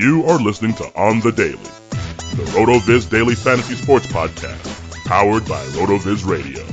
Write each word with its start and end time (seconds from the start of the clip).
You 0.00 0.24
are 0.24 0.38
listening 0.38 0.72
to 0.76 0.84
On 0.98 1.20
the 1.20 1.30
Daily, 1.30 1.58
the 1.58 2.50
RotoViz 2.54 3.10
Daily 3.10 3.34
Fantasy 3.34 3.74
Sports 3.74 4.06
Podcast, 4.06 5.04
powered 5.04 5.46
by 5.46 5.62
RotoViz 5.76 6.26
Radio. 6.26 6.64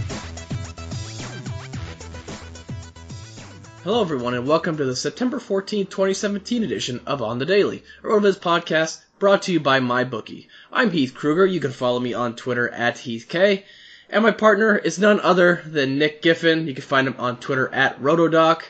Hello, 3.83 3.99
everyone, 3.99 4.33
and 4.33 4.47
welcome 4.47 4.77
to 4.77 4.85
the 4.85 4.95
September 4.95 5.39
14th, 5.39 5.89
2017 5.89 6.63
edition 6.63 7.01
of 7.05 7.21
On 7.21 7.37
the 7.37 7.45
Daily, 7.45 7.83
a 8.01 8.07
RotoViz 8.07 8.39
podcast 8.39 9.01
brought 9.19 9.41
to 9.41 9.51
you 9.51 9.59
by 9.59 9.81
MyBookie. 9.81 10.47
I'm 10.71 10.91
Heath 10.91 11.13
Kruger. 11.13 11.45
You 11.45 11.59
can 11.59 11.71
follow 11.71 11.99
me 11.99 12.13
on 12.13 12.37
Twitter 12.37 12.69
at 12.69 12.95
HeathK. 12.95 13.65
And 14.09 14.23
my 14.23 14.31
partner 14.31 14.77
is 14.77 14.99
none 14.99 15.19
other 15.19 15.61
than 15.65 15.99
Nick 15.99 16.21
Giffen. 16.21 16.65
You 16.65 16.73
can 16.73 16.81
find 16.81 17.05
him 17.05 17.15
on 17.19 17.41
Twitter 17.41 17.67
at 17.73 18.01
Rotodoc. 18.01 18.61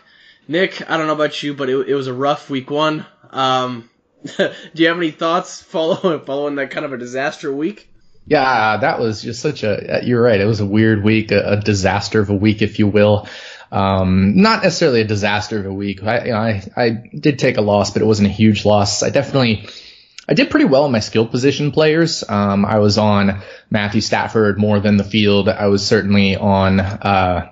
Nick, 0.47 0.89
I 0.89 0.97
don't 0.97 1.05
know 1.05 1.13
about 1.13 1.43
you, 1.43 1.53
but 1.53 1.69
it, 1.69 1.89
it 1.89 1.93
was 1.93 2.07
a 2.07 2.13
rough 2.13 2.49
week 2.49 2.71
one. 2.71 3.05
Um, 3.29 3.91
do 4.37 4.51
you 4.73 4.87
have 4.87 4.97
any 4.97 5.11
thoughts 5.11 5.61
following 5.61 6.25
following 6.25 6.55
that 6.55 6.71
kind 6.71 6.85
of 6.85 6.93
a 6.93 6.97
disaster 6.97 7.53
week? 7.53 7.89
Yeah, 8.25 8.77
that 8.77 8.99
was 8.99 9.21
just 9.21 9.41
such 9.41 9.63
a. 9.63 10.01
You're 10.03 10.21
right. 10.21 10.39
It 10.39 10.45
was 10.45 10.59
a 10.59 10.65
weird 10.65 11.03
week, 11.03 11.31
a, 11.31 11.53
a 11.53 11.61
disaster 11.61 12.19
of 12.19 12.29
a 12.29 12.35
week, 12.35 12.61
if 12.61 12.77
you 12.77 12.87
will. 12.87 13.27
Um, 13.71 14.41
not 14.41 14.63
necessarily 14.63 15.01
a 15.01 15.07
disaster 15.07 15.59
of 15.59 15.65
a 15.65 15.73
week. 15.73 16.03
I, 16.03 16.25
you 16.25 16.31
know, 16.31 16.37
I, 16.37 16.63
I 16.75 16.89
did 16.89 17.39
take 17.39 17.57
a 17.57 17.61
loss, 17.61 17.91
but 17.91 18.01
it 18.01 18.05
wasn't 18.05 18.27
a 18.27 18.31
huge 18.31 18.65
loss. 18.65 19.03
I 19.03 19.09
definitely, 19.09 19.67
I 20.27 20.33
did 20.33 20.49
pretty 20.49 20.65
well 20.65 20.85
in 20.85 20.91
my 20.91 20.99
skill 20.99 21.25
position 21.25 21.71
players. 21.71 22.23
Um, 22.27 22.65
I 22.65 22.79
was 22.79 22.97
on 22.97 23.41
Matthew 23.69 24.01
Stafford 24.01 24.57
more 24.57 24.79
than 24.79 24.97
the 24.97 25.03
field. 25.03 25.49
I 25.49 25.67
was 25.67 25.85
certainly 25.85 26.35
on, 26.35 26.79
uh, 26.79 27.51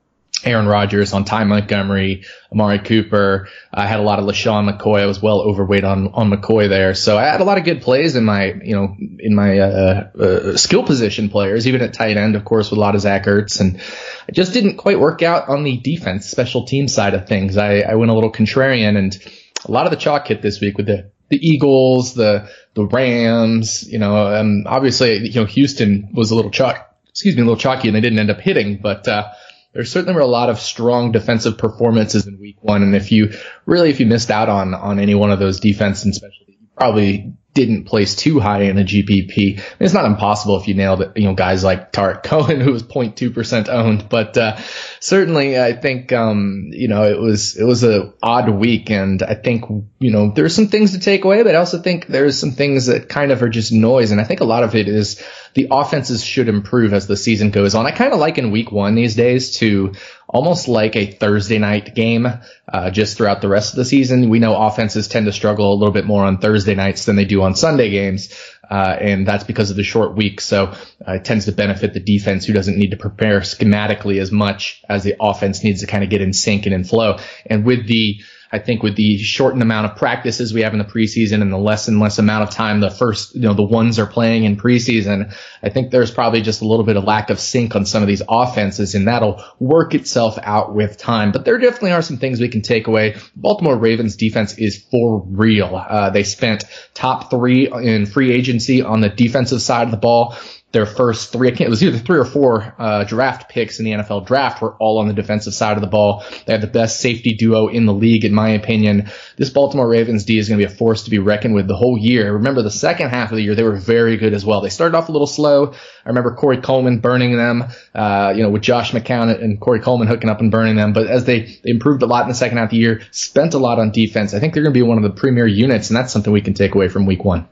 Aaron 0.43 0.67
Rodgers, 0.67 1.13
on 1.13 1.23
Ty 1.23 1.43
Montgomery, 1.43 2.25
Amari 2.51 2.79
Cooper. 2.79 3.47
I 3.71 3.87
had 3.87 3.99
a 3.99 4.03
lot 4.03 4.19
of 4.19 4.25
LeSean 4.25 4.69
McCoy. 4.69 5.01
I 5.01 5.05
was 5.05 5.21
well 5.21 5.41
overweight 5.41 5.83
on, 5.83 6.09
on 6.13 6.31
McCoy 6.31 6.67
there. 6.67 6.95
So 6.95 7.17
I 7.17 7.25
had 7.25 7.41
a 7.41 7.43
lot 7.43 7.57
of 7.57 7.63
good 7.63 7.81
plays 7.81 8.15
in 8.15 8.25
my, 8.25 8.53
you 8.63 8.75
know, 8.75 8.95
in 9.19 9.35
my, 9.35 9.59
uh, 9.59 10.09
uh, 10.19 10.57
skill 10.57 10.83
position 10.83 11.29
players, 11.29 11.67
even 11.67 11.81
at 11.81 11.93
tight 11.93 12.17
end, 12.17 12.35
of 12.35 12.43
course, 12.43 12.71
with 12.71 12.77
a 12.77 12.81
lot 12.81 12.95
of 12.95 13.01
Zach 13.01 13.25
Ertz. 13.25 13.59
And 13.59 13.81
I 14.27 14.31
just 14.31 14.53
didn't 14.53 14.77
quite 14.77 14.99
work 14.99 15.21
out 15.21 15.47
on 15.47 15.63
the 15.63 15.77
defense, 15.77 16.27
special 16.27 16.65
team 16.65 16.87
side 16.87 17.13
of 17.13 17.27
things. 17.27 17.57
I, 17.57 17.81
I 17.81 17.95
went 17.95 18.11
a 18.11 18.15
little 18.15 18.31
contrarian 18.31 18.97
and 18.97 19.17
a 19.65 19.71
lot 19.71 19.85
of 19.85 19.91
the 19.91 19.97
chalk 19.97 20.27
hit 20.27 20.41
this 20.41 20.59
week 20.59 20.77
with 20.77 20.87
the, 20.87 21.11
the 21.29 21.37
Eagles, 21.37 22.15
the, 22.15 22.49
the 22.73 22.85
Rams, 22.85 23.87
you 23.87 23.99
know, 23.99 24.35
um, 24.35 24.63
obviously, 24.65 25.27
you 25.27 25.39
know, 25.39 25.45
Houston 25.45 26.09
was 26.13 26.31
a 26.31 26.35
little 26.35 26.51
chalk, 26.51 26.95
excuse 27.09 27.35
me, 27.35 27.41
a 27.41 27.45
little 27.45 27.59
chalky 27.59 27.87
and 27.87 27.95
they 27.95 28.01
didn't 28.01 28.19
end 28.19 28.31
up 28.31 28.41
hitting, 28.41 28.77
but, 28.81 29.07
uh, 29.07 29.31
there 29.73 29.85
certainly 29.85 30.13
were 30.13 30.21
a 30.21 30.25
lot 30.25 30.49
of 30.49 30.59
strong 30.59 31.11
defensive 31.11 31.57
performances 31.57 32.27
in 32.27 32.39
week 32.39 32.57
one. 32.61 32.83
And 32.83 32.95
if 32.95 33.11
you 33.11 33.33
really, 33.65 33.89
if 33.89 33.99
you 33.99 34.05
missed 34.05 34.31
out 34.31 34.49
on, 34.49 34.73
on 34.73 34.99
any 34.99 35.15
one 35.15 35.31
of 35.31 35.39
those 35.39 35.59
defense 35.59 36.03
and 36.03 36.13
special, 36.13 36.45
you 36.47 36.55
probably 36.77 37.33
didn't 37.53 37.83
place 37.83 38.15
too 38.15 38.39
high 38.39 38.61
in 38.61 38.77
a 38.77 38.83
GPP. 38.83 39.37
I 39.37 39.61
mean, 39.61 39.65
it's 39.79 39.93
not 39.93 40.05
impossible 40.05 40.57
if 40.57 40.67
you 40.67 40.73
nailed 40.73 41.01
it, 41.01 41.17
you 41.17 41.25
know, 41.25 41.33
guys 41.33 41.63
like 41.63 41.91
Tarik 41.91 42.23
Cohen, 42.23 42.61
who 42.61 42.71
was 42.71 42.83
0.2% 42.83 43.67
owned, 43.67 44.07
but, 44.09 44.37
uh, 44.37 44.57
certainly 44.99 45.59
I 45.59 45.73
think, 45.73 46.13
um, 46.13 46.69
you 46.71 46.87
know, 46.87 47.03
it 47.03 47.19
was, 47.19 47.57
it 47.57 47.65
was 47.65 47.83
a 47.83 48.13
odd 48.23 48.49
week 48.49 48.89
and 48.89 49.21
I 49.21 49.35
think, 49.35 49.65
you 49.99 50.11
know, 50.11 50.31
there's 50.31 50.55
some 50.55 50.67
things 50.67 50.91
to 50.91 50.99
take 50.99 51.25
away, 51.25 51.43
but 51.43 51.55
I 51.55 51.59
also 51.59 51.81
think 51.81 52.07
there's 52.07 52.39
some 52.39 52.51
things 52.51 52.85
that 52.85 53.09
kind 53.09 53.31
of 53.31 53.41
are 53.41 53.49
just 53.49 53.73
noise. 53.73 54.11
And 54.11 54.21
I 54.21 54.23
think 54.23 54.39
a 54.39 54.45
lot 54.45 54.63
of 54.63 54.75
it 54.75 54.87
is 54.87 55.21
the 55.53 55.67
offenses 55.71 56.23
should 56.23 56.47
improve 56.47 56.93
as 56.93 57.07
the 57.07 57.17
season 57.17 57.51
goes 57.51 57.75
on. 57.75 57.85
I 57.85 57.91
kind 57.91 58.13
of 58.13 58.19
like 58.19 58.37
in 58.37 58.51
week 58.51 58.71
one 58.71 58.95
these 58.95 59.15
days 59.15 59.57
to 59.57 59.93
almost 60.31 60.67
like 60.67 60.95
a 60.95 61.11
Thursday 61.11 61.59
night 61.59 61.93
game, 61.93 62.27
uh, 62.67 62.89
just 62.89 63.17
throughout 63.17 63.41
the 63.41 63.49
rest 63.49 63.73
of 63.73 63.77
the 63.77 63.85
season. 63.85 64.29
We 64.29 64.39
know 64.39 64.55
offenses 64.55 65.07
tend 65.07 65.25
to 65.25 65.33
struggle 65.33 65.73
a 65.73 65.75
little 65.75 65.93
bit 65.93 66.05
more 66.05 66.23
on 66.23 66.37
Thursday 66.37 66.73
nights 66.73 67.05
than 67.05 67.17
they 67.17 67.25
do 67.25 67.41
on 67.41 67.55
Sunday 67.55 67.89
games. 67.89 68.33
Uh, 68.69 68.95
and 69.01 69.27
that's 69.27 69.43
because 69.43 69.69
of 69.69 69.75
the 69.75 69.83
short 69.83 70.15
week. 70.15 70.39
So 70.39 70.67
uh, 71.05 71.13
it 71.13 71.25
tends 71.25 71.45
to 71.45 71.51
benefit 71.51 71.93
the 71.93 71.99
defense 71.99 72.45
who 72.45 72.53
doesn't 72.53 72.77
need 72.77 72.91
to 72.91 72.97
prepare 72.97 73.41
schematically 73.41 74.21
as 74.21 74.31
much 74.31 74.81
as 74.87 75.03
the 75.03 75.15
offense 75.19 75.61
needs 75.63 75.81
to 75.81 75.87
kind 75.87 76.05
of 76.05 76.09
get 76.09 76.21
in 76.21 76.31
sync 76.31 76.65
and 76.65 76.73
in 76.73 76.85
flow. 76.85 77.19
And 77.45 77.65
with 77.65 77.85
the 77.85 78.21
I 78.51 78.59
think 78.59 78.83
with 78.83 78.95
the 78.95 79.17
shortened 79.17 79.61
amount 79.61 79.89
of 79.89 79.97
practices 79.97 80.53
we 80.53 80.61
have 80.61 80.73
in 80.73 80.79
the 80.79 80.85
preseason 80.85 81.41
and 81.41 81.51
the 81.51 81.57
less 81.57 81.87
and 81.87 81.99
less 81.99 82.19
amount 82.19 82.49
of 82.49 82.53
time 82.53 82.79
the 82.81 82.89
first, 82.89 83.33
you 83.35 83.41
know, 83.41 83.53
the 83.53 83.63
ones 83.63 83.97
are 83.97 84.05
playing 84.05 84.43
in 84.43 84.57
preseason, 84.57 85.33
I 85.63 85.69
think 85.69 85.91
there's 85.91 86.11
probably 86.11 86.41
just 86.41 86.61
a 86.61 86.67
little 86.67 86.85
bit 86.85 86.97
of 86.97 87.03
lack 87.03 87.29
of 87.29 87.39
sync 87.39 87.75
on 87.75 87.85
some 87.85 88.03
of 88.03 88.07
these 88.07 88.21
offenses 88.27 88.93
and 88.95 89.07
that'll 89.07 89.43
work 89.59 89.95
itself 89.95 90.37
out 90.41 90.75
with 90.75 90.97
time. 90.97 91.31
But 91.31 91.45
there 91.45 91.57
definitely 91.57 91.93
are 91.93 92.01
some 92.01 92.17
things 92.17 92.39
we 92.39 92.49
can 92.49 92.61
take 92.61 92.87
away. 92.87 93.15
Baltimore 93.35 93.77
Ravens 93.77 94.17
defense 94.17 94.57
is 94.57 94.83
for 94.91 95.23
real. 95.25 95.75
Uh, 95.75 96.09
they 96.09 96.23
spent 96.23 96.65
top 96.93 97.29
three 97.29 97.71
in 97.71 98.05
free 98.05 98.31
agency 98.31 98.81
on 98.81 99.01
the 99.01 99.09
defensive 99.09 99.61
side 99.61 99.85
of 99.85 99.91
the 99.91 99.97
ball 99.97 100.35
their 100.71 100.85
first 100.85 101.31
three, 101.31 101.49
I 101.49 101.51
can't, 101.51 101.67
it 101.67 101.69
was 101.69 101.83
either 101.83 101.97
three 101.97 102.17
or 102.17 102.25
four 102.25 102.73
uh, 102.79 103.03
draft 103.03 103.49
picks 103.49 103.79
in 103.79 103.85
the 103.85 103.91
NFL 103.91 104.25
draft 104.25 104.61
were 104.61 104.73
all 104.75 104.99
on 104.99 105.07
the 105.07 105.13
defensive 105.13 105.53
side 105.53 105.75
of 105.75 105.81
the 105.81 105.87
ball. 105.87 106.23
They 106.45 106.53
have 106.53 106.61
the 106.61 106.67
best 106.67 107.01
safety 107.01 107.33
duo 107.33 107.67
in 107.67 107.85
the 107.85 107.93
league, 107.93 108.23
in 108.23 108.33
my 108.33 108.49
opinion. 108.49 109.09
This 109.35 109.49
Baltimore 109.49 109.89
Ravens 109.89 110.23
D 110.23 110.37
is 110.37 110.47
going 110.47 110.59
to 110.59 110.65
be 110.65 110.71
a 110.71 110.75
force 110.75 111.03
to 111.03 111.09
be 111.09 111.19
reckoned 111.19 111.55
with 111.55 111.67
the 111.67 111.75
whole 111.75 111.97
year. 111.97 112.33
Remember, 112.33 112.61
the 112.61 112.71
second 112.71 113.09
half 113.09 113.31
of 113.31 113.35
the 113.35 113.43
year, 113.43 113.53
they 113.53 113.63
were 113.63 113.75
very 113.75 114.15
good 114.15 114.33
as 114.33 114.45
well. 114.45 114.61
They 114.61 114.69
started 114.69 114.97
off 114.97 115.09
a 115.09 115.11
little 115.11 115.27
slow. 115.27 115.73
I 115.73 116.09
remember 116.09 116.35
Corey 116.35 116.61
Coleman 116.61 116.99
burning 116.99 117.35
them, 117.35 117.65
uh, 117.93 118.33
you 118.35 118.41
know, 118.41 118.49
with 118.49 118.61
Josh 118.61 118.91
McCown 118.91 119.41
and 119.41 119.59
Corey 119.59 119.81
Coleman 119.81 120.07
hooking 120.07 120.29
up 120.29 120.39
and 120.39 120.51
burning 120.51 120.77
them. 120.77 120.93
But 120.93 121.07
as 121.07 121.25
they, 121.25 121.59
they 121.63 121.71
improved 121.71 122.01
a 122.01 122.07
lot 122.07 122.23
in 122.23 122.29
the 122.29 122.35
second 122.35 122.57
half 122.57 122.67
of 122.67 122.71
the 122.71 122.77
year, 122.77 123.01
spent 123.11 123.53
a 123.53 123.59
lot 123.59 123.77
on 123.77 123.91
defense, 123.91 124.33
I 124.33 124.39
think 124.39 124.53
they're 124.53 124.63
going 124.63 124.73
to 124.73 124.77
be 124.77 124.83
one 124.83 124.97
of 124.97 125.03
the 125.03 125.09
premier 125.09 125.47
units, 125.47 125.89
and 125.89 125.97
that's 125.97 126.13
something 126.13 126.31
we 126.31 126.41
can 126.41 126.53
take 126.53 126.75
away 126.75 126.87
from 126.87 127.05
week 127.05 127.25
one. 127.25 127.47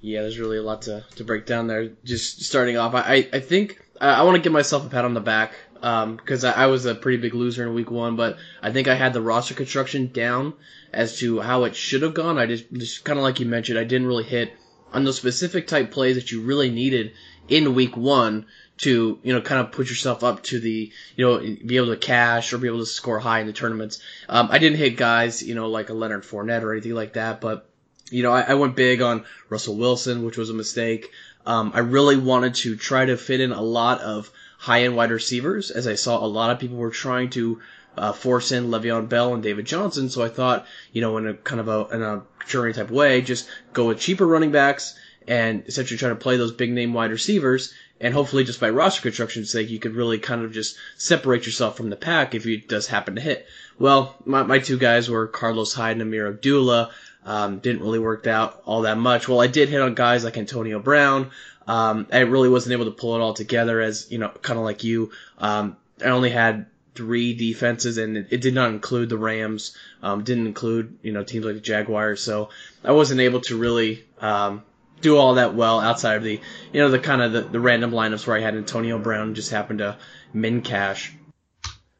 Yeah, 0.00 0.22
there's 0.22 0.38
really 0.38 0.58
a 0.58 0.62
lot 0.62 0.82
to, 0.82 1.04
to 1.16 1.24
break 1.24 1.46
down 1.46 1.66
there. 1.66 1.90
Just 2.04 2.42
starting 2.42 2.76
off, 2.76 2.94
I, 2.94 3.28
I 3.32 3.40
think 3.40 3.80
I, 4.00 4.14
I 4.14 4.22
want 4.22 4.36
to 4.36 4.42
give 4.42 4.52
myself 4.52 4.86
a 4.86 4.88
pat 4.88 5.04
on 5.04 5.14
the 5.14 5.20
back 5.20 5.52
because 5.74 6.44
um, 6.44 6.54
I, 6.56 6.64
I, 6.64 6.66
was 6.66 6.86
a 6.86 6.94
pretty 6.94 7.18
big 7.18 7.34
loser 7.34 7.66
in 7.66 7.74
week 7.74 7.90
one, 7.90 8.16
but 8.16 8.36
I 8.62 8.72
think 8.72 8.88
I 8.88 8.94
had 8.94 9.12
the 9.12 9.20
roster 9.20 9.54
construction 9.54 10.10
down 10.12 10.54
as 10.92 11.18
to 11.18 11.40
how 11.40 11.64
it 11.64 11.76
should 11.76 12.02
have 12.02 12.14
gone. 12.14 12.38
I 12.38 12.46
just, 12.46 12.72
just 12.72 13.04
kind 13.04 13.18
of 13.18 13.22
like 13.22 13.40
you 13.40 13.46
mentioned, 13.46 13.78
I 13.78 13.84
didn't 13.84 14.06
really 14.06 14.24
hit 14.24 14.52
on 14.92 15.04
those 15.04 15.16
specific 15.16 15.66
type 15.66 15.90
plays 15.90 16.16
that 16.16 16.30
you 16.30 16.42
really 16.42 16.70
needed 16.70 17.12
in 17.48 17.74
week 17.74 17.96
one 17.96 18.46
to, 18.78 19.18
you 19.22 19.32
know, 19.32 19.40
kind 19.40 19.60
of 19.60 19.72
put 19.72 19.88
yourself 19.88 20.22
up 20.22 20.42
to 20.44 20.60
the, 20.60 20.92
you 21.16 21.24
know, 21.24 21.38
be 21.40 21.76
able 21.76 21.88
to 21.88 21.96
cash 21.96 22.52
or 22.52 22.58
be 22.58 22.68
able 22.68 22.78
to 22.78 22.86
score 22.86 23.18
high 23.18 23.40
in 23.40 23.46
the 23.46 23.52
tournaments. 23.52 24.00
Um, 24.28 24.48
I 24.50 24.58
didn't 24.58 24.78
hit 24.78 24.96
guys, 24.96 25.42
you 25.42 25.54
know, 25.54 25.68
like 25.68 25.90
a 25.90 25.94
Leonard 25.94 26.22
Fournette 26.22 26.62
or 26.62 26.72
anything 26.72 26.94
like 26.94 27.14
that, 27.14 27.40
but 27.40 27.68
you 28.10 28.22
know, 28.22 28.32
I, 28.32 28.42
I, 28.42 28.54
went 28.54 28.76
big 28.76 29.02
on 29.02 29.24
Russell 29.48 29.76
Wilson, 29.76 30.24
which 30.24 30.36
was 30.36 30.50
a 30.50 30.54
mistake. 30.54 31.10
Um, 31.46 31.72
I 31.74 31.80
really 31.80 32.16
wanted 32.16 32.54
to 32.56 32.76
try 32.76 33.04
to 33.04 33.16
fit 33.16 33.40
in 33.40 33.52
a 33.52 33.62
lot 33.62 34.00
of 34.00 34.30
high 34.58 34.82
end 34.82 34.96
wide 34.96 35.10
receivers, 35.10 35.70
as 35.70 35.86
I 35.86 35.94
saw 35.94 36.24
a 36.24 36.26
lot 36.26 36.50
of 36.50 36.58
people 36.58 36.76
were 36.76 36.90
trying 36.90 37.30
to 37.30 37.60
uh, 37.96 38.12
force 38.12 38.52
in 38.52 38.70
Le'Veon 38.70 39.08
Bell 39.08 39.34
and 39.34 39.42
David 39.42 39.66
Johnson. 39.66 40.08
So 40.08 40.22
I 40.22 40.28
thought, 40.28 40.66
you 40.92 41.00
know, 41.00 41.16
in 41.18 41.26
a 41.26 41.34
kind 41.34 41.60
of 41.60 41.68
a, 41.68 41.94
in 41.94 42.02
a 42.02 42.22
contrarian 42.40 42.74
type 42.74 42.90
way, 42.90 43.20
just 43.22 43.48
go 43.72 43.86
with 43.86 44.00
cheaper 44.00 44.26
running 44.26 44.52
backs 44.52 44.94
and 45.26 45.62
essentially 45.66 45.98
try 45.98 46.08
to 46.08 46.14
play 46.16 46.36
those 46.36 46.52
big 46.52 46.72
name 46.72 46.94
wide 46.94 47.10
receivers. 47.10 47.74
And 48.00 48.14
hopefully 48.14 48.44
just 48.44 48.60
by 48.60 48.70
roster 48.70 49.02
construction's 49.02 49.50
sake, 49.50 49.70
you 49.70 49.80
could 49.80 49.96
really 49.96 50.18
kind 50.18 50.44
of 50.44 50.52
just 50.52 50.76
separate 50.96 51.46
yourself 51.46 51.76
from 51.76 51.90
the 51.90 51.96
pack 51.96 52.34
if 52.34 52.46
it 52.46 52.68
does 52.68 52.86
happen 52.86 53.16
to 53.16 53.20
hit. 53.20 53.46
Well, 53.78 54.16
my, 54.24 54.44
my 54.44 54.58
two 54.60 54.78
guys 54.78 55.10
were 55.10 55.26
Carlos 55.26 55.74
Hyde 55.74 56.00
and 56.00 56.02
Ameer 56.02 56.28
Abdullah. 56.28 56.90
Um, 57.28 57.58
didn't 57.58 57.82
really 57.82 57.98
work 57.98 58.26
out 58.26 58.62
all 58.64 58.82
that 58.82 58.96
much. 58.96 59.28
Well, 59.28 59.38
I 59.38 59.48
did 59.48 59.68
hit 59.68 59.82
on 59.82 59.94
guys 59.94 60.24
like 60.24 60.38
Antonio 60.38 60.78
Brown. 60.78 61.30
Um, 61.66 62.06
I 62.10 62.20
really 62.20 62.48
wasn't 62.48 62.72
able 62.72 62.86
to 62.86 62.90
pull 62.90 63.16
it 63.16 63.20
all 63.20 63.34
together 63.34 63.82
as, 63.82 64.10
you 64.10 64.16
know, 64.16 64.30
kind 64.30 64.58
of 64.58 64.64
like 64.64 64.82
you. 64.82 65.10
Um, 65.36 65.76
I 66.02 66.08
only 66.08 66.30
had 66.30 66.66
three 66.94 67.34
defenses 67.34 67.98
and 67.98 68.16
it, 68.16 68.28
it 68.30 68.40
did 68.40 68.54
not 68.54 68.70
include 68.70 69.10
the 69.10 69.18
Rams. 69.18 69.76
Um, 70.02 70.24
didn't 70.24 70.46
include, 70.46 70.96
you 71.02 71.12
know, 71.12 71.22
teams 71.22 71.44
like 71.44 71.56
the 71.56 71.60
Jaguars. 71.60 72.22
So 72.22 72.48
I 72.82 72.92
wasn't 72.92 73.20
able 73.20 73.42
to 73.42 73.58
really, 73.58 74.06
um, 74.22 74.62
do 75.02 75.18
all 75.18 75.34
that 75.34 75.54
well 75.54 75.80
outside 75.80 76.16
of 76.16 76.22
the, 76.22 76.40
you 76.72 76.80
know, 76.80 76.88
the 76.88 76.98
kind 76.98 77.20
of 77.20 77.32
the, 77.32 77.42
the 77.42 77.60
random 77.60 77.90
lineups 77.90 78.26
where 78.26 78.38
I 78.38 78.40
had 78.40 78.56
Antonio 78.56 78.98
Brown 78.98 79.34
just 79.34 79.50
happened 79.50 79.80
to 79.80 79.98
min 80.32 80.62
cash. 80.62 81.12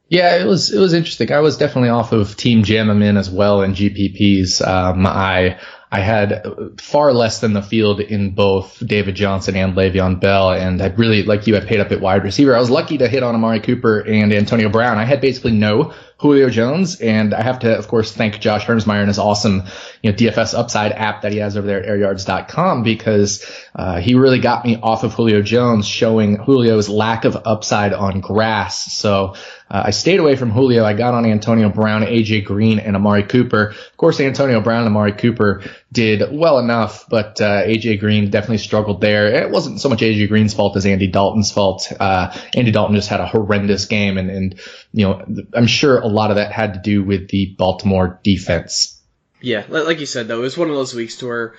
Yeah, 0.08 0.40
it 0.40 0.46
was 0.46 0.72
it 0.72 0.78
was 0.78 0.94
interesting. 0.94 1.30
I 1.32 1.40
was 1.40 1.58
definitely 1.58 1.90
off 1.90 2.12
of 2.12 2.34
Team 2.36 2.62
Jammin 2.64 3.18
as 3.18 3.28
well 3.28 3.60
in 3.60 3.74
GPPs. 3.74 4.66
Um, 4.66 5.06
I 5.06 5.60
I 5.92 6.00
had 6.00 6.42
far 6.78 7.12
less 7.12 7.40
than 7.40 7.52
the 7.52 7.62
field 7.62 8.00
in 8.00 8.34
both 8.34 8.82
David 8.86 9.16
Johnson 9.16 9.54
and 9.56 9.74
Le'Veon 9.74 10.18
Bell, 10.18 10.52
and 10.52 10.80
I 10.80 10.86
really 10.88 11.24
like 11.24 11.46
you. 11.46 11.56
I 11.56 11.60
paid 11.60 11.80
up 11.80 11.92
at 11.92 12.00
wide 12.00 12.24
receiver. 12.24 12.56
I 12.56 12.60
was 12.60 12.70
lucky 12.70 12.98
to 12.98 13.08
hit 13.08 13.22
on 13.22 13.34
Amari 13.34 13.60
Cooper 13.60 14.00
and 14.00 14.32
Antonio 14.32 14.70
Brown. 14.70 14.96
I 14.96 15.04
had 15.04 15.20
basically 15.20 15.52
no 15.52 15.92
Julio 16.18 16.50
Jones, 16.50 17.00
and 17.00 17.32
I 17.32 17.42
have 17.42 17.60
to, 17.60 17.78
of 17.78 17.86
course, 17.86 18.12
thank 18.12 18.40
Josh 18.40 18.66
Hermsmeyer 18.66 18.98
and 18.98 19.08
his 19.08 19.20
awesome, 19.20 19.62
you 20.02 20.10
know, 20.10 20.16
DFS 20.16 20.52
upside 20.52 20.90
app 20.90 21.22
that 21.22 21.30
he 21.32 21.38
has 21.38 21.56
over 21.56 21.66
there 21.66 21.80
at 21.80 21.88
airyards.com 21.88 22.82
because 22.82 23.48
uh, 23.76 24.00
he 24.00 24.14
really 24.14 24.40
got 24.40 24.64
me 24.64 24.80
off 24.82 25.04
of 25.04 25.14
Julio 25.14 25.42
Jones, 25.42 25.86
showing 25.86 26.44
Julio's 26.44 26.88
lack 26.88 27.24
of 27.24 27.36
upside 27.44 27.92
on 27.92 28.20
grass. 28.20 28.92
So 28.92 29.36
uh, 29.70 29.82
I 29.86 29.90
stayed 29.90 30.18
away 30.18 30.34
from 30.34 30.50
Julio. 30.50 30.84
I 30.84 30.94
got 30.94 31.14
on 31.14 31.26
Antonio 31.26 31.68
Brown, 31.68 32.02
AJ 32.02 32.46
Green, 32.46 32.78
and 32.78 32.96
Amari 32.96 33.22
Cooper. 33.24 33.68
Of 33.68 33.96
course, 33.96 34.18
Antonio 34.18 34.60
Brown 34.60 34.80
and 34.80 34.88
Amari 34.88 35.12
Cooper 35.12 35.62
did 35.92 36.22
well 36.32 36.58
enough, 36.58 37.06
but 37.08 37.40
uh, 37.40 37.62
AJ 37.62 38.00
Green 38.00 38.30
definitely 38.30 38.58
struggled 38.58 39.00
there. 39.00 39.26
It 39.26 39.50
wasn't 39.50 39.80
so 39.80 39.88
much 39.88 40.00
AJ 40.00 40.28
Green's 40.28 40.54
fault 40.54 40.76
as 40.76 40.86
Andy 40.86 41.06
Dalton's 41.06 41.52
fault. 41.52 41.92
Uh, 41.98 42.34
Andy 42.54 42.70
Dalton 42.70 42.96
just 42.96 43.08
had 43.08 43.20
a 43.20 43.26
horrendous 43.26 43.84
game, 43.84 44.16
and, 44.16 44.30
and 44.30 44.60
you 44.92 45.04
know 45.04 45.24
I'm 45.52 45.66
sure 45.66 46.02
a 46.08 46.10
lot 46.10 46.30
of 46.30 46.36
that 46.36 46.52
had 46.52 46.74
to 46.74 46.80
do 46.80 47.04
with 47.04 47.28
the 47.28 47.54
Baltimore 47.58 48.20
defense. 48.22 49.00
Yeah, 49.40 49.64
like 49.68 50.00
you 50.00 50.06
said 50.06 50.26
though, 50.26 50.38
it 50.38 50.42
was 50.42 50.58
one 50.58 50.68
of 50.68 50.74
those 50.74 50.94
weeks 50.94 51.16
to 51.16 51.26
where 51.26 51.54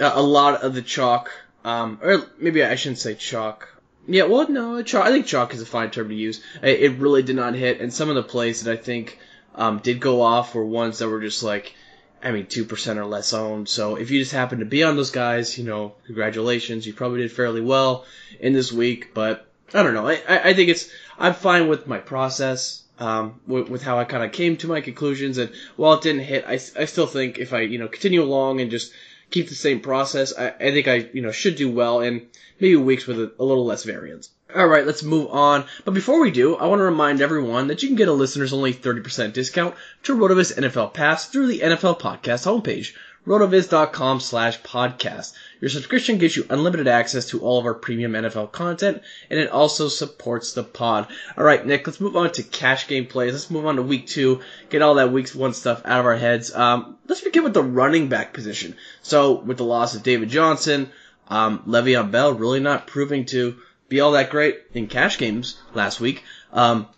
a 0.00 0.22
lot 0.22 0.62
of 0.62 0.74
the 0.74 0.82
chalk, 0.82 1.30
um, 1.64 1.98
or 2.02 2.24
maybe 2.38 2.62
I 2.64 2.74
shouldn't 2.74 2.98
say 2.98 3.14
chalk. 3.14 3.68
Yeah, 4.06 4.24
well, 4.24 4.48
no, 4.48 4.82
chalk, 4.82 5.06
I 5.06 5.10
think 5.10 5.26
chalk 5.26 5.54
is 5.54 5.62
a 5.62 5.66
fine 5.66 5.90
term 5.90 6.08
to 6.08 6.14
use. 6.14 6.42
It 6.62 6.98
really 6.98 7.22
did 7.22 7.36
not 7.36 7.54
hit, 7.54 7.80
and 7.80 7.92
some 7.92 8.08
of 8.08 8.16
the 8.16 8.22
plays 8.22 8.64
that 8.64 8.72
I 8.72 8.76
think 8.76 9.18
um, 9.54 9.78
did 9.78 10.00
go 10.00 10.22
off 10.22 10.54
were 10.54 10.64
ones 10.64 10.98
that 10.98 11.08
were 11.08 11.20
just 11.20 11.42
like, 11.42 11.74
I 12.22 12.32
mean, 12.32 12.46
two 12.46 12.64
percent 12.64 12.98
or 12.98 13.06
less 13.06 13.32
owned. 13.32 13.68
So 13.68 13.96
if 13.96 14.10
you 14.10 14.20
just 14.20 14.32
happen 14.32 14.58
to 14.58 14.64
be 14.64 14.82
on 14.82 14.96
those 14.96 15.10
guys, 15.10 15.56
you 15.56 15.64
know, 15.64 15.94
congratulations, 16.06 16.86
you 16.86 16.92
probably 16.92 17.20
did 17.20 17.32
fairly 17.32 17.60
well 17.60 18.04
in 18.40 18.52
this 18.52 18.72
week. 18.72 19.14
But 19.14 19.46
I 19.74 19.82
don't 19.82 19.94
know. 19.94 20.08
I, 20.08 20.20
I 20.28 20.54
think 20.54 20.68
it's 20.68 20.90
I'm 21.18 21.34
fine 21.34 21.68
with 21.68 21.86
my 21.86 21.98
process. 21.98 22.81
Um, 22.98 23.40
with, 23.46 23.68
with 23.68 23.82
how 23.82 23.98
I 23.98 24.04
kind 24.04 24.22
of 24.22 24.32
came 24.32 24.56
to 24.58 24.68
my 24.68 24.80
conclusions, 24.80 25.38
and 25.38 25.50
while 25.76 25.94
it 25.94 26.02
didn't 26.02 26.22
hit, 26.22 26.44
I, 26.46 26.52
I 26.52 26.84
still 26.84 27.06
think 27.06 27.38
if 27.38 27.52
I 27.52 27.60
you 27.60 27.78
know 27.78 27.88
continue 27.88 28.22
along 28.22 28.60
and 28.60 28.70
just 28.70 28.92
keep 29.30 29.48
the 29.48 29.54
same 29.54 29.80
process, 29.80 30.32
I, 30.38 30.50
I 30.50 30.70
think 30.70 30.86
I 30.86 31.08
you 31.12 31.22
know 31.22 31.32
should 31.32 31.56
do 31.56 31.70
well 31.70 32.00
in 32.00 32.28
maybe 32.60 32.76
weeks 32.76 33.06
with 33.06 33.18
a, 33.18 33.32
a 33.38 33.44
little 33.44 33.64
less 33.64 33.82
variance. 33.82 34.30
All 34.54 34.66
right, 34.66 34.86
let's 34.86 35.02
move 35.02 35.30
on. 35.30 35.64
But 35.86 35.94
before 35.94 36.20
we 36.20 36.30
do, 36.30 36.56
I 36.56 36.66
want 36.66 36.80
to 36.80 36.84
remind 36.84 37.22
everyone 37.22 37.68
that 37.68 37.82
you 37.82 37.88
can 37.88 37.96
get 37.96 38.08
a 38.08 38.12
listener's 38.12 38.52
only 38.52 38.74
30% 38.74 39.32
discount 39.32 39.74
to 40.02 40.14
RotoViz 40.14 40.58
NFL 40.58 40.92
Pass 40.92 41.26
through 41.26 41.46
the 41.46 41.60
NFL 41.60 41.98
Podcast 41.98 42.44
homepage, 42.44 42.92
rotoviz.com 43.26 44.20
slash 44.20 44.60
podcast. 44.62 45.34
Your 45.60 45.68
subscription 45.68 46.18
gives 46.18 46.36
you 46.36 46.44
unlimited 46.50 46.88
access 46.88 47.26
to 47.26 47.40
all 47.40 47.58
of 47.58 47.66
our 47.66 47.74
premium 47.74 48.12
NFL 48.12 48.50
content, 48.50 49.02
and 49.30 49.38
it 49.38 49.50
also 49.50 49.88
supports 49.88 50.54
the 50.54 50.64
pod. 50.64 51.06
All 51.36 51.44
right, 51.44 51.64
Nick, 51.64 51.86
let's 51.86 52.00
move 52.00 52.16
on 52.16 52.32
to 52.32 52.42
cash 52.42 52.88
game 52.88 53.06
plays. 53.06 53.32
Let's 53.32 53.50
move 53.50 53.66
on 53.66 53.76
to 53.76 53.82
week 53.82 54.08
two, 54.08 54.40
get 54.70 54.82
all 54.82 54.94
that 54.96 55.12
week 55.12 55.28
one 55.30 55.54
stuff 55.54 55.82
out 55.84 56.00
of 56.00 56.06
our 56.06 56.16
heads. 56.16 56.52
Um, 56.52 56.96
let's 57.06 57.20
begin 57.20 57.44
with 57.44 57.54
the 57.54 57.62
running 57.62 58.08
back 58.08 58.32
position. 58.32 58.76
So, 59.02 59.34
with 59.34 59.58
the 59.58 59.64
loss 59.64 59.94
of 59.94 60.02
David 60.02 60.28
Johnson, 60.28 60.90
um, 61.28 61.62
Le'Veon 61.66 62.10
Bell 62.10 62.34
really 62.34 62.60
not 62.60 62.86
proving 62.86 63.26
to 63.26 63.56
be 63.88 64.00
all 64.00 64.12
that 64.12 64.30
great 64.30 64.60
in 64.74 64.88
cash 64.88 65.18
games 65.18 65.60
last 65.74 66.00
week. 66.00 66.24
Um, 66.52 66.88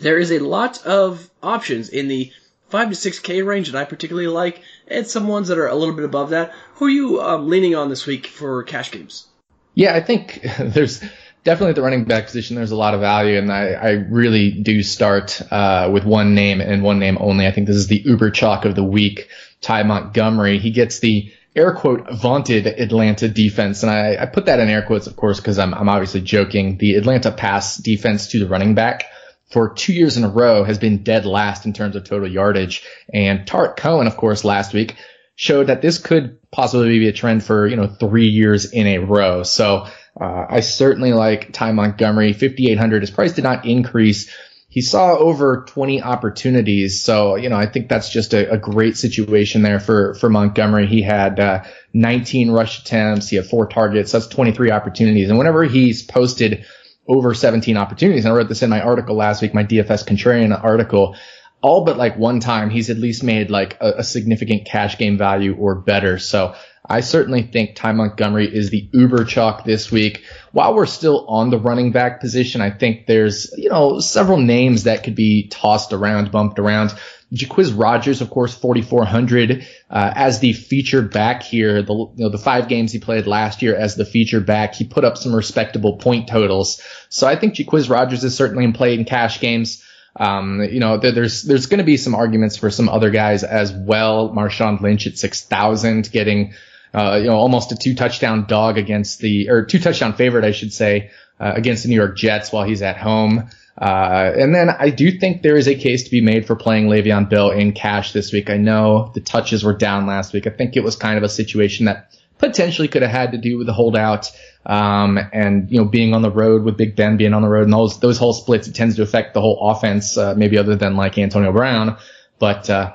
there 0.00 0.18
is 0.18 0.32
a 0.32 0.38
lot 0.38 0.84
of 0.84 1.30
options 1.42 1.88
in 1.88 2.08
the 2.08 2.32
5 2.72 2.88
to 2.88 2.96
6K 2.96 3.44
range 3.44 3.70
that 3.70 3.78
I 3.78 3.84
particularly 3.84 4.28
like, 4.28 4.62
and 4.88 5.06
some 5.06 5.28
ones 5.28 5.48
that 5.48 5.58
are 5.58 5.66
a 5.66 5.74
little 5.74 5.94
bit 5.94 6.06
above 6.06 6.30
that. 6.30 6.52
Who 6.76 6.86
are 6.86 6.90
you 6.90 7.20
um, 7.20 7.46
leaning 7.46 7.74
on 7.74 7.90
this 7.90 8.06
week 8.06 8.26
for 8.26 8.62
cash 8.62 8.90
games? 8.90 9.26
Yeah, 9.74 9.94
I 9.94 10.00
think 10.00 10.40
there's 10.58 11.02
definitely 11.44 11.70
at 11.70 11.76
the 11.76 11.82
running 11.82 12.06
back 12.06 12.24
position, 12.24 12.56
there's 12.56 12.70
a 12.70 12.76
lot 12.76 12.94
of 12.94 13.00
value, 13.00 13.36
and 13.36 13.52
I, 13.52 13.72
I 13.72 13.90
really 13.90 14.50
do 14.50 14.82
start 14.82 15.42
uh, 15.52 15.90
with 15.92 16.06
one 16.06 16.34
name 16.34 16.62
and 16.62 16.82
one 16.82 16.98
name 16.98 17.18
only. 17.20 17.46
I 17.46 17.50
think 17.50 17.66
this 17.66 17.76
is 17.76 17.88
the 17.88 18.00
Uber 18.06 18.30
chalk 18.30 18.64
of 18.64 18.74
the 18.74 18.82
week, 18.82 19.28
Ty 19.60 19.82
Montgomery. 19.82 20.58
He 20.58 20.70
gets 20.70 20.98
the 21.00 21.30
air 21.54 21.74
quote 21.74 22.10
vaunted 22.10 22.66
Atlanta 22.66 23.28
defense. 23.28 23.82
And 23.82 23.92
I, 23.92 24.16
I 24.22 24.24
put 24.24 24.46
that 24.46 24.60
in 24.60 24.70
air 24.70 24.80
quotes, 24.80 25.06
of 25.06 25.16
course, 25.16 25.40
because 25.40 25.58
I'm, 25.58 25.74
I'm 25.74 25.90
obviously 25.90 26.22
joking. 26.22 26.78
The 26.78 26.94
Atlanta 26.94 27.30
pass 27.32 27.76
defense 27.76 28.28
to 28.28 28.38
the 28.38 28.48
running 28.48 28.74
back 28.74 29.04
for 29.52 29.74
two 29.74 29.92
years 29.92 30.16
in 30.16 30.24
a 30.24 30.28
row 30.28 30.64
has 30.64 30.78
been 30.78 31.02
dead 31.02 31.26
last 31.26 31.66
in 31.66 31.72
terms 31.72 31.96
of 31.96 32.04
total 32.04 32.28
yardage. 32.28 32.84
And 33.12 33.46
Tarik 33.46 33.76
Cohen, 33.76 34.06
of 34.06 34.16
course, 34.16 34.44
last 34.44 34.72
week 34.72 34.96
showed 35.34 35.68
that 35.68 35.82
this 35.82 35.98
could 35.98 36.38
possibly 36.50 36.98
be 36.98 37.08
a 37.08 37.12
trend 37.12 37.44
for, 37.44 37.66
you 37.66 37.76
know, 37.76 37.86
three 37.86 38.28
years 38.28 38.72
in 38.72 38.86
a 38.86 38.98
row. 38.98 39.42
So, 39.42 39.86
uh, 40.20 40.46
I 40.48 40.60
certainly 40.60 41.12
like 41.12 41.52
Ty 41.52 41.72
Montgomery. 41.72 42.32
5,800. 42.32 43.02
His 43.02 43.10
price 43.10 43.32
did 43.32 43.44
not 43.44 43.64
increase 43.64 44.30
he 44.72 44.80
saw 44.80 45.18
over 45.18 45.66
20 45.68 46.00
opportunities. 46.02 47.02
So, 47.02 47.36
you 47.36 47.50
know, 47.50 47.58
I 47.58 47.66
think 47.66 47.90
that's 47.90 48.08
just 48.08 48.32
a, 48.32 48.52
a 48.52 48.56
great 48.56 48.96
situation 48.96 49.60
there 49.60 49.78
for, 49.78 50.14
for 50.14 50.30
Montgomery. 50.30 50.86
He 50.86 51.02
had 51.02 51.38
uh, 51.38 51.64
19 51.92 52.50
rush 52.50 52.80
attempts. 52.80 53.28
He 53.28 53.36
had 53.36 53.44
four 53.44 53.66
targets. 53.66 54.12
That's 54.12 54.28
23 54.28 54.70
opportunities. 54.70 55.28
And 55.28 55.36
whenever 55.36 55.64
he's 55.64 56.02
posted 56.02 56.64
over 57.08 57.34
17 57.34 57.76
opportunities, 57.76 58.24
and 58.24 58.32
I 58.32 58.36
wrote 58.36 58.48
this 58.48 58.62
in 58.62 58.70
my 58.70 58.80
article 58.80 59.16
last 59.16 59.42
week, 59.42 59.54
my 59.54 59.64
DFS 59.64 60.06
contrarian 60.06 60.52
article, 60.62 61.16
all 61.60 61.84
but 61.84 61.96
like 61.96 62.16
one 62.18 62.40
time 62.40 62.70
he's 62.70 62.90
at 62.90 62.98
least 62.98 63.22
made 63.22 63.50
like 63.50 63.76
a, 63.80 63.98
a 63.98 64.04
significant 64.04 64.66
cash 64.66 64.98
game 64.98 65.16
value 65.16 65.54
or 65.56 65.76
better. 65.76 66.18
So 66.18 66.54
I 66.84 67.00
certainly 67.00 67.42
think 67.42 67.76
Ty 67.76 67.92
Montgomery 67.92 68.52
is 68.52 68.70
the 68.70 68.88
uber 68.92 69.24
chalk 69.24 69.64
this 69.64 69.90
week. 69.90 70.24
While 70.50 70.74
we're 70.74 70.86
still 70.86 71.26
on 71.28 71.50
the 71.50 71.58
running 71.58 71.92
back 71.92 72.20
position, 72.20 72.60
I 72.60 72.70
think 72.70 73.06
there's, 73.06 73.52
you 73.56 73.68
know, 73.68 74.00
several 74.00 74.38
names 74.38 74.84
that 74.84 75.04
could 75.04 75.14
be 75.14 75.48
tossed 75.48 75.92
around, 75.92 76.32
bumped 76.32 76.58
around. 76.58 76.92
Jacquizz 77.32 77.72
Rogers, 77.76 78.20
of 78.20 78.30
course, 78.30 78.54
4,400 78.54 79.66
uh, 79.90 80.12
as 80.14 80.40
the 80.40 80.52
feature 80.52 81.02
back 81.02 81.42
here. 81.42 81.82
The 81.82 81.94
you 81.94 82.12
know 82.16 82.28
the 82.28 82.38
five 82.38 82.68
games 82.68 82.92
he 82.92 82.98
played 82.98 83.26
last 83.26 83.62
year 83.62 83.74
as 83.74 83.94
the 83.94 84.04
feature 84.04 84.40
back, 84.40 84.74
he 84.74 84.84
put 84.84 85.04
up 85.04 85.16
some 85.16 85.34
respectable 85.34 85.96
point 85.96 86.28
totals. 86.28 86.82
So 87.08 87.26
I 87.26 87.36
think 87.36 87.54
Jacquizz 87.54 87.88
Rogers 87.88 88.24
is 88.24 88.36
certainly 88.36 88.64
in 88.64 88.72
play 88.72 88.94
in 88.94 89.04
cash 89.04 89.40
games. 89.40 89.82
Um, 90.14 90.60
you 90.60 90.80
know, 90.80 90.98
there, 90.98 91.12
there's 91.12 91.42
there's 91.42 91.66
going 91.66 91.78
to 91.78 91.84
be 91.84 91.96
some 91.96 92.14
arguments 92.14 92.56
for 92.56 92.70
some 92.70 92.88
other 92.88 93.10
guys 93.10 93.44
as 93.44 93.72
well. 93.72 94.30
Marshawn 94.30 94.80
Lynch 94.80 95.06
at 95.06 95.16
6,000 95.16 96.10
getting 96.12 96.52
uh, 96.94 97.18
you 97.20 97.28
know, 97.28 97.36
almost 97.36 97.72
a 97.72 97.76
two 97.76 97.94
touchdown 97.94 98.44
dog 98.46 98.76
against 98.76 99.20
the, 99.20 99.48
or 99.48 99.64
two 99.64 99.78
touchdown 99.78 100.12
favorite, 100.12 100.44
I 100.44 100.52
should 100.52 100.72
say, 100.72 101.10
uh, 101.40 101.52
against 101.54 101.84
the 101.84 101.88
New 101.88 101.96
York 101.96 102.16
Jets 102.16 102.52
while 102.52 102.64
he's 102.64 102.82
at 102.82 102.98
home. 102.98 103.48
Uh, 103.80 104.32
and 104.36 104.54
then 104.54 104.68
I 104.68 104.90
do 104.90 105.18
think 105.18 105.42
there 105.42 105.56
is 105.56 105.66
a 105.66 105.74
case 105.74 106.04
to 106.04 106.10
be 106.10 106.20
made 106.20 106.46
for 106.46 106.54
playing 106.54 106.88
Le'Veon 106.88 107.30
Bell 107.30 107.50
in 107.50 107.72
cash 107.72 108.12
this 108.12 108.32
week. 108.32 108.50
I 108.50 108.58
know 108.58 109.10
the 109.14 109.20
touches 109.20 109.64
were 109.64 109.76
down 109.76 110.06
last 110.06 110.32
week. 110.32 110.46
I 110.46 110.50
think 110.50 110.76
it 110.76 110.84
was 110.84 110.96
kind 110.96 111.16
of 111.16 111.24
a 111.24 111.28
situation 111.28 111.86
that 111.86 112.14
potentially 112.38 112.88
could 112.88 113.02
have 113.02 113.10
had 113.10 113.32
to 113.32 113.38
do 113.38 113.56
with 113.56 113.66
the 113.66 113.72
holdout. 113.72 114.30
Um, 114.66 115.18
and, 115.32 115.70
you 115.70 115.78
know, 115.78 115.86
being 115.86 116.12
on 116.14 116.22
the 116.22 116.30
road 116.30 116.64
with 116.64 116.76
Big 116.76 116.96
Ben 116.96 117.16
being 117.16 117.34
on 117.34 117.42
the 117.42 117.48
road 117.48 117.64
and 117.64 117.72
those, 117.72 117.98
those 118.00 118.18
whole 118.18 118.32
splits, 118.32 118.68
it 118.68 118.74
tends 118.74 118.96
to 118.96 119.02
affect 119.02 119.34
the 119.34 119.40
whole 119.40 119.70
offense, 119.70 120.16
uh, 120.16 120.34
maybe 120.36 120.58
other 120.58 120.76
than 120.76 120.96
like 120.96 121.18
Antonio 121.18 121.52
Brown. 121.52 121.96
But, 122.38 122.68
uh, 122.68 122.94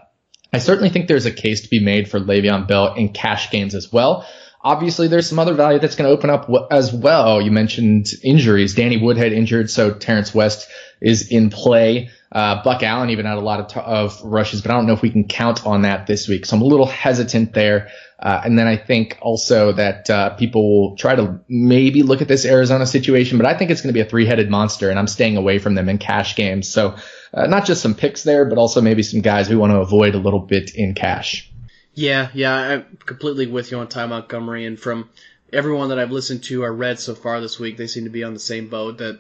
I 0.54 0.60
certainly 0.60 0.90
think 0.90 1.08
there's 1.08 1.26
a 1.26 1.32
case 1.32 1.62
to 1.62 1.70
be 1.70 1.84
made 1.84 2.10
for 2.10 2.20
Le'Veon 2.20 2.68
Bell 2.68 2.94
in 2.94 3.10
cash 3.10 3.52
games 3.52 3.76
as 3.76 3.92
well. 3.92 4.26
Obviously 4.68 5.08
there's 5.08 5.30
some 5.30 5.40
other 5.40 5.54
value 5.54 5.80
that's 5.80 5.96
going 5.96 6.10
to 6.10 6.14
open 6.14 6.30
up 6.30 6.50
as 6.72 6.94
well. 6.94 7.42
You 7.42 7.52
mentioned 7.52 8.08
injuries. 8.22 8.76
Danny 8.76 8.98
Woodhead 8.98 9.32
injured, 9.32 9.72
so 9.72 9.94
Terrence 9.94 10.36
West 10.36 10.70
is 11.00 11.30
in 11.30 11.50
play. 11.50 12.10
Uh, 12.30 12.62
Buck 12.62 12.84
Allen 12.84 13.10
even 13.12 13.26
had 13.26 13.38
a 13.38 13.42
lot 13.42 13.62
of, 13.62 13.68
t- 13.70 13.80
of 13.80 14.22
rushes, 14.22 14.62
but 14.62 14.72
I 14.72 14.74
don't 14.74 14.86
know 14.86 14.92
if 14.92 15.02
we 15.02 15.10
can 15.10 15.26
count 15.26 15.66
on 15.66 15.84
that 15.84 16.06
this 16.06 16.28
week. 16.28 16.46
So 16.46 16.58
I'm 16.58 16.62
a 16.62 16.66
little 16.66 16.86
hesitant 16.86 17.54
there. 17.54 17.88
Uh, 18.20 18.42
and 18.44 18.60
then 18.60 18.68
I 18.68 18.76
think 18.76 19.18
also 19.22 19.72
that 19.72 20.10
uh, 20.10 20.32
people 20.36 20.64
will 20.70 20.98
try 20.98 21.16
to 21.16 21.40
maybe 21.48 22.04
look 22.04 22.22
at 22.22 22.28
this 22.28 22.44
Arizona 22.44 22.86
situation, 22.86 23.38
but 23.38 23.48
I 23.48 23.58
think 23.58 23.72
it's 23.72 23.82
going 23.82 23.94
to 23.94 23.98
be 23.98 24.02
a 24.02 24.10
three-headed 24.10 24.50
monster, 24.50 24.90
and 24.90 25.00
I'm 25.00 25.08
staying 25.08 25.38
away 25.38 25.60
from 25.60 25.76
them 25.76 25.88
in 25.88 25.98
cash 25.98 26.36
games. 26.36 26.68
So 26.68 26.96
uh, 27.34 27.48
not 27.48 27.66
just 27.66 27.82
some 27.82 27.96
picks 27.96 28.24
there, 28.24 28.44
but 28.44 28.58
also 28.58 28.82
maybe 28.82 29.04
some 29.04 29.22
guys 29.22 29.48
we 29.50 29.56
want 29.56 29.72
to 29.72 29.80
avoid 29.80 30.14
a 30.14 30.20
little 30.20 30.40
bit 30.40 30.76
in 30.76 30.94
cash. 30.94 31.50
Yeah, 31.98 32.30
yeah, 32.36 32.54
I'm 32.54 32.98
completely 33.08 33.48
with 33.48 33.72
you 33.72 33.80
on 33.80 33.88
Ty 33.88 34.06
Montgomery, 34.06 34.68
and 34.68 34.80
from 34.80 35.10
everyone 35.52 35.90
that 35.90 35.98
I've 35.98 36.12
listened 36.12 36.44
to 36.44 36.62
or 36.62 36.72
read 36.72 37.00
so 37.00 37.16
far 37.16 37.42
this 37.42 37.60
week, 37.60 37.76
they 37.76 37.88
seem 37.88 38.04
to 38.04 38.12
be 38.12 38.24
on 38.24 38.36
the 38.36 38.40
same 38.40 38.70
boat 38.70 39.00
that 39.00 39.20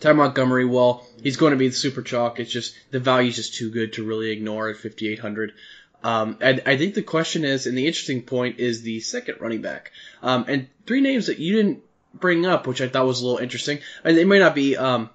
Ty 0.00 0.14
Montgomery, 0.14 0.64
well, 0.64 1.06
he's 1.22 1.36
going 1.36 1.50
to 1.50 1.58
be 1.58 1.68
the 1.68 1.74
super 1.74 2.00
chalk. 2.00 2.40
It's 2.40 2.50
just 2.50 2.74
the 2.90 3.00
value's 3.00 3.36
just 3.36 3.56
too 3.56 3.70
good 3.70 3.92
to 3.92 4.02
really 4.02 4.30
ignore 4.30 4.70
at 4.70 4.78
5,800. 4.78 5.52
Um, 6.02 6.38
and 6.40 6.62
I 6.64 6.78
think 6.78 6.94
the 6.94 7.02
question 7.02 7.44
is, 7.44 7.66
and 7.66 7.76
the 7.76 7.86
interesting 7.86 8.22
point 8.22 8.60
is 8.60 8.80
the 8.80 9.00
second 9.00 9.42
running 9.42 9.60
back. 9.60 9.92
Um, 10.22 10.46
and 10.48 10.68
three 10.86 11.02
names 11.02 11.26
that 11.26 11.38
you 11.38 11.54
didn't 11.54 11.82
bring 12.14 12.46
up, 12.46 12.66
which 12.66 12.80
I 12.80 12.88
thought 12.88 13.06
was 13.06 13.20
a 13.20 13.26
little 13.26 13.42
interesting. 13.42 13.80
And 14.04 14.16
they 14.16 14.24
may 14.24 14.38
not 14.38 14.54
be 14.54 14.74
um, 14.74 15.10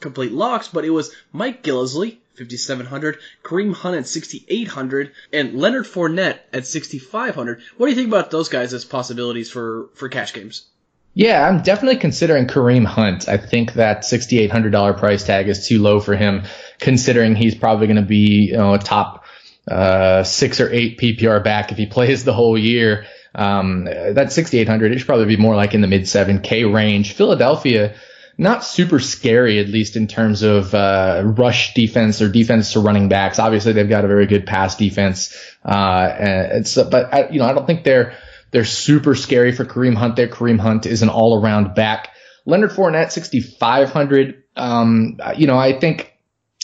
complete 0.00 0.32
locks, 0.32 0.68
but 0.68 0.86
it 0.86 0.90
was 0.90 1.14
Mike 1.32 1.62
Gillislee, 1.62 2.16
5,700, 2.36 3.18
Kareem 3.42 3.74
Hunt 3.74 3.96
at 3.96 4.06
6,800, 4.06 5.12
and 5.32 5.54
Leonard 5.54 5.86
Fournette 5.86 6.38
at 6.52 6.66
6,500. 6.66 7.60
What 7.76 7.86
do 7.86 7.90
you 7.90 7.96
think 7.96 8.08
about 8.08 8.30
those 8.30 8.48
guys 8.48 8.74
as 8.74 8.84
possibilities 8.84 9.50
for, 9.50 9.88
for 9.94 10.08
cash 10.08 10.32
games? 10.32 10.66
Yeah, 11.14 11.48
I'm 11.48 11.62
definitely 11.62 11.98
considering 11.98 12.46
Kareem 12.46 12.84
Hunt. 12.84 13.26
I 13.26 13.38
think 13.38 13.72
that 13.74 14.02
$6,800 14.02 14.98
price 14.98 15.24
tag 15.24 15.48
is 15.48 15.66
too 15.66 15.80
low 15.80 15.98
for 15.98 16.14
him, 16.14 16.42
considering 16.78 17.34
he's 17.34 17.54
probably 17.54 17.86
going 17.86 17.96
to 17.96 18.02
be 18.02 18.48
you 18.50 18.58
know, 18.58 18.74
a 18.74 18.78
top 18.78 19.24
uh, 19.66 20.22
six 20.24 20.60
or 20.60 20.70
eight 20.70 20.98
PPR 20.98 21.42
back 21.42 21.72
if 21.72 21.78
he 21.78 21.86
plays 21.96 22.24
the 22.24 22.34
whole 22.34 22.58
year. 22.58 23.06
Um, 23.34 23.84
that 23.84 24.30
6,800, 24.30 24.92
it 24.92 24.98
should 24.98 25.06
probably 25.06 25.24
be 25.24 25.36
more 25.36 25.56
like 25.56 25.72
in 25.72 25.80
the 25.80 25.86
mid 25.86 26.02
7K 26.02 26.72
range. 26.72 27.14
Philadelphia, 27.14 27.94
not 28.38 28.64
super 28.64 28.98
scary, 28.98 29.58
at 29.58 29.68
least 29.68 29.96
in 29.96 30.06
terms 30.06 30.42
of 30.42 30.74
uh, 30.74 31.22
rush 31.24 31.74
defense 31.74 32.20
or 32.20 32.28
defense 32.28 32.72
to 32.72 32.80
running 32.80 33.08
backs. 33.08 33.38
Obviously, 33.38 33.72
they've 33.72 33.88
got 33.88 34.04
a 34.04 34.08
very 34.08 34.26
good 34.26 34.46
pass 34.46 34.76
defense. 34.76 35.34
Uh, 35.64 36.08
it's, 36.52 36.74
but 36.74 37.14
I, 37.14 37.28
you 37.30 37.38
know, 37.38 37.46
I 37.46 37.52
don't 37.52 37.66
think 37.66 37.84
they're 37.84 38.14
they're 38.50 38.64
super 38.64 39.14
scary 39.14 39.52
for 39.52 39.64
Kareem 39.64 39.96
Hunt. 39.96 40.16
There, 40.16 40.28
Kareem 40.28 40.58
Hunt 40.58 40.86
is 40.86 41.02
an 41.02 41.08
all 41.08 41.42
around 41.42 41.74
back. 41.74 42.10
Leonard 42.44 42.70
Fournette, 42.70 43.10
6,500. 43.10 44.44
Um, 44.54 45.18
you 45.36 45.46
know, 45.46 45.58
I 45.58 45.78
think 45.78 46.16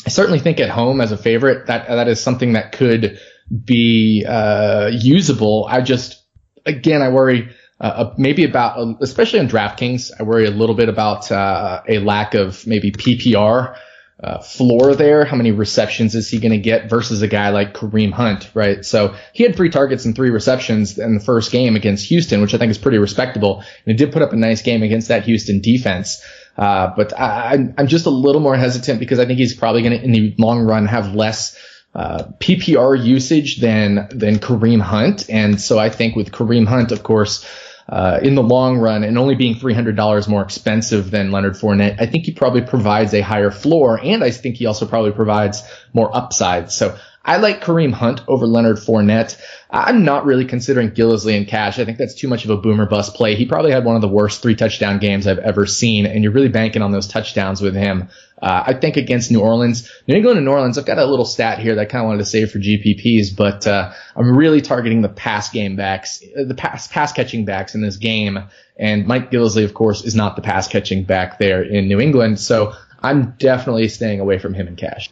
I 0.06 0.10
certainly 0.10 0.38
think 0.38 0.60
at 0.60 0.70
home 0.70 1.00
as 1.00 1.12
a 1.12 1.16
favorite 1.16 1.66
that 1.66 1.88
that 1.88 2.08
is 2.08 2.20
something 2.20 2.52
that 2.52 2.72
could 2.72 3.18
be 3.64 4.24
uh, 4.28 4.90
usable. 4.92 5.66
I 5.68 5.80
just 5.80 6.22
again 6.64 7.02
I 7.02 7.08
worry 7.08 7.54
uh, 7.82 8.14
maybe 8.16 8.44
about 8.44 8.96
especially 9.00 9.40
on 9.40 9.48
DraftKings 9.48 10.12
I 10.18 10.22
worry 10.22 10.46
a 10.46 10.50
little 10.50 10.76
bit 10.76 10.88
about 10.88 11.30
uh, 11.30 11.82
a 11.88 11.98
lack 11.98 12.34
of 12.34 12.66
maybe 12.66 12.92
PPR 12.92 13.76
uh, 14.22 14.38
floor 14.38 14.94
there. 14.94 15.24
How 15.24 15.36
many 15.36 15.50
receptions 15.50 16.14
is 16.14 16.30
he 16.30 16.38
going 16.38 16.52
to 16.52 16.58
get 16.58 16.88
versus 16.88 17.22
a 17.22 17.28
guy 17.28 17.48
like 17.48 17.74
Kareem 17.74 18.12
Hunt, 18.12 18.50
right? 18.54 18.84
So 18.84 19.16
he 19.32 19.42
had 19.42 19.56
three 19.56 19.68
targets 19.68 20.04
and 20.04 20.14
three 20.14 20.30
receptions 20.30 20.96
in 20.96 21.14
the 21.14 21.20
first 21.20 21.50
game 21.50 21.74
against 21.74 22.06
Houston, 22.06 22.40
which 22.40 22.54
I 22.54 22.58
think 22.58 22.70
is 22.70 22.78
pretty 22.78 22.98
respectable. 22.98 23.58
And 23.58 23.66
he 23.86 23.94
did 23.94 24.12
put 24.12 24.22
up 24.22 24.32
a 24.32 24.36
nice 24.36 24.62
game 24.62 24.84
against 24.84 25.08
that 25.08 25.24
Houston 25.24 25.60
defense. 25.60 26.24
Uh, 26.56 26.92
but 26.96 27.18
I, 27.18 27.74
I'm 27.76 27.88
just 27.88 28.06
a 28.06 28.10
little 28.10 28.40
more 28.40 28.56
hesitant 28.56 29.00
because 29.00 29.18
I 29.18 29.26
think 29.26 29.40
he's 29.40 29.54
probably 29.54 29.82
going 29.82 29.98
to, 29.98 30.04
in 30.04 30.12
the 30.12 30.34
long 30.38 30.60
run, 30.60 30.86
have 30.86 31.16
less 31.16 31.58
uh, 31.94 32.24
PPR 32.38 33.02
usage 33.02 33.56
than 33.56 34.08
than 34.10 34.38
Kareem 34.38 34.80
Hunt. 34.80 35.28
And 35.28 35.60
so 35.60 35.78
I 35.78 35.90
think 35.90 36.14
with 36.14 36.30
Kareem 36.30 36.66
Hunt, 36.66 36.92
of 36.92 37.02
course, 37.02 37.44
uh, 37.88 38.20
in 38.22 38.34
the 38.34 38.42
long 38.42 38.78
run, 38.78 39.04
and 39.04 39.18
only 39.18 39.34
being 39.34 39.54
$300 39.54 40.28
more 40.28 40.42
expensive 40.42 41.10
than 41.10 41.30
Leonard 41.30 41.54
Fournette, 41.54 42.00
I 42.00 42.06
think 42.06 42.24
he 42.24 42.32
probably 42.32 42.62
provides 42.62 43.14
a 43.14 43.20
higher 43.20 43.50
floor, 43.50 44.00
and 44.02 44.22
I 44.22 44.30
think 44.30 44.56
he 44.56 44.66
also 44.66 44.86
probably 44.86 45.12
provides 45.12 45.62
more 45.92 46.14
upside. 46.16 46.70
So 46.70 46.96
I 47.24 47.36
like 47.36 47.62
Kareem 47.62 47.92
Hunt 47.92 48.22
over 48.26 48.46
Leonard 48.46 48.78
Fournette. 48.78 49.40
I'm 49.70 50.04
not 50.04 50.24
really 50.24 50.44
considering 50.44 50.90
Gillislee 50.90 51.36
in 51.36 51.44
cash. 51.44 51.78
I 51.78 51.84
think 51.84 51.98
that's 51.98 52.14
too 52.14 52.28
much 52.28 52.44
of 52.44 52.50
a 52.50 52.56
boomer 52.56 52.86
bust 52.86 53.14
play. 53.14 53.36
He 53.36 53.46
probably 53.46 53.70
had 53.70 53.84
one 53.84 53.94
of 53.94 54.02
the 54.02 54.08
worst 54.08 54.42
three 54.42 54.56
touchdown 54.56 54.98
games 54.98 55.26
I've 55.26 55.38
ever 55.38 55.66
seen, 55.66 56.06
and 56.06 56.24
you're 56.24 56.32
really 56.32 56.48
banking 56.48 56.82
on 56.82 56.90
those 56.90 57.06
touchdowns 57.06 57.60
with 57.60 57.74
him. 57.74 58.08
Uh, 58.42 58.64
I 58.66 58.74
think 58.74 58.96
against 58.96 59.30
New 59.30 59.40
Orleans, 59.40 59.88
New 60.08 60.16
England 60.16 60.36
and 60.36 60.44
New 60.44 60.52
Orleans, 60.52 60.76
I've 60.76 60.84
got 60.84 60.98
a 60.98 61.06
little 61.06 61.24
stat 61.24 61.60
here 61.60 61.76
that 61.76 61.80
I 61.80 61.84
kind 61.84 62.02
of 62.02 62.08
wanted 62.08 62.18
to 62.18 62.24
save 62.24 62.50
for 62.50 62.58
GPPs, 62.58 63.36
but 63.36 63.66
uh, 63.68 63.92
I'm 64.16 64.36
really 64.36 64.60
targeting 64.60 65.00
the 65.00 65.08
pass 65.08 65.50
game 65.50 65.76
backs, 65.76 66.22
uh, 66.36 66.42
the 66.44 66.54
pass 66.54 66.88
pass 66.88 67.12
catching 67.12 67.44
backs 67.44 67.76
in 67.76 67.82
this 67.82 67.96
game. 67.96 68.40
And 68.76 69.06
Mike 69.06 69.30
Gillislee, 69.30 69.64
of 69.64 69.74
course, 69.74 70.04
is 70.04 70.16
not 70.16 70.34
the 70.34 70.42
pass 70.42 70.66
catching 70.66 71.04
back 71.04 71.38
there 71.38 71.62
in 71.62 71.86
New 71.86 72.00
England, 72.00 72.40
so 72.40 72.74
I'm 73.00 73.36
definitely 73.38 73.86
staying 73.86 74.18
away 74.18 74.38
from 74.38 74.54
him 74.54 74.66
in 74.66 74.74
cash. 74.74 75.10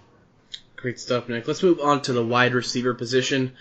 Great 0.74 0.98
stuff, 0.98 1.28
Nick. 1.28 1.46
Let's 1.46 1.62
move 1.62 1.78
on 1.78 2.02
to 2.02 2.12
the 2.12 2.24
wide 2.26 2.54
receiver 2.54 2.94
position. 2.94 3.52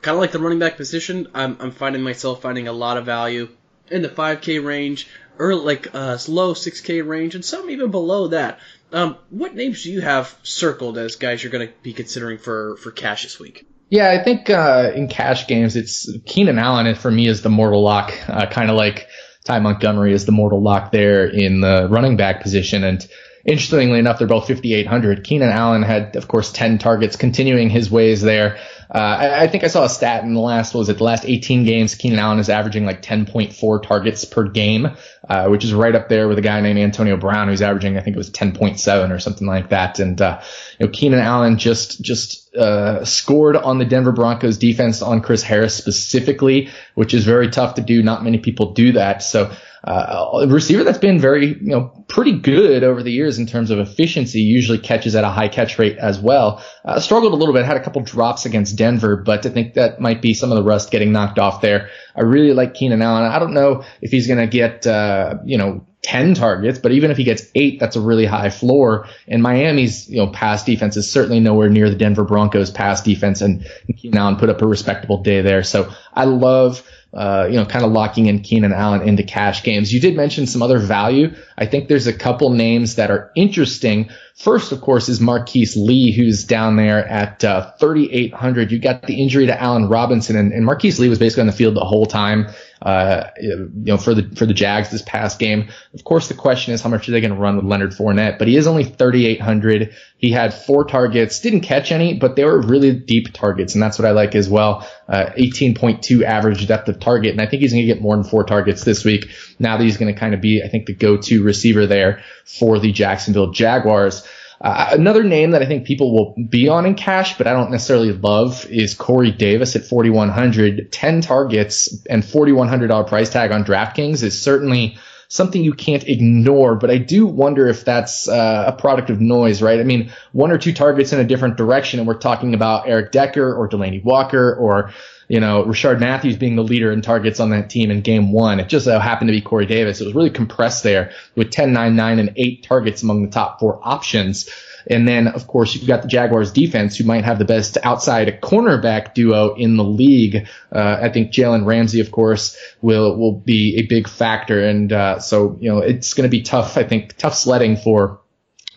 Kind 0.00 0.14
of 0.14 0.20
like 0.20 0.32
the 0.32 0.38
running 0.38 0.60
back 0.60 0.76
position, 0.76 1.26
I'm, 1.34 1.56
I'm 1.60 1.72
finding 1.72 2.02
myself 2.02 2.40
finding 2.40 2.68
a 2.68 2.72
lot 2.72 2.96
of 2.96 3.04
value 3.04 3.48
in 3.90 4.00
the 4.02 4.08
5K 4.08 4.64
range, 4.64 5.08
or 5.38 5.54
like 5.54 5.94
uh, 5.94 6.16
low 6.28 6.54
6K 6.54 7.06
range, 7.06 7.34
and 7.34 7.44
some 7.44 7.68
even 7.68 7.90
below 7.90 8.28
that. 8.28 8.60
Um, 8.92 9.16
what 9.30 9.54
names 9.54 9.82
do 9.82 9.92
you 9.92 10.00
have 10.00 10.34
circled 10.42 10.98
as 10.98 11.16
guys 11.16 11.42
you're 11.42 11.52
going 11.52 11.68
to 11.68 11.74
be 11.82 11.92
considering 11.92 12.38
for, 12.38 12.76
for 12.76 12.90
cash 12.90 13.24
this 13.24 13.38
week? 13.38 13.66
Yeah, 13.90 14.10
I 14.10 14.22
think 14.22 14.50
uh, 14.50 14.92
in 14.94 15.08
cash 15.08 15.46
games, 15.46 15.76
it's 15.76 16.10
Keenan 16.26 16.58
Allen 16.58 16.94
for 16.94 17.10
me 17.10 17.26
is 17.26 17.42
the 17.42 17.48
mortal 17.48 17.82
lock, 17.82 18.12
uh, 18.28 18.46
kind 18.46 18.70
of 18.70 18.76
like 18.76 19.08
Ty 19.44 19.60
Montgomery 19.60 20.12
is 20.12 20.26
the 20.26 20.32
mortal 20.32 20.62
lock 20.62 20.92
there 20.92 21.26
in 21.26 21.60
the 21.60 21.88
running 21.90 22.16
back 22.16 22.42
position. 22.42 22.84
And 22.84 23.06
Interestingly 23.48 23.98
enough, 23.98 24.18
they're 24.18 24.28
both 24.28 24.46
5,800. 24.46 25.24
Keenan 25.24 25.48
Allen 25.48 25.82
had, 25.82 26.16
of 26.16 26.28
course, 26.28 26.52
10 26.52 26.76
targets, 26.76 27.16
continuing 27.16 27.70
his 27.70 27.90
ways 27.90 28.20
there. 28.20 28.58
Uh, 28.90 28.98
I, 28.98 29.42
I, 29.42 29.48
think 29.48 29.64
I 29.64 29.66
saw 29.66 29.84
a 29.84 29.88
stat 29.88 30.24
in 30.24 30.32
the 30.32 30.40
last, 30.40 30.74
was 30.74 30.88
it 30.88 30.96
the 30.96 31.04
last 31.04 31.26
18 31.26 31.64
games, 31.64 31.94
Keenan 31.94 32.18
Allen 32.18 32.38
is 32.38 32.48
averaging 32.48 32.86
like 32.86 33.02
10.4 33.02 33.82
targets 33.82 34.24
per 34.24 34.48
game, 34.48 34.96
uh, 35.28 35.48
which 35.48 35.62
is 35.62 35.74
right 35.74 35.94
up 35.94 36.08
there 36.08 36.26
with 36.26 36.38
a 36.38 36.42
guy 36.42 36.60
named 36.62 36.78
Antonio 36.78 37.18
Brown 37.18 37.48
who's 37.48 37.60
averaging, 37.60 37.98
I 37.98 38.00
think 38.00 38.16
it 38.16 38.18
was 38.18 38.30
10.7 38.30 39.10
or 39.10 39.18
something 39.18 39.46
like 39.46 39.68
that. 39.70 39.98
And, 39.98 40.18
uh, 40.22 40.40
you 40.78 40.86
know, 40.86 40.92
Keenan 40.92 41.20
Allen 41.20 41.58
just, 41.58 42.00
just, 42.00 42.54
uh, 42.56 43.04
scored 43.04 43.56
on 43.56 43.78
the 43.78 43.84
Denver 43.84 44.12
Broncos 44.12 44.56
defense 44.56 45.02
on 45.02 45.20
Chris 45.20 45.42
Harris 45.42 45.74
specifically, 45.74 46.70
which 46.94 47.12
is 47.12 47.26
very 47.26 47.50
tough 47.50 47.74
to 47.74 47.82
do. 47.82 48.02
Not 48.02 48.24
many 48.24 48.38
people 48.38 48.72
do 48.72 48.92
that. 48.92 49.22
So, 49.22 49.52
uh, 49.84 50.40
a 50.42 50.46
receiver 50.48 50.84
that's 50.84 50.98
been 50.98 51.18
very, 51.18 51.46
you 51.46 51.68
know, 51.68 52.04
pretty 52.08 52.32
good 52.32 52.82
over 52.82 53.02
the 53.02 53.12
years 53.12 53.38
in 53.38 53.46
terms 53.46 53.70
of 53.70 53.78
efficiency, 53.78 54.40
usually 54.40 54.78
catches 54.78 55.14
at 55.14 55.24
a 55.24 55.28
high 55.28 55.48
catch 55.48 55.78
rate 55.78 55.96
as 55.98 56.18
well. 56.18 56.62
Uh, 56.84 56.98
struggled 57.00 57.32
a 57.32 57.36
little 57.36 57.54
bit, 57.54 57.64
had 57.64 57.76
a 57.76 57.82
couple 57.82 58.02
drops 58.02 58.44
against 58.44 58.76
Denver, 58.76 59.16
but 59.16 59.46
I 59.46 59.50
think 59.50 59.74
that 59.74 60.00
might 60.00 60.20
be 60.20 60.34
some 60.34 60.50
of 60.50 60.56
the 60.56 60.64
rust 60.64 60.90
getting 60.90 61.12
knocked 61.12 61.38
off 61.38 61.60
there. 61.60 61.90
I 62.16 62.22
really 62.22 62.52
like 62.52 62.74
Keenan 62.74 63.02
Allen. 63.02 63.24
I 63.24 63.38
don't 63.38 63.54
know 63.54 63.84
if 64.02 64.10
he's 64.10 64.26
going 64.26 64.40
to 64.40 64.46
get, 64.46 64.86
uh, 64.86 65.36
you 65.44 65.58
know, 65.58 65.86
10 66.02 66.34
targets, 66.34 66.78
but 66.78 66.92
even 66.92 67.10
if 67.10 67.16
he 67.16 67.24
gets 67.24 67.42
eight, 67.54 67.80
that's 67.80 67.96
a 67.96 68.00
really 68.00 68.24
high 68.24 68.50
floor. 68.50 69.06
And 69.26 69.42
Miami's, 69.42 70.08
you 70.08 70.18
know, 70.18 70.28
pass 70.28 70.64
defense 70.64 70.96
is 70.96 71.10
certainly 71.10 71.40
nowhere 71.40 71.68
near 71.68 71.90
the 71.90 71.96
Denver 71.96 72.24
Broncos 72.24 72.70
pass 72.70 73.02
defense. 73.02 73.40
And 73.40 73.66
Keenan 73.96 74.18
Allen 74.18 74.36
put 74.36 74.48
up 74.48 74.62
a 74.62 74.66
respectable 74.66 75.22
day 75.22 75.42
there. 75.42 75.62
So 75.64 75.92
I 76.14 76.24
love, 76.24 76.82
uh, 77.14 77.46
you 77.48 77.56
know, 77.56 77.64
kind 77.64 77.84
of 77.84 77.92
locking 77.92 78.26
in 78.26 78.40
Keenan 78.40 78.72
Allen 78.72 79.08
into 79.08 79.22
cash 79.22 79.62
games. 79.62 79.92
You 79.92 80.00
did 80.00 80.14
mention 80.14 80.46
some 80.46 80.62
other 80.62 80.78
value. 80.78 81.34
I 81.56 81.64
think 81.64 81.88
there's 81.88 82.06
a 82.06 82.12
couple 82.12 82.50
names 82.50 82.96
that 82.96 83.10
are 83.10 83.32
interesting. 83.34 84.10
First, 84.36 84.72
of 84.72 84.82
course, 84.82 85.08
is 85.08 85.18
Marquise 85.20 85.74
Lee, 85.74 86.12
who's 86.12 86.44
down 86.44 86.76
there 86.76 87.06
at 87.08 87.42
uh, 87.44 87.72
3,800. 87.80 88.70
You 88.70 88.78
got 88.78 89.02
the 89.02 89.22
injury 89.22 89.46
to 89.46 89.60
Allen 89.60 89.88
Robinson, 89.88 90.36
and, 90.36 90.52
and 90.52 90.66
Marquise 90.66 91.00
Lee 91.00 91.08
was 91.08 91.18
basically 91.18 91.42
on 91.42 91.46
the 91.46 91.52
field 91.54 91.74
the 91.74 91.80
whole 91.80 92.06
time 92.06 92.48
uh, 92.82 93.30
you 93.40 93.70
know, 93.74 93.96
for 93.96 94.14
the 94.14 94.28
for 94.36 94.46
the 94.46 94.54
Jags 94.54 94.90
this 94.90 95.02
past 95.02 95.38
game. 95.38 95.68
Of 95.94 96.04
course, 96.04 96.28
the 96.28 96.34
question 96.34 96.74
is 96.74 96.82
how 96.82 96.90
much 96.90 97.08
are 97.08 97.12
they 97.12 97.20
going 97.20 97.34
to 97.34 97.40
run 97.40 97.56
with 97.56 97.64
Leonard 97.64 97.92
Fournette? 97.92 98.38
But 98.38 98.48
he 98.48 98.56
is 98.56 98.66
only 98.66 98.84
3,800. 98.84 99.94
He 100.16 100.30
had 100.30 100.54
four 100.54 100.84
targets, 100.84 101.40
didn't 101.40 101.60
catch 101.60 101.92
any, 101.92 102.14
but 102.14 102.36
they 102.36 102.44
were 102.44 102.60
really 102.60 102.92
deep 102.92 103.32
targets, 103.32 103.74
and 103.74 103.82
that's 103.82 103.98
what 103.98 104.06
I 104.06 104.12
like 104.12 104.34
as 104.34 104.48
well. 104.48 104.86
Uh, 105.08 105.30
18.2 105.36 106.22
average 106.22 106.66
depth 106.66 106.88
of 106.88 107.00
target, 107.00 107.32
and 107.32 107.40
I 107.40 107.46
think 107.46 107.62
he's 107.62 107.72
going 107.72 107.86
to 107.86 107.92
get 107.92 108.02
more 108.02 108.16
than 108.16 108.24
four 108.24 108.44
targets 108.44 108.84
this 108.84 109.04
week. 109.04 109.30
Now 109.58 109.76
that 109.76 109.84
he's 109.84 109.96
going 109.96 110.12
to 110.12 110.18
kind 110.18 110.34
of 110.34 110.40
be, 110.40 110.62
I 110.62 110.68
think, 110.68 110.86
the 110.86 110.94
go-to 110.94 111.42
receiver 111.42 111.86
there 111.86 112.22
for 112.44 112.78
the 112.78 112.92
Jacksonville 112.92 113.52
Jaguars. 113.52 114.26
Uh, 114.60 114.88
another 114.92 115.22
name 115.22 115.52
that 115.52 115.62
I 115.62 115.66
think 115.66 115.86
people 115.86 116.12
will 116.12 116.34
be 116.48 116.68
on 116.68 116.84
in 116.84 116.94
cash, 116.94 117.38
but 117.38 117.46
I 117.46 117.52
don't 117.52 117.70
necessarily 117.70 118.12
love 118.12 118.66
is 118.66 118.94
Corey 118.94 119.30
Davis 119.30 119.76
at 119.76 119.84
4,100. 119.84 120.90
10 120.90 121.20
targets 121.20 122.04
and 122.06 122.22
$4,100 122.22 123.06
price 123.06 123.30
tag 123.30 123.52
on 123.52 123.64
DraftKings 123.64 124.22
is 124.22 124.40
certainly 124.40 124.98
something 125.28 125.62
you 125.62 125.74
can't 125.74 126.08
ignore, 126.08 126.74
but 126.74 126.90
I 126.90 126.96
do 126.96 127.26
wonder 127.26 127.68
if 127.68 127.84
that's 127.84 128.28
uh, 128.28 128.64
a 128.66 128.72
product 128.72 129.10
of 129.10 129.20
noise, 129.20 129.60
right? 129.60 129.78
I 129.78 129.84
mean, 129.84 130.10
one 130.32 130.50
or 130.50 130.58
two 130.58 130.72
targets 130.72 131.12
in 131.12 131.20
a 131.20 131.24
different 131.24 131.56
direction, 131.56 132.00
and 132.00 132.08
we're 132.08 132.18
talking 132.18 132.54
about 132.54 132.88
Eric 132.88 133.12
Decker 133.12 133.54
or 133.54 133.68
Delanie 133.68 134.02
Walker 134.02 134.54
or 134.54 134.90
you 135.28 135.40
know, 135.40 135.62
Rishard 135.64 136.00
Matthews 136.00 136.36
being 136.36 136.56
the 136.56 136.64
leader 136.64 136.90
in 136.90 137.02
targets 137.02 137.38
on 137.38 137.50
that 137.50 137.68
team 137.68 137.90
in 137.90 138.00
game 138.00 138.32
one. 138.32 138.60
It 138.60 138.68
just 138.68 138.86
so 138.86 138.98
happened 138.98 139.28
to 139.28 139.32
be 139.32 139.42
Corey 139.42 139.66
Davis. 139.66 140.00
It 140.00 140.06
was 140.06 140.14
really 140.14 140.30
compressed 140.30 140.82
there 140.82 141.12
with 141.36 141.50
10, 141.50 141.72
9, 141.72 141.94
9, 141.94 142.18
and 142.18 142.32
8 142.34 142.62
targets 142.64 143.02
among 143.02 143.22
the 143.22 143.30
top 143.30 143.60
four 143.60 143.78
options. 143.82 144.48
And 144.90 145.06
then, 145.06 145.28
of 145.28 145.46
course, 145.46 145.74
you've 145.74 145.86
got 145.86 146.00
the 146.00 146.08
Jaguars 146.08 146.50
defense 146.50 146.96
who 146.96 147.04
might 147.04 147.24
have 147.24 147.38
the 147.38 147.44
best 147.44 147.76
outside 147.82 148.40
cornerback 148.40 149.12
duo 149.12 149.54
in 149.54 149.76
the 149.76 149.84
league. 149.84 150.48
Uh, 150.72 150.98
I 151.02 151.10
think 151.10 151.30
Jalen 151.30 151.66
Ramsey, 151.66 152.00
of 152.00 152.10
course, 152.10 152.56
will, 152.80 153.14
will 153.18 153.38
be 153.38 153.76
a 153.78 153.86
big 153.86 154.08
factor. 154.08 154.64
And, 154.64 154.90
uh, 154.90 155.20
so, 155.20 155.58
you 155.60 155.70
know, 155.70 155.80
it's 155.80 156.14
going 156.14 156.28
to 156.28 156.34
be 156.34 156.42
tough, 156.42 156.78
I 156.78 156.84
think, 156.84 157.18
tough 157.18 157.34
sledding 157.34 157.76
for 157.76 158.20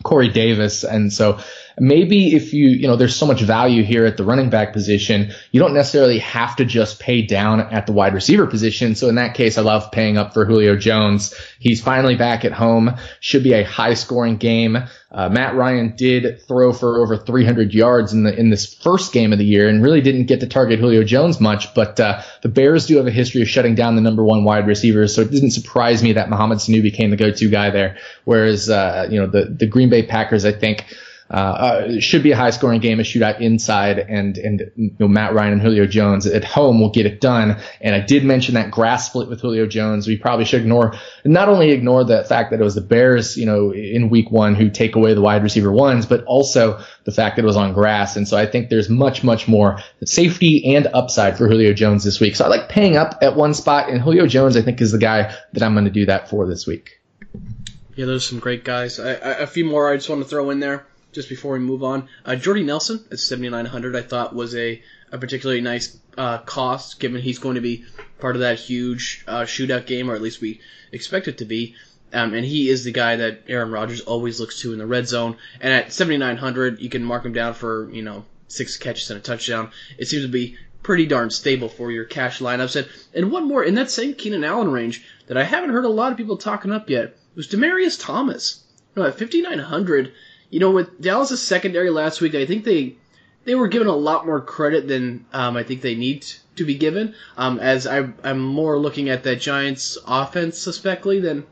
Corey 0.02 0.28
Davis. 0.28 0.84
And 0.84 1.10
so 1.10 1.38
maybe 1.78 2.34
if 2.34 2.52
you, 2.52 2.68
you 2.68 2.86
know, 2.86 2.96
there's 2.96 3.16
so 3.16 3.26
much 3.26 3.40
value 3.40 3.82
here 3.82 4.04
at 4.06 4.16
the 4.16 4.24
running 4.24 4.50
back 4.50 4.72
position, 4.72 5.32
you 5.50 5.60
don't 5.60 5.74
necessarily 5.74 6.18
have 6.18 6.56
to 6.56 6.64
just 6.64 7.00
pay 7.00 7.22
down 7.22 7.60
at 7.60 7.86
the 7.86 7.92
wide 7.92 8.14
receiver 8.14 8.46
position. 8.46 8.94
So 8.94 9.08
in 9.08 9.16
that 9.16 9.34
case, 9.34 9.58
I 9.58 9.62
love 9.62 9.90
paying 9.90 10.16
up 10.16 10.34
for 10.34 10.44
Julio 10.44 10.76
Jones. 10.76 11.34
He's 11.58 11.80
finally 11.80 12.16
back 12.16 12.44
at 12.44 12.52
home. 12.52 12.96
Should 13.20 13.44
be 13.44 13.52
a 13.52 13.64
high 13.64 13.94
scoring 13.94 14.36
game. 14.36 14.78
Uh, 15.12 15.28
Matt 15.28 15.54
Ryan 15.54 15.94
did 15.94 16.40
throw 16.48 16.72
for 16.72 17.02
over 17.02 17.18
300 17.18 17.74
yards 17.74 18.14
in 18.14 18.22
the 18.22 18.34
in 18.34 18.48
this 18.48 18.74
first 18.74 19.12
game 19.12 19.32
of 19.32 19.38
the 19.38 19.44
year 19.44 19.68
and 19.68 19.82
really 19.82 20.00
didn't 20.00 20.24
get 20.24 20.40
to 20.40 20.46
target 20.46 20.80
Julio 20.80 21.04
Jones 21.04 21.38
much. 21.38 21.74
But 21.74 22.00
uh, 22.00 22.22
the 22.40 22.48
Bears 22.48 22.86
do 22.86 22.96
have 22.96 23.06
a 23.06 23.10
history 23.10 23.42
of 23.42 23.48
shutting 23.48 23.74
down 23.74 23.94
the 23.94 24.00
number 24.00 24.24
one 24.24 24.44
wide 24.44 24.66
receivers, 24.66 25.14
so 25.14 25.20
it 25.20 25.30
didn't 25.30 25.50
surprise 25.50 26.02
me 26.02 26.14
that 26.14 26.30
Mohamed 26.30 26.58
Sanu 26.58 26.82
became 26.82 27.10
the 27.10 27.16
go-to 27.16 27.50
guy 27.50 27.68
there. 27.68 27.98
Whereas 28.24 28.70
uh, 28.70 29.06
you 29.10 29.20
know 29.20 29.26
the 29.26 29.44
the 29.44 29.66
Green 29.66 29.90
Bay 29.90 30.02
Packers, 30.06 30.46
I 30.46 30.52
think 30.52 30.86
uh, 31.32 31.34
uh, 31.34 32.00
should 32.00 32.22
be 32.22 32.32
a 32.32 32.36
high 32.36 32.50
scoring 32.50 32.78
game, 32.78 33.00
a 33.00 33.02
shootout 33.02 33.40
inside, 33.40 33.98
and 33.98 34.36
and 34.36 34.70
you 34.76 34.94
know, 34.98 35.08
Matt 35.08 35.32
Ryan 35.32 35.54
and 35.54 35.62
Julio 35.62 35.86
Jones 35.86 36.26
at 36.26 36.44
home 36.44 36.78
will 36.78 36.90
get 36.90 37.06
it 37.06 37.22
done. 37.22 37.58
And 37.80 37.94
I 37.94 38.00
did 38.00 38.22
mention 38.22 38.54
that 38.56 38.70
grass 38.70 39.06
split 39.06 39.30
with 39.30 39.40
Julio 39.40 39.66
Jones. 39.66 40.06
We 40.06 40.18
probably 40.18 40.44
should 40.44 40.60
ignore 40.60 40.94
not 41.24 41.48
only 41.48 41.70
ignore 41.70 42.04
the 42.04 42.22
fact 42.24 42.50
that 42.50 42.60
it 42.60 42.62
was 42.62 42.74
the 42.74 42.82
Bears, 42.82 43.38
you 43.38 43.46
know, 43.46 43.72
in 43.72 44.10
Week 44.10 44.30
One 44.30 44.54
who 44.54 44.68
take 44.68 44.94
away 44.94 45.14
the 45.14 45.22
wide 45.22 45.42
receiver 45.42 45.72
ones, 45.72 46.04
but 46.04 46.22
also 46.24 46.84
the 47.04 47.12
fact 47.12 47.36
that 47.36 47.44
it 47.44 47.46
was 47.46 47.56
on 47.56 47.72
grass. 47.72 48.16
And 48.16 48.28
so 48.28 48.36
I 48.36 48.44
think 48.44 48.68
there's 48.68 48.90
much 48.90 49.24
much 49.24 49.48
more 49.48 49.78
safety 50.04 50.74
and 50.76 50.86
upside 50.88 51.38
for 51.38 51.48
Julio 51.48 51.72
Jones 51.72 52.04
this 52.04 52.20
week. 52.20 52.36
So 52.36 52.44
I 52.44 52.48
like 52.48 52.68
paying 52.68 52.98
up 52.98 53.18
at 53.22 53.36
one 53.36 53.54
spot, 53.54 53.88
and 53.88 54.02
Julio 54.02 54.26
Jones 54.26 54.54
I 54.54 54.60
think 54.60 54.82
is 54.82 54.92
the 54.92 54.98
guy 54.98 55.34
that 55.54 55.62
I'm 55.62 55.72
going 55.72 55.86
to 55.86 55.90
do 55.90 56.04
that 56.06 56.28
for 56.28 56.46
this 56.46 56.66
week. 56.66 57.00
Yeah, 57.96 58.04
there's 58.04 58.28
some 58.28 58.38
great 58.38 58.64
guys. 58.64 59.00
I, 59.00 59.12
I, 59.12 59.30
a 59.38 59.46
few 59.46 59.64
more 59.64 59.90
I 59.90 59.96
just 59.96 60.10
want 60.10 60.22
to 60.22 60.28
throw 60.28 60.50
in 60.50 60.60
there 60.60 60.86
just 61.12 61.28
before 61.28 61.52
we 61.52 61.58
move 61.60 61.84
on. 61.84 62.08
Uh, 62.24 62.36
Jordy 62.36 62.62
Nelson 62.62 63.04
at 63.10 63.18
7,900 63.18 63.94
I 63.94 64.02
thought 64.02 64.34
was 64.34 64.54
a, 64.54 64.82
a 65.10 65.18
particularly 65.18 65.60
nice 65.60 65.96
uh, 66.18 66.38
cost, 66.38 67.00
given 67.00 67.20
he's 67.20 67.38
going 67.38 67.54
to 67.54 67.60
be 67.60 67.84
part 68.18 68.36
of 68.36 68.40
that 68.40 68.58
huge 68.58 69.24
uh, 69.28 69.42
shootout 69.42 69.86
game, 69.86 70.10
or 70.10 70.14
at 70.14 70.22
least 70.22 70.40
we 70.40 70.60
expect 70.90 71.28
it 71.28 71.38
to 71.38 71.44
be. 71.44 71.74
Um, 72.12 72.34
and 72.34 72.44
he 72.44 72.68
is 72.68 72.84
the 72.84 72.92
guy 72.92 73.16
that 73.16 73.44
Aaron 73.48 73.70
Rodgers 73.70 74.02
always 74.02 74.38
looks 74.38 74.60
to 74.60 74.72
in 74.72 74.78
the 74.78 74.86
red 74.86 75.08
zone. 75.08 75.36
And 75.60 75.72
at 75.72 75.92
7,900, 75.92 76.80
you 76.80 76.90
can 76.90 77.04
mark 77.04 77.24
him 77.24 77.32
down 77.32 77.54
for, 77.54 77.90
you 77.90 78.02
know, 78.02 78.26
six 78.48 78.76
catches 78.76 79.10
and 79.10 79.18
a 79.18 79.22
touchdown. 79.22 79.70
It 79.96 80.08
seems 80.08 80.24
to 80.24 80.28
be 80.28 80.56
pretty 80.82 81.06
darn 81.06 81.30
stable 81.30 81.68
for 81.68 81.90
your 81.90 82.04
cash 82.04 82.40
lineups. 82.40 82.76
And, 82.76 82.88
and 83.14 83.32
one 83.32 83.48
more, 83.48 83.64
in 83.64 83.74
that 83.76 83.90
same 83.90 84.14
Keenan 84.14 84.44
Allen 84.44 84.70
range 84.70 85.04
that 85.26 85.38
I 85.38 85.44
haven't 85.44 85.70
heard 85.70 85.84
a 85.84 85.88
lot 85.88 86.12
of 86.12 86.18
people 86.18 86.36
talking 86.36 86.72
up 86.72 86.90
yet, 86.90 87.16
was 87.34 87.48
Demaryius 87.48 87.98
Thomas. 87.98 88.62
At 88.94 89.18
5,900, 89.18 90.12
you 90.52 90.60
know, 90.60 90.70
with 90.70 91.00
Dallas' 91.00 91.40
secondary 91.42 91.88
last 91.88 92.20
week, 92.20 92.34
I 92.34 92.44
think 92.44 92.64
they 92.64 92.96
they 93.44 93.54
were 93.54 93.68
given 93.68 93.88
a 93.88 93.96
lot 93.96 94.26
more 94.26 94.40
credit 94.40 94.86
than 94.86 95.24
um, 95.32 95.56
I 95.56 95.62
think 95.62 95.80
they 95.80 95.94
need 95.94 96.26
to 96.56 96.66
be 96.66 96.74
given. 96.74 97.14
Um, 97.38 97.58
as 97.58 97.86
I, 97.86 98.10
I'm 98.22 98.38
more 98.38 98.78
looking 98.78 99.08
at 99.08 99.22
that 99.22 99.40
Giants 99.40 99.96
offense 100.06 100.58
suspectly 100.58 101.20
than 101.20 101.46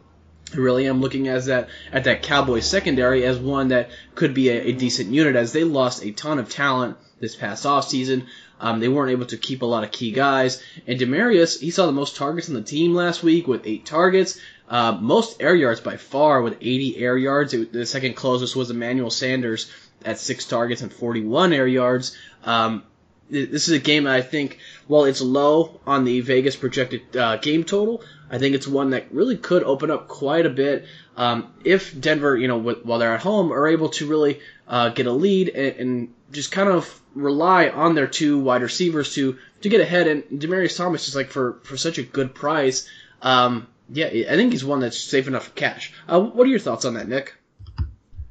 I 0.52 0.58
really 0.58 0.86
am 0.86 1.00
looking 1.00 1.28
as 1.28 1.46
that 1.46 1.70
at 1.90 2.04
that 2.04 2.22
Cowboys 2.22 2.66
secondary 2.66 3.24
as 3.24 3.38
one 3.38 3.68
that 3.68 3.88
could 4.14 4.34
be 4.34 4.50
a, 4.50 4.66
a 4.66 4.72
decent 4.72 5.14
unit 5.14 5.34
as 5.34 5.52
they 5.52 5.64
lost 5.64 6.04
a 6.04 6.12
ton 6.12 6.38
of 6.38 6.50
talent 6.50 6.98
this 7.20 7.34
past 7.34 7.64
offseason. 7.64 8.26
Um, 8.60 8.80
they 8.80 8.88
weren't 8.88 9.12
able 9.12 9.26
to 9.26 9.38
keep 9.38 9.62
a 9.62 9.66
lot 9.66 9.84
of 9.84 9.92
key 9.92 10.12
guys. 10.12 10.62
And 10.86 11.00
Demaryius, 11.00 11.58
he 11.58 11.70
saw 11.70 11.86
the 11.86 11.92
most 11.92 12.16
targets 12.16 12.50
on 12.50 12.54
the 12.54 12.62
team 12.62 12.94
last 12.94 13.22
week 13.22 13.48
with 13.48 13.66
eight 13.66 13.86
targets. 13.86 14.38
Uh, 14.70 14.92
most 14.92 15.42
air 15.42 15.54
yards 15.54 15.80
by 15.80 15.96
far 15.96 16.40
with 16.40 16.56
80 16.60 16.96
air 16.98 17.18
yards. 17.18 17.52
It, 17.52 17.72
the 17.72 17.84
second 17.84 18.14
closest 18.14 18.54
was 18.54 18.70
Emmanuel 18.70 19.10
Sanders 19.10 19.70
at 20.04 20.18
six 20.18 20.46
targets 20.46 20.80
and 20.80 20.92
41 20.92 21.52
air 21.52 21.66
yards. 21.66 22.16
Um, 22.44 22.84
this 23.28 23.68
is 23.68 23.74
a 23.74 23.78
game 23.78 24.04
that 24.04 24.14
I 24.14 24.22
think, 24.22 24.58
while 24.86 25.04
it's 25.04 25.20
low 25.20 25.80
on 25.86 26.04
the 26.04 26.20
Vegas 26.20 26.56
projected 26.56 27.16
uh, 27.16 27.36
game 27.36 27.64
total, 27.64 28.02
I 28.30 28.38
think 28.38 28.54
it's 28.54 28.66
one 28.66 28.90
that 28.90 29.12
really 29.12 29.36
could 29.36 29.62
open 29.62 29.90
up 29.90 30.08
quite 30.08 30.46
a 30.46 30.50
bit 30.50 30.86
um, 31.16 31.52
if 31.64 31.98
Denver, 32.00 32.36
you 32.36 32.48
know, 32.48 32.58
while 32.58 32.98
they're 32.98 33.14
at 33.14 33.20
home, 33.20 33.52
are 33.52 33.68
able 33.68 33.90
to 33.90 34.06
really 34.06 34.40
uh, 34.66 34.88
get 34.90 35.06
a 35.06 35.12
lead 35.12 35.48
and, 35.50 35.76
and, 35.76 36.14
just 36.32 36.52
kind 36.52 36.68
of 36.68 37.00
rely 37.12 37.70
on 37.70 37.96
their 37.96 38.06
two 38.06 38.38
wide 38.38 38.62
receivers 38.62 39.14
to 39.14 39.36
to 39.62 39.68
get 39.68 39.80
ahead. 39.80 40.06
And 40.06 40.22
Demaryius 40.40 40.76
Thomas 40.76 41.08
is 41.08 41.16
like 41.16 41.30
for 41.30 41.58
for 41.64 41.76
such 41.76 41.98
a 41.98 42.04
good 42.04 42.36
price. 42.36 42.88
Um, 43.20 43.66
yeah, 43.92 44.06
I 44.06 44.36
think 44.36 44.52
he's 44.52 44.64
one 44.64 44.80
that's 44.80 44.98
safe 44.98 45.26
enough 45.26 45.44
for 45.44 45.50
cash. 45.52 45.92
Uh, 46.08 46.20
what 46.20 46.46
are 46.46 46.50
your 46.50 46.58
thoughts 46.58 46.84
on 46.84 46.94
that, 46.94 47.08
Nick? 47.08 47.34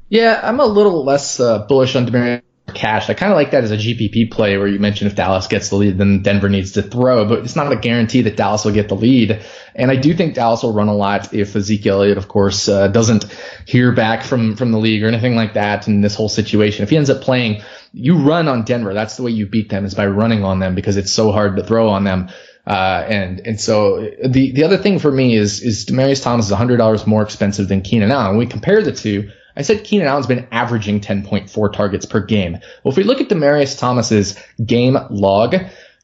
Yeah, 0.09 0.39
I'm 0.41 0.59
a 0.59 0.65
little 0.65 1.03
less 1.03 1.39
uh, 1.39 1.59
bullish 1.67 1.95
on 1.95 2.07
Demaryius 2.07 2.41
Cash. 2.73 3.09
I 3.09 3.13
kind 3.13 3.31
of 3.31 3.35
like 3.35 3.51
that 3.51 3.63
as 3.63 3.71
a 3.71 3.77
GPP 3.77 4.31
play 4.31 4.57
where 4.57 4.67
you 4.67 4.79
mentioned 4.79 5.09
if 5.09 5.17
Dallas 5.17 5.47
gets 5.47 5.69
the 5.69 5.75
lead, 5.75 5.97
then 5.97 6.21
Denver 6.21 6.49
needs 6.49 6.73
to 6.73 6.81
throw, 6.81 7.25
but 7.25 7.39
it's 7.39 7.55
not 7.55 7.71
a 7.71 7.75
guarantee 7.75 8.21
that 8.23 8.35
Dallas 8.35 8.65
will 8.65 8.71
get 8.71 8.89
the 8.89 8.95
lead. 8.95 9.43
And 9.75 9.91
I 9.91 9.95
do 9.95 10.13
think 10.13 10.35
Dallas 10.35 10.63
will 10.63 10.73
run 10.73 10.87
a 10.87 10.95
lot 10.95 11.33
if 11.33 11.55
Ezekiel 11.55 12.01
Elliott, 12.01 12.17
of 12.17 12.27
course, 12.27 12.67
uh, 12.67 12.87
doesn't 12.87 13.25
hear 13.65 13.91
back 13.91 14.23
from, 14.23 14.55
from 14.55 14.71
the 14.71 14.77
league 14.77 15.03
or 15.03 15.07
anything 15.07 15.35
like 15.35 15.53
that 15.53 15.87
in 15.87 16.01
this 16.01 16.15
whole 16.15 16.29
situation. 16.29 16.83
If 16.83 16.89
he 16.89 16.97
ends 16.97 17.09
up 17.09 17.21
playing, 17.21 17.61
you 17.93 18.17
run 18.17 18.47
on 18.47 18.63
Denver. 18.63 18.93
That's 18.93 19.17
the 19.17 19.23
way 19.23 19.31
you 19.31 19.47
beat 19.47 19.69
them 19.69 19.85
is 19.85 19.93
by 19.93 20.07
running 20.07 20.43
on 20.43 20.59
them 20.59 20.75
because 20.75 20.97
it's 20.97 21.11
so 21.11 21.31
hard 21.31 21.55
to 21.57 21.63
throw 21.63 21.89
on 21.89 22.03
them. 22.03 22.29
Uh, 22.67 23.05
and, 23.07 23.41
and 23.45 23.59
so 23.59 24.09
the, 24.25 24.51
the 24.51 24.63
other 24.63 24.77
thing 24.77 24.99
for 24.99 25.11
me 25.11 25.35
is, 25.35 25.61
is 25.61 25.85
Demaryius 25.85 26.23
Thomas 26.23 26.47
is 26.47 26.55
$100 26.55 27.07
more 27.07 27.23
expensive 27.23 27.67
than 27.67 27.81
Keenan 27.81 28.11
Allen. 28.11 28.37
When 28.37 28.37
we 28.37 28.45
compare 28.45 28.83
the 28.83 28.91
two, 28.91 29.31
I 29.55 29.63
said 29.63 29.83
Keenan 29.83 30.07
Allen's 30.07 30.27
been 30.27 30.47
averaging 30.51 31.01
10.4 31.01 31.73
targets 31.73 32.05
per 32.05 32.21
game. 32.21 32.53
Well, 32.83 32.91
if 32.91 32.97
we 32.97 33.03
look 33.03 33.21
at 33.21 33.29
Demaryius 33.29 33.77
Thomas's 33.77 34.39
game 34.63 34.97
log, 35.09 35.55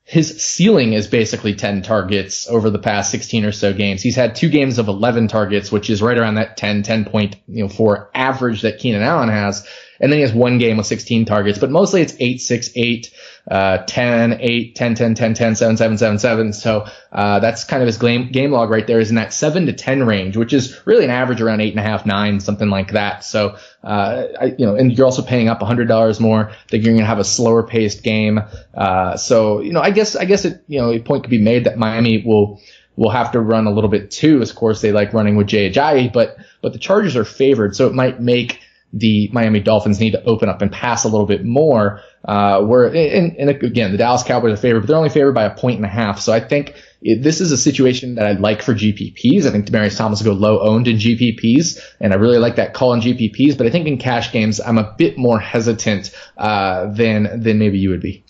his 0.04 0.44
ceiling 0.44 0.94
is 0.94 1.08
basically 1.08 1.56
10 1.56 1.82
targets 1.82 2.48
over 2.48 2.70
the 2.70 2.80
past 2.80 3.10
16 3.10 3.44
or 3.44 3.52
so 3.52 3.74
games. 3.74 4.04
He's 4.04 4.16
had 4.16 4.36
two 4.36 4.50
games 4.50 4.78
of 4.78 4.88
11 4.88 5.30
targets, 5.30 5.72
which 5.72 5.90
is 5.90 6.02
right 6.02 6.18
around 6.18 6.36
that 6.36 6.58
10, 6.58 6.84
10.4 6.84 8.08
average 8.14 8.62
that 8.62 8.78
Keenan 8.78 9.02
Allen 9.02 9.30
has. 9.30 9.68
And 10.00 10.12
then 10.12 10.18
he 10.18 10.22
has 10.22 10.34
one 10.34 10.60
game 10.60 10.78
with 10.78 10.86
16 10.86 11.26
targets, 11.26 11.58
but 11.58 11.72
mostly 11.72 12.02
it's 12.02 12.16
8, 12.20 12.40
6, 12.40 12.70
8, 12.76 13.12
uh, 13.50 13.78
10, 13.86 14.40
8, 14.42 14.76
10, 14.76 14.96
10, 14.96 15.16
10, 15.16 15.34
10, 15.34 15.56
7, 15.56 15.78
7, 15.78 15.98
7, 15.98 16.20
7. 16.20 16.54
So, 16.54 16.88
uh, 17.12 17.40
that's 17.40 17.64
kind 17.64 17.84
of 17.84 17.88
his 17.88 17.98
game, 17.98 18.32
game 18.32 18.52
log 18.52 18.70
right 18.70 18.88
there 18.88 19.00
is 19.00 19.10
in 19.10 19.16
that 19.16 19.34
7 19.34 19.68
to 19.68 19.74
10 19.74 20.04
range, 20.04 20.36
which 20.36 20.52
is 20.52 20.80
really 20.86 21.04
an 21.04 21.12
average 21.12 21.42
around 21.42 21.60
8.5, 21.60 22.06
9, 22.06 22.40
something 22.40 22.70
like 22.70 22.94
that. 22.94 23.24
So, 23.24 23.58
uh, 23.84 24.24
I, 24.42 24.46
you 24.58 24.66
know, 24.66 24.76
and 24.76 24.92
you're 24.92 25.06
also 25.06 25.22
paying 25.22 25.48
up 25.48 25.60
$100 25.60 26.20
more. 26.20 26.50
I 26.50 26.54
think 26.70 26.84
you're 26.84 26.94
going 26.94 27.04
to 27.04 27.06
have 27.06 27.20
a 27.20 27.24
slower 27.24 27.62
paced 27.64 28.04
game. 28.04 28.42
Uh, 28.74 29.16
so, 29.18 29.62
you 29.62 29.74
know, 29.74 29.82
I 29.82 29.92
guess, 29.92 30.16
I 30.16 30.26
guess 30.26 30.46
it, 30.46 30.64
you 30.68 30.80
know, 30.82 30.92
a 30.92 31.00
point 31.00 31.24
could 31.24 31.32
be 31.32 31.42
made 31.42 31.66
that 31.66 31.78
Miami 31.78 32.24
will, 32.26 32.62
will 32.96 33.12
have 33.12 33.32
to 33.34 33.40
run 33.40 33.68
a 33.68 33.72
little 33.72 33.90
bit 33.90 34.10
too. 34.10 34.42
Of 34.42 34.56
course, 34.56 34.82
they 34.82 34.92
like 34.92 35.14
running 35.14 35.36
with 35.36 35.48
Jay 35.48 35.70
Ajayi, 35.70 36.12
but, 36.12 36.38
but 36.62 36.74
the 36.74 36.80
Chargers 36.80 37.16
are 37.16 37.26
favored. 37.26 37.76
So 37.76 37.88
it 37.88 37.94
might 37.94 38.20
make, 38.20 38.60
the 38.96 39.30
Miami 39.34 39.60
Dolphins 39.60 40.00
need 40.00 40.12
to 40.12 40.24
open 40.24 40.48
up 40.48 40.62
and 40.62 40.72
pass 40.72 41.04
a 41.04 41.10
little 41.10 41.28
bit 41.28 41.44
more. 41.44 42.02
Uh, 42.24 42.62
where, 42.62 42.86
and, 42.86 43.36
and 43.38 43.50
again, 43.50 43.92
the 43.92 43.98
Dallas 43.98 44.24
Cowboys 44.24 44.54
are 44.54 44.58
favored, 44.58 44.80
but 44.80 44.88
they're 44.88 44.98
only 44.98 45.10
favored 45.10 45.34
by 45.34 45.44
a 45.44 45.54
point 45.54 45.76
and 45.76 45.86
a 45.86 45.90
half. 45.90 46.20
So 46.22 46.32
I 46.32 46.40
think 46.40 46.74
this 47.02 47.42
is 47.42 47.52
a 47.52 47.58
situation 47.58 48.16
that 48.16 48.26
I'd 48.26 48.40
like 48.40 48.62
for 48.62 48.74
GPPs. 48.74 49.46
I 49.46 49.52
think 49.52 49.68
Demaryius 49.68 49.98
Thomas 49.98 50.24
will 50.24 50.34
go 50.34 50.40
low 50.40 50.60
owned 50.62 50.88
in 50.88 50.96
GPPs, 50.96 51.80
and 52.00 52.14
I 52.14 52.16
really 52.16 52.40
like 52.40 52.56
that 52.56 52.74
call 52.74 52.94
in 52.94 53.02
GPPs. 53.02 53.58
But 53.58 53.68
I 53.68 53.70
think 53.70 53.86
in 53.86 53.98
cash 53.98 54.32
games, 54.32 54.62
I'm 54.62 54.78
a 54.78 54.96
bit 54.98 55.18
more 55.18 55.40
hesitant 55.40 56.12
uh, 56.38 56.88
than 56.88 57.44
than 57.44 57.60
maybe 57.60 57.78
you 57.78 57.90
would 57.90 58.02
be. 58.02 58.24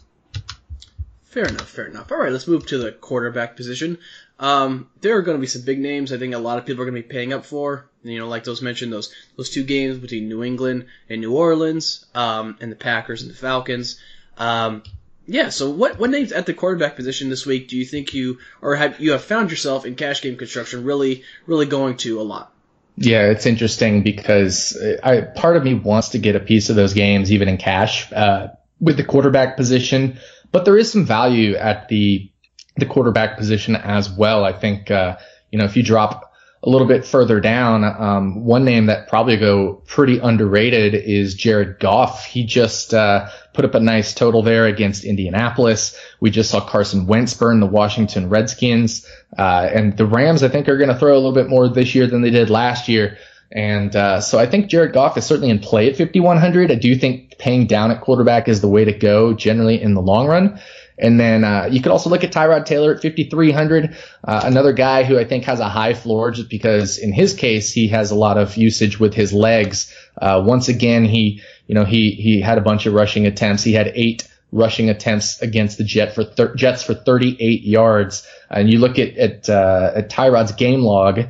Fair 1.24 1.46
enough, 1.46 1.70
fair 1.70 1.86
enough. 1.86 2.12
All 2.12 2.18
right, 2.18 2.32
let's 2.32 2.48
move 2.48 2.66
to 2.68 2.78
the 2.78 2.92
quarterback 2.92 3.56
position. 3.56 4.00
Um, 4.40 4.90
there 5.02 5.18
are 5.18 5.22
going 5.22 5.38
to 5.38 5.42
be 5.42 5.48
some 5.48 5.62
big 5.64 5.80
names. 5.80 6.12
I 6.12 6.18
think 6.18 6.34
a 6.34 6.40
lot 6.40 6.58
of 6.58 6.66
people 6.66 6.82
are 6.82 6.86
going 6.86 7.02
to 7.02 7.08
be 7.08 7.14
paying 7.14 7.34
up 7.34 7.46
for. 7.46 7.90
You 8.04 8.20
know, 8.20 8.28
like 8.28 8.44
those 8.44 8.62
mentioned, 8.62 8.92
those 8.92 9.14
those 9.38 9.50
two 9.50 9.64
games 9.64 9.98
between 9.98 10.30
New 10.30 10.44
England 10.44 10.88
and 11.10 11.22
New 11.22 11.36
Orleans, 11.36 12.06
um, 12.14 12.58
and 12.60 12.72
the 12.72 12.76
Packers 12.76 13.22
and 13.22 13.32
the 13.32 13.36
Falcons. 13.36 14.00
Um, 14.38 14.84
yeah. 15.26 15.50
So, 15.50 15.72
what 15.72 15.98
what 15.98 16.10
names 16.10 16.32
at 16.32 16.46
the 16.46 16.54
quarterback 16.54 16.96
position 16.96 17.30
this 17.30 17.46
week 17.46 17.68
do 17.70 17.78
you 17.78 17.86
think 17.86 18.14
you 18.14 18.40
or 18.62 18.76
have 18.76 19.00
you 19.00 19.14
have 19.14 19.24
found 19.24 19.50
yourself 19.50 19.86
in 19.86 19.96
cash 19.96 20.22
game 20.22 20.38
construction 20.38 20.84
really 20.84 21.24
really 21.48 21.66
going 21.66 21.98
to 21.98 22.20
a 22.20 22.24
lot? 22.24 22.52
Yeah, 22.98 23.30
it's 23.32 23.46
interesting 23.46 24.04
because 24.04 24.78
I 25.04 25.22
part 25.22 25.58
of 25.58 25.64
me 25.64 25.74
wants 25.74 26.10
to 26.10 26.20
get 26.20 26.36
a 26.36 26.40
piece 26.40 26.70
of 26.70 26.76
those 26.76 26.94
games 26.94 27.32
even 27.32 27.48
in 27.48 27.58
cash 27.58 28.12
uh, 28.14 28.50
with 28.80 28.98
the 28.98 29.04
quarterback 29.04 29.58
position, 29.58 30.20
but 30.52 30.64
there 30.64 30.78
is 30.78 30.92
some 30.92 31.06
value 31.06 31.56
at 31.56 31.88
the 31.90 32.32
the 32.78 32.86
quarterback 32.86 33.38
position 33.38 33.76
as 33.76 34.10
well. 34.10 34.44
I 34.44 34.54
think 34.54 34.92
uh, 34.92 35.18
you 35.52 35.60
know 35.60 35.66
if 35.66 35.76
you 35.78 35.84
drop 35.84 36.34
a 36.64 36.70
little 36.70 36.88
bit 36.88 37.06
further 37.06 37.40
down, 37.40 37.84
um, 37.84 38.44
one 38.44 38.66
name 38.66 38.88
that 38.88 39.08
probably 39.08 39.38
go 39.38 39.84
pretty 39.86 40.18
underrated 40.18 40.96
is 40.96 41.36
Jared 41.36 41.80
Goff. 41.80 42.26
He 42.26 42.44
just 42.44 42.92
uh, 42.92 43.30
put 43.54 43.66
up 43.66 43.76
a 43.76 43.80
nice 43.80 44.16
total 44.16 44.42
there 44.42 44.66
against 44.66 45.04
Indianapolis. 45.04 46.00
We 46.20 46.32
just 46.32 46.50
saw 46.50 46.68
Carson 46.68 47.06
Wentz 47.06 47.36
burn 47.36 47.60
the 47.60 47.68
Washington 47.68 48.30
Redskins, 48.30 49.08
uh, 49.38 49.70
and 49.72 49.96
the 49.96 50.08
Rams 50.08 50.42
I 50.42 50.50
think 50.50 50.68
are 50.68 50.78
going 50.78 50.90
to 50.90 50.98
throw 50.98 51.14
a 51.14 51.18
little 51.22 51.34
bit 51.34 51.50
more 51.50 51.70
this 51.70 51.94
year 51.94 52.08
than 52.08 52.24
they 52.24 52.32
did 52.32 52.50
last 52.50 52.90
year. 52.90 53.18
And 53.52 53.96
uh, 53.96 54.22
so 54.22 54.40
I 54.40 54.48
think 54.48 54.68
Jared 54.68 54.94
Goff 54.94 55.18
is 55.18 55.26
certainly 55.26 55.52
in 55.52 55.60
play 55.60 55.90
at 55.90 55.98
5100. 55.98 56.72
I 56.72 56.76
do 56.76 56.96
think 56.96 57.38
paying 57.38 57.68
down 57.68 57.92
at 57.92 58.02
quarterback 58.02 58.48
is 58.48 58.62
the 58.62 58.68
way 58.68 58.86
to 58.86 58.92
go 58.92 59.34
generally 59.34 59.80
in 59.82 59.94
the 59.94 60.02
long 60.02 60.28
run. 60.28 60.60
And 60.98 61.20
then 61.20 61.44
uh, 61.44 61.68
you 61.70 61.82
could 61.82 61.92
also 61.92 62.10
look 62.10 62.24
at 62.24 62.32
Tyrod 62.32 62.66
Taylor 62.66 62.94
at 62.94 63.02
5,300, 63.02 63.98
uh, 64.24 64.42
another 64.46 64.72
guy 64.72 65.04
who 65.04 65.20
I 65.20 65.26
think 65.26 65.44
has 65.44 65.60
a 65.60 65.68
high 65.68 65.94
floor 65.94 66.32
just 66.32 66.50
because 66.50 66.98
in 66.98 67.12
his 67.12 67.34
case 67.34 67.72
he 67.72 67.88
has 67.90 68.12
a 68.12 68.16
lot 68.16 68.38
of 68.38 68.56
usage 68.56 69.00
with 69.00 69.14
his 69.14 69.34
legs. 69.34 69.94
Uh, 70.22 70.42
once 70.46 70.70
again, 70.70 71.04
he 71.04 71.42
you 71.68 71.76
know 71.76 71.84
he 71.84 72.12
he 72.12 72.40
had 72.40 72.58
a 72.58 72.62
bunch 72.62 72.86
of 72.86 72.94
rushing 72.94 73.26
attempts. 73.26 73.64
He 73.64 73.74
had 73.74 73.92
eight 73.96 74.28
rushing 74.52 74.90
attempts 74.90 75.42
against 75.42 75.78
the 75.78 75.84
Jet 75.84 76.16
for 76.16 76.24
thir- 76.24 76.56
Jets 76.56 76.82
for 76.84 76.94
38 76.94 77.64
yards. 77.64 78.26
And 78.50 78.72
you 78.72 78.80
look 78.80 78.98
at 78.98 79.18
at, 79.18 79.50
uh, 79.50 79.92
at 79.96 80.10
Tyrod's 80.10 80.54
game 80.54 80.82
log, 80.82 81.22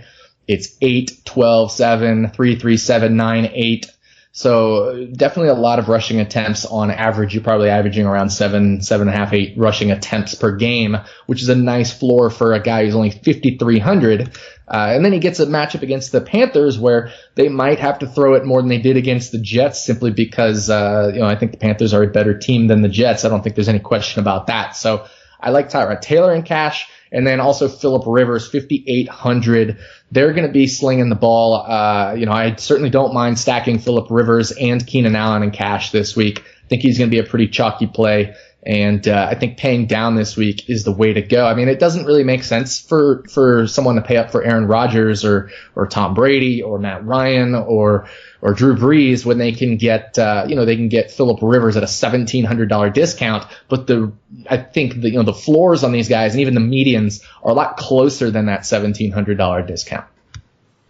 it's 0.47 0.77
8, 0.81 1.21
12, 1.25 1.71
7, 1.71 2.29
3, 2.29 2.55
3, 2.55 2.77
7, 2.77 3.17
9, 3.17 3.49
8. 3.51 3.91
So 4.37 5.07
definitely 5.13 5.47
a 5.47 5.53
lot 5.53 5.79
of 5.79 5.87
rushing 5.87 6.19
attempts 6.19 6.65
on 6.65 6.91
average. 6.91 7.33
You're 7.33 7.41
probably 7.41 7.69
averaging 7.69 8.05
around 8.05 8.31
seven, 8.31 8.81
seven 8.81 9.07
and 9.07 9.15
a 9.15 9.17
half, 9.17 9.31
eight 9.31 9.57
rushing 9.57 9.91
attempts 9.91 10.35
per 10.35 10.57
game, 10.57 10.97
which 11.25 11.41
is 11.41 11.47
a 11.47 11.55
nice 11.55 11.97
floor 11.97 12.29
for 12.29 12.51
a 12.51 12.59
guy 12.59 12.83
who's 12.83 12.95
only 12.95 13.11
5,300. 13.11 14.37
Uh, 14.67 14.91
and 14.93 15.05
then 15.05 15.13
he 15.13 15.19
gets 15.19 15.39
a 15.39 15.45
matchup 15.45 15.83
against 15.83 16.11
the 16.11 16.19
Panthers 16.19 16.77
where 16.77 17.13
they 17.35 17.47
might 17.47 17.79
have 17.79 17.99
to 17.99 18.07
throw 18.07 18.33
it 18.33 18.43
more 18.43 18.61
than 18.61 18.67
they 18.67 18.77
did 18.77 18.97
against 18.97 19.31
the 19.31 19.39
Jets 19.39 19.85
simply 19.85 20.11
because, 20.11 20.69
uh, 20.69 21.11
you 21.13 21.21
know, 21.21 21.27
I 21.27 21.37
think 21.37 21.53
the 21.53 21.57
Panthers 21.57 21.93
are 21.93 22.03
a 22.03 22.07
better 22.07 22.37
team 22.37 22.67
than 22.67 22.81
the 22.81 22.89
Jets. 22.89 23.23
I 23.23 23.29
don't 23.29 23.41
think 23.41 23.55
there's 23.55 23.69
any 23.69 23.79
question 23.79 24.19
about 24.19 24.47
that. 24.47 24.75
So 24.75 25.07
I 25.39 25.51
like 25.51 25.69
Tyrod 25.69 26.01
Taylor 26.01 26.35
in 26.35 26.43
cash. 26.43 26.89
And 27.11 27.25
then 27.25 27.39
also 27.39 27.67
Philip 27.67 28.03
Rivers, 28.05 28.49
5,800. 28.49 29.77
They're 30.11 30.33
going 30.33 30.47
to 30.47 30.51
be 30.51 30.67
slinging 30.67 31.09
the 31.09 31.15
ball. 31.15 31.55
Uh, 31.55 32.13
you 32.13 32.25
know, 32.25 32.31
I 32.31 32.55
certainly 32.55 32.89
don't 32.89 33.13
mind 33.13 33.39
stacking 33.39 33.79
Philip 33.79 34.07
Rivers 34.09 34.51
and 34.51 34.85
Keenan 34.85 35.15
Allen 35.15 35.43
in 35.43 35.51
cash 35.51 35.91
this 35.91 36.15
week. 36.15 36.43
I 36.65 36.67
think 36.67 36.81
he's 36.81 36.97
going 36.97 37.09
to 37.09 37.15
be 37.15 37.19
a 37.19 37.29
pretty 37.29 37.47
chalky 37.47 37.87
play. 37.87 38.33
And 38.65 39.07
uh, 39.07 39.27
I 39.29 39.35
think 39.35 39.57
paying 39.57 39.85
down 39.85 40.15
this 40.15 40.35
week 40.35 40.69
is 40.69 40.83
the 40.83 40.91
way 40.91 41.13
to 41.13 41.21
go. 41.21 41.45
I 41.45 41.53
mean, 41.53 41.67
it 41.67 41.79
doesn't 41.79 42.05
really 42.05 42.23
make 42.23 42.43
sense 42.43 42.79
for 42.79 43.23
for 43.29 43.67
someone 43.67 43.95
to 43.95 44.01
pay 44.01 44.17
up 44.17 44.31
for 44.31 44.43
Aaron 44.43 44.65
Rodgers 44.65 45.23
or 45.23 45.51
or 45.75 45.85
Tom 45.85 46.15
Brady 46.15 46.63
or 46.63 46.79
Matt 46.79 47.05
Ryan 47.05 47.53
or 47.53 48.07
or 48.41 48.53
Drew 48.53 48.75
Brees 48.75 49.23
when 49.23 49.37
they 49.37 49.51
can 49.51 49.77
get 49.77 50.17
uh, 50.17 50.45
you 50.47 50.55
know 50.55 50.65
they 50.65 50.75
can 50.75 50.89
get 50.89 51.11
Philip 51.11 51.39
Rivers 51.43 51.77
at 51.77 51.83
a 51.83 51.87
seventeen 51.87 52.43
hundred 52.43 52.69
dollar 52.69 52.89
discount. 52.89 53.45
But 53.69 53.85
the 53.85 54.11
I 54.49 54.57
think 54.57 54.99
the 54.99 55.11
you 55.11 55.17
know 55.17 55.23
the 55.23 55.33
floors 55.33 55.83
on 55.83 55.91
these 55.91 56.09
guys 56.09 56.33
and 56.33 56.41
even 56.41 56.55
the 56.55 56.59
medians 56.59 57.23
are 57.43 57.51
a 57.51 57.53
lot 57.53 57.77
closer 57.77 58.31
than 58.31 58.47
that 58.47 58.65
seventeen 58.65 59.11
hundred 59.11 59.37
dollar 59.37 59.61
discount. 59.61 60.05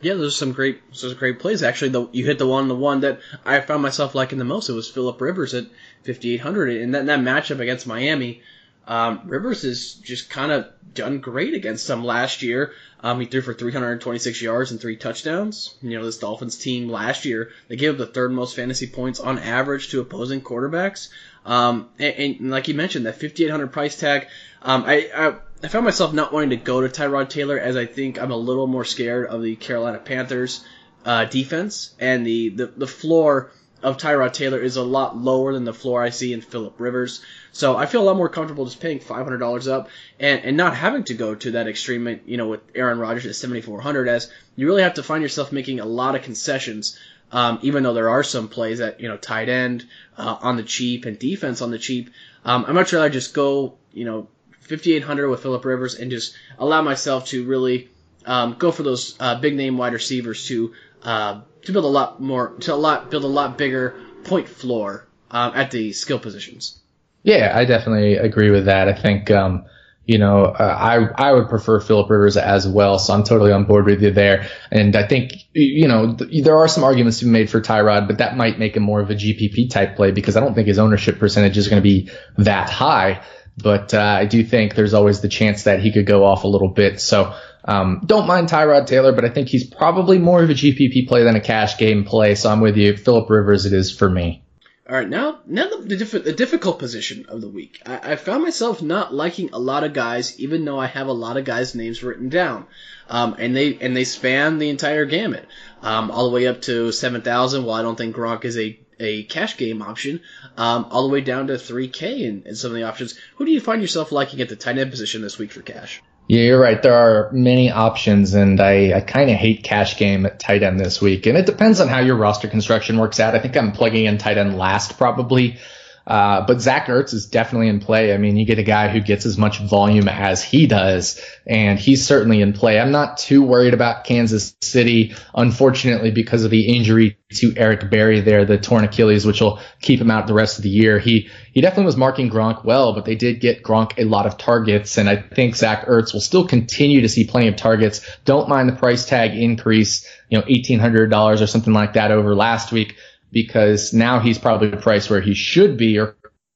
Yeah, 0.05 0.13
those 0.13 0.35
are 0.35 0.37
some 0.37 0.51
great, 0.51 0.87
those 0.89 1.13
are 1.13 1.15
great 1.15 1.39
plays. 1.39 1.63
Actually, 1.63 1.89
the, 1.89 2.07
you 2.11 2.27
hit 2.27 2.37
the 2.37 2.45
one, 2.45 2.67
the 2.67 2.75
one 2.75 2.99
that 2.99 3.21
I 3.43 3.59
found 3.59 3.81
myself 3.81 4.13
liking 4.13 4.37
the 4.37 4.45
most. 4.45 4.69
It 4.69 4.73
was 4.73 4.87
Philip 4.87 5.19
Rivers 5.19 5.55
at 5.55 5.65
5,800, 6.03 6.79
and 6.79 6.93
that 6.93 7.07
that 7.07 7.21
matchup 7.21 7.59
against 7.59 7.87
Miami, 7.87 8.43
um, 8.87 9.21
Rivers 9.25 9.63
has 9.63 9.95
just 9.95 10.29
kind 10.29 10.51
of 10.51 10.67
done 10.93 11.21
great 11.21 11.55
against 11.55 11.87
them 11.87 12.03
last 12.03 12.43
year. 12.43 12.71
Um, 12.99 13.19
he 13.19 13.25
threw 13.25 13.41
for 13.41 13.55
326 13.55 14.43
yards 14.43 14.69
and 14.69 14.79
three 14.79 14.95
touchdowns. 14.95 15.73
You 15.81 15.97
know, 15.97 16.05
this 16.05 16.19
Dolphins 16.19 16.57
team 16.59 16.87
last 16.87 17.25
year, 17.25 17.49
they 17.67 17.75
gave 17.75 17.93
up 17.93 17.97
the 17.97 18.05
third 18.05 18.31
most 18.31 18.55
fantasy 18.55 18.85
points 18.85 19.19
on 19.19 19.39
average 19.39 19.89
to 19.89 20.01
opposing 20.01 20.41
quarterbacks. 20.41 21.09
Um, 21.47 21.89
and, 21.97 22.15
and 22.39 22.51
like 22.51 22.67
you 22.67 22.75
mentioned, 22.75 23.07
that 23.07 23.19
5,800 23.19 23.67
price 23.71 23.99
tag, 23.99 24.27
um, 24.65 24.84
I, 24.86 25.10
I 25.15 25.36
I 25.63 25.67
found 25.67 25.86
myself 25.86 26.13
not 26.13 26.34
wanting 26.34 26.51
to 26.51 26.58
go 26.58 26.82
to 26.82 26.89
Tyrod 26.89 27.30
Taylor 27.30 27.58
as 27.58 27.75
I 27.75 27.86
think 27.86 28.21
I'm 28.21 28.32
a 28.32 28.38
little 28.38 28.67
more 28.67 28.86
scared 28.86 29.28
of 29.28 29.41
the 29.41 29.56
Carolina 29.56 29.97
Panthers 29.97 30.63
uh, 31.06 31.25
defense 31.25 31.95
and 31.99 32.25
the, 32.25 32.49
the, 32.49 32.65
the 32.67 32.88
floor 32.88 33.51
of 33.82 33.97
Tyrod 33.97 34.34
Taylor 34.34 34.60
is 34.60 34.75
a 34.75 34.84
lot 34.84 35.17
lower 35.17 35.54
than 35.54 35.63
the 35.63 35.73
floor 35.73 36.04
I 36.04 36.10
see 36.10 36.34
in 36.34 36.41
Philip 36.41 36.80
Rivers. 36.80 37.23
So 37.51 37.78
I 37.78 37.86
feel 37.86 38.01
a 38.01 38.04
lot 38.04 38.17
more 38.17 38.30
comfortable 38.30 38.65
just 38.65 38.80
paying 38.80 38.99
$500 38.99 39.71
up 39.71 39.89
and, 40.19 40.43
and 40.43 40.58
not 40.58 40.75
having 40.75 41.04
to 41.06 41.13
go 41.13 41.36
to 41.36 41.51
that 41.51 41.67
extreme, 41.67 42.19
you 42.25 42.38
know, 42.38 42.47
with 42.47 42.62
Aaron 42.75 42.99
Rodgers 42.99 43.25
at 43.25 43.36
7,400 43.36 44.08
as 44.08 44.32
you 44.56 44.67
really 44.67 44.84
have 44.84 44.95
to 44.95 45.04
find 45.04 45.23
yourself 45.23 45.51
making 45.51 45.80
a 45.80 45.86
lot 45.86 46.15
of 46.15 46.23
concessions. 46.23 46.99
Um, 47.32 47.60
even 47.63 47.82
though 47.84 47.93
there 47.93 48.10
are 48.10 48.23
some 48.23 48.49
plays 48.49 48.80
at, 48.82 48.99
you 48.99 49.08
know, 49.08 49.17
tight 49.17 49.49
end, 49.49 49.86
uh, 50.17 50.38
on 50.41 50.58
the 50.58 50.63
cheap 50.63 51.06
and 51.06 51.17
defense 51.17 51.62
on 51.62 51.71
the 51.71 51.80
cheap. 51.80 52.12
Um, 52.45 52.65
I'm 52.65 52.75
not 52.75 52.82
much 52.82 52.93
rather 52.93 53.10
just 53.10 53.34
go, 53.34 53.78
you 53.93 54.06
know, 54.06 54.28
5800 54.65 55.30
with 55.30 55.41
Philip 55.41 55.63
Rivers 55.63 55.95
and 55.95 56.10
just 56.10 56.36
allow 56.58 56.82
myself 56.82 57.28
to 57.28 57.45
really 57.45 57.89
um, 58.25 58.56
go 58.58 58.71
for 58.71 58.84
those 58.84 59.15
uh, 59.19 59.39
big 59.39 59.56
name 59.56 59.78
wide 59.78 59.93
receivers 59.93 60.47
to 60.47 60.73
uh, 61.04 61.41
to 61.63 61.71
build 61.71 61.86
a 61.86 61.89
lot 61.89 62.21
more 62.21 62.49
to 62.62 62.73
a 62.73 62.75
lot 62.75 63.12
build 63.12 63.23
a 63.23 63.28
lot 63.28 63.58
bigger 63.58 63.95
point 64.23 64.47
floor 64.49 65.08
um, 65.30 65.54
at 65.56 65.71
the 65.71 65.93
skill 65.93 66.19
positions. 66.19 66.80
Yeah, 67.23 67.51
I 67.56 67.65
definitely 67.65 68.15
agree 68.15 68.49
with 68.49 68.65
that. 68.65 68.88
I 68.88 68.93
think 68.93 69.30
um, 69.30 69.65
you 70.06 70.17
know 70.17 70.45
uh, 70.45 70.63
I 70.63 71.30
I 71.30 71.34
would 71.34 71.47
prefer 71.47 71.80
Philip 71.80 72.10
Rivers 72.10 72.36
as 72.36 72.67
well, 72.67 72.97
so 72.97 73.13
I'm 73.13 73.23
totally 73.23 73.51
on 73.51 73.65
board 73.65 73.86
with 73.86 74.01
you 74.01 74.12
there. 74.12 74.49
And 74.71 74.95
I 74.95 75.08
think 75.08 75.34
you 75.54 75.88
know 75.88 76.15
th- 76.15 76.43
there 76.43 76.58
are 76.58 76.67
some 76.67 76.84
arguments 76.84 77.19
to 77.19 77.25
be 77.25 77.32
made 77.32 77.51
for 77.51 77.62
Tyrod, 77.62 78.08
but 78.08 78.17
that 78.17 78.36
might 78.36 78.58
make 78.58 78.75
him 78.75 78.84
more 78.84 79.01
of 79.01 79.12
a 79.12 79.15
GPP 79.15 79.69
type 79.69 79.95
play 79.95 80.10
because 80.10 80.36
I 80.36 80.39
don't 80.39 80.56
think 80.56 80.67
his 80.67 80.80
ownership 80.80 81.19
percentage 81.19 81.58
is 81.58 81.67
going 81.67 81.82
to 81.82 81.88
be 81.88 82.10
that 82.38 82.69
high 82.69 83.23
but 83.57 83.93
uh, 83.93 83.99
I 83.99 84.25
do 84.25 84.43
think 84.43 84.75
there's 84.75 84.93
always 84.93 85.21
the 85.21 85.29
chance 85.29 85.63
that 85.63 85.79
he 85.79 85.91
could 85.91 86.05
go 86.05 86.25
off 86.25 86.43
a 86.43 86.47
little 86.47 86.67
bit. 86.67 86.99
So 86.99 87.35
um, 87.63 88.01
don't 88.05 88.27
mind 88.27 88.49
Tyrod 88.49 88.85
Taylor, 88.87 89.13
but 89.13 89.25
I 89.25 89.29
think 89.29 89.47
he's 89.47 89.65
probably 89.65 90.19
more 90.19 90.43
of 90.43 90.49
a 90.49 90.53
GPP 90.53 91.07
play 91.07 91.23
than 91.23 91.35
a 91.35 91.41
cash 91.41 91.77
game 91.77 92.03
play. 92.03 92.35
So 92.35 92.49
I'm 92.49 92.61
with 92.61 92.77
you. 92.77 92.97
Philip 92.97 93.29
Rivers, 93.29 93.65
it 93.65 93.73
is 93.73 93.91
for 93.95 94.09
me. 94.09 94.43
All 94.87 94.95
right, 94.95 95.09
now 95.09 95.39
now 95.47 95.67
the, 95.67 95.77
the, 95.77 95.97
diff- 95.97 96.23
the 96.23 96.31
difficult 96.31 96.77
position 96.77 97.25
of 97.27 97.41
the 97.41 97.49
week. 97.49 97.81
I, 97.87 98.11
I, 98.11 98.15
found 98.17 98.43
myself 98.43 98.83
not 98.83 99.11
liking 99.11 99.49
a 99.51 99.57
lot 99.57 99.83
of 99.83 99.93
guys, 99.93 100.39
even 100.39 100.63
though 100.63 100.79
I 100.79 100.85
have 100.85 101.07
a 101.07 101.11
lot 101.11 101.37
of 101.37 101.43
guys' 101.43 101.73
names 101.73 102.03
written 102.03 102.29
down, 102.29 102.67
um, 103.09 103.35
and 103.39 103.55
they 103.55 103.79
and 103.81 103.97
they 103.97 104.03
span 104.03 104.59
the 104.59 104.69
entire 104.69 105.05
gamut, 105.05 105.47
um, 105.81 106.11
all 106.11 106.29
the 106.29 106.35
way 106.35 106.45
up 106.45 106.61
to 106.63 106.91
seven 106.91 107.23
thousand. 107.23 107.65
While 107.65 107.79
I 107.79 107.81
don't 107.81 107.95
think 107.95 108.15
Gronk 108.15 108.45
is 108.45 108.59
a 108.59 108.79
a 108.99 109.23
cash 109.23 109.58
game 109.58 109.81
option, 109.81 110.21
um, 110.58 110.88
all 110.91 111.08
the 111.08 111.13
way 111.13 111.21
down 111.21 111.47
to 111.47 111.53
3K 111.53 112.21
in, 112.21 112.43
in 112.45 112.55
some 112.55 112.71
of 112.71 112.75
the 112.75 112.84
options. 112.84 113.17
Who 113.36 113.45
do 113.45 113.51
you 113.51 113.62
find 113.62 113.81
yourself 113.81 114.12
liking 114.12 114.41
at 114.41 114.49
the 114.49 114.55
tight 114.55 114.77
end 114.77 114.91
position 114.91 115.21
this 115.21 115.38
week 115.38 115.51
for 115.51 115.62
cash? 115.62 116.01
Yeah, 116.27 116.41
you're 116.41 116.60
right. 116.60 116.81
There 116.81 116.95
are 116.95 117.31
many 117.31 117.71
options, 117.71 118.34
and 118.34 118.60
I, 118.60 118.93
I 118.95 119.01
kind 119.01 119.29
of 119.29 119.36
hate 119.36 119.63
cash 119.63 119.97
game 119.97 120.25
at 120.25 120.39
tight 120.39 120.63
end 120.63 120.79
this 120.79 120.99
week. 120.99 121.27
And 121.27 121.38
it 121.38 121.45
depends 121.45 121.79
on 121.79 121.88
how 121.88 121.99
your 121.99 122.15
roster 122.15 122.47
construction 122.47 122.97
works 122.97 123.19
out. 123.19 123.36
I 123.36 123.39
think 123.39 123.55
I'm 123.55 123.73
plugging 123.73 124.05
in 124.05 124.17
tight 124.17 124.39
end 124.39 124.58
last 124.58 124.97
probably. 124.97 125.60
Uh, 126.07 126.45
but 126.45 126.61
Zach 126.61 126.85
Ertz 126.85 127.13
is 127.13 127.25
definitely 127.25 127.67
in 127.67 127.79
play. 127.79 128.13
I 128.13 128.17
mean, 128.17 128.37
you 128.37 128.45
get 128.45 128.59
a 128.59 128.63
guy 128.63 128.89
who 128.89 129.01
gets 129.01 129.25
as 129.25 129.37
much 129.37 129.59
volume 129.59 130.07
as 130.07 130.43
he 130.43 130.67
does, 130.67 131.19
and 131.47 131.79
he's 131.79 132.05
certainly 132.05 132.41
in 132.41 132.53
play. 132.53 132.79
I'm 132.79 132.91
not 132.91 133.17
too 133.17 133.41
worried 133.41 133.73
about 133.73 134.03
Kansas 134.03 134.55
City, 134.61 135.15
unfortunately, 135.33 136.11
because 136.11 136.43
of 136.43 136.51
the 136.51 136.75
injury 136.75 137.17
to 137.33 137.53
Eric 137.57 137.89
Berry 137.89 138.21
there, 138.21 138.45
the 138.45 138.57
torn 138.57 138.83
Achilles, 138.83 139.25
which 139.25 139.41
will 139.41 139.59
keep 139.81 139.99
him 139.99 140.11
out 140.11 140.27
the 140.27 140.33
rest 140.33 140.57
of 140.57 140.63
the 140.63 140.69
year. 140.69 140.99
He 140.99 141.29
he 141.53 141.61
definitely 141.61 141.85
was 141.85 141.97
marking 141.97 142.29
Gronk 142.29 142.63
well, 142.63 142.93
but 142.93 143.05
they 143.05 143.15
did 143.15 143.39
get 143.39 143.63
Gronk 143.63 143.93
a 143.97 144.03
lot 144.03 144.25
of 144.25 144.37
targets, 144.37 144.97
and 144.97 145.09
I 145.09 145.15
think 145.17 145.55
Zach 145.55 145.87
Ertz 145.87 146.13
will 146.13 146.21
still 146.21 146.47
continue 146.47 147.01
to 147.01 147.09
see 147.09 147.25
plenty 147.25 147.47
of 147.47 147.55
targets. 147.55 148.07
Don't 148.25 148.47
mind 148.47 148.69
the 148.69 148.75
price 148.75 149.05
tag 149.05 149.35
increase, 149.35 150.07
you 150.29 150.37
know, 150.37 150.43
eighteen 150.47 150.79
hundred 150.79 151.09
dollars 151.09 151.41
or 151.41 151.47
something 151.47 151.73
like 151.73 151.93
that 151.93 152.11
over 152.11 152.35
last 152.35 152.71
week 152.71 152.95
because 153.31 153.93
now 153.93 154.19
he's 154.19 154.38
probably 154.38 154.69
the 154.69 154.77
price 154.77 155.09
where 155.09 155.21
he 155.21 155.33
should 155.33 155.77
be 155.77 155.99
or 155.99 156.15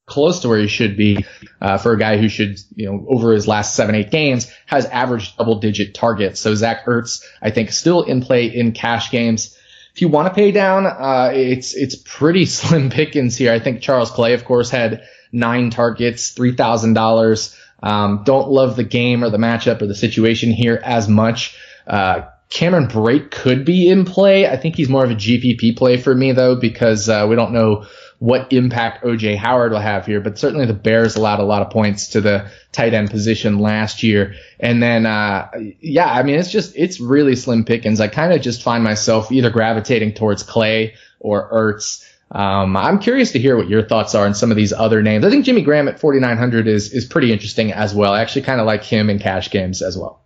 close 0.10 0.39
to 0.39 0.49
where 0.49 0.60
he 0.60 0.67
should 0.67 0.97
be 0.97 1.25
uh, 1.62 1.77
for 1.77 1.93
a 1.93 1.99
guy 1.99 2.17
who 2.17 2.27
should, 2.27 2.60
you 2.75 2.91
know, 2.91 3.05
over 3.08 3.32
his 3.32 3.47
last 3.47 3.75
seven, 3.75 3.95
eight 3.95 4.12
games 4.12 4.51
has 4.65 4.86
averaged 4.86 5.38
double 5.38 5.60
digit 5.60 5.93
targets. 5.93 6.39
So 6.39 6.55
Zach 6.55 6.86
Ertz, 6.86 7.23
I 7.41 7.51
think, 7.51 7.71
still 7.71 8.03
in 8.03 8.21
play 8.21 8.47
in 8.47 8.71
cash 8.73 9.12
games. 9.12 9.55
If 9.93 10.01
you 10.01 10.08
want 10.10 10.27
to 10.27 10.34
pay 10.34 10.51
down, 10.51 10.86
uh, 10.86 11.32
it's, 11.34 11.75
it's 11.75 11.95
pretty 11.95 12.45
slim 12.47 12.89
pickings 12.89 13.38
here. 13.38 13.53
I 13.53 13.60
think 13.60 13.82
Charles 13.82 14.12
Clay, 14.12 14.34
of 14.34 14.43
course, 14.45 14.69
had 14.69 15.03
nine 15.32 15.69
targets, 15.69 16.34
$3,000. 16.34 17.55
Um, 17.82 18.23
don't 18.25 18.49
love 18.49 18.75
the 18.75 18.84
game 18.84 19.23
or 19.23 19.29
the 19.29 19.38
matchup 19.38 19.82
or 19.82 19.88
the 19.88 19.95
situation 19.95 20.51
here 20.51 20.82
as 20.84 21.08
much. 21.08 21.58
Uh, 21.88 22.23
Cameron 22.49 22.88
Brate 22.88 23.29
could 23.29 23.63
be 23.63 23.89
in 23.89 24.05
play. 24.05 24.47
I 24.47 24.57
think 24.57 24.75
he's 24.75 24.89
more 24.89 25.03
of 25.03 25.12
a 25.12 25.15
GPP 25.15 25.77
play 25.77 25.97
for 25.97 26.13
me 26.13 26.31
though, 26.31 26.55
because 26.55 27.07
uh, 27.07 27.27
we 27.29 27.35
don't 27.35 27.53
know 27.53 27.85
what 28.17 28.51
impact 28.51 29.03
OJ 29.03 29.38
Howard 29.38 29.71
will 29.71 29.79
have 29.79 30.05
here, 30.05 30.19
but 30.19 30.38
certainly 30.38 30.65
the 30.65 30.73
Bears 30.73 31.15
allowed 31.15 31.39
a 31.39 31.43
lot 31.43 31.62
of 31.62 31.69
points 31.69 32.09
to 32.09 32.21
the 32.21 32.49
tight 32.71 32.93
end 32.93 33.09
position 33.09 33.59
last 33.59 34.03
year. 34.03 34.35
And 34.59 34.83
then, 34.83 35.05
uh, 35.05 35.49
yeah, 35.79 36.12
I 36.12 36.23
mean, 36.23 36.35
it's 36.35 36.51
just, 36.51 36.73
it's 36.75 36.99
really 36.99 37.35
slim 37.35 37.63
pickings. 37.63 38.01
I 38.01 38.09
kind 38.09 38.33
of 38.33 38.41
just 38.41 38.62
find 38.62 38.83
myself 38.83 39.31
either 39.31 39.49
gravitating 39.49 40.15
towards 40.15 40.43
Clay 40.43 40.95
or 41.19 41.49
Ertz. 41.51 42.05
Um, 42.31 42.75
I'm 42.75 42.99
curious 42.99 43.31
to 43.31 43.39
hear 43.39 43.55
what 43.55 43.69
your 43.69 43.83
thoughts 43.83 44.13
are 44.15 44.25
on 44.25 44.33
some 44.33 44.51
of 44.51 44.57
these 44.57 44.73
other 44.73 45.01
names. 45.01 45.23
I 45.23 45.29
think 45.29 45.45
Jimmy 45.45 45.62
Graham 45.62 45.88
at 45.88 45.99
4,900 45.99 46.67
is, 46.67 46.91
is 46.93 47.05
pretty 47.05 47.31
interesting 47.31 47.71
as 47.71 47.93
well. 47.95 48.13
I 48.13 48.21
actually 48.21 48.41
kind 48.41 48.59
of 48.59 48.67
like 48.67 48.83
him 48.83 49.09
in 49.09 49.19
cash 49.19 49.49
games 49.49 49.81
as 49.81 49.97
well. 49.97 50.21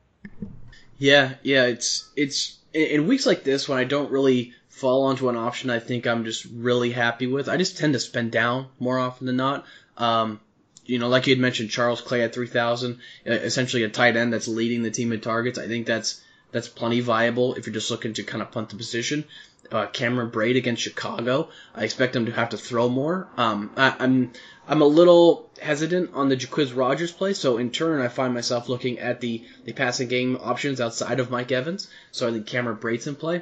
Yeah, 0.98 1.34
yeah, 1.44 1.66
it's, 1.66 2.10
it's, 2.16 2.58
in 2.74 3.08
weeks 3.08 3.26
like 3.26 3.44
this 3.44 3.68
when 3.70 3.78
I 3.78 3.84
don't 3.84 4.12
really 4.12 4.54
fall 4.70 5.04
onto 5.04 5.30
an 5.30 5.38
option 5.38 5.70
I 5.70 5.80
think 5.80 6.08
I'm 6.08 6.26
just 6.26 6.46
really 6.46 6.92
happy 6.92 7.28
with. 7.28 7.48
I 7.48 7.58
just 7.58 7.78
tend 7.78 7.94
to 7.94 8.00
spend 8.00 8.32
down 8.32 8.68
more 8.80 8.98
often 8.98 9.28
than 9.28 9.38
not. 9.38 9.66
Um, 9.98 10.40
you 10.86 11.00
know, 11.00 11.08
like 11.08 11.28
you 11.28 11.36
had 11.36 11.42
mentioned, 11.42 11.70
Charles 11.70 12.02
Clay 12.02 12.24
at 12.24 12.34
3,000, 12.34 13.00
essentially 13.26 13.84
a 13.84 13.90
tight 13.90 14.18
end 14.18 14.34
that's 14.34 14.48
leading 14.48 14.84
the 14.84 14.92
team 14.92 15.12
in 15.12 15.22
targets. 15.22 15.58
I 15.58 15.68
think 15.68 15.86
that's 15.88 16.22
that's 16.52 16.68
plenty 16.68 17.00
viable 17.00 17.56
if 17.56 17.66
you're 17.66 17.74
just 17.74 17.90
looking 17.90 18.14
to 18.14 18.24
kind 18.24 18.42
of 18.42 18.52
punt 18.52 18.70
the 18.70 18.76
position. 18.76 19.24
Uh, 19.72 19.88
Cameron 19.88 20.30
Brate 20.30 20.58
against 20.58 20.84
Chicago, 20.84 21.50
I 21.74 21.84
expect 21.84 22.16
him 22.16 22.26
to 22.26 22.32
have 22.32 22.50
to 22.50 22.58
throw 22.58 22.90
more. 22.90 23.28
Um, 23.38 23.72
I, 23.78 23.96
I'm 23.98 24.34
I'm 24.68 24.82
a 24.82 24.86
little 24.86 25.50
hesitant 25.62 26.12
on 26.14 26.30
the 26.30 26.38
Jacquizz 26.38 26.76
Rogers 26.76 27.12
play, 27.12 27.34
so 27.34 27.58
in 27.58 27.70
turn 27.70 28.02
I 28.02 28.08
find 28.08 28.34
myself 28.34 28.70
looking 28.70 28.98
at 29.00 29.20
the 29.20 29.44
the 29.66 29.74
passing 29.74 30.08
game 30.08 30.38
options 30.42 30.80
outside 30.80 31.20
of 31.20 31.30
Mike 31.30 31.52
Evans. 31.52 31.90
So 32.12 32.28
I 32.28 32.32
think 32.32 32.48
Cameron 32.48 32.80
in 33.06 33.16
play. 33.16 33.42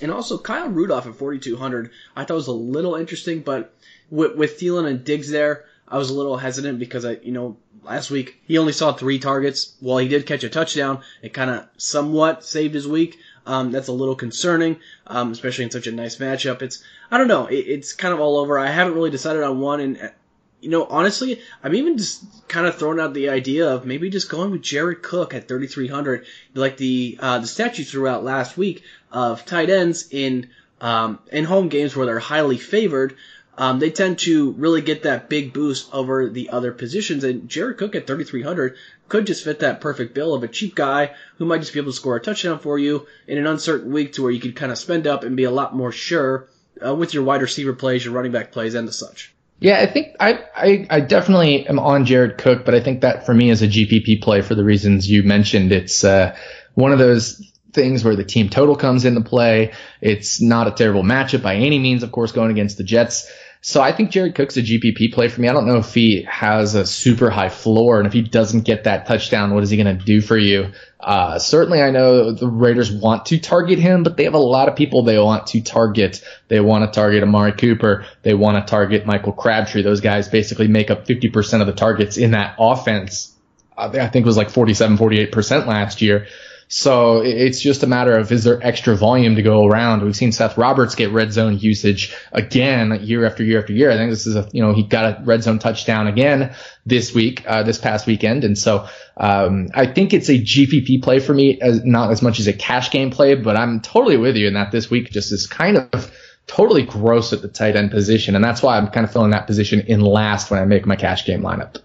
And 0.00 0.10
also 0.10 0.38
Kyle 0.38 0.68
Rudolph 0.68 1.06
at 1.06 1.14
4,200, 1.14 1.90
I 2.16 2.24
thought 2.24 2.34
was 2.34 2.46
a 2.46 2.52
little 2.52 2.94
interesting, 2.94 3.40
but 3.40 3.74
with, 4.10 4.36
with 4.36 4.60
Thielen 4.60 4.86
and 4.86 5.04
Diggs 5.04 5.30
there, 5.30 5.64
I 5.88 5.98
was 5.98 6.10
a 6.10 6.14
little 6.14 6.36
hesitant 6.36 6.78
because 6.78 7.04
I, 7.04 7.12
you 7.22 7.32
know, 7.32 7.56
last 7.82 8.10
week 8.10 8.40
he 8.46 8.58
only 8.58 8.72
saw 8.72 8.92
three 8.92 9.18
targets. 9.18 9.74
While 9.80 9.98
he 9.98 10.08
did 10.08 10.26
catch 10.26 10.44
a 10.44 10.48
touchdown, 10.48 11.02
it 11.22 11.32
kind 11.32 11.50
of 11.50 11.66
somewhat 11.76 12.44
saved 12.44 12.74
his 12.74 12.86
week. 12.86 13.18
Um, 13.46 13.72
that's 13.72 13.88
a 13.88 13.92
little 13.92 14.14
concerning, 14.14 14.78
um, 15.06 15.32
especially 15.32 15.64
in 15.64 15.70
such 15.70 15.86
a 15.86 15.92
nice 15.92 16.16
matchup. 16.16 16.60
It's, 16.60 16.82
I 17.10 17.16
don't 17.16 17.28
know, 17.28 17.46
it, 17.46 17.56
it's 17.56 17.94
kind 17.94 18.12
of 18.12 18.20
all 18.20 18.36
over. 18.36 18.58
I 18.58 18.70
haven't 18.70 18.94
really 18.94 19.10
decided 19.10 19.42
on 19.42 19.58
one, 19.58 19.80
and 19.80 20.12
you 20.60 20.70
know, 20.70 20.84
honestly, 20.84 21.40
I'm 21.62 21.74
even 21.74 21.98
just 21.98 22.48
kind 22.48 22.66
of 22.66 22.76
throwing 22.76 22.98
out 22.98 23.14
the 23.14 23.28
idea 23.28 23.68
of 23.68 23.86
maybe 23.86 24.10
just 24.10 24.28
going 24.28 24.50
with 24.50 24.62
Jared 24.62 25.02
Cook 25.02 25.34
at 25.34 25.46
3,300, 25.46 26.26
like 26.54 26.76
the 26.76 27.18
uh, 27.20 27.38
the 27.38 27.46
stat 27.46 27.78
you 27.78 27.84
threw 27.84 28.08
out 28.08 28.24
last 28.24 28.56
week 28.56 28.82
of 29.12 29.44
tight 29.44 29.70
ends 29.70 30.08
in 30.10 30.48
um, 30.80 31.20
in 31.30 31.44
home 31.44 31.68
games 31.68 31.94
where 31.94 32.06
they're 32.06 32.18
highly 32.18 32.58
favored. 32.58 33.16
Um, 33.56 33.80
they 33.80 33.90
tend 33.90 34.20
to 34.20 34.52
really 34.52 34.82
get 34.82 35.02
that 35.02 35.28
big 35.28 35.52
boost 35.52 35.92
over 35.92 36.28
the 36.28 36.50
other 36.50 36.70
positions, 36.70 37.24
and 37.24 37.48
Jared 37.48 37.76
Cook 37.76 37.96
at 37.96 38.06
3,300 38.06 38.76
could 39.08 39.26
just 39.26 39.42
fit 39.42 39.60
that 39.60 39.80
perfect 39.80 40.14
bill 40.14 40.34
of 40.34 40.44
a 40.44 40.48
cheap 40.48 40.76
guy 40.76 41.12
who 41.38 41.44
might 41.44 41.58
just 41.58 41.72
be 41.72 41.80
able 41.80 41.90
to 41.90 41.96
score 41.96 42.14
a 42.14 42.20
touchdown 42.20 42.60
for 42.60 42.78
you 42.78 43.06
in 43.26 43.36
an 43.36 43.48
uncertain 43.48 43.92
week 43.92 44.12
to 44.12 44.22
where 44.22 44.30
you 44.30 44.40
could 44.40 44.54
kind 44.54 44.70
of 44.70 44.78
spend 44.78 45.08
up 45.08 45.24
and 45.24 45.36
be 45.36 45.42
a 45.42 45.50
lot 45.50 45.74
more 45.74 45.90
sure 45.90 46.48
uh, 46.84 46.94
with 46.94 47.14
your 47.14 47.24
wide 47.24 47.42
receiver 47.42 47.72
plays, 47.72 48.04
your 48.04 48.14
running 48.14 48.30
back 48.30 48.52
plays, 48.52 48.74
and 48.74 48.86
the 48.86 48.92
such. 48.92 49.34
Yeah, 49.60 49.80
I 49.80 49.86
think 49.86 50.14
I, 50.20 50.40
I, 50.54 50.86
I 50.88 51.00
definitely 51.00 51.66
am 51.66 51.78
on 51.80 52.04
Jared 52.04 52.38
Cook, 52.38 52.64
but 52.64 52.74
I 52.74 52.80
think 52.80 53.00
that 53.00 53.26
for 53.26 53.34
me 53.34 53.50
is 53.50 53.60
a 53.60 53.66
GPP 53.66 54.22
play 54.22 54.40
for 54.40 54.54
the 54.54 54.64
reasons 54.64 55.10
you 55.10 55.24
mentioned. 55.24 55.72
It's 55.72 56.04
uh, 56.04 56.36
one 56.74 56.92
of 56.92 56.98
those 57.00 57.42
things 57.72 58.04
where 58.04 58.14
the 58.14 58.24
team 58.24 58.48
total 58.48 58.76
comes 58.76 59.04
into 59.04 59.20
play. 59.20 59.72
It's 60.00 60.40
not 60.40 60.68
a 60.68 60.70
terrible 60.70 61.02
matchup 61.02 61.42
by 61.42 61.56
any 61.56 61.78
means, 61.80 62.02
of 62.04 62.12
course, 62.12 62.30
going 62.30 62.52
against 62.52 62.78
the 62.78 62.84
Jets. 62.84 63.30
So 63.60 63.82
I 63.82 63.92
think 63.92 64.10
Jared 64.10 64.36
Cook's 64.36 64.56
a 64.56 64.62
GPP 64.62 65.12
play 65.12 65.28
for 65.28 65.40
me. 65.40 65.48
I 65.48 65.52
don't 65.52 65.66
know 65.66 65.78
if 65.78 65.92
he 65.92 66.22
has 66.22 66.74
a 66.74 66.86
super 66.86 67.28
high 67.28 67.48
floor, 67.48 67.98
and 67.98 68.06
if 68.06 68.12
he 68.12 68.22
doesn't 68.22 68.62
get 68.62 68.84
that 68.84 69.06
touchdown, 69.06 69.52
what 69.52 69.64
is 69.64 69.70
he 69.70 69.76
going 69.76 69.98
to 69.98 70.04
do 70.04 70.20
for 70.20 70.38
you? 70.38 70.72
Uh, 71.00 71.38
certainly, 71.38 71.82
I 71.82 71.90
know 71.90 72.32
the 72.32 72.48
Raiders 72.48 72.90
want 72.90 73.26
to 73.26 73.38
target 73.38 73.78
him, 73.78 74.04
but 74.04 74.16
they 74.16 74.24
have 74.24 74.34
a 74.34 74.38
lot 74.38 74.68
of 74.68 74.76
people 74.76 75.02
they 75.02 75.18
want 75.18 75.48
to 75.48 75.60
target. 75.60 76.22
They 76.46 76.60
want 76.60 76.84
to 76.84 76.94
target 76.94 77.22
Amari 77.22 77.52
Cooper. 77.52 78.06
They 78.22 78.34
want 78.34 78.64
to 78.64 78.70
target 78.70 79.06
Michael 79.06 79.32
Crabtree. 79.32 79.82
Those 79.82 80.00
guys 80.00 80.28
basically 80.28 80.68
make 80.68 80.90
up 80.90 81.06
50% 81.06 81.60
of 81.60 81.66
the 81.66 81.72
targets 81.72 82.16
in 82.16 82.32
that 82.32 82.56
offense. 82.58 83.34
I 83.76 84.08
think 84.08 84.24
it 84.24 84.26
was 84.26 84.36
like 84.36 84.50
47, 84.50 84.98
48% 84.98 85.66
last 85.66 86.02
year. 86.02 86.26
So 86.70 87.22
it's 87.22 87.62
just 87.62 87.82
a 87.82 87.86
matter 87.86 88.16
of 88.18 88.30
is 88.30 88.44
there 88.44 88.64
extra 88.64 88.94
volume 88.94 89.36
to 89.36 89.42
go 89.42 89.64
around? 89.64 90.02
We've 90.02 90.14
seen 90.14 90.32
Seth 90.32 90.58
Roberts 90.58 90.94
get 90.94 91.10
red 91.12 91.32
zone 91.32 91.58
usage 91.58 92.14
again 92.30 93.00
year 93.02 93.24
after 93.24 93.42
year 93.42 93.58
after 93.58 93.72
year. 93.72 93.90
I 93.90 93.96
think 93.96 94.10
this 94.10 94.26
is 94.26 94.36
a 94.36 94.46
you 94.52 94.62
know 94.62 94.74
he 94.74 94.82
got 94.82 95.20
a 95.20 95.24
red 95.24 95.42
zone 95.42 95.58
touchdown 95.58 96.06
again 96.06 96.54
this 96.84 97.14
week, 97.14 97.42
uh, 97.46 97.62
this 97.62 97.78
past 97.78 98.06
weekend, 98.06 98.44
and 98.44 98.56
so 98.56 98.86
um, 99.16 99.68
I 99.72 99.86
think 99.86 100.12
it's 100.12 100.28
a 100.28 100.38
GPP 100.38 101.02
play 101.02 101.20
for 101.20 101.32
me, 101.32 101.58
as 101.58 101.84
not 101.86 102.10
as 102.10 102.20
much 102.20 102.38
as 102.38 102.46
a 102.46 102.52
cash 102.52 102.90
game 102.90 103.10
play. 103.10 103.34
But 103.34 103.56
I'm 103.56 103.80
totally 103.80 104.18
with 104.18 104.36
you 104.36 104.46
in 104.46 104.54
that 104.54 104.70
this 104.70 104.90
week 104.90 105.10
just 105.10 105.32
is 105.32 105.46
kind 105.46 105.88
of 105.92 106.12
totally 106.46 106.82
gross 106.82 107.32
at 107.32 107.40
the 107.40 107.48
tight 107.48 107.76
end 107.76 107.90
position, 107.90 108.34
and 108.34 108.44
that's 108.44 108.62
why 108.62 108.76
I'm 108.76 108.88
kind 108.88 109.06
of 109.06 109.12
filling 109.12 109.30
that 109.30 109.46
position 109.46 109.80
in 109.80 110.02
last 110.02 110.50
when 110.50 110.60
I 110.60 110.66
make 110.66 110.84
my 110.84 110.96
cash 110.96 111.24
game 111.24 111.40
lineup. 111.40 111.80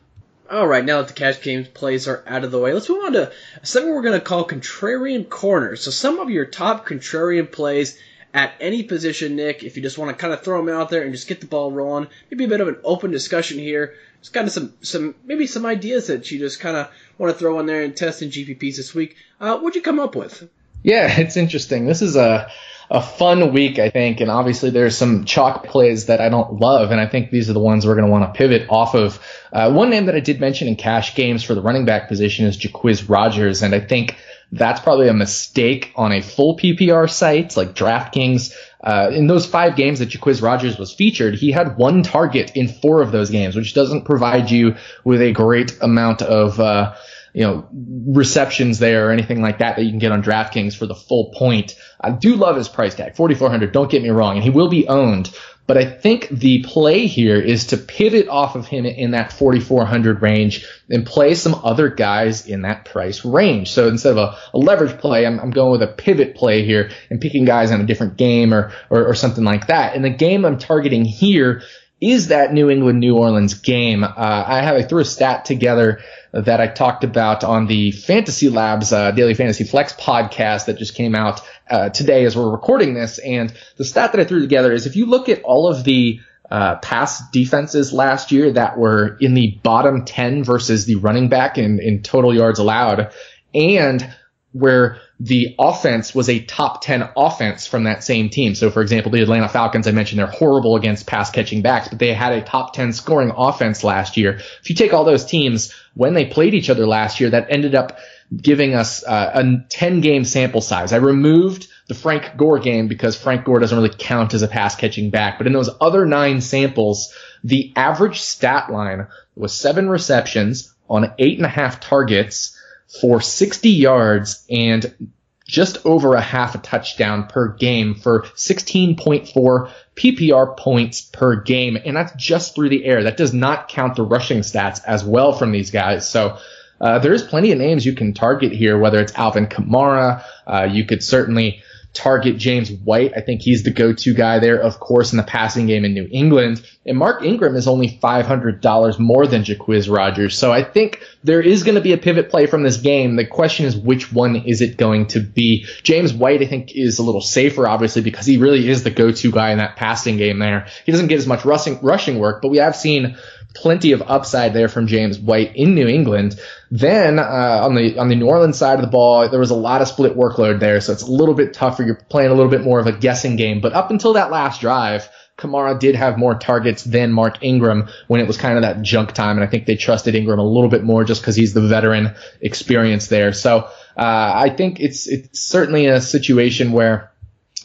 All 0.53 0.67
right, 0.67 0.85
now 0.85 0.99
that 0.99 1.07
the 1.07 1.15
cash 1.15 1.41
games 1.41 1.67
plays 1.67 2.07
are 2.07 2.23
out 2.27 2.43
of 2.43 2.51
the 2.51 2.59
way, 2.59 2.75
let's 2.75 2.87
move 2.87 3.03
on 3.05 3.13
to 3.13 3.31
something 3.63 3.91
we're 3.91 4.03
going 4.03 4.19
to 4.19 4.23
call 4.23 4.47
contrarian 4.47 5.27
corners. 5.27 5.81
So 5.81 5.89
some 5.89 6.19
of 6.19 6.29
your 6.29 6.45
top 6.45 6.85
contrarian 6.85 7.51
plays 7.51 7.97
at 8.35 8.53
any 8.59 8.83
position, 8.83 9.35
Nick, 9.35 9.63
if 9.63 9.75
you 9.75 9.81
just 9.81 9.97
want 9.97 10.15
to 10.15 10.21
kind 10.21 10.31
of 10.31 10.43
throw 10.43 10.63
them 10.63 10.71
out 10.71 10.91
there 10.91 11.01
and 11.01 11.11
just 11.11 11.27
get 11.27 11.41
the 11.41 11.47
ball 11.47 11.71
rolling. 11.71 12.07
Maybe 12.29 12.43
a 12.43 12.47
bit 12.47 12.61
of 12.61 12.67
an 12.67 12.77
open 12.83 13.09
discussion 13.09 13.57
here. 13.57 13.95
Just 14.21 14.31
kind 14.31 14.45
of 14.45 14.53
some, 14.53 14.75
some 14.81 15.15
maybe 15.25 15.47
some 15.47 15.65
ideas 15.65 16.05
that 16.05 16.29
you 16.29 16.37
just 16.37 16.59
kind 16.59 16.77
of 16.77 16.87
want 17.17 17.33
to 17.33 17.39
throw 17.39 17.59
in 17.59 17.65
there 17.65 17.81
and 17.81 17.97
test 17.97 18.21
in 18.21 18.29
GPPs 18.29 18.75
this 18.75 18.93
week. 18.93 19.15
Uh, 19.41 19.57
what'd 19.57 19.75
you 19.75 19.81
come 19.81 19.99
up 19.99 20.15
with? 20.15 20.47
Yeah, 20.83 21.07
it's 21.19 21.35
interesting. 21.35 21.87
This 21.87 22.03
is 22.03 22.15
a 22.15 22.51
a 22.89 23.01
fun 23.01 23.53
week, 23.53 23.79
I 23.79 23.89
think. 23.89 24.21
And 24.21 24.29
obviously 24.29 24.69
there's 24.69 24.97
some 24.97 25.25
chalk 25.25 25.65
plays 25.65 26.07
that 26.07 26.21
I 26.21 26.29
don't 26.29 26.59
love. 26.59 26.91
And 26.91 26.99
I 26.99 27.07
think 27.07 27.31
these 27.31 27.49
are 27.49 27.53
the 27.53 27.59
ones 27.59 27.85
we're 27.85 27.95
going 27.95 28.05
to 28.05 28.11
want 28.11 28.31
to 28.31 28.37
pivot 28.37 28.67
off 28.69 28.93
of. 28.93 29.19
Uh, 29.51 29.71
one 29.71 29.89
name 29.89 30.05
that 30.05 30.15
I 30.15 30.19
did 30.19 30.39
mention 30.39 30.67
in 30.67 30.75
cash 30.75 31.15
games 31.15 31.43
for 31.43 31.55
the 31.55 31.61
running 31.61 31.85
back 31.85 32.07
position 32.07 32.45
is 32.45 32.57
Jacquizz 32.57 33.09
Rogers. 33.09 33.61
And 33.61 33.73
I 33.73 33.79
think 33.79 34.17
that's 34.51 34.79
probably 34.79 35.07
a 35.07 35.13
mistake 35.13 35.91
on 35.95 36.11
a 36.11 36.21
full 36.21 36.57
PPR 36.57 37.09
site 37.09 37.57
like 37.57 37.73
DraftKings. 37.73 38.53
Uh, 38.83 39.09
in 39.13 39.27
those 39.27 39.45
five 39.45 39.75
games 39.75 39.99
that 39.99 40.09
Jacquizz 40.09 40.41
Rogers 40.41 40.77
was 40.77 40.93
featured, 40.93 41.35
he 41.35 41.51
had 41.51 41.77
one 41.77 42.03
target 42.03 42.51
in 42.55 42.67
four 42.67 43.01
of 43.01 43.11
those 43.11 43.29
games, 43.29 43.55
which 43.55 43.73
doesn't 43.73 44.03
provide 44.03 44.51
you 44.51 44.75
with 45.03 45.21
a 45.21 45.31
great 45.31 45.77
amount 45.81 46.21
of, 46.21 46.59
uh, 46.59 46.93
you 47.33 47.41
know, 47.41 47.67
receptions 47.71 48.79
there 48.79 49.07
or 49.07 49.11
anything 49.11 49.41
like 49.41 49.57
that 49.57 49.75
that 49.75 49.83
you 49.83 49.89
can 49.89 49.99
get 49.99 50.11
on 50.11 50.21
DraftKings 50.21 50.75
for 50.77 50.85
the 50.85 50.95
full 50.95 51.33
point. 51.35 51.75
I 51.99 52.11
do 52.11 52.35
love 52.35 52.55
his 52.55 52.69
price 52.69 52.95
tag, 52.95 53.15
4,400. 53.15 53.71
Don't 53.71 53.89
get 53.89 54.03
me 54.03 54.09
wrong. 54.09 54.35
And 54.35 54.43
he 54.43 54.51
will 54.51 54.69
be 54.69 54.87
owned. 54.87 55.33
But 55.65 55.77
I 55.77 55.85
think 55.85 56.27
the 56.27 56.61
play 56.63 57.07
here 57.07 57.39
is 57.39 57.67
to 57.67 57.77
pivot 57.77 58.27
off 58.27 58.55
of 58.55 58.67
him 58.67 58.85
in 58.85 59.11
that 59.11 59.31
4,400 59.31 60.21
range 60.21 60.67
and 60.89 61.05
play 61.05 61.35
some 61.35 61.55
other 61.63 61.87
guys 61.87 62.45
in 62.45 62.63
that 62.63 62.83
price 62.83 63.23
range. 63.23 63.71
So 63.71 63.87
instead 63.87 64.11
of 64.11 64.17
a, 64.17 64.37
a 64.53 64.57
leverage 64.57 64.99
play, 64.99 65.25
I'm, 65.25 65.39
I'm, 65.39 65.51
going 65.51 65.71
with 65.71 65.81
a 65.81 65.93
pivot 65.93 66.35
play 66.35 66.65
here 66.65 66.91
and 67.09 67.21
picking 67.21 67.45
guys 67.45 67.71
on 67.71 67.79
a 67.79 67.85
different 67.85 68.17
game 68.17 68.53
or, 68.53 68.73
or, 68.89 69.07
or 69.07 69.15
something 69.15 69.45
like 69.45 69.67
that. 69.67 69.95
And 69.95 70.03
the 70.03 70.09
game 70.09 70.43
I'm 70.43 70.57
targeting 70.57 71.05
here 71.05 71.61
is 72.03 72.27
that 72.27 72.51
New 72.51 72.69
England 72.69 72.99
New 72.99 73.15
Orleans 73.15 73.53
game. 73.53 74.03
Uh, 74.03 74.09
I 74.15 74.61
have 74.61 74.75
I 74.75 74.83
threw 74.83 74.99
a 74.99 75.05
stat 75.05 75.45
together 75.45 76.01
that 76.33 76.59
I 76.59 76.67
talked 76.67 77.05
about 77.05 77.45
on 77.45 77.67
the 77.67 77.91
Fantasy 77.91 78.49
Labs 78.49 78.91
uh, 78.91 79.11
Daily 79.11 79.33
Fantasy 79.33 79.63
Flex 79.63 79.93
podcast 79.93 80.65
that 80.65 80.77
just 80.77 80.95
came 80.95 81.15
out 81.15 81.41
uh, 81.69 81.89
today 81.89 82.25
as 82.25 82.35
we're 82.35 82.51
recording 82.51 82.93
this. 82.93 83.19
And 83.19 83.53
the 83.77 83.85
stat 83.85 84.11
that 84.11 84.19
I 84.19 84.25
threw 84.25 84.41
together 84.41 84.73
is 84.73 84.85
if 84.85 84.97
you 84.97 85.05
look 85.05 85.29
at 85.29 85.43
all 85.43 85.69
of 85.69 85.85
the 85.85 86.19
uh, 86.51 86.75
pass 86.79 87.29
defenses 87.31 87.93
last 87.93 88.33
year 88.33 88.51
that 88.51 88.77
were 88.77 89.17
in 89.21 89.33
the 89.33 89.59
bottom 89.63 90.03
10 90.03 90.43
versus 90.43 90.85
the 90.85 90.95
running 90.95 91.29
back 91.29 91.57
in, 91.57 91.79
in 91.79 92.03
total 92.03 92.35
yards 92.35 92.59
allowed, 92.59 93.13
and 93.53 94.13
where 94.53 94.99
the 95.19 95.55
offense 95.59 96.13
was 96.13 96.29
a 96.29 96.39
top 96.39 96.81
10 96.83 97.09
offense 97.17 97.65
from 97.65 97.83
that 97.83 98.03
same 98.03 98.29
team. 98.29 98.55
So 98.55 98.69
for 98.69 98.81
example, 98.81 99.11
the 99.11 99.21
Atlanta 99.21 99.49
Falcons, 99.49 99.87
I 99.87 99.91
mentioned 99.91 100.19
they're 100.19 100.27
horrible 100.27 100.75
against 100.75 101.07
pass 101.07 101.31
catching 101.31 101.61
backs, 101.61 101.87
but 101.87 101.99
they 101.99 102.13
had 102.13 102.33
a 102.33 102.41
top 102.41 102.73
10 102.73 102.93
scoring 102.93 103.31
offense 103.35 103.83
last 103.83 104.15
year. 104.15 104.39
If 104.61 104.69
you 104.69 104.75
take 104.75 104.93
all 104.93 105.03
those 105.03 105.25
teams 105.25 105.73
when 105.95 106.13
they 106.13 106.25
played 106.25 106.53
each 106.53 106.69
other 106.69 106.85
last 106.85 107.19
year, 107.19 107.31
that 107.31 107.47
ended 107.49 107.73
up 107.73 107.97
giving 108.35 108.75
us 108.75 109.03
uh, 109.03 109.31
a 109.33 109.65
10 109.69 110.01
game 110.01 110.23
sample 110.23 110.61
size. 110.61 110.93
I 110.93 110.97
removed 110.97 111.67
the 111.87 111.95
Frank 111.95 112.37
Gore 112.37 112.59
game 112.59 112.87
because 112.87 113.17
Frank 113.17 113.45
Gore 113.45 113.59
doesn't 113.59 113.77
really 113.77 113.93
count 113.97 114.33
as 114.33 114.41
a 114.43 114.47
pass 114.47 114.75
catching 114.75 115.09
back. 115.09 115.37
But 115.37 115.47
in 115.47 115.53
those 115.53 115.69
other 115.81 116.05
nine 116.05 116.41
samples, 116.41 117.13
the 117.43 117.73
average 117.75 118.21
stat 118.21 118.71
line 118.71 119.07
was 119.35 119.53
seven 119.53 119.89
receptions 119.89 120.73
on 120.89 121.13
eight 121.17 121.37
and 121.37 121.45
a 121.45 121.49
half 121.49 121.79
targets 121.79 122.57
for 123.01 123.21
60 123.21 123.69
yards 123.69 124.45
and 124.49 125.11
just 125.45 125.85
over 125.85 126.15
a 126.15 126.21
half 126.21 126.55
a 126.55 126.57
touchdown 126.57 127.27
per 127.27 127.49
game 127.49 127.95
for 127.95 128.21
16.4 128.21 129.71
PPR 129.95 130.57
points 130.57 131.01
per 131.01 131.35
game. 131.35 131.77
And 131.83 131.97
that's 131.97 132.13
just 132.13 132.55
through 132.55 132.69
the 132.69 132.85
air. 132.85 133.03
That 133.03 133.17
does 133.17 133.33
not 133.33 133.67
count 133.67 133.95
the 133.95 134.03
rushing 134.03 134.39
stats 134.39 134.81
as 134.85 135.03
well 135.03 135.33
from 135.33 135.51
these 135.51 135.69
guys. 135.69 136.09
So 136.09 136.37
uh, 136.79 136.99
there's 136.99 137.23
plenty 137.23 137.51
of 137.51 137.57
names 137.57 137.85
you 137.85 137.93
can 137.93 138.13
target 138.13 138.51
here, 138.51 138.77
whether 138.77 138.99
it's 138.99 139.13
Alvin 139.15 139.47
Kamara. 139.47 140.23
Uh, 140.47 140.67
you 140.71 140.85
could 140.85 141.03
certainly 141.03 141.61
target 141.93 142.37
James 142.37 142.71
White. 142.71 143.13
I 143.15 143.21
think 143.21 143.41
he's 143.41 143.63
the 143.63 143.71
go-to 143.71 144.13
guy 144.13 144.39
there, 144.39 144.59
of 144.59 144.79
course, 144.79 145.13
in 145.13 145.17
the 145.17 145.23
passing 145.23 145.67
game 145.67 145.85
in 145.85 145.93
New 145.93 146.07
England. 146.11 146.65
And 146.85 146.97
Mark 146.97 147.23
Ingram 147.23 147.55
is 147.55 147.67
only 147.67 147.99
$500 148.01 148.99
more 148.99 149.27
than 149.27 149.43
Jacquizz 149.43 149.95
Rogers. 149.95 150.37
So 150.37 150.51
I 150.51 150.63
think 150.63 151.01
there 151.23 151.39
is 151.39 151.63
going 151.63 151.75
to 151.75 151.81
be 151.81 151.93
a 151.93 151.97
pivot 151.97 152.29
play 152.29 152.47
from 152.47 152.63
this 152.63 152.77
game. 152.77 153.15
The 153.15 153.25
question 153.25 153.65
is, 153.65 153.77
which 153.77 154.11
one 154.11 154.35
is 154.35 154.61
it 154.61 154.77
going 154.77 155.07
to 155.07 155.19
be? 155.19 155.65
James 155.83 156.13
White, 156.13 156.41
I 156.41 156.47
think, 156.47 156.75
is 156.75 156.97
a 156.97 157.03
little 157.03 157.21
safer, 157.21 157.67
obviously, 157.67 158.01
because 158.01 158.25
he 158.25 158.37
really 158.37 158.67
is 158.67 158.83
the 158.83 158.91
go-to 158.91 159.31
guy 159.31 159.51
in 159.51 159.59
that 159.59 159.75
passing 159.75 160.17
game 160.17 160.39
there. 160.39 160.67
He 160.85 160.91
doesn't 160.91 161.07
get 161.07 161.19
as 161.19 161.27
much 161.27 161.45
rushing, 161.45 161.79
rushing 161.81 162.17
work, 162.17 162.41
but 162.41 162.49
we 162.49 162.57
have 162.57 162.75
seen 162.75 163.17
plenty 163.53 163.91
of 163.91 164.01
upside 164.01 164.53
there 164.53 164.67
from 164.67 164.87
James 164.87 165.19
White 165.19 165.55
in 165.55 165.75
New 165.75 165.87
England. 165.87 166.39
Then 166.71 167.19
uh, 167.19 167.59
on 167.63 167.75
the 167.75 167.97
on 167.97 168.09
the 168.09 168.15
New 168.15 168.27
Orleans 168.27 168.57
side 168.57 168.79
of 168.79 168.81
the 168.81 168.91
ball, 168.91 169.29
there 169.29 169.39
was 169.39 169.51
a 169.51 169.55
lot 169.55 169.81
of 169.81 169.87
split 169.87 170.17
workload 170.17 170.59
there, 170.59 170.81
so 170.81 170.91
it's 170.93 171.03
a 171.03 171.11
little 171.11 171.35
bit 171.35 171.53
tougher. 171.53 171.83
You're 171.83 171.95
playing 171.95 172.31
a 172.31 172.33
little 172.33 172.51
bit 172.51 172.63
more 172.63 172.79
of 172.79 172.87
a 172.87 172.91
guessing 172.91 173.35
game. 173.35 173.61
But 173.61 173.73
up 173.73 173.91
until 173.91 174.13
that 174.13 174.31
last 174.31 174.61
drive, 174.61 175.07
Kamara 175.37 175.79
did 175.79 175.95
have 175.95 176.17
more 176.17 176.35
targets 176.35 176.83
than 176.83 177.11
Mark 177.11 177.43
Ingram 177.43 177.89
when 178.07 178.21
it 178.21 178.27
was 178.27 178.37
kind 178.37 178.57
of 178.57 178.63
that 178.63 178.81
junk 178.81 179.13
time, 179.13 179.37
and 179.37 179.43
I 179.43 179.47
think 179.47 179.65
they 179.65 179.75
trusted 179.75 180.15
Ingram 180.15 180.39
a 180.39 180.47
little 180.47 180.69
bit 180.69 180.83
more 180.83 181.03
just 181.03 181.21
because 181.21 181.35
he's 181.35 181.53
the 181.53 181.61
veteran 181.61 182.15
experience 182.41 183.07
there. 183.07 183.33
So 183.33 183.69
uh, 183.97 184.31
I 184.35 184.49
think 184.55 184.79
it's 184.79 185.07
it's 185.07 185.41
certainly 185.41 185.87
a 185.87 186.01
situation 186.01 186.71
where 186.71 187.12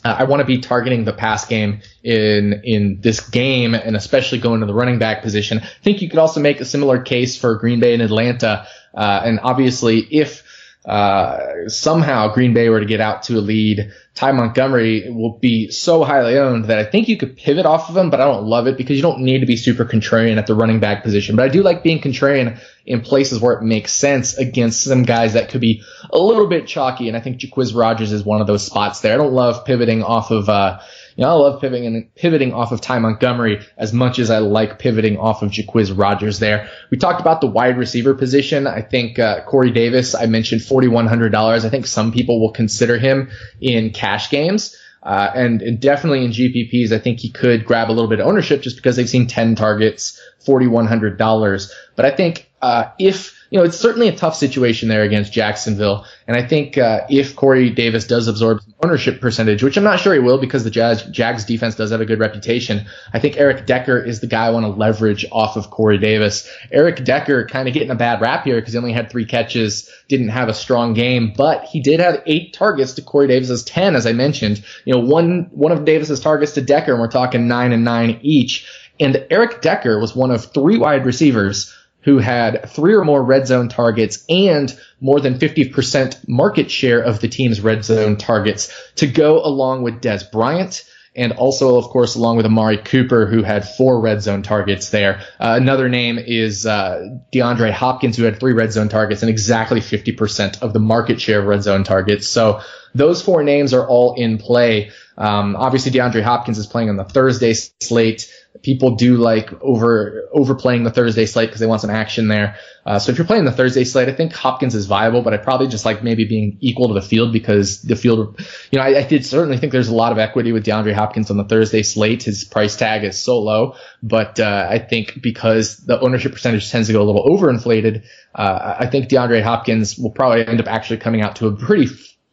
uh, 0.09 0.17
I 0.19 0.25
want 0.25 0.41
to 0.41 0.47
be 0.47 0.59
targeting 0.59 1.05
the 1.05 1.13
pass 1.13 1.45
game 1.45 1.81
in 2.03 2.63
in 2.65 3.01
this 3.03 3.21
game, 3.29 3.75
and 3.75 3.95
especially 3.95 4.39
going 4.39 4.61
to 4.61 4.67
the 4.67 4.75
running 4.75 4.99
back 4.99 5.23
position. 5.23 5.59
I 5.59 5.69
think 5.83 6.01
you 6.01 6.09
could 6.09 6.19
also 6.19 6.41
make 6.41 6.61
a 6.61 6.65
similar 6.65 7.03
case 7.03 7.37
for 7.37 7.57
Green 7.57 7.79
Bay 7.79 7.93
and 7.93 8.03
Atlanta. 8.03 8.67
Uh, 8.95 9.21
and 9.25 9.39
obviously, 9.43 9.99
if 9.99 10.43
uh, 10.89 11.69
somehow 11.69 12.33
Green 12.33 12.55
Bay 12.55 12.71
were 12.71 12.81
to 12.81 12.87
get 12.87 12.99
out 12.99 13.25
to 13.25 13.37
a 13.37 13.41
lead, 13.41 13.93
Ty 14.15 14.33
Montgomery 14.33 15.11
will 15.11 15.39
be 15.39 15.71
so 15.71 16.03
highly 16.03 16.39
owned 16.39 16.65
that 16.65 16.79
I 16.79 16.85
think 16.85 17.09
you 17.09 17.19
could 17.19 17.37
pivot 17.37 17.67
off 17.67 17.91
of 17.91 17.97
him, 17.97 18.09
but 18.09 18.23
I 18.23 18.25
don't 18.25 18.47
love 18.47 18.67
it 18.67 18.79
because 18.79 18.97
you 18.97 19.03
don't 19.03 19.21
need 19.21 19.41
to 19.41 19.47
be 19.47 19.59
super 19.59 19.85
contrarian 19.85 20.39
at 20.39 20.47
the 20.47 20.55
running 20.55 20.81
back 20.81 21.03
position. 21.03 21.37
But 21.37 21.45
I 21.45 21.49
do 21.49 21.63
like 21.63 21.83
being 21.83 22.01
contrarian 22.01 22.59
in 22.87 23.03
places 23.03 23.39
where 23.39 23.53
it 23.53 23.63
makes 23.63 23.93
sense 23.93 24.39
against 24.39 24.83
some 24.83 25.03
guys 25.03 25.35
that 25.35 25.51
could 25.51 25.61
be 25.61 25.83
a 26.11 26.19
little 26.19 26.47
bit 26.47 26.67
chalky. 26.67 27.07
And 27.09 27.19
I 27.19 27.21
think 27.21 27.39
Jacquizz 27.39 27.77
Rogers 27.77 28.11
is 28.11 28.25
one 28.25 28.41
of 28.41 28.47
those 28.47 28.65
spots 28.65 29.01
there. 29.01 29.13
I 29.13 29.19
don't 29.19 29.35
love 29.35 29.67
pivoting 29.67 30.03
off 30.03 30.31
of, 30.31 30.49
uh, 30.49 30.81
you 31.19 31.25
know, 31.25 31.31
I 31.31 31.33
love 31.33 31.61
pivoting 31.61 31.85
and 31.85 32.15
pivoting 32.15 32.55
off 32.55 32.71
of 32.71 32.81
Ty 32.81 33.01
Montgomery 33.01 33.67
as 33.77 33.93
much 33.93 34.21
as 34.21 34.31
I 34.31 34.39
like 34.39 34.79
pivoting 34.79 35.19
off 35.19 35.43
of 35.43 35.51
Jacquizz 35.51 35.99
Rogers 35.99 36.39
there. 36.39 36.69
We 36.93 36.97
talked 36.97 37.21
about 37.21 37.41
the 37.41 37.49
wide 37.49 37.77
receiver 37.77 38.15
position. 38.15 38.69
I 38.69 38.83
think 38.83 39.19
uh, 39.19 39.43
Corey 39.43 39.73
Davis, 39.73 40.15
I 40.15 40.27
mentioned 40.27 40.61
$4,100. 40.61 41.65
I 41.65 41.69
think 41.71 41.87
some 41.89 42.13
people 42.13 42.41
will 42.41 42.53
consider 42.53 42.99
him 42.99 43.31
in 43.61 43.91
cash 43.91 44.31
games. 44.31 44.77
Uh, 45.03 45.29
and, 45.35 45.61
and, 45.61 45.81
definitely 45.81 46.25
in 46.25 46.31
GPPs, 46.31 46.93
I 46.93 46.99
think 46.99 47.19
he 47.19 47.31
could 47.31 47.65
grab 47.65 47.91
a 47.91 47.93
little 47.93 48.09
bit 48.09 48.21
of 48.21 48.27
ownership 48.27 48.63
just 48.63 48.77
because 48.77 48.95
they've 48.95 49.09
seen 49.09 49.27
10 49.27 49.57
targets, 49.57 50.21
$4,100. 50.47 51.73
But 51.97 52.05
I 52.05 52.11
think 52.13 52.49
uh, 52.63 52.91
if 52.99 53.38
you 53.51 53.59
know, 53.59 53.65
it's 53.65 53.79
certainly 53.79 54.09
a 54.09 54.17
tough 54.17 54.37
situation 54.37 54.89
there 54.89 55.03
against 55.03 55.33
Jacksonville. 55.33 56.05
And 56.27 56.37
I 56.37 56.47
think 56.47 56.77
uh, 56.77 57.07
if 57.09 57.35
Corey 57.35 57.71
Davis 57.71 58.07
does 58.07 58.29
absorb 58.29 58.61
some 58.61 58.75
ownership 58.85 59.21
percentage, 59.21 59.63
which 59.63 59.79
I'm 59.79 59.85
not 59.85 60.01
sure 60.01 60.13
he 60.13 60.21
will 60.21 60.39
because 60.39 60.65
the 60.65 60.71
Jags, 60.71 61.03
Jags 61.05 61.45
defense 61.45 61.75
does 61.75 61.91
have 61.91 62.03
a 62.03 62.07
good 62.07 62.19
reputation, 62.19 62.87
I 63.13 63.21
think 63.21 63.39
Eric 63.39 63.65
Decker 63.65 63.99
is 63.99 64.21
the 64.21 64.27
guy 64.27 64.47
I 64.47 64.51
want 64.51 64.67
to 64.67 64.71
leverage 64.71 65.25
off 65.33 65.57
of 65.57 65.71
Corey 65.71 65.97
Davis. 65.97 66.49
Eric 66.71 67.05
Decker 67.05 67.47
kind 67.47 67.69
of 67.69 67.75
getting 67.75 67.91
a 67.91 67.95
bad 67.95 68.21
rap 68.21 68.45
here 68.45 68.57
because 68.57 68.75
he 68.75 68.79
only 68.79 68.93
had 68.93 69.11
three 69.11 69.25
catches, 69.25 69.91
didn't 70.09 70.29
have 70.29 70.49
a 70.49 70.55
strong 70.55 70.93
game, 70.93 71.33
but 71.35 71.65
he 71.65 71.81
did 71.81 72.01
have 72.01 72.23
eight 72.27 72.53
targets 72.53 72.93
to 72.95 73.03
Corey 73.03 73.29
Davis's 73.29 73.65
10, 73.65 73.97
as 73.97 74.07
I 74.07 74.13
mentioned. 74.13 74.63
You 74.85 74.95
know, 74.95 75.01
one, 75.01 75.49
one 75.53 75.73
of 75.73 75.87
Davis's 75.87 76.21
targets 76.21 76.53
to 76.53 76.61
Decker, 76.61 76.93
and 76.93 77.01
we're 77.01 77.09
talking 77.09 77.49
nine 77.49 77.73
and 77.73 77.85
nine 77.85 78.19
each. 78.21 78.69
And 79.01 79.27
Eric 79.31 79.63
Decker 79.63 79.99
was 80.01 80.15
one 80.15 80.31
of 80.31 80.53
three 80.53 80.77
wide 80.77 81.07
receivers 81.07 81.73
who 82.03 82.19
had 82.19 82.71
three 82.71 82.95
or 82.95 83.05
more 83.05 83.23
red 83.23 83.47
zone 83.47 83.69
targets 83.69 84.25
and 84.29 84.79
more 85.01 85.21
than 85.21 85.39
50% 85.39 86.29
market 86.29 86.71
share 86.71 87.01
of 87.01 87.21
the 87.21 87.29
team's 87.29 87.61
red 87.61 87.85
zone 87.85 88.17
targets 88.17 88.73
to 88.97 89.07
go 89.07 89.45
along 89.45 89.83
with 89.83 90.01
Dez 90.01 90.31
Bryant 90.31 90.85
and 91.19 91.33
also, 91.33 91.77
of 91.77 91.87
course, 91.87 92.15
along 92.15 92.37
with 92.37 92.47
Amari 92.47 92.79
Cooper, 92.79 93.27
who 93.27 93.43
had 93.43 93.69
four 93.69 94.01
red 94.01 94.23
zone 94.23 94.43
targets 94.45 94.91
there. 94.91 95.21
Uh, 95.41 95.59
another 95.61 95.89
name 95.89 96.17
is 96.17 96.65
uh, 96.65 97.19
DeAndre 97.33 97.73
Hopkins, 97.73 98.17
who 98.17 98.23
had 98.23 98.39
three 98.39 98.53
red 98.53 98.71
zone 98.73 98.89
targets 98.89 99.23
and 99.23 99.29
exactly 99.29 99.81
50% 99.81 100.63
of 100.63 100.73
the 100.73 100.79
market 100.79 101.21
share 101.21 101.41
of 101.41 101.47
red 101.47 101.65
zone 101.65 101.83
targets. 101.83 102.29
So 102.29 102.61
those 102.95 103.21
four 103.21 103.43
names 103.43 103.75
are 103.75 103.87
all 103.87 104.15
in 104.15 104.39
play. 104.39 104.93
Um, 105.17 105.57
obviously, 105.57 105.91
DeAndre 105.91 106.23
Hopkins 106.23 106.59
is 106.59 106.67
playing 106.67 106.89
on 106.89 106.97
the 106.97 107.05
Thursday 107.05 107.55
slate. 107.55 108.33
People 108.63 108.97
do 108.97 109.17
like 109.17 109.53
over 109.63 110.29
overplaying 110.33 110.85
the 110.85 110.91
Thursday 110.91 111.27
slate 111.27 111.49
because 111.49 111.61
they 111.61 111.67
want 111.67 111.81
some 111.81 111.91
action 111.91 112.29
there. 112.29 112.57
Uh, 112.85 112.99
so 112.99 113.13
if 113.13 113.19
you're 113.19 113.27
playing 113.27 113.45
the 113.45 113.53
Thursday 113.53 113.85
slate, 113.85 114.09
I 114.09 114.13
think 114.13 114.33
Hopkins 114.33 114.75
is 114.75 114.87
viable, 114.87 115.23
but 115.23 115.35
I 115.35 115.37
probably 115.37 115.69
just 115.69 115.85
like 115.85 116.03
maybe 116.03 116.25
being 116.25 116.57
equal 116.61 116.89
to 116.89 116.95
the 116.95 117.03
field 117.03 117.33
because 117.33 117.83
the 117.83 117.97
field, 117.97 118.41
you 118.71 118.79
know, 118.79 118.85
I, 118.85 118.99
I 118.99 119.03
did 119.03 119.27
certainly 119.27 119.59
think 119.59 119.73
there's 119.73 119.89
a 119.89 119.95
lot 119.95 120.13
of 120.13 120.19
equity 120.19 120.53
with 120.53 120.65
DeAndre 120.65 120.95
Hopkins 120.95 121.31
on 121.31 121.37
the 121.37 121.45
Thursday 121.45 121.83
slate. 121.83 122.23
His 122.23 122.45
price 122.45 122.77
tag 122.77 123.05
is 123.05 123.23
so 123.23 123.41
low, 123.41 123.75
but 124.03 124.41
uh, 124.41 124.67
I 124.71 124.79
think 124.79 125.21
because 125.23 125.77
the 125.79 126.01
ownership 126.01 126.33
percentage 126.33 126.71
tends 126.71 126.87
to 126.89 126.95
go 126.95 127.03
a 127.03 127.05
little 127.05 127.25
overinflated, 127.27 128.05
uh, 128.35 128.77
I 128.81 128.87
think 128.87 129.09
DeAndre 129.09 129.43
Hopkins 129.43 129.99
will 129.99 130.13
probably 130.13 130.47
end 130.47 130.61
up 130.61 130.67
actually 130.67 130.99
coming 130.99 131.21
out 131.21 131.37
to 131.37 131.49
a 131.49 131.57
pretty 131.57 131.89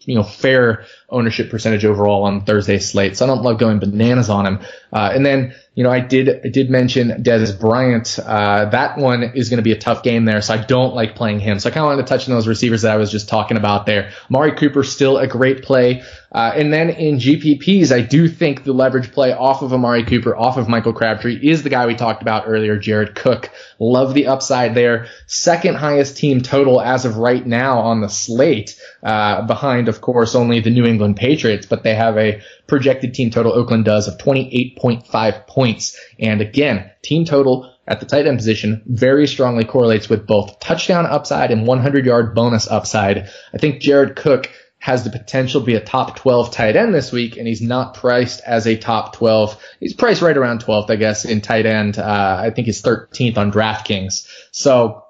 you 0.05 0.15
know, 0.15 0.23
fair 0.23 0.85
ownership 1.09 1.49
percentage 1.49 1.85
overall 1.85 2.23
on 2.23 2.41
Thursday 2.45 2.79
slate. 2.79 3.17
So 3.17 3.25
I 3.25 3.27
don't 3.27 3.43
love 3.43 3.59
going 3.59 3.79
bananas 3.79 4.29
on 4.29 4.45
him. 4.45 4.59
Uh, 4.91 5.11
and 5.13 5.25
then 5.25 5.53
you 5.75 5.83
know, 5.83 5.91
I 5.91 5.99
did 5.99 6.29
I 6.45 6.47
did 6.47 6.69
mention 6.69 7.09
Dez 7.21 7.59
Bryant. 7.59 8.17
Uh, 8.17 8.65
that 8.69 8.97
one 8.97 9.23
is 9.23 9.49
going 9.49 9.57
to 9.57 9.63
be 9.63 9.73
a 9.73 9.77
tough 9.77 10.03
game 10.03 10.23
there, 10.23 10.41
so 10.41 10.53
I 10.53 10.57
don't 10.57 10.95
like 10.95 11.15
playing 11.15 11.41
him. 11.41 11.59
So 11.59 11.69
I 11.69 11.73
kind 11.73 11.85
of 11.85 11.89
wanted 11.89 12.03
to 12.03 12.07
touch 12.07 12.29
on 12.29 12.33
those 12.33 12.47
receivers 12.47 12.83
that 12.83 12.93
I 12.93 12.95
was 12.95 13.11
just 13.11 13.27
talking 13.27 13.57
about 13.57 13.85
there. 13.85 14.11
Mari 14.29 14.53
Cooper 14.53 14.83
still 14.83 15.17
a 15.17 15.27
great 15.27 15.63
play. 15.63 16.01
Uh, 16.31 16.51
and 16.53 16.73
then 16.73 16.89
in 16.89 17.15
GPPs, 17.15 17.93
I 17.93 18.01
do 18.01 18.27
think 18.27 18.65
the 18.65 18.73
leverage 18.73 19.13
play 19.13 19.31
off 19.31 19.61
of 19.61 19.71
Amari 19.71 20.03
Cooper, 20.03 20.35
off 20.35 20.57
of 20.57 20.67
Michael 20.67 20.91
Crabtree 20.91 21.39
is 21.41 21.63
the 21.63 21.69
guy 21.69 21.85
we 21.87 21.95
talked 21.95 22.21
about 22.21 22.43
earlier, 22.45 22.77
Jared 22.77 23.15
Cook. 23.15 23.49
Love 23.79 24.13
the 24.13 24.27
upside 24.27 24.75
there. 24.75 25.07
Second 25.27 25.75
highest 25.75 26.17
team 26.17 26.41
total 26.41 26.81
as 26.81 27.05
of 27.05 27.15
right 27.15 27.45
now 27.45 27.79
on 27.79 28.01
the 28.01 28.09
slate, 28.09 28.77
uh, 29.01 29.43
behind, 29.47 29.87
of 29.87 30.01
course, 30.01 30.35
only 30.35 30.59
the 30.59 30.71
New 30.71 30.85
England 30.85 30.94
Patriots, 31.15 31.65
but 31.65 31.83
they 31.83 31.95
have 31.95 32.17
a 32.17 32.41
projected 32.67 33.13
team 33.13 33.29
total 33.29 33.53
Oakland 33.53 33.85
does 33.85 34.07
of 34.07 34.17
28.5 34.17 35.47
points. 35.47 35.99
And 36.19 36.41
again, 36.41 36.91
team 37.03 37.25
total 37.25 37.71
at 37.87 37.99
the 37.99 38.05
tight 38.05 38.25
end 38.25 38.37
position 38.37 38.81
very 38.87 39.27
strongly 39.27 39.63
correlates 39.63 40.09
with 40.09 40.25
both 40.25 40.59
touchdown 40.59 41.05
upside 41.05 41.51
and 41.51 41.67
100 41.67 42.05
yard 42.05 42.33
bonus 42.33 42.67
upside. 42.67 43.29
I 43.53 43.57
think 43.57 43.81
Jared 43.81 44.15
Cook 44.15 44.49
has 44.79 45.03
the 45.03 45.09
potential 45.09 45.61
to 45.61 45.65
be 45.65 45.75
a 45.75 45.81
top 45.81 46.15
12 46.17 46.51
tight 46.51 46.75
end 46.75 46.93
this 46.93 47.11
week, 47.11 47.37
and 47.37 47.47
he's 47.47 47.61
not 47.61 47.95
priced 47.95 48.41
as 48.45 48.67
a 48.67 48.77
top 48.77 49.15
12. 49.15 49.59
He's 49.79 49.93
priced 49.93 50.21
right 50.21 50.37
around 50.37 50.63
12th, 50.63 50.91
I 50.91 50.95
guess, 50.95 51.25
in 51.25 51.41
tight 51.41 51.65
end. 51.65 51.97
Uh, 51.97 52.37
I 52.39 52.51
think 52.51 52.65
he's 52.65 52.81
13th 52.83 53.37
on 53.37 53.51
DraftKings. 53.51 54.27
So 54.51 55.01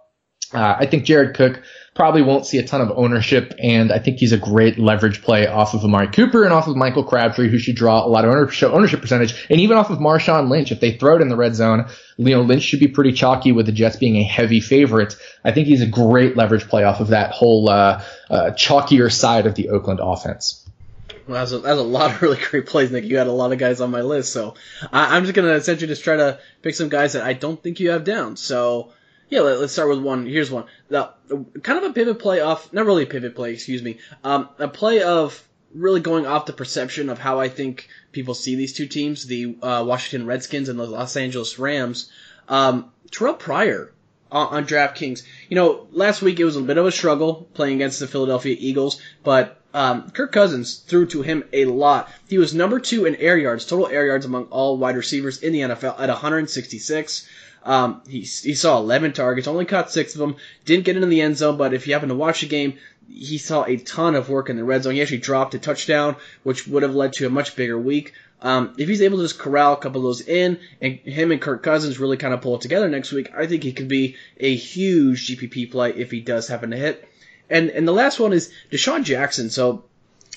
Uh, 0.53 0.75
I 0.79 0.85
think 0.85 1.05
Jared 1.05 1.35
Cook 1.35 1.63
probably 1.95 2.21
won't 2.21 2.45
see 2.45 2.57
a 2.57 2.67
ton 2.67 2.81
of 2.81 2.91
ownership, 2.97 3.53
and 3.57 3.91
I 3.91 3.99
think 3.99 4.19
he's 4.19 4.33
a 4.33 4.37
great 4.37 4.77
leverage 4.77 5.21
play 5.21 5.47
off 5.47 5.73
of 5.73 5.83
Amari 5.83 6.09
Cooper 6.09 6.43
and 6.43 6.51
off 6.51 6.67
of 6.67 6.75
Michael 6.75 7.05
Crabtree, 7.05 7.49
who 7.49 7.57
should 7.57 7.77
draw 7.77 8.05
a 8.05 8.09
lot 8.09 8.25
of 8.25 8.31
ownership, 8.31 9.01
percentage, 9.01 9.47
and 9.49 9.61
even 9.61 9.77
off 9.77 9.89
of 9.89 9.99
Marshawn 9.99 10.49
Lynch. 10.49 10.73
If 10.73 10.81
they 10.81 10.97
throw 10.97 11.15
it 11.15 11.21
in 11.21 11.29
the 11.29 11.37
red 11.37 11.55
zone, 11.55 11.87
you 12.17 12.35
know, 12.35 12.41
Lynch 12.41 12.63
should 12.63 12.81
be 12.81 12.89
pretty 12.89 13.13
chalky 13.13 13.53
with 13.53 13.65
the 13.65 13.71
Jets 13.71 13.95
being 13.95 14.17
a 14.17 14.23
heavy 14.23 14.59
favorite. 14.59 15.15
I 15.45 15.53
think 15.53 15.67
he's 15.67 15.81
a 15.81 15.87
great 15.87 16.35
leverage 16.35 16.67
play 16.67 16.83
off 16.83 16.99
of 16.99 17.07
that 17.07 17.31
whole 17.31 17.69
uh, 17.69 18.03
uh, 18.29 18.51
chalkier 18.51 19.11
side 19.11 19.45
of 19.45 19.55
the 19.55 19.69
Oakland 19.69 20.01
offense. 20.03 20.69
Well, 21.27 21.39
that's 21.39 21.53
a, 21.53 21.59
that's 21.59 21.79
a 21.79 21.83
lot 21.83 22.11
of 22.11 22.21
really 22.21 22.37
great 22.37 22.65
plays, 22.65 22.91
Nick. 22.91 23.05
You 23.05 23.17
had 23.17 23.27
a 23.27 23.31
lot 23.31 23.53
of 23.53 23.57
guys 23.57 23.79
on 23.79 23.89
my 23.89 24.01
list, 24.01 24.33
so 24.33 24.55
I, 24.91 25.15
I'm 25.15 25.23
just 25.23 25.33
gonna 25.33 25.53
essentially 25.53 25.87
just 25.87 26.03
try 26.03 26.17
to 26.17 26.39
pick 26.61 26.75
some 26.75 26.89
guys 26.89 27.13
that 27.13 27.23
I 27.23 27.31
don't 27.31 27.61
think 27.63 27.79
you 27.79 27.91
have 27.91 28.03
down. 28.03 28.35
So 28.35 28.91
yeah, 29.35 29.41
let, 29.41 29.57
us 29.57 29.73
start 29.73 29.89
with 29.89 29.99
one. 29.99 30.25
Here's 30.25 30.49
one. 30.49 30.63
The, 30.87 31.09
kind 31.61 31.83
of 31.83 31.91
a 31.91 31.93
pivot 31.93 32.19
play 32.19 32.39
off, 32.39 32.71
not 32.71 32.85
really 32.85 33.03
a 33.03 33.07
pivot 33.07 33.35
play, 33.35 33.51
excuse 33.51 33.83
me. 33.83 33.99
Um, 34.23 34.47
a 34.57 34.69
play 34.69 35.01
of 35.01 35.45
really 35.73 35.99
going 35.99 36.25
off 36.25 36.45
the 36.45 36.53
perception 36.53 37.09
of 37.09 37.19
how 37.19 37.41
I 37.41 37.49
think 37.49 37.89
people 38.13 38.33
see 38.33 38.55
these 38.55 38.71
two 38.71 38.87
teams, 38.87 39.27
the 39.27 39.57
uh, 39.61 39.83
Washington 39.85 40.25
Redskins 40.25 40.69
and 40.69 40.79
the 40.79 40.87
Los 40.87 41.17
Angeles 41.17 41.59
Rams. 41.59 42.09
Um, 42.47 42.91
Terrell 43.11 43.33
Pryor 43.33 43.91
on, 44.31 44.47
on 44.55 44.65
DraftKings. 44.65 45.23
You 45.49 45.55
know, 45.55 45.87
last 45.91 46.21
week 46.21 46.39
it 46.39 46.45
was 46.45 46.55
a 46.55 46.61
bit 46.61 46.77
of 46.77 46.85
a 46.85 46.91
struggle 46.91 47.47
playing 47.53 47.75
against 47.75 47.99
the 47.99 48.07
Philadelphia 48.07 48.55
Eagles, 48.57 49.01
but 49.23 49.61
um, 49.73 50.09
Kirk 50.11 50.31
Cousins 50.31 50.77
threw 50.77 51.05
to 51.07 51.21
him 51.21 51.43
a 51.51 51.65
lot. 51.65 52.09
He 52.29 52.37
was 52.37 52.53
number 52.53 52.79
two 52.79 53.05
in 53.05 53.15
air 53.15 53.37
yards, 53.37 53.65
total 53.65 53.87
air 53.87 54.07
yards 54.07 54.25
among 54.25 54.45
all 54.45 54.77
wide 54.77 54.95
receivers 54.95 55.43
in 55.43 55.51
the 55.51 55.59
NFL 55.59 55.99
at 55.99 56.07
166. 56.07 57.27
Um, 57.65 58.03
he, 58.07 58.19
he 58.19 58.53
saw 58.53 58.77
11 58.77 59.13
targets, 59.13 59.47
only 59.47 59.65
caught 59.65 59.91
six 59.91 60.13
of 60.13 60.19
them, 60.19 60.35
didn't 60.65 60.85
get 60.85 60.95
into 60.95 61.07
the 61.07 61.21
end 61.21 61.35
zone, 61.37 61.57
but 61.57 61.73
if 61.73 61.87
you 61.87 61.93
happen 61.93 62.09
to 62.09 62.15
watch 62.15 62.41
the 62.41 62.47
game, 62.47 62.77
he 63.09 63.37
saw 63.37 63.63
a 63.63 63.77
ton 63.77 64.15
of 64.15 64.29
work 64.29 64.49
in 64.49 64.55
the 64.55 64.63
red 64.63 64.83
zone. 64.83 64.93
He 64.93 65.01
actually 65.01 65.17
dropped 65.17 65.55
a 65.55 65.59
touchdown, 65.59 66.15
which 66.43 66.67
would 66.67 66.83
have 66.83 66.95
led 66.95 67.13
to 67.13 67.25
a 67.25 67.29
much 67.29 67.55
bigger 67.55 67.79
week. 67.79 68.13
Um, 68.41 68.75
if 68.77 68.87
he's 68.87 69.01
able 69.01 69.17
to 69.17 69.23
just 69.23 69.39
corral 69.39 69.73
a 69.73 69.77
couple 69.77 70.01
of 70.01 70.03
those 70.03 70.21
in, 70.21 70.59
and 70.81 70.99
him 70.99 71.31
and 71.31 71.41
Kirk 71.41 71.63
Cousins 71.63 71.99
really 71.99 72.17
kind 72.17 72.33
of 72.33 72.41
pull 72.41 72.55
it 72.55 72.61
together 72.61 72.87
next 72.87 73.11
week, 73.11 73.31
I 73.35 73.47
think 73.47 73.63
he 73.63 73.73
could 73.73 73.87
be 73.87 74.15
a 74.37 74.55
huge 74.55 75.27
GPP 75.27 75.71
play 75.71 75.91
if 75.91 76.11
he 76.11 76.21
does 76.21 76.47
happen 76.47 76.71
to 76.71 76.77
hit. 76.77 77.07
And 77.49 77.69
and 77.69 77.87
the 77.87 77.93
last 77.93 78.19
one 78.19 78.33
is 78.33 78.51
DeSean 78.71 79.03
Jackson. 79.03 79.49
So 79.49 79.85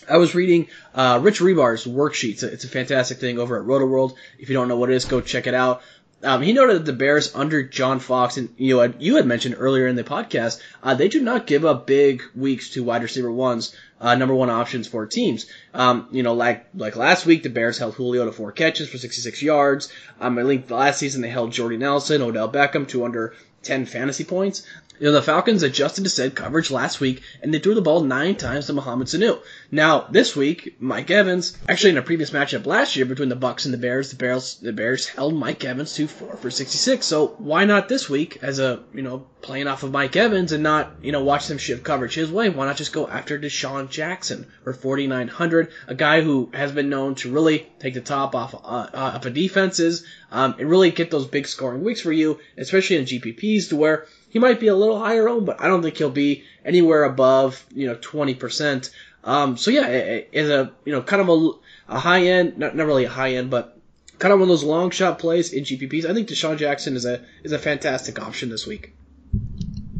I 0.09 0.19
was 0.19 0.35
reading 0.35 0.69
uh, 0.95 1.21
Rich 1.23 1.41
Hribar's 1.41 1.85
worksheets. 1.85 2.43
It's 2.43 2.65
a, 2.65 2.69
fantastic 2.69 3.19
thing 3.19 3.39
over 3.39 3.61
at 3.61 3.67
Rotoworld. 3.67 4.15
If 4.39 4.49
you 4.49 4.55
don't 4.55 4.69
know 4.69 4.77
what 4.77 4.91
it 4.91 4.97
is, 4.97 5.05
go 5.05 5.21
check 5.21 5.47
it 5.47 5.55
out. 5.55 5.83
Um, 6.23 6.43
he 6.43 6.53
noted 6.53 6.77
that 6.77 6.85
the 6.85 6.93
Bears 6.93 7.35
under 7.35 7.63
John 7.63 8.01
Fox, 8.01 8.37
and 8.37 8.53
you 8.57 8.77
know, 8.77 8.93
you 8.99 9.17
had 9.17 9.27
mentioned 9.27 9.55
earlier 9.59 9.87
in 9.87 9.95
the 9.95 10.03
podcast, 10.03 10.61
uh, 10.83 10.95
they 10.95 11.09
do 11.09 11.23
not 11.23 11.47
give 11.47 11.65
up 11.65 11.87
big 11.87 12.23
weeks 12.35 12.71
to 12.71 12.83
wide 12.83 13.03
receiver 13.03 13.31
ones, 13.31 13.75
uh, 14.01 14.17
number 14.17 14.35
one 14.35 14.51
options 14.51 14.89
for 14.89 15.07
teams. 15.07 15.47
Um, 15.75 16.09
you 16.11 16.25
know, 16.25 16.35
like 16.35 16.67
like 16.75 16.97
last 16.97 17.25
week, 17.25 17.45
the 17.45 17.51
Bears 17.51 17.79
held 17.79 17.95
Julio 17.95 18.25
to 18.25 18.33
four 18.33 18.51
catches 18.51 18.89
for 18.89 18.99
66 18.99 19.43
yards. 19.43 19.93
Um, 20.21 20.39
I 20.39 20.45
think 20.45 20.69
last 20.71 20.99
season 20.99 21.23
they 21.23 21.31
held 21.31 21.53
Jordy 21.53 21.77
Nelson, 21.77 22.23
Odell 22.23 22.51
Beckham 22.51 22.89
to 22.89 23.05
under 23.05 23.35
10 23.63 23.87
fantasy 23.87 24.25
points. 24.25 24.65
You 24.99 25.07
know, 25.07 25.13
the 25.13 25.23
Falcons 25.23 25.63
adjusted 25.63 26.03
to 26.05 26.11
said 26.11 26.35
coverage 26.35 26.73
last 26.73 27.01
week, 27.01 27.23
and 27.41 27.55
they 27.55 27.61
threw 27.61 27.75
the 27.75 27.83
ball 27.83 28.01
nine 28.01 28.35
times 28.35 28.67
to 28.67 28.73
Mohamed 28.73 29.07
Sanu. 29.07 29.41
Now, 29.71 30.09
this 30.11 30.35
week, 30.35 30.77
Mike 30.81 31.11
Evans, 31.11 31.57
actually 31.69 31.91
in 31.91 31.99
a 31.99 32.03
previous 32.03 32.31
matchup 32.31 32.67
last 32.67 32.97
year 32.97 33.07
between 33.07 33.29
the 33.29 33.37
Bucs 33.37 33.65
and 33.65 33.73
the 33.73 33.79
Bears, 33.79 34.11
the 34.11 34.17
Bears, 34.17 34.57
the 34.57 34.73
Bears 34.73 35.07
held 35.07 35.35
Mike 35.35 35.65
Evans 35.65 35.95
to 35.95 36.09
four 36.09 36.37
for 36.37 36.51
66. 36.51 37.07
So 37.07 37.29
why 37.39 37.65
not 37.65 37.89
this 37.89 38.11
week 38.11 38.39
as 38.43 38.59
a, 38.59 38.83
you 38.93 39.03
know, 39.03 39.27
playing 39.41 39.69
off 39.69 39.85
of 39.85 39.93
Mike 39.93 40.17
Evans 40.17 40.51
and 40.51 40.65
not, 40.65 40.97
you 41.01 41.13
know, 41.13 41.23
watch 41.23 41.47
them 41.47 41.59
shift 41.59 41.85
coverage 41.85 42.15
his 42.15 42.33
way? 42.33 42.49
Why 42.49 42.67
not 42.67 42.77
just 42.77 42.93
go 42.93 43.07
after 43.07 43.39
DeSean 43.39 43.91
Jackson 43.91 44.47
for 44.65 44.73
4,900, 44.73 45.71
a 45.87 45.95
guy 45.95 46.23
who 46.23 46.51
has 46.53 46.73
been 46.73 46.89
known 46.89 47.15
to 47.17 47.31
really 47.31 47.71
take 47.79 47.95
the 47.95 48.01
top 48.01 48.35
off, 48.35 48.53
uh, 48.55 48.89
off 48.93 49.25
of 49.25 49.35
defenses, 49.35 50.05
um, 50.33 50.57
and 50.59 50.69
really 50.69 50.91
get 50.91 51.13
those 51.13 51.27
big 51.27 51.47
scoring 51.47 51.85
weeks 51.85 52.01
for 52.01 52.13
you, 52.13 52.41
especially 52.57 52.97
in 52.97 53.05
GPPs 53.05 53.69
to 53.69 53.77
where 53.77 54.07
he 54.29 54.39
might 54.39 54.61
be 54.61 54.69
a 54.69 54.75
little 54.75 54.99
higher 54.99 55.29
owned, 55.29 55.47
but 55.47 55.61
I 55.61 55.69
don't 55.69 55.83
think 55.83 55.97
he'll 55.97 56.11
be 56.11 56.45
anywhere 56.65 57.05
above, 57.05 57.65
you 57.75 57.87
know, 57.87 57.97
20%. 57.97 58.91
Um, 59.25 59.57
so 59.57 59.71
yeah, 59.71 59.87
it's 59.89 60.49
a, 60.49 60.73
you 60.85 60.93
know, 60.93 61.03
kind 61.03 61.23
of 61.23 61.29
a, 61.29 61.51
a 61.95 61.99
high 61.99 62.27
end, 62.27 62.59
not, 62.59 62.77
not 62.77 62.87
really 62.87 63.05
a 63.05 63.11
high 63.11 63.35
end, 63.35 63.51
but 63.51 63.79
kind 64.19 64.33
of 64.33 64.41
one 64.41 64.49
of 64.49 64.49
those 64.49 64.65
long 64.65 64.91
shot 64.91 65.19
plays 65.19 65.53
in 65.53 65.65
GPPs. 65.65 66.05
I 66.05 66.15
think 66.15 66.29
DeSean 66.29 66.59
Jackson 66.59 66.97
is 66.97 67.05
a, 67.05 67.25
is 67.43 67.53
a 67.53 67.59
fantastic 67.59 68.21
option 68.21 68.49
this 68.49 68.67
week. 68.67 68.95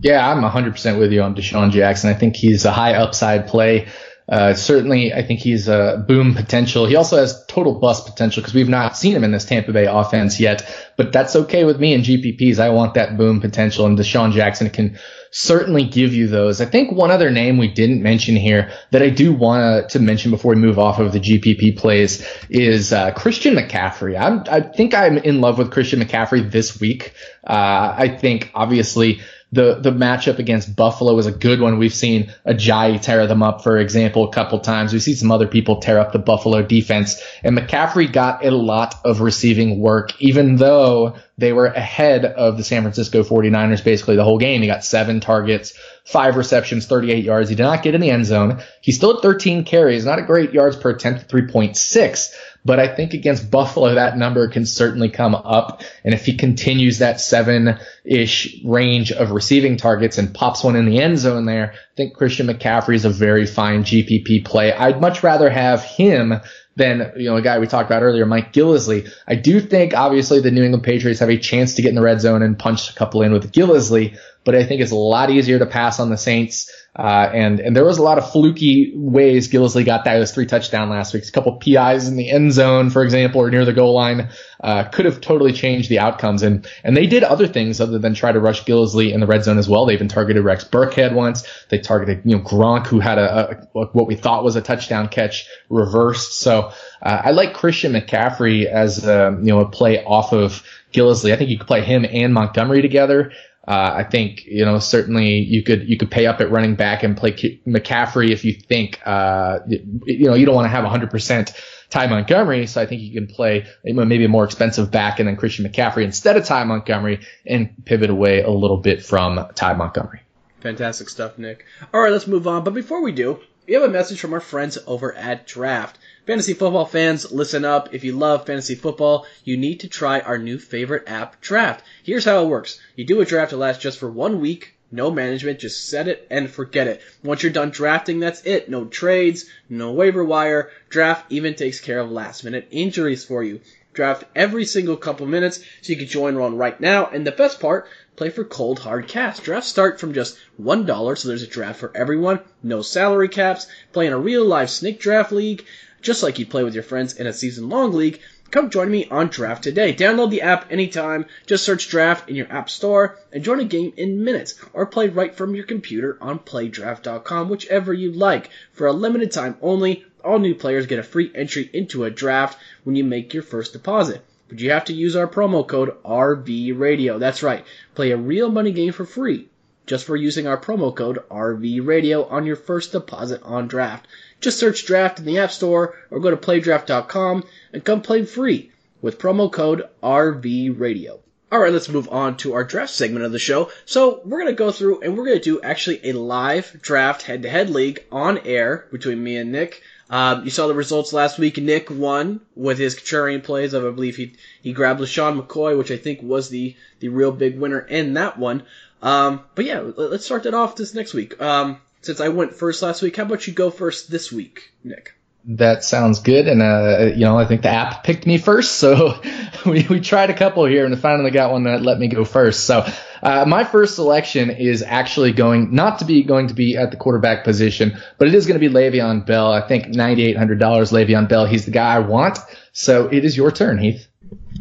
Yeah, 0.01 0.29
I'm 0.29 0.43
100% 0.43 0.99
with 0.99 1.13
you 1.13 1.23
on 1.23 1.35
DeSean 1.35 1.71
Jackson. 1.71 2.11
I 2.11 2.15
think 2.15 2.37
he's 2.37 2.65
a 2.65 2.71
high 2.71 2.95
upside 2.95 3.49
play. 3.49 3.89
Uh, 4.29 4.53
certainly, 4.53 5.15
I 5.15 5.23
think 5.23 5.41
he's 5.41 5.69
a 5.69 6.05
boom 6.07 6.35
potential. 6.35 6.87
He 6.87 6.97
also 6.97 7.17
has 7.17 7.45
total 7.47 7.79
bust 7.81 8.07
potential 8.07 8.43
because 8.43 8.53
we've 8.53 8.69
not 8.69 8.97
seen 8.97 9.17
him 9.17 9.25
in 9.25 9.33
this 9.33 9.47
Tampa 9.47 9.73
Bay 9.73 9.87
offense 9.87 10.39
yet. 10.39 10.69
But 10.97 11.13
that's 11.13 11.35
okay 11.35 11.65
with 11.65 11.81
me 11.81 11.95
in 11.95 12.03
GPPs. 12.03 12.59
I 12.59 12.69
want 12.71 12.95
that 12.95 13.17
boom 13.17 13.41
potential, 13.41 13.87
and 13.87 13.97
DeSean 13.97 14.33
Jackson 14.33 14.69
can 14.69 14.99
certainly 15.31 15.85
give 15.85 16.15
you 16.15 16.27
those. 16.27 16.61
I 16.61 16.67
think 16.67 16.93
one 16.93 17.11
other 17.11 17.31
name 17.31 17.57
we 17.59 17.69
didn't 17.69 18.03
mention 18.03 18.37
here 18.37 18.71
that 18.91 19.03
I 19.03 19.11
do 19.11 19.33
want 19.33 19.91
to 19.91 19.99
mention 19.99 20.31
before 20.31 20.55
we 20.55 20.61
move 20.61 20.79
off 20.79 20.99
of 20.99 21.13
the 21.13 21.21
GPP 21.21 21.79
plays 21.79 22.27
is 22.51 22.93
uh, 22.93 23.13
Christian 23.13 23.55
McCaffrey. 23.55 24.19
I'm, 24.19 24.45
I 24.51 24.61
think 24.61 24.95
I'm 24.95 25.19
in 25.19 25.41
love 25.41 25.59
with 25.59 25.71
Christian 25.71 26.01
McCaffrey 26.01 26.51
this 26.51 26.81
week. 26.81 27.15
Uh, 27.47 27.95
I 27.97 28.09
think 28.09 28.51
obviously 28.55 29.21
the 29.51 29.77
the 29.77 29.91
matchup 29.91 30.39
against 30.39 30.77
Buffalo 30.77 31.15
was 31.15 31.27
a 31.27 31.33
good 31.33 31.61
one. 31.61 31.79
We've 31.79 31.95
seen 31.95 32.33
Ajayi 32.47 33.01
tear 33.01 33.27
them 33.27 33.43
up, 33.43 33.63
for 33.63 33.79
example, 33.79 34.25
a 34.25 34.33
couple 34.33 34.59
times. 34.61 34.93
We've 34.93 35.03
seen 35.03 35.17
some 35.17 35.31
other 35.31 35.47
people 35.47 35.81
tear 35.81 35.99
up 35.99 36.13
the 36.13 36.19
Buffalo 36.19 36.63
defense, 36.63 37.23
and 37.43 37.57
McCaffrey 37.57 38.13
got 38.13 38.45
a 38.45 38.51
lot 38.51 38.95
of 39.05 39.21
receiving 39.21 39.81
work, 39.81 40.21
even 40.21 40.57
though 40.57 41.17
they 41.39 41.53
were 41.53 41.67
ahead 41.67 42.25
of 42.25 42.57
the 42.57 42.65
San 42.65 42.83
Francisco 42.83 43.23
49ers 43.23 43.85
basically 43.85 44.17
the 44.17 44.25
whole 44.25 44.39
game. 44.39 44.61
He 44.61 44.67
got 44.67 44.85
seven 44.85 45.21
targets, 45.21 45.73
five 46.05 46.37
receptions, 46.37 46.87
38 46.87 47.25
yards. 47.25 47.49
He 47.49 47.55
did 47.55 47.63
not 47.63 47.83
get 47.83 47.95
in 47.95 48.01
the 48.01 48.11
end 48.11 48.27
zone. 48.27 48.61
He 48.81 48.93
still 48.93 49.15
had 49.15 49.23
13 49.23 49.65
carries, 49.65 50.05
not 50.05 50.19
a 50.19 50.23
great 50.23 50.53
yards 50.53 50.77
per 50.77 50.91
attempt, 50.91 51.29
3.6. 51.29 52.35
But 52.69 52.79
I 52.79 52.95
think 52.95 53.15
against 53.15 53.51
Buffalo, 53.51 53.95
that 53.95 54.19
number 54.19 54.47
can 54.47 54.67
certainly 54.67 55.09
come 55.09 55.35
up. 55.35 55.81
And 56.05 56.13
if 56.13 56.27
he 56.27 56.37
continues 56.37 56.99
that 56.99 57.19
seven 57.19 57.79
ish 58.05 58.63
range 58.63 59.11
of 59.11 59.31
receiving 59.31 59.79
targets 59.79 60.19
and 60.19 60.35
pops 60.35 60.63
one 60.63 60.77
in 60.77 60.85
the 60.85 61.01
end 61.01 61.17
zone 61.19 61.47
there, 61.47 61.73
I 61.73 61.97
think 61.97 62.13
Christian 62.13 62.47
McCaffrey 62.47 62.95
is 62.95 63.07
a 63.07 63.11
very 63.11 63.47
fine 63.47 63.85
GPP 63.85 64.45
play. 64.45 64.71
I'd 64.71 65.01
much 65.01 65.23
rather 65.23 65.49
have 65.49 65.83
him 65.83 66.43
than 66.77 67.11
you 67.17 67.31
know 67.31 67.37
a 67.37 67.43
guy 67.43 67.59
we 67.59 67.67
talked 67.67 67.89
about 67.89 68.03
earlier, 68.03 68.27
Mike 68.27 68.53
Gillislee. 68.53 69.11
I 69.27 69.35
do 69.35 69.63
think 69.63 69.95
obviously 69.95 70.41
the 70.41 70.51
New 70.51 70.63
England 70.63 70.85
Patriots 70.85 71.21
have 71.21 71.31
a 71.31 71.39
chance 71.39 71.73
to 71.75 71.83
get 71.83 71.89
in 71.89 71.95
the 71.95 72.03
red 72.03 72.21
zone 72.21 72.43
and 72.43 72.59
punch 72.59 72.91
a 72.91 72.95
couple 72.95 73.23
in 73.23 73.33
with 73.33 73.51
Gillislee, 73.51 74.19
but 74.45 74.55
I 74.55 74.63
think 74.65 74.83
it's 74.83 74.93
a 74.93 74.97
lot 74.97 75.31
easier 75.31 75.59
to 75.59 75.67
pass 75.67 76.01
on 76.01 76.11
the 76.11 76.19
Saints. 76.19 76.71
Uh, 76.99 77.31
and 77.33 77.61
and 77.61 77.77
there 77.77 77.85
was 77.85 77.99
a 77.99 78.03
lot 78.03 78.19
of 78.19 78.29
fluky 78.33 78.93
ways 78.97 79.49
Gillislee 79.49 79.87
got 79.87 80.05
that 80.05 80.19
was 80.19 80.33
three 80.33 80.47
touchdown 80.47 80.91
last 80.91 81.15
week. 81.15 81.25
A 81.27 81.31
couple 81.31 81.53
PIs 81.53 82.09
in 82.09 82.17
the 82.17 82.29
end 82.29 82.53
zone, 82.53 82.91
for 82.91 83.05
example, 83.05 83.41
or 83.41 83.51
near 83.51 83.65
the 83.65 83.73
goal 83.73 83.95
line, 83.95 84.31
uh, 84.65 84.83
could 84.85 85.05
have 85.05 85.21
totally 85.21 85.53
changed 85.53 85.89
the 85.91 86.01
outcomes. 86.01 86.43
And 86.43 86.69
and 86.83 86.97
they 86.97 87.07
did 87.07 87.23
other 87.23 87.47
things 87.47 87.81
other 87.81 88.01
than 88.01 88.15
try 88.15 88.33
to 88.33 88.41
rush 88.41 88.65
Gillislee 88.65 89.13
in 89.13 89.21
the 89.21 89.29
red 89.29 89.45
zone 89.45 89.59
as 89.59 89.69
well. 89.69 89.87
They 89.87 89.93
even 89.93 90.09
targeted 90.09 90.43
Rex 90.45 90.65
Burkhead 90.65 91.13
once. 91.13 91.47
They 91.69 91.79
targeted 91.79 92.23
you 92.25 92.37
know 92.37 92.43
Gronk, 92.43 92.89
who 92.89 92.99
had 92.99 93.19
a, 93.19 93.51
a 93.51 93.85
what 93.93 94.09
we 94.09 94.17
thought 94.17 94.43
was 94.43 94.57
a 94.57 94.61
touchdown 94.61 95.07
catch 95.07 95.47
reversed. 95.69 96.41
So 96.41 96.73
uh, 97.01 97.23
I 97.27 97.31
like 97.31 97.55
Christian 97.55 97.93
McCaffrey 97.93 98.67
as 98.67 99.07
a, 99.07 99.39
you 99.41 99.51
know 99.51 99.61
a 99.61 99.69
play 99.69 100.05
off 100.05 100.33
of 100.33 100.65
Gillislee. 100.93 101.33
I 101.33 101.37
think 101.37 101.51
you 101.51 101.59
could 101.59 101.69
play 101.69 101.83
him 101.83 102.05
and 102.11 102.35
Montgomery 102.35 102.83
together. 102.83 103.33
Uh, 103.69 103.97
I 103.97 104.05
think 104.05 104.47
you 104.47 104.65
know 104.65 104.79
certainly 104.79 105.41
you 105.41 105.63
could 105.63 105.87
you 105.87 105.99
could 105.99 106.11
pay 106.11 106.25
up 106.25 106.41
at 106.41 106.51
running 106.51 106.75
back 106.75 107.03
and 107.03 107.15
play 107.15 107.33
McCaffrey 107.67 108.31
if 108.31 108.43
you 108.43 108.55
think 108.55 108.99
uh, 109.07 109.59
you 109.67 110.25
know 110.27 110.33
you 110.33 110.47
don't 110.47 110.55
want 110.55 110.65
to 110.65 110.71
have 110.71 110.87
100% 110.87 111.55
Ty 111.91 112.07
Montgomery, 112.07 112.67
so 112.67 112.81
I 112.81 112.87
think 112.87 113.03
you 113.03 113.13
can 113.13 113.27
play 113.27 113.67
maybe 113.85 114.25
a 114.25 114.29
more 114.29 114.45
expensive 114.45 114.91
back 114.91 115.21
and 115.21 115.29
then 115.29 115.37
Christian 115.37 115.67
McCaffrey 115.67 116.05
instead 116.05 116.39
of 116.39 116.47
Ty 116.47 116.65
Montgomery 116.65 117.21
and 117.45 117.75
pivot 117.85 118.09
away 118.09 118.41
a 118.41 118.51
little 118.51 118.79
bit 118.79 119.05
from 119.05 119.47
Ty 119.55 119.75
Montgomery. 119.75 120.23
Fantastic 120.61 121.11
stuff, 121.11 121.37
Nick. 121.37 121.67
All 121.93 122.01
right, 122.01 122.11
let's 122.11 122.27
move 122.27 122.47
on. 122.47 122.65
But 122.65 122.73
before 122.73 123.03
we 123.03 123.13
do, 123.13 123.39
we 123.67 123.75
have 123.75 123.83
a 123.83 123.89
message 123.89 124.19
from 124.19 124.33
our 124.33 124.41
friends 124.41 124.79
over 124.87 125.15
at 125.15 125.47
Draft. 125.47 125.99
Fantasy 126.29 126.53
football 126.53 126.85
fans, 126.85 127.33
listen 127.33 127.65
up. 127.65 127.95
If 127.95 128.05
you 128.05 128.13
love 128.13 128.45
fantasy 128.45 128.75
football, 128.75 129.25
you 129.45 129.57
need 129.57 129.81
to 129.81 129.89
try 129.89 130.21
our 130.21 130.37
new 130.37 130.59
favorite 130.59 131.05
app, 131.07 131.41
Draft. 131.41 131.83
Here's 132.03 132.27
how 132.27 132.45
it 132.45 132.49
works. 132.49 132.79
You 132.97 133.07
do 133.07 133.23
a 133.23 133.25
draft 133.25 133.53
that 133.53 133.57
lasts 133.57 133.83
just 133.83 133.99
for 133.99 134.11
one 134.11 134.43
week. 134.43 134.75
No 134.93 135.11
management, 135.11 135.59
just 135.59 135.89
set 135.89 136.07
it 136.07 136.27
and 136.31 136.51
forget 136.51 136.87
it. 136.87 137.01
Once 137.25 137.43
you're 137.43 137.51
done 137.51 137.71
drafting, 137.71 138.21
that's 138.21 138.43
it. 138.45 138.69
No 138.69 138.85
trades, 138.85 139.47
no 139.71 139.93
waiver 139.93 140.23
wire. 140.23 140.71
Draft 140.91 141.33
even 141.33 141.55
takes 141.55 141.81
care 141.81 141.99
of 141.99 142.11
last 142.11 142.45
minute 142.45 142.69
injuries 142.71 143.25
for 143.25 143.43
you. 143.43 143.63
draft 143.95 144.25
every 144.37 144.67
single 144.67 144.99
couple 144.99 145.25
minutes, 145.25 145.61
so 145.81 145.93
you 145.93 145.97
can 145.97 146.07
join 146.09 146.39
one 146.39 146.59
right 146.59 146.79
now. 146.79 147.07
And 147.07 147.27
the 147.27 147.33
best 147.33 147.59
part, 147.59 147.89
play 148.17 148.29
for 148.29 148.45
cold 148.45 148.81
hard 148.81 149.09
cash. 149.09 149.39
Drafts 149.39 149.71
start 149.71 149.99
from 149.99 150.13
just 150.13 150.39
one 150.59 150.85
dollar, 150.85 151.17
so 151.17 151.29
there's 151.29 151.43
a 151.43 151.47
draft 151.47 151.81
for 151.81 151.91
everyone. 151.97 152.41
No 152.63 152.83
salary 152.83 153.29
caps. 153.31 153.67
Play 153.95 154.07
in 154.07 154.13
a 154.13 154.19
real 154.19 154.45
live 154.45 154.69
snake 154.69 155.01
draft 155.01 155.33
league, 155.33 155.65
just 156.01 156.23
like 156.23 156.39
you'd 156.39 156.51
play 156.51 156.65
with 156.65 156.75
your 156.75 156.83
friends 156.83 157.15
in 157.15 157.27
a 157.27 157.33
season 157.33 157.69
long 157.69 157.93
league. 157.93 158.21
Come 158.51 158.71
join 158.71 158.91
me 158.91 159.07
on 159.11 159.29
Draft 159.29 159.63
today. 159.63 159.93
Download 159.93 160.31
the 160.31 160.41
app 160.41 160.73
anytime. 160.73 161.27
Just 161.47 161.65
search 161.65 161.89
Draft 161.89 162.31
in 162.31 162.37
your 162.37 162.51
app 162.51 162.71
store 162.71 163.19
and 163.31 163.45
join 163.45 163.61
a 163.61 163.65
game 163.65 163.93
in 163.97 164.25
minutes 164.25 164.55
or 164.73 164.87
play 164.87 165.09
right 165.09 165.35
from 165.35 165.55
your 165.55 165.67
computer 165.67 166.17
on 166.21 166.39
playdraft.com, 166.39 167.49
whichever 167.51 167.93
you 167.93 168.11
like. 168.11 168.49
For 168.73 168.87
a 168.87 168.93
limited 168.93 169.33
time 169.33 169.57
only, 169.61 170.07
all 170.25 170.39
new 170.39 170.55
players 170.55 170.87
get 170.87 170.99
a 170.99 171.03
free 171.03 171.31
entry 171.35 171.69
into 171.73 172.05
a 172.05 172.11
draft 172.11 172.59
when 172.85 172.97
you 172.97 173.05
make 173.05 173.35
your 173.35 173.43
first 173.43 173.75
deposit. 173.75 174.25
But 174.49 174.61
you 174.61 174.71
have 174.71 174.87
to 174.87 174.95
use 174.95 175.15
our 175.15 175.29
promo 175.29 175.67
code 175.67 176.03
RVRadio. 176.03 177.19
That's 177.19 177.43
right. 177.43 177.67
Play 177.95 178.13
a 178.13 178.17
real 178.17 178.51
money 178.51 178.73
game 178.73 178.93
for 178.93 179.05
free 179.05 179.49
just 179.89 180.05
for 180.05 180.15
using 180.15 180.47
our 180.47 180.61
promo 180.61 180.95
code 180.95 181.19
RVRadio 181.31 182.31
on 182.31 182.47
your 182.47 182.57
first 182.57 182.93
deposit 182.93 183.43
on 183.43 183.67
draft. 183.67 184.07
Just 184.41 184.59
search 184.59 184.87
draft 184.87 185.19
in 185.19 185.25
the 185.25 185.39
App 185.39 185.51
Store 185.51 185.97
or 186.11 186.21
go 186.21 186.31
to 186.31 186.37
playdraft.com 186.37 187.45
and 187.73 187.85
come 187.85 188.03
play 188.03 188.25
free 188.25 188.71
with 189.01 189.19
promo 189.19 189.51
code 189.51 189.89
RVRadio. 190.03 191.19
Alright, 191.51 191.73
let's 191.73 191.89
move 191.89 192.11
on 192.11 192.37
to 192.39 192.53
our 192.53 192.63
draft 192.63 192.91
segment 192.93 193.25
of 193.25 193.33
the 193.33 193.39
show. 193.39 193.71
So, 193.87 194.21
we're 194.27 194.41
going 194.41 194.53
to 194.53 194.53
go 194.53 194.71
through 194.71 195.01
and 195.01 195.17
we're 195.17 195.25
going 195.25 195.39
to 195.39 195.43
do 195.43 195.63
actually 195.63 196.01
a 196.05 196.13
live 196.13 196.79
draft 196.83 197.23
head 197.23 197.43
to 197.43 197.49
head 197.49 197.71
league 197.71 198.05
on 198.13 198.37
air 198.39 198.87
between 198.93 199.25
me 199.25 199.39
and 199.39 199.51
Nick. 199.51 199.83
Um, 200.11 200.45
you 200.45 200.51
saw 200.51 200.67
the 200.67 200.75
results 200.75 201.13
last 201.13 201.39
week. 201.39 201.59
Nick 201.59 201.91
won 201.91 202.41
with 202.55 202.79
his 202.79 202.95
contrarian 202.95 203.43
plays 203.43 203.75
I 203.75 203.81
believe 203.81 204.17
he, 204.17 204.33
he 204.63 204.73
grabbed 204.73 205.01
LeSean 205.01 205.41
McCoy, 205.41 205.77
which 205.77 205.91
I 205.91 205.97
think 205.97 206.21
was 206.23 206.49
the, 206.49 206.77
the 207.01 207.09
real 207.09 207.33
big 207.33 207.59
winner 207.59 207.81
in 207.81 208.15
that 208.15 208.39
one. 208.39 208.65
Um, 209.03 209.43
but 209.55 209.65
yeah, 209.65 209.81
let's 209.97 210.25
start 210.25 210.45
that 210.45 210.55
off 210.55 210.77
this 210.77 210.95
next 210.95 211.15
week. 211.15 211.41
Um, 211.41 211.81
since 212.03 212.21
I 212.21 212.29
went 212.29 212.55
first 212.55 212.83
last 212.83 213.03
week, 213.03 213.17
how 213.17 213.25
about 213.25 213.47
you 213.47 213.53
go 213.53 213.71
first 213.71 214.11
this 214.11 214.33
week, 214.33 214.73
Nick? 214.85 215.15
That 215.45 215.83
sounds 215.83 216.21
good. 216.21 216.47
And, 216.47 216.61
uh, 216.61 217.13
you 217.15 217.25
know, 217.25 217.39
I 217.39 217.47
think 217.47 217.63
the 217.63 217.71
app 217.71 218.05
picked 218.05 218.27
me 218.27 218.39
first. 218.39 218.77
So 218.77 219.21
we, 219.67 219.87
we 219.89 220.01
tried 220.01 220.31
a 220.31 220.35
couple 220.35 220.65
here 220.67 220.85
and 220.85 220.99
finally 220.99 221.31
got 221.31 221.53
one 221.53 221.65
that 221.65 221.83
let 221.83 221.99
me 221.99 222.09
go 222.09 222.25
first. 222.25 222.65
So, 222.65 222.87
uh, 223.23 223.45
my 223.47 223.65
first 223.65 223.95
selection 223.95 224.51
is 224.51 224.83
actually 224.83 225.33
going, 225.33 225.75
not 225.75 226.01
to 226.01 226.05
be 226.05 226.23
going 226.23 226.49
to 226.49 226.55
be 226.55 226.77
at 226.77 226.91
the 226.91 226.97
quarterback 226.97 227.45
position, 227.45 227.99
but 228.19 228.29
it 228.29 228.35
is 228.35 228.47
going 228.47 228.61
to 228.61 228.69
be 228.69 228.73
Le'Veon 228.73 229.27
Bell. 229.27 229.51
I 229.51 229.67
think 229.67 229.87
$9,800 229.87 230.59
Le'Veon 230.59 231.29
Bell. 231.29 231.47
He's 231.47 231.65
the 231.65 231.71
guy 231.71 231.97
I 231.97 231.99
want. 232.01 232.39
So 232.73 233.09
it 233.09 233.25
is 233.25 233.37
your 233.37 233.51
turn, 233.51 233.79
Heath. 233.79 234.07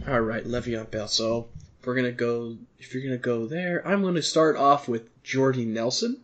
All 0.08 0.22
right, 0.22 0.44
Le'Veon 0.44 0.90
Bell. 0.90 1.08
So 1.08 1.50
we're 1.88 1.96
gonna 1.96 2.12
go. 2.12 2.58
If 2.78 2.94
you're 2.94 3.02
gonna 3.02 3.18
go 3.18 3.48
there, 3.48 3.82
I'm 3.88 4.04
gonna 4.04 4.22
start 4.22 4.58
off 4.58 4.90
with 4.90 5.24
Jordy 5.24 5.66
Nelson, 5.66 6.18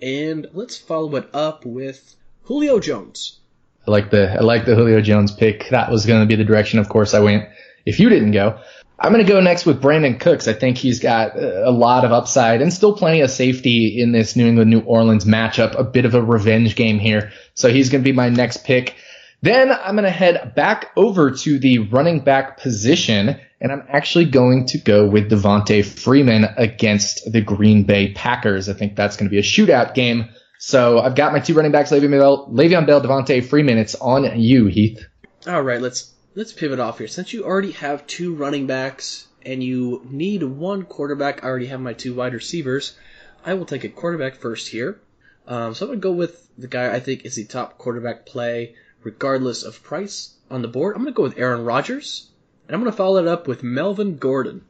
and 0.00 0.48
let's 0.54 0.78
follow 0.78 1.14
it 1.16 1.28
up 1.34 1.66
with 1.66 2.16
Julio 2.44 2.80
Jones. 2.80 3.38
I 3.86 3.90
like 3.90 4.10
the 4.10 4.32
I 4.32 4.40
like 4.40 4.64
the 4.64 4.74
Julio 4.74 5.02
Jones 5.02 5.30
pick. 5.30 5.68
That 5.68 5.90
was 5.90 6.06
to 6.06 6.26
be 6.26 6.36
the 6.36 6.44
direction, 6.44 6.78
of 6.78 6.88
course, 6.88 7.12
I 7.12 7.20
went. 7.20 7.48
If 7.84 8.00
you 8.00 8.08
didn't 8.08 8.32
go, 8.32 8.58
I'm 8.98 9.12
going 9.12 9.24
to 9.24 9.32
go 9.32 9.40
next 9.40 9.64
with 9.64 9.80
Brandin 9.80 10.20
Cooks. 10.20 10.46
I 10.46 10.52
think 10.52 10.76
he's 10.76 11.00
got 11.00 11.34
a 11.34 11.70
lot 11.70 12.04
of 12.04 12.12
upside 12.12 12.60
and 12.60 12.72
still 12.72 12.94
plenty 12.94 13.22
of 13.22 13.30
safety 13.30 14.00
in 14.00 14.12
this 14.12 14.36
New 14.36 14.46
England 14.46 14.70
New 14.70 14.80
Orleans 14.80 15.24
matchup. 15.24 15.78
A 15.78 15.84
bit 15.84 16.04
of 16.04 16.14
a 16.14 16.22
revenge 16.22 16.76
game 16.76 16.98
here, 16.98 17.32
so 17.54 17.70
he's 17.70 17.88
going 17.88 18.02
to 18.02 18.08
be 18.08 18.12
my 18.12 18.28
next 18.28 18.64
pick. 18.64 18.96
Then 19.42 19.72
I'm 19.72 19.94
going 19.94 20.04
to 20.04 20.10
head 20.10 20.54
back 20.54 20.90
over 20.96 21.30
to 21.30 21.58
the 21.58 21.78
running 21.78 22.20
back 22.20 22.58
position 22.58 23.40
and 23.60 23.70
I'm 23.70 23.84
actually 23.88 24.24
going 24.24 24.66
to 24.66 24.78
go 24.78 25.06
with 25.06 25.30
Devonta 25.30 25.84
Freeman 25.84 26.46
against 26.56 27.30
the 27.30 27.40
Green 27.40 27.84
Bay 27.84 28.12
Packers. 28.12 28.68
I 28.68 28.72
think 28.72 28.96
that's 28.96 29.16
going 29.16 29.28
to 29.28 29.30
be 29.30 29.38
a 29.38 29.42
shootout 29.42 29.94
game. 29.94 30.30
So 30.58 30.98
I've 30.98 31.14
got 31.14 31.32
my 31.32 31.40
two 31.40 31.54
running 31.54 31.72
backs, 31.72 31.90
Le'Veon 31.90 32.10
Bell, 32.10 32.48
Le'Veon 32.50 32.86
Bell, 32.86 33.00
Devonta 33.00 33.44
Freeman. 33.44 33.78
It's 33.78 33.94
on 33.94 34.40
you, 34.40 34.66
Heath. 34.66 35.06
All 35.46 35.62
right, 35.62 35.80
let's 35.80 36.12
let's 36.34 36.52
pivot 36.52 36.80
off 36.80 36.98
here. 36.98 37.08
Since 37.08 37.32
you 37.32 37.44
already 37.44 37.72
have 37.72 38.06
two 38.06 38.34
running 38.34 38.66
backs 38.66 39.26
and 39.44 39.62
you 39.62 40.02
need 40.08 40.42
one 40.42 40.84
quarterback, 40.84 41.42
I 41.42 41.48
already 41.48 41.66
have 41.66 41.80
my 41.80 41.94
two 41.94 42.14
wide 42.14 42.34
receivers. 42.34 42.96
I 43.44 43.54
will 43.54 43.64
take 43.64 43.84
a 43.84 43.88
quarterback 43.88 44.36
first 44.36 44.68
here. 44.68 45.00
Um, 45.46 45.74
so 45.74 45.86
I'm 45.86 45.92
gonna 45.92 46.00
go 46.00 46.12
with 46.12 46.46
the 46.58 46.68
guy 46.68 46.94
I 46.94 47.00
think 47.00 47.24
is 47.24 47.36
the 47.36 47.44
top 47.44 47.78
quarterback 47.78 48.26
play, 48.26 48.74
regardless 49.02 49.62
of 49.62 49.82
price 49.82 50.34
on 50.50 50.62
the 50.62 50.68
board. 50.68 50.94
I'm 50.94 51.02
gonna 51.02 51.12
go 51.12 51.22
with 51.22 51.38
Aaron 51.38 51.64
Rodgers. 51.64 52.29
And 52.70 52.76
I'm 52.76 52.82
going 52.82 52.92
to 52.92 52.96
follow 52.96 53.20
it 53.20 53.26
up 53.26 53.48
with 53.48 53.64
Melvin 53.64 54.16
Gordon. 54.16 54.64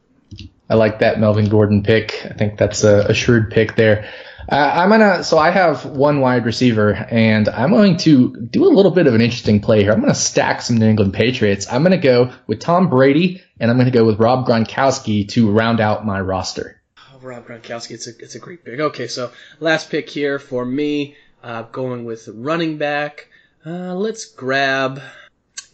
I 0.67 0.73
like 0.73 0.97
that 1.01 1.19
Melvin 1.19 1.49
Gordon 1.49 1.83
pick. 1.83 2.25
I 2.25 2.33
think 2.33 2.57
that's 2.57 2.83
a, 2.83 3.01
a 3.09 3.13
shrewd 3.13 3.51
pick 3.51 3.75
there. 3.75 4.09
Uh, 4.49 4.55
I'm 4.55 4.89
gonna. 4.89 5.23
So 5.23 5.37
I 5.37 5.51
have 5.51 5.85
one 5.85 6.19
wide 6.19 6.43
receiver, 6.45 6.93
and 6.93 7.47
I'm 7.47 7.69
going 7.69 7.97
to 7.97 8.35
do 8.37 8.65
a 8.65 8.73
little 8.73 8.89
bit 8.89 9.05
of 9.05 9.13
an 9.13 9.21
interesting 9.21 9.61
play 9.61 9.83
here. 9.83 9.91
I'm 9.91 9.99
gonna 9.99 10.15
stack 10.15 10.63
some 10.63 10.77
New 10.77 10.87
England 10.87 11.13
Patriots. 11.13 11.71
I'm 11.71 11.83
gonna 11.83 11.99
go 11.99 12.33
with 12.47 12.59
Tom 12.59 12.89
Brady, 12.89 13.43
and 13.59 13.69
I'm 13.69 13.77
gonna 13.77 13.91
go 13.91 14.03
with 14.03 14.19
Rob 14.19 14.47
Gronkowski 14.47 15.29
to 15.29 15.51
round 15.51 15.79
out 15.79 16.03
my 16.03 16.19
roster. 16.19 16.81
Oh, 16.97 17.19
Rob 17.19 17.45
Gronkowski, 17.45 17.91
it's 17.91 18.07
a 18.07 18.17
it's 18.17 18.33
a 18.33 18.39
great 18.39 18.65
pick. 18.65 18.79
Okay, 18.79 19.07
so 19.07 19.31
last 19.59 19.91
pick 19.91 20.09
here 20.09 20.39
for 20.39 20.65
me, 20.65 21.17
uh, 21.43 21.61
going 21.63 22.03
with 22.03 22.27
running 22.33 22.79
back. 22.79 23.27
Uh, 23.63 23.93
let's 23.93 24.25
grab 24.25 24.99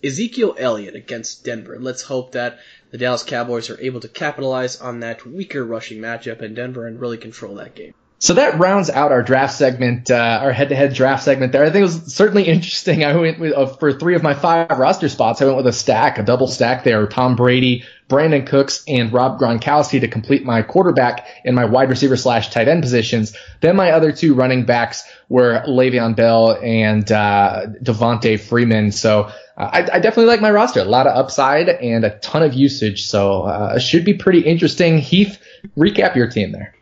Ezekiel 0.04 0.56
Elliott 0.60 0.96
against 0.96 1.44
Denver. 1.44 1.80
Let's 1.80 2.04
hope 2.04 2.32
that 2.34 2.60
the 2.92 2.98
Dallas 2.98 3.24
Cowboys 3.24 3.70
are 3.70 3.82
able 3.82 4.00
to 4.00 4.08
capitalize 4.08 4.80
on 4.80 5.00
that 5.00 5.26
weaker 5.26 5.66
rushing 5.66 6.00
matchup 6.00 6.42
in 6.42 6.54
Denver 6.54 6.86
and 6.86 7.02
really 7.02 7.18
control 7.18 7.56
that 7.56 7.74
game. 7.74 7.94
So 8.20 8.34
that 8.34 8.58
rounds 8.58 8.90
out 8.90 9.12
our 9.12 9.22
draft 9.22 9.54
segment, 9.54 10.10
uh, 10.10 10.40
our 10.42 10.52
head-to-head 10.52 10.96
draft 10.96 11.24
segment 11.24 11.52
there. 11.52 11.64
I 11.64 11.70
think 11.70 11.82
it 11.82 11.84
was 11.84 12.16
certainly 12.16 12.46
interesting. 12.46 13.06
I 13.06 13.16
went 13.16 13.40
with, 13.40 13.54
uh, 13.54 13.68
for 13.68 13.94
three 13.94 14.16
of 14.16 14.24
my 14.24 14.34
five 14.34 14.72
roster 14.72 15.08
spots. 15.08 15.40
I 15.40 15.46
went 15.46 15.58
with 15.58 15.68
a 15.68 15.74
stack, 15.74 16.18
a 16.18 16.24
double 16.24 16.48
stack 16.48 16.84
there. 16.84 17.06
Tom 17.06 17.36
Brady, 17.36 17.84
Brandin 18.10 18.48
Cooks, 18.48 18.84
and 18.88 19.14
Rob 19.14 19.40
Gronkowski 19.40 20.02
to 20.02 20.08
complete 20.08 20.44
my 20.44 20.64
quarterback 20.64 21.28
and 21.46 21.56
my 21.56 21.66
wide 21.66 21.90
receiver 21.90 22.18
slash 22.18 22.50
tight 22.50 22.68
end 22.68 22.82
positions. 22.82 23.36
Then 23.62 23.76
my 23.76 23.92
other 23.92 24.12
two 24.12 24.34
running 24.34 24.66
backs 24.66 25.04
were 25.30 25.62
Le'Veon 25.68 26.16
Bell 26.16 26.58
and 26.64 27.12
uh, 27.12 27.68
Devonta 27.84 28.40
Freeman. 28.40 28.92
So 28.94 29.32
I, 29.58 29.88
I, 29.94 30.00
definitely 30.00 30.26
like 30.26 30.42
my 30.42 30.52
roster. 30.52 30.80
A 30.80 30.86
lot 30.86 31.06
of 31.06 31.16
upside 31.16 31.70
and 31.70 32.04
a 32.04 32.18
ton 32.20 32.42
of 32.42 32.56
usage. 32.56 33.06
So 33.06 33.44
uh, 33.44 33.74
it 33.76 33.82
should 33.82 34.06
be 34.06 34.16
pretty 34.16 34.40
interesting. 34.40 34.98
Heath, 34.98 35.40
recap 35.78 36.16
your 36.16 36.28
team 36.28 36.52
there. 36.52 36.74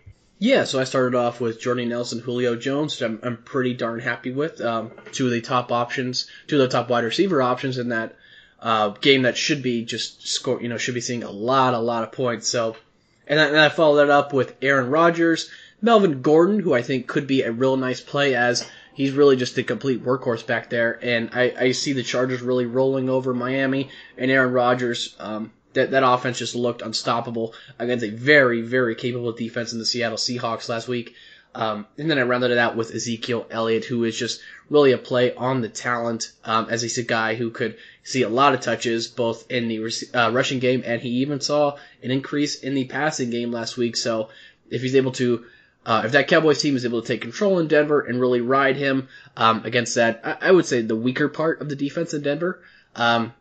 Yeah, 0.46 0.66
so 0.66 0.80
I 0.80 0.84
started 0.84 1.18
off 1.18 1.42
with 1.42 1.60
Jordy 1.60 1.86
Nelson, 1.86 2.20
Julio 2.20 2.56
Jones, 2.56 2.94
which 2.94 3.02
I'm, 3.02 3.20
I'm 3.24 3.38
pretty 3.38 3.74
darn 3.74 4.00
happy 4.00 4.32
with. 4.32 4.62
Um, 4.62 4.92
two 5.12 5.26
of 5.26 5.32
the 5.32 5.42
top 5.42 5.72
options, 5.72 6.30
two 6.46 6.62
of 6.62 6.70
the 6.70 6.78
top 6.78 6.88
wide 6.88 7.04
receiver 7.04 7.42
options 7.42 7.80
in 7.80 7.90
that 7.90 8.16
uh, 8.60 8.90
game 8.90 9.24
that 9.24 9.38
should 9.38 9.64
be 9.64 9.84
just 9.84 10.28
score, 10.28 10.62
you 10.62 10.70
know, 10.70 10.78
should 10.78 10.94
be 10.94 11.02
seeing 11.02 11.24
a 11.24 11.32
lot, 11.32 11.74
a 11.74 11.80
lot 11.80 12.04
of 12.04 12.12
points. 12.12 12.48
So, 12.48 12.78
and, 13.26 13.40
I, 13.40 13.66
I 13.66 13.70
followed 13.70 13.96
that 13.96 14.12
up 14.12 14.34
with 14.34 14.56
Aaron 14.62 14.92
Rodgers, 14.92 15.50
Melvin 15.82 16.22
Gordon, 16.22 16.60
who 16.60 16.76
I 16.76 16.84
think 16.84 17.08
could 17.08 17.26
be 17.26 17.42
a 17.42 17.52
real 17.52 17.76
nice 17.76 18.00
play 18.00 18.36
as 18.36 18.70
he's 18.94 19.14
really 19.14 19.38
just 19.38 19.58
a 19.58 19.64
complete 19.64 20.06
workhorse 20.06 20.46
back 20.46 20.70
there. 20.70 21.00
And 21.04 21.32
I, 21.34 21.56
I 21.60 21.72
see 21.72 21.94
the 21.94 22.04
Chargers 22.04 22.44
really 22.44 22.68
rolling 22.68 23.10
over 23.10 23.34
Miami 23.34 23.90
and 24.16 24.30
Aaron 24.30 24.54
Rodgers. 24.54 25.16
Um, 25.18 25.52
that, 25.76 25.92
that 25.92 26.04
offense 26.04 26.40
just 26.40 26.56
looked 26.56 26.82
unstoppable 26.82 27.54
against 27.80 28.04
a 28.04 28.10
very, 28.10 28.62
very 28.62 28.96
capable 28.96 29.32
defense 29.32 29.72
in 29.72 29.80
the 29.80 29.86
Seattle 29.86 30.18
Seahawks 30.18 30.68
last 30.68 30.88
week. 30.88 31.16
Um, 31.54 31.86
and 31.98 32.12
then 32.12 32.20
I 32.20 32.24
rounded 32.24 32.52
it 32.52 32.58
out 32.58 32.76
with 32.76 32.94
Ezekiel 32.94 33.48
Elliott, 33.50 33.86
who 33.86 34.04
is 34.04 34.18
just 34.18 34.42
really 34.70 34.92
a 34.92 34.98
play 34.98 35.34
on 35.34 35.62
the 35.62 35.70
talent, 35.70 36.34
um, 36.44 36.68
as 36.70 36.82
he's 36.82 36.98
a 36.98 37.04
guy 37.04 37.36
who 37.36 37.50
could 37.50 37.78
see 38.04 38.24
a 38.24 38.30
lot 38.30 38.54
of 38.54 38.60
touches 38.60 39.08
both 39.08 39.50
in 39.50 39.70
the 39.70 39.80
uh, 40.14 40.32
rushing 40.32 40.60
game 40.60 40.84
and 40.86 41.02
he 41.02 41.10
even 41.10 41.40
saw 41.40 41.78
an 42.04 42.12
increase 42.12 42.60
in 42.60 42.74
the 42.74 42.86
passing 42.86 43.30
game 43.30 43.52
last 43.52 43.78
week. 43.78 43.96
So 43.96 44.30
if 44.70 44.82
he's 44.82 44.96
able 44.96 45.14
to 45.14 45.46
uh, 45.86 46.02
if 46.04 46.14
that 46.14 46.28
Cowboys 46.28 46.60
team 46.60 46.76
is 46.76 46.84
able 46.84 47.02
to 47.02 47.08
take 47.08 47.22
control 47.22 47.60
in 47.60 47.68
Denver 47.68 48.02
and 48.02 48.20
really 48.20 48.42
ride 48.42 48.76
him 48.76 49.08
um, 49.38 49.64
against 49.66 49.96
that, 49.96 50.20
I, 50.24 50.50
I, 50.50 50.52
would 50.52 50.66
say 50.66 50.82
the 50.82 50.96
weaker 50.96 51.30
part 51.30 51.62
of 51.62 51.70
the 51.70 51.76
defense 51.76 52.14
in 52.16 52.24
Denver, 52.24 52.64
um, 52.96 53.34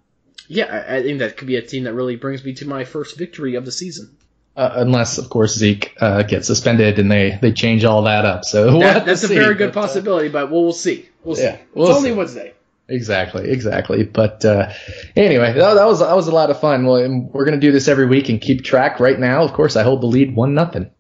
yeah, 0.49 0.67
I, 0.67 0.97
I, 0.97 1.03
think 1.03 1.21
that 1.21 1.37
could 1.37 1.47
be 1.47 1.57
a 1.57 1.63
team 1.63 1.85
that 1.85 1.95
really 1.95 2.17
brings 2.17 2.45
me 2.45 2.55
to 2.55 2.67
my 2.67 2.85
first 2.85 3.17
victory 3.17 3.55
of 3.55 3.65
the 3.65 3.73
season. 3.73 4.17
Uh, 4.57 4.71
unless, 4.77 5.19
of 5.19 5.31
course, 5.31 5.57
Zeke 5.57 5.97
uh, 6.01 6.23
gets 6.23 6.47
suspended 6.47 7.01
and 7.01 7.11
they, 7.11 7.39
they 7.43 7.53
change 7.53 7.85
all 7.85 8.03
that 8.03 8.25
up. 8.25 8.45
So 8.45 8.67
we'll 8.73 8.81
that, 8.81 9.05
that's 9.05 9.25
a 9.25 9.29
see, 9.29 9.35
very 9.35 9.55
good 9.55 9.73
but, 9.73 9.79
uh, 9.79 9.83
possibility, 9.83 10.29
but 10.29 10.51
we'll, 10.51 10.63
we'll 10.63 10.73
see. 10.73 11.09
We'll 11.25 11.39
yeah, 11.39 11.57
see. 11.57 11.63
We'll 11.75 11.89
it's 11.89 11.95
see. 11.95 11.99
only 11.99 12.13
Wednesday. 12.13 12.55
Exactly, 12.87 13.51
exactly. 13.51 14.05
But 14.05 14.45
uh, 14.45 14.71
anyway, 15.17 15.55
that, 15.55 15.75
that, 15.75 15.87
was 15.87 16.01
that 16.01 16.15
was 16.15 16.29
a 16.29 16.33
lot 16.33 16.51
of 16.51 16.61
fun. 16.61 16.85
Well, 16.85 17.29
we're 17.33 17.47
gonna 17.47 17.57
do 17.57 17.73
this 17.73 17.89
every 17.89 18.07
week 18.07 18.29
and 18.29 18.41
keep 18.41 18.63
track. 18.63 19.01
Right 19.01 19.19
now, 19.19 19.43
of 19.43 19.55
course, 19.55 19.75
I 19.77 19.83
hold 19.83 20.03
the 20.03 20.07
lead 20.07 20.37
one 20.37 20.53
nothing. 20.53 20.91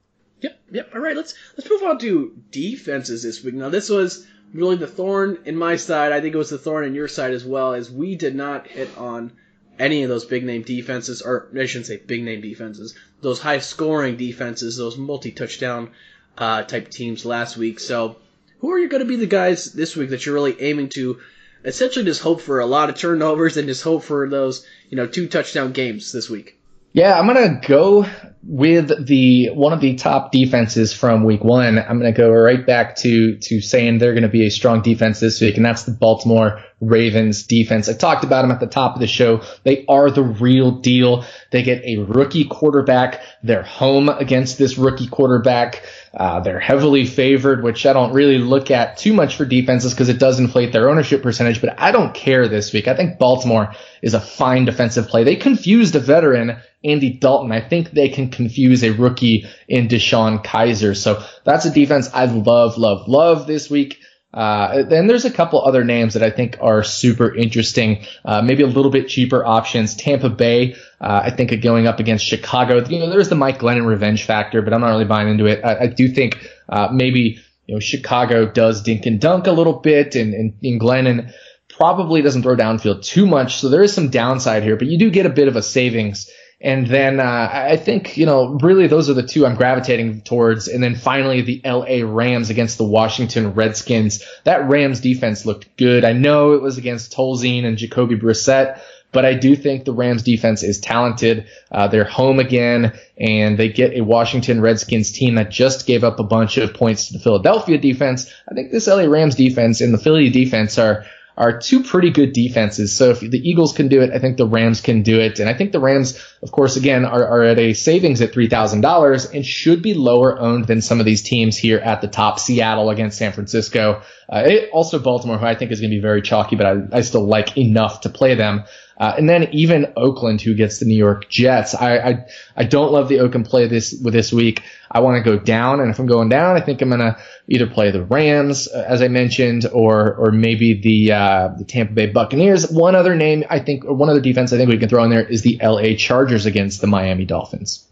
Yep, 0.40 0.60
yep. 0.70 0.90
All 0.94 1.00
right, 1.00 1.14
let's 1.14 1.34
let's 1.58 1.68
move 1.68 1.82
on 1.82 1.98
to 1.98 2.34
defenses 2.50 3.22
this 3.22 3.44
week. 3.44 3.54
Now, 3.54 3.68
this 3.68 3.90
was 3.90 4.26
really 4.52 4.76
the 4.76 4.86
thorn 4.86 5.38
in 5.44 5.56
my 5.56 5.76
side. 5.76 6.12
I 6.12 6.20
think 6.20 6.34
it 6.34 6.38
was 6.38 6.50
the 6.50 6.58
thorn 6.58 6.84
in 6.84 6.94
your 6.94 7.08
side 7.08 7.32
as 7.32 7.44
well, 7.44 7.74
as 7.74 7.90
we 7.90 8.16
did 8.16 8.34
not 8.34 8.66
hit 8.66 8.96
on 8.98 9.32
any 9.78 10.02
of 10.02 10.08
those 10.08 10.24
big 10.24 10.44
name 10.44 10.62
defenses, 10.62 11.22
or 11.22 11.48
I 11.56 11.66
shouldn't 11.66 11.86
say 11.86 11.96
big 11.96 12.22
name 12.22 12.40
defenses, 12.40 12.94
those 13.20 13.40
high 13.40 13.58
scoring 13.58 14.16
defenses, 14.16 14.76
those 14.76 14.96
multi 14.96 15.32
touchdown 15.32 15.90
uh, 16.38 16.62
type 16.62 16.88
teams 16.90 17.24
last 17.24 17.56
week. 17.56 17.80
So, 17.80 18.16
who 18.60 18.70
are 18.70 18.78
you 18.78 18.88
going 18.88 19.02
to 19.02 19.08
be 19.08 19.16
the 19.16 19.26
guys 19.26 19.72
this 19.72 19.96
week 19.96 20.10
that 20.10 20.24
you're 20.24 20.34
really 20.34 20.60
aiming 20.60 20.90
to 20.90 21.20
essentially 21.64 22.04
just 22.04 22.22
hope 22.22 22.40
for 22.40 22.60
a 22.60 22.66
lot 22.66 22.88
of 22.88 22.96
turnovers 22.96 23.56
and 23.56 23.68
just 23.68 23.82
hope 23.82 24.04
for 24.04 24.28
those, 24.28 24.66
you 24.90 24.96
know, 24.96 25.06
two 25.06 25.28
touchdown 25.28 25.72
games 25.72 26.12
this 26.12 26.30
week? 26.30 26.58
Yeah, 26.94 27.18
I'm 27.18 27.26
gonna 27.26 27.60
go 27.60 28.06
with 28.44 29.06
the 29.06 29.48
one 29.48 29.72
of 29.72 29.80
the 29.80 29.96
top 29.96 30.30
defenses 30.30 30.92
from 30.92 31.24
week 31.24 31.42
one. 31.42 31.76
I'm 31.76 31.98
gonna 31.98 32.12
go 32.12 32.30
right 32.30 32.64
back 32.64 32.94
to 32.98 33.36
to 33.36 33.60
saying 33.60 33.98
they're 33.98 34.14
gonna 34.14 34.28
be 34.28 34.46
a 34.46 34.50
strong 34.50 34.80
defense 34.80 35.18
this 35.18 35.40
week, 35.40 35.56
and 35.56 35.66
that's 35.66 35.82
the 35.82 35.90
Baltimore 35.90 36.62
Ravens 36.80 37.42
defense. 37.42 37.88
I 37.88 37.94
talked 37.94 38.22
about 38.22 38.42
them 38.42 38.52
at 38.52 38.60
the 38.60 38.68
top 38.68 38.94
of 38.94 39.00
the 39.00 39.08
show. 39.08 39.42
They 39.64 39.84
are 39.88 40.08
the 40.08 40.22
real 40.22 40.70
deal. 40.70 41.24
They 41.50 41.64
get 41.64 41.82
a 41.84 41.96
rookie 41.96 42.44
quarterback. 42.44 43.22
They're 43.42 43.64
home 43.64 44.08
against 44.08 44.56
this 44.56 44.78
rookie 44.78 45.08
quarterback. 45.08 45.82
Uh, 46.16 46.38
they're 46.40 46.60
heavily 46.60 47.06
favored, 47.06 47.64
which 47.64 47.86
I 47.86 47.92
don't 47.92 48.12
really 48.12 48.38
look 48.38 48.70
at 48.70 48.98
too 48.98 49.14
much 49.14 49.34
for 49.34 49.44
defenses 49.44 49.92
because 49.92 50.08
it 50.08 50.20
does 50.20 50.38
inflate 50.38 50.72
their 50.72 50.88
ownership 50.88 51.24
percentage, 51.24 51.60
but 51.60 51.74
I 51.80 51.90
don't 51.90 52.14
care 52.14 52.46
this 52.46 52.72
week. 52.72 52.86
I 52.86 52.94
think 52.94 53.18
Baltimore 53.18 53.72
is 54.00 54.14
a 54.14 54.20
fine 54.20 54.64
defensive 54.64 55.08
play. 55.08 55.24
They 55.24 55.34
confused 55.34 55.96
a 55.96 56.00
veteran, 56.00 56.58
Andy 56.84 57.10
Dalton. 57.10 57.50
I 57.52 57.60
think 57.60 57.90
they 57.90 58.08
can 58.08 58.30
confuse 58.30 58.84
a 58.84 58.90
rookie 58.90 59.46
in 59.68 59.88
DeShone 59.88 60.44
Kizer. 60.44 60.96
So 60.96 61.24
that's 61.44 61.64
a 61.64 61.70
defense 61.70 62.10
I 62.12 62.26
love, 62.26 62.78
love, 62.78 63.08
love 63.08 63.46
this 63.46 63.70
week. 63.70 63.98
Uh, 64.34 64.82
then 64.82 65.06
there's 65.06 65.24
a 65.24 65.30
couple 65.30 65.62
other 65.62 65.84
names 65.84 66.14
that 66.14 66.22
I 66.24 66.30
think 66.30 66.58
are 66.60 66.82
super 66.82 67.32
interesting. 67.32 68.04
Uh, 68.24 68.42
maybe 68.42 68.64
a 68.64 68.66
little 68.66 68.90
bit 68.90 69.08
cheaper 69.08 69.44
options. 69.44 69.94
Tampa 69.94 70.28
Bay, 70.28 70.74
uh, 71.00 71.22
I 71.24 71.30
think 71.30 71.62
going 71.62 71.86
up 71.86 72.00
against 72.00 72.24
Chicago. 72.24 72.84
You 72.84 72.98
know, 72.98 73.10
there's 73.10 73.28
the 73.28 73.36
Mike 73.36 73.60
Glennon 73.60 73.86
revenge 73.86 74.24
factor, 74.24 74.60
but 74.60 74.74
I'm 74.74 74.80
not 74.80 74.88
really 74.88 75.04
buying 75.04 75.28
into 75.28 75.46
it. 75.46 75.64
I, 75.64 75.82
I 75.82 75.86
do 75.86 76.08
think 76.08 76.50
uh, 76.68 76.88
maybe 76.92 77.38
you 77.66 77.74
know 77.74 77.80
Chicago 77.80 78.50
does 78.50 78.82
dink 78.82 79.06
and 79.06 79.20
dunk 79.20 79.46
a 79.46 79.52
little 79.52 79.74
bit, 79.74 80.16
and, 80.16 80.34
and, 80.34 80.54
and 80.64 80.80
Glennon 80.80 81.32
probably 81.68 82.20
doesn't 82.20 82.42
throw 82.42 82.56
downfield 82.56 83.04
too 83.04 83.26
much, 83.26 83.56
so 83.56 83.68
there 83.68 83.82
is 83.82 83.92
some 83.92 84.08
downside 84.08 84.64
here, 84.64 84.76
but 84.76 84.88
you 84.88 84.98
do 84.98 85.10
get 85.10 85.26
a 85.26 85.30
bit 85.30 85.48
of 85.48 85.54
a 85.54 85.62
savings 85.62 86.28
and 86.64 86.86
then 86.86 87.20
uh, 87.20 87.50
I 87.52 87.76
think, 87.76 88.16
you 88.16 88.24
know, 88.24 88.54
really 88.54 88.86
those 88.86 89.10
are 89.10 89.14
the 89.14 89.22
two 89.22 89.44
I'm 89.44 89.54
gravitating 89.54 90.22
towards. 90.22 90.66
And 90.66 90.82
then 90.82 90.94
finally, 90.94 91.42
the 91.42 91.60
LA 91.62 92.10
Rams 92.10 92.48
against 92.48 92.78
the 92.78 92.84
Washington 92.84 93.52
Redskins. 93.52 94.24
That 94.44 94.66
Rams 94.66 95.00
defense 95.00 95.44
looked 95.44 95.76
good. 95.76 96.06
I 96.06 96.14
know 96.14 96.54
it 96.54 96.62
was 96.62 96.78
against 96.78 97.12
Tolzien 97.12 97.66
and 97.66 97.76
Jacoby 97.76 98.16
Brissett, 98.16 98.80
but 99.12 99.26
I 99.26 99.34
do 99.34 99.54
think 99.54 99.84
the 99.84 99.92
Rams 99.92 100.22
defense 100.22 100.62
is 100.62 100.80
talented. 100.80 101.48
Uh, 101.70 101.88
they're 101.88 102.04
home 102.04 102.38
again, 102.38 102.98
and 103.18 103.58
they 103.58 103.68
get 103.68 103.92
a 103.92 104.00
Washington 104.00 104.62
Redskins 104.62 105.12
team 105.12 105.34
that 105.34 105.50
just 105.50 105.86
gave 105.86 106.02
up 106.02 106.18
a 106.18 106.24
bunch 106.24 106.56
of 106.56 106.72
points 106.72 107.08
to 107.08 107.12
the 107.12 107.18
Philadelphia 107.18 107.76
defense. 107.76 108.32
I 108.50 108.54
think 108.54 108.72
this 108.72 108.86
LA 108.86 109.04
Rams 109.04 109.34
defense 109.34 109.82
and 109.82 109.92
the 109.92 109.98
Philly 109.98 110.30
defense 110.30 110.78
are 110.78 111.04
are 111.36 111.58
two 111.58 111.82
pretty 111.82 112.10
good 112.10 112.32
defenses. 112.32 112.96
So 112.96 113.10
if 113.10 113.20
the 113.20 113.38
Eagles 113.38 113.72
can 113.72 113.88
do 113.88 114.02
it, 114.02 114.10
I 114.12 114.18
think 114.18 114.36
the 114.36 114.46
Rams 114.46 114.80
can 114.80 115.02
do 115.02 115.18
it. 115.20 115.40
And 115.40 115.48
I 115.48 115.54
think 115.54 115.72
the 115.72 115.80
Rams, 115.80 116.16
of 116.42 116.52
course, 116.52 116.76
again, 116.76 117.04
are, 117.04 117.26
are 117.26 117.42
at 117.42 117.58
a 117.58 117.72
savings 117.72 118.20
at 118.20 118.32
$3,000 118.32 119.34
and 119.34 119.44
should 119.44 119.82
be 119.82 119.94
lower 119.94 120.38
owned 120.38 120.66
than 120.66 120.80
some 120.80 121.00
of 121.00 121.06
these 121.06 121.22
teams 121.22 121.56
here 121.56 121.78
at 121.78 122.00
the 122.00 122.08
top. 122.08 122.38
Seattle 122.38 122.90
against 122.90 123.18
San 123.18 123.32
Francisco. 123.32 124.02
Uh, 124.28 124.44
it, 124.46 124.70
also 124.72 124.98
Baltimore, 124.98 125.38
who 125.38 125.46
I 125.46 125.56
think 125.56 125.72
is 125.72 125.80
going 125.80 125.90
to 125.90 125.96
be 125.96 126.02
very 126.02 126.22
chalky, 126.22 126.56
but 126.56 126.66
I, 126.66 126.98
I 126.98 127.00
still 127.00 127.26
like 127.26 127.56
enough 127.58 128.02
to 128.02 128.08
play 128.08 128.36
them. 128.36 128.64
Uh, 128.96 129.14
and 129.18 129.28
then 129.28 129.48
even 129.52 129.92
Oakland, 129.96 130.40
who 130.40 130.54
gets 130.54 130.78
the 130.78 130.84
New 130.84 130.96
York 130.96 131.28
Jets. 131.28 131.74
I, 131.74 131.98
I, 131.98 132.26
I 132.56 132.64
don't 132.64 132.92
love 132.92 133.08
the 133.08 133.20
Oakland 133.20 133.46
play 133.46 133.66
this 133.66 133.92
with 133.92 134.14
this 134.14 134.32
week. 134.32 134.62
I 134.90 135.00
want 135.00 135.16
to 135.16 135.28
go 135.28 135.36
down, 135.36 135.80
and 135.80 135.90
if 135.90 135.98
I'm 135.98 136.06
going 136.06 136.28
down, 136.28 136.56
I 136.56 136.60
think 136.60 136.80
I'm 136.80 136.90
gonna 136.90 137.18
either 137.48 137.66
play 137.66 137.90
the 137.90 138.04
Rams, 138.04 138.68
uh, 138.68 138.84
as 138.86 139.02
I 139.02 139.08
mentioned, 139.08 139.66
or 139.72 140.14
or 140.14 140.30
maybe 140.30 140.80
the 140.80 141.12
uh, 141.12 141.48
the 141.58 141.64
Tampa 141.64 141.92
Bay 141.92 142.06
Buccaneers. 142.06 142.70
One 142.70 142.94
other 142.94 143.16
name 143.16 143.44
I 143.50 143.58
think, 143.58 143.84
or 143.84 143.94
one 143.94 144.08
other 144.08 144.20
defense 144.20 144.52
I 144.52 144.56
think 144.56 144.70
we 144.70 144.78
can 144.78 144.88
throw 144.88 145.02
in 145.02 145.10
there 145.10 145.26
is 145.26 145.42
the 145.42 145.60
L.A. 145.60 145.96
Chargers 145.96 146.46
against 146.46 146.80
the 146.80 146.86
Miami 146.86 147.24
Dolphins. 147.24 147.84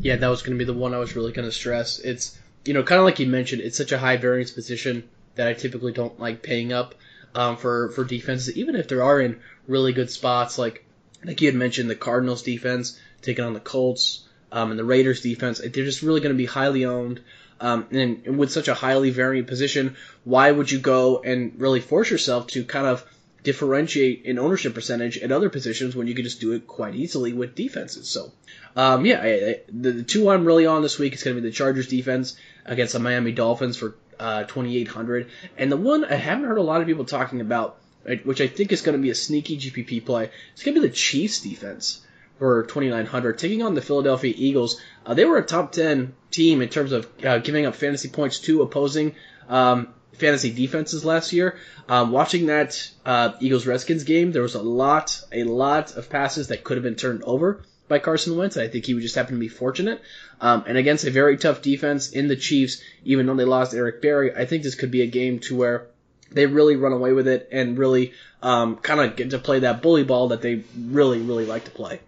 Yeah, 0.00 0.16
that 0.16 0.28
was 0.28 0.42
going 0.42 0.56
to 0.56 0.58
be 0.58 0.70
the 0.70 0.78
one 0.78 0.94
I 0.94 0.98
was 0.98 1.16
really 1.16 1.32
going 1.32 1.48
to 1.48 1.52
stress. 1.52 1.98
It's 1.98 2.38
you 2.64 2.74
know 2.74 2.84
kind 2.84 3.00
of 3.00 3.04
like 3.04 3.18
you 3.18 3.26
mentioned, 3.26 3.62
it's 3.62 3.76
such 3.76 3.90
a 3.90 3.98
high 3.98 4.16
variance 4.16 4.52
position 4.52 5.08
that 5.34 5.48
I 5.48 5.54
typically 5.54 5.92
don't 5.92 6.20
like 6.20 6.42
paying 6.42 6.72
up 6.72 6.94
um, 7.34 7.56
for 7.56 7.90
for 7.90 8.04
defenses, 8.04 8.56
even 8.56 8.76
if 8.76 8.88
there 8.88 9.02
are 9.02 9.20
in 9.20 9.40
really 9.66 9.92
good 9.92 10.10
spots. 10.10 10.58
Like 10.58 10.84
like 11.24 11.40
you 11.40 11.48
had 11.48 11.54
mentioned, 11.54 11.90
the 11.90 11.96
Cardinals 11.96 12.42
defense 12.42 12.98
taking 13.22 13.44
on 13.44 13.52
the 13.52 13.60
Colts, 13.60 14.26
um, 14.52 14.70
and 14.70 14.78
the 14.78 14.84
Raiders 14.84 15.22
defense. 15.22 15.58
They're 15.58 15.84
just 15.84 16.02
really 16.02 16.20
going 16.20 16.34
to 16.34 16.38
be 16.38 16.46
highly 16.46 16.84
owned. 16.84 17.20
Um, 17.60 17.86
and, 17.90 18.22
and 18.24 18.38
with 18.38 18.50
such 18.50 18.68
a 18.68 18.74
highly 18.74 19.10
varying 19.10 19.44
position, 19.44 19.96
why 20.24 20.50
would 20.50 20.70
you 20.70 20.78
go 20.78 21.20
and 21.20 21.52
really 21.58 21.80
force 21.80 22.10
yourself 22.10 22.46
to 22.48 22.64
kind 22.64 22.86
of 22.86 23.04
differentiate 23.42 24.22
in 24.24 24.38
ownership 24.38 24.74
percentage 24.74 25.18
at 25.18 25.32
other 25.32 25.50
positions 25.50 25.94
when 25.94 26.06
you 26.06 26.14
could 26.14 26.24
just 26.24 26.40
do 26.40 26.52
it 26.52 26.66
quite 26.66 26.94
easily 26.94 27.34
with 27.34 27.54
defenses? 27.54 28.08
So, 28.08 28.32
um, 28.76 29.04
yeah, 29.04 29.20
I, 29.20 29.26
I, 29.26 29.60
the, 29.68 29.92
the 29.92 30.02
two 30.02 30.30
I'm 30.30 30.46
really 30.46 30.64
on 30.64 30.80
this 30.80 30.98
week 30.98 31.12
is 31.12 31.22
going 31.22 31.36
to 31.36 31.42
be 31.42 31.48
the 31.48 31.54
Chargers 31.54 31.88
defense 31.88 32.36
against 32.64 32.94
the 32.94 32.98
Miami 32.98 33.32
Dolphins 33.32 33.76
for 33.76 33.94
uh, 34.20 34.44
2,800. 34.44 35.28
And 35.56 35.72
the 35.72 35.76
one 35.76 36.04
I 36.04 36.14
haven't 36.14 36.44
heard 36.44 36.58
a 36.58 36.62
lot 36.62 36.80
of 36.80 36.86
people 36.86 37.04
talking 37.04 37.40
about, 37.40 37.78
which 38.24 38.40
I 38.40 38.46
think 38.46 38.70
is 38.70 38.82
going 38.82 38.96
to 38.96 39.02
be 39.02 39.10
a 39.10 39.14
sneaky 39.14 39.58
GPP 39.58 40.04
play, 40.04 40.30
it's 40.52 40.62
going 40.62 40.74
to 40.74 40.80
be 40.80 40.86
the 40.86 40.94
Chiefs 40.94 41.40
defense 41.40 42.06
for 42.38 42.62
2,900, 42.64 43.38
taking 43.38 43.62
on 43.62 43.74
the 43.74 43.82
Philadelphia 43.82 44.32
Eagles. 44.36 44.80
Uh, 45.04 45.14
they 45.14 45.24
were 45.24 45.38
a 45.38 45.42
top 45.42 45.72
10 45.72 46.14
team 46.30 46.62
in 46.62 46.68
terms 46.68 46.92
of 46.92 47.08
uh, 47.24 47.38
giving 47.38 47.66
up 47.66 47.74
fantasy 47.74 48.08
points 48.08 48.40
to 48.40 48.62
opposing 48.62 49.14
um, 49.48 49.88
fantasy 50.12 50.52
defenses 50.52 51.04
last 51.04 51.32
year. 51.32 51.58
Um, 51.88 52.12
watching 52.12 52.46
that 52.46 52.90
uh, 53.04 53.32
Eagles 53.40 53.66
Redskins 53.66 54.04
game, 54.04 54.32
there 54.32 54.42
was 54.42 54.54
a 54.54 54.62
lot, 54.62 55.20
a 55.32 55.44
lot 55.44 55.96
of 55.96 56.08
passes 56.08 56.48
that 56.48 56.62
could 56.62 56.76
have 56.76 56.84
been 56.84 56.94
turned 56.94 57.22
over 57.24 57.62
by 57.90 57.98
Carson 57.98 58.36
Wentz. 58.36 58.56
I 58.56 58.68
think 58.68 58.86
he 58.86 58.94
would 58.94 59.02
just 59.02 59.16
happen 59.16 59.34
to 59.34 59.40
be 59.40 59.48
fortunate. 59.48 60.00
Um, 60.40 60.64
and 60.66 60.78
against 60.78 61.04
a 61.04 61.10
very 61.10 61.36
tough 61.36 61.60
defense 61.60 62.10
in 62.10 62.28
the 62.28 62.36
Chiefs, 62.36 62.82
even 63.04 63.26
though 63.26 63.34
they 63.34 63.44
lost 63.44 63.74
Eric 63.74 64.00
Berry, 64.00 64.34
I 64.34 64.46
think 64.46 64.62
this 64.62 64.74
could 64.74 64.90
be 64.90 65.02
a 65.02 65.06
game 65.06 65.40
to 65.40 65.56
where 65.56 65.88
they 66.30 66.46
really 66.46 66.76
run 66.76 66.92
away 66.92 67.12
with 67.12 67.28
it 67.28 67.48
and 67.52 67.76
really 67.76 68.14
um, 68.42 68.76
kind 68.76 69.00
of 69.00 69.16
get 69.16 69.30
to 69.30 69.38
play 69.38 69.58
that 69.60 69.82
bully 69.82 70.04
ball 70.04 70.28
that 70.28 70.40
they 70.40 70.62
really, 70.78 71.20
really 71.20 71.44
like 71.44 71.64
to 71.64 71.70
play. 71.70 72.00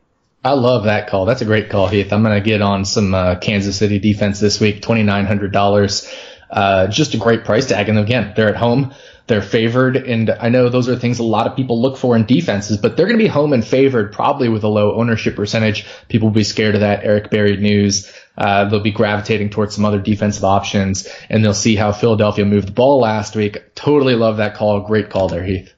I 0.44 0.54
love 0.54 0.84
that 0.84 1.08
call. 1.08 1.26
That's 1.26 1.42
a 1.42 1.44
great 1.44 1.68
call, 1.68 1.88
Heath. 1.88 2.12
I'm 2.12 2.22
going 2.22 2.40
to 2.40 2.48
get 2.48 2.62
on 2.62 2.84
some 2.84 3.14
uh, 3.14 3.34
Kansas 3.36 3.76
City 3.76 3.98
defense 3.98 4.40
this 4.40 4.60
week, 4.60 4.80
$2,900. 4.82 6.14
Uh, 6.50 6.86
just 6.88 7.14
a 7.14 7.18
great 7.18 7.44
price 7.44 7.66
tag. 7.66 7.88
And 7.88 7.98
again, 7.98 8.32
they're 8.34 8.48
at 8.48 8.56
home. 8.56 8.94
They're 9.32 9.40
favored. 9.40 9.96
And 9.96 10.28
I 10.28 10.50
know 10.50 10.68
those 10.68 10.90
are 10.90 10.96
things 10.98 11.18
a 11.18 11.22
lot 11.22 11.46
of 11.46 11.56
people 11.56 11.80
look 11.80 11.96
for 11.96 12.14
in 12.14 12.26
defenses, 12.26 12.76
but 12.76 12.98
they're 12.98 13.06
going 13.06 13.18
to 13.18 13.24
be 13.24 13.30
home 13.30 13.54
and 13.54 13.66
favored 13.66 14.12
probably 14.12 14.50
with 14.50 14.62
a 14.62 14.68
low 14.68 14.94
ownership 15.00 15.36
percentage. 15.36 15.86
People 16.08 16.28
will 16.28 16.34
be 16.34 16.44
scared 16.44 16.74
of 16.74 16.82
that 16.82 17.02
Eric 17.02 17.30
Berry 17.30 17.56
news. 17.56 18.12
Uh, 18.36 18.66
they'll 18.68 18.80
be 18.80 18.90
gravitating 18.90 19.48
towards 19.48 19.74
some 19.74 19.86
other 19.86 20.00
defensive 20.00 20.44
options 20.44 21.08
and 21.30 21.42
they'll 21.42 21.54
see 21.54 21.76
how 21.76 21.92
Philadelphia 21.92 22.44
moved 22.44 22.68
the 22.68 22.72
ball 22.72 23.00
last 23.00 23.34
week. 23.34 23.74
Totally 23.74 24.16
love 24.16 24.36
that 24.36 24.54
call. 24.54 24.80
Great 24.80 25.08
call 25.08 25.28
there, 25.28 25.42
Heath. 25.42 25.72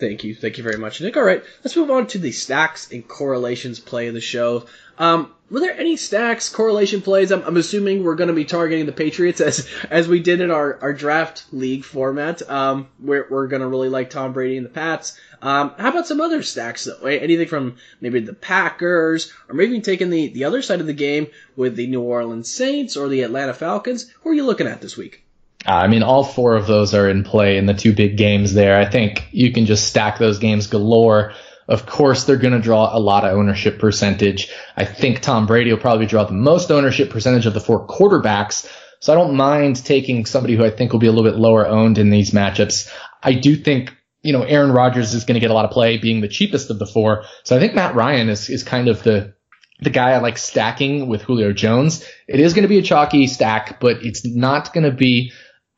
Thank 0.00 0.24
you. 0.24 0.34
Thank 0.34 0.56
you 0.56 0.64
very 0.64 0.78
much, 0.78 1.02
Nick. 1.02 1.18
All 1.18 1.22
right, 1.22 1.44
let's 1.62 1.76
move 1.76 1.90
on 1.90 2.06
to 2.08 2.18
the 2.18 2.32
stacks 2.32 2.90
and 2.90 3.06
correlations 3.06 3.78
play 3.78 4.08
of 4.08 4.14
the 4.14 4.20
show. 4.20 4.64
Um, 4.98 5.34
were 5.50 5.60
there 5.60 5.78
any 5.78 5.98
stacks, 5.98 6.48
correlation 6.48 7.02
plays? 7.02 7.30
I'm, 7.30 7.42
I'm 7.42 7.58
assuming 7.58 8.02
we're 8.02 8.14
going 8.14 8.28
to 8.28 8.34
be 8.34 8.46
targeting 8.46 8.86
the 8.86 8.92
Patriots 8.92 9.40
as 9.42 9.68
as 9.90 10.08
we 10.08 10.20
did 10.20 10.40
in 10.40 10.50
our, 10.50 10.78
our 10.80 10.94
draft 10.94 11.44
league 11.52 11.84
format. 11.84 12.48
Um, 12.48 12.88
we're, 12.98 13.26
we're 13.28 13.46
going 13.46 13.60
to 13.60 13.68
really 13.68 13.90
like 13.90 14.08
Tom 14.08 14.32
Brady 14.32 14.56
and 14.56 14.64
the 14.64 14.70
Pats. 14.70 15.18
Um, 15.42 15.74
how 15.76 15.90
about 15.90 16.06
some 16.06 16.22
other 16.22 16.42
stacks 16.42 16.84
though? 16.84 17.06
Anything 17.06 17.48
from 17.48 17.76
maybe 18.00 18.20
the 18.20 18.32
Packers, 18.32 19.30
or 19.50 19.54
maybe 19.54 19.80
taking 19.82 20.08
the, 20.08 20.28
the 20.28 20.44
other 20.44 20.62
side 20.62 20.80
of 20.80 20.86
the 20.86 20.94
game 20.94 21.26
with 21.56 21.76
the 21.76 21.88
New 21.88 22.00
Orleans 22.00 22.50
Saints 22.50 22.96
or 22.96 23.08
the 23.08 23.20
Atlanta 23.20 23.52
Falcons? 23.52 24.10
Who 24.22 24.30
are 24.30 24.34
you 24.34 24.46
looking 24.46 24.66
at 24.66 24.80
this 24.80 24.96
week? 24.96 25.24
Uh, 25.66 25.72
I 25.72 25.88
mean, 25.88 26.02
all 26.02 26.24
four 26.24 26.56
of 26.56 26.66
those 26.66 26.94
are 26.94 27.08
in 27.08 27.22
play 27.22 27.58
in 27.58 27.66
the 27.66 27.74
two 27.74 27.92
big 27.92 28.16
games 28.16 28.54
there. 28.54 28.78
I 28.78 28.86
think 28.86 29.28
you 29.30 29.52
can 29.52 29.66
just 29.66 29.88
stack 29.88 30.18
those 30.18 30.38
games 30.38 30.66
galore. 30.66 31.34
Of 31.68 31.86
course, 31.86 32.24
they're 32.24 32.36
going 32.36 32.54
to 32.54 32.60
draw 32.60 32.96
a 32.96 32.98
lot 32.98 33.24
of 33.24 33.36
ownership 33.36 33.78
percentage. 33.78 34.50
I 34.76 34.84
think 34.84 35.20
Tom 35.20 35.46
Brady 35.46 35.70
will 35.70 35.80
probably 35.80 36.06
draw 36.06 36.24
the 36.24 36.32
most 36.32 36.70
ownership 36.70 37.10
percentage 37.10 37.46
of 37.46 37.54
the 37.54 37.60
four 37.60 37.86
quarterbacks. 37.86 38.68
So 39.00 39.12
I 39.12 39.16
don't 39.16 39.36
mind 39.36 39.84
taking 39.84 40.26
somebody 40.26 40.56
who 40.56 40.64
I 40.64 40.70
think 40.70 40.92
will 40.92 40.98
be 40.98 41.06
a 41.06 41.12
little 41.12 41.30
bit 41.30 41.38
lower 41.38 41.66
owned 41.66 41.98
in 41.98 42.10
these 42.10 42.32
matchups. 42.32 42.92
I 43.22 43.34
do 43.34 43.54
think, 43.54 43.94
you 44.22 44.32
know, 44.32 44.42
Aaron 44.42 44.72
Rodgers 44.72 45.14
is 45.14 45.24
going 45.24 45.34
to 45.34 45.40
get 45.40 45.50
a 45.50 45.54
lot 45.54 45.64
of 45.64 45.70
play 45.70 45.96
being 45.98 46.20
the 46.20 46.28
cheapest 46.28 46.70
of 46.70 46.78
the 46.78 46.86
four. 46.86 47.24
So 47.44 47.56
I 47.56 47.60
think 47.60 47.74
Matt 47.74 47.94
Ryan 47.94 48.28
is, 48.28 48.50
is 48.50 48.62
kind 48.62 48.88
of 48.88 49.02
the, 49.02 49.34
the 49.80 49.90
guy 49.90 50.10
I 50.10 50.18
like 50.18 50.38
stacking 50.38 51.06
with 51.06 51.22
Julio 51.22 51.52
Jones. 51.52 52.04
It 52.26 52.40
is 52.40 52.52
going 52.52 52.62
to 52.62 52.68
be 52.68 52.78
a 52.78 52.82
chalky 52.82 53.26
stack, 53.26 53.78
but 53.78 54.04
it's 54.04 54.26
not 54.26 54.74
going 54.74 54.84
to 54.84 54.90
be 54.90 55.32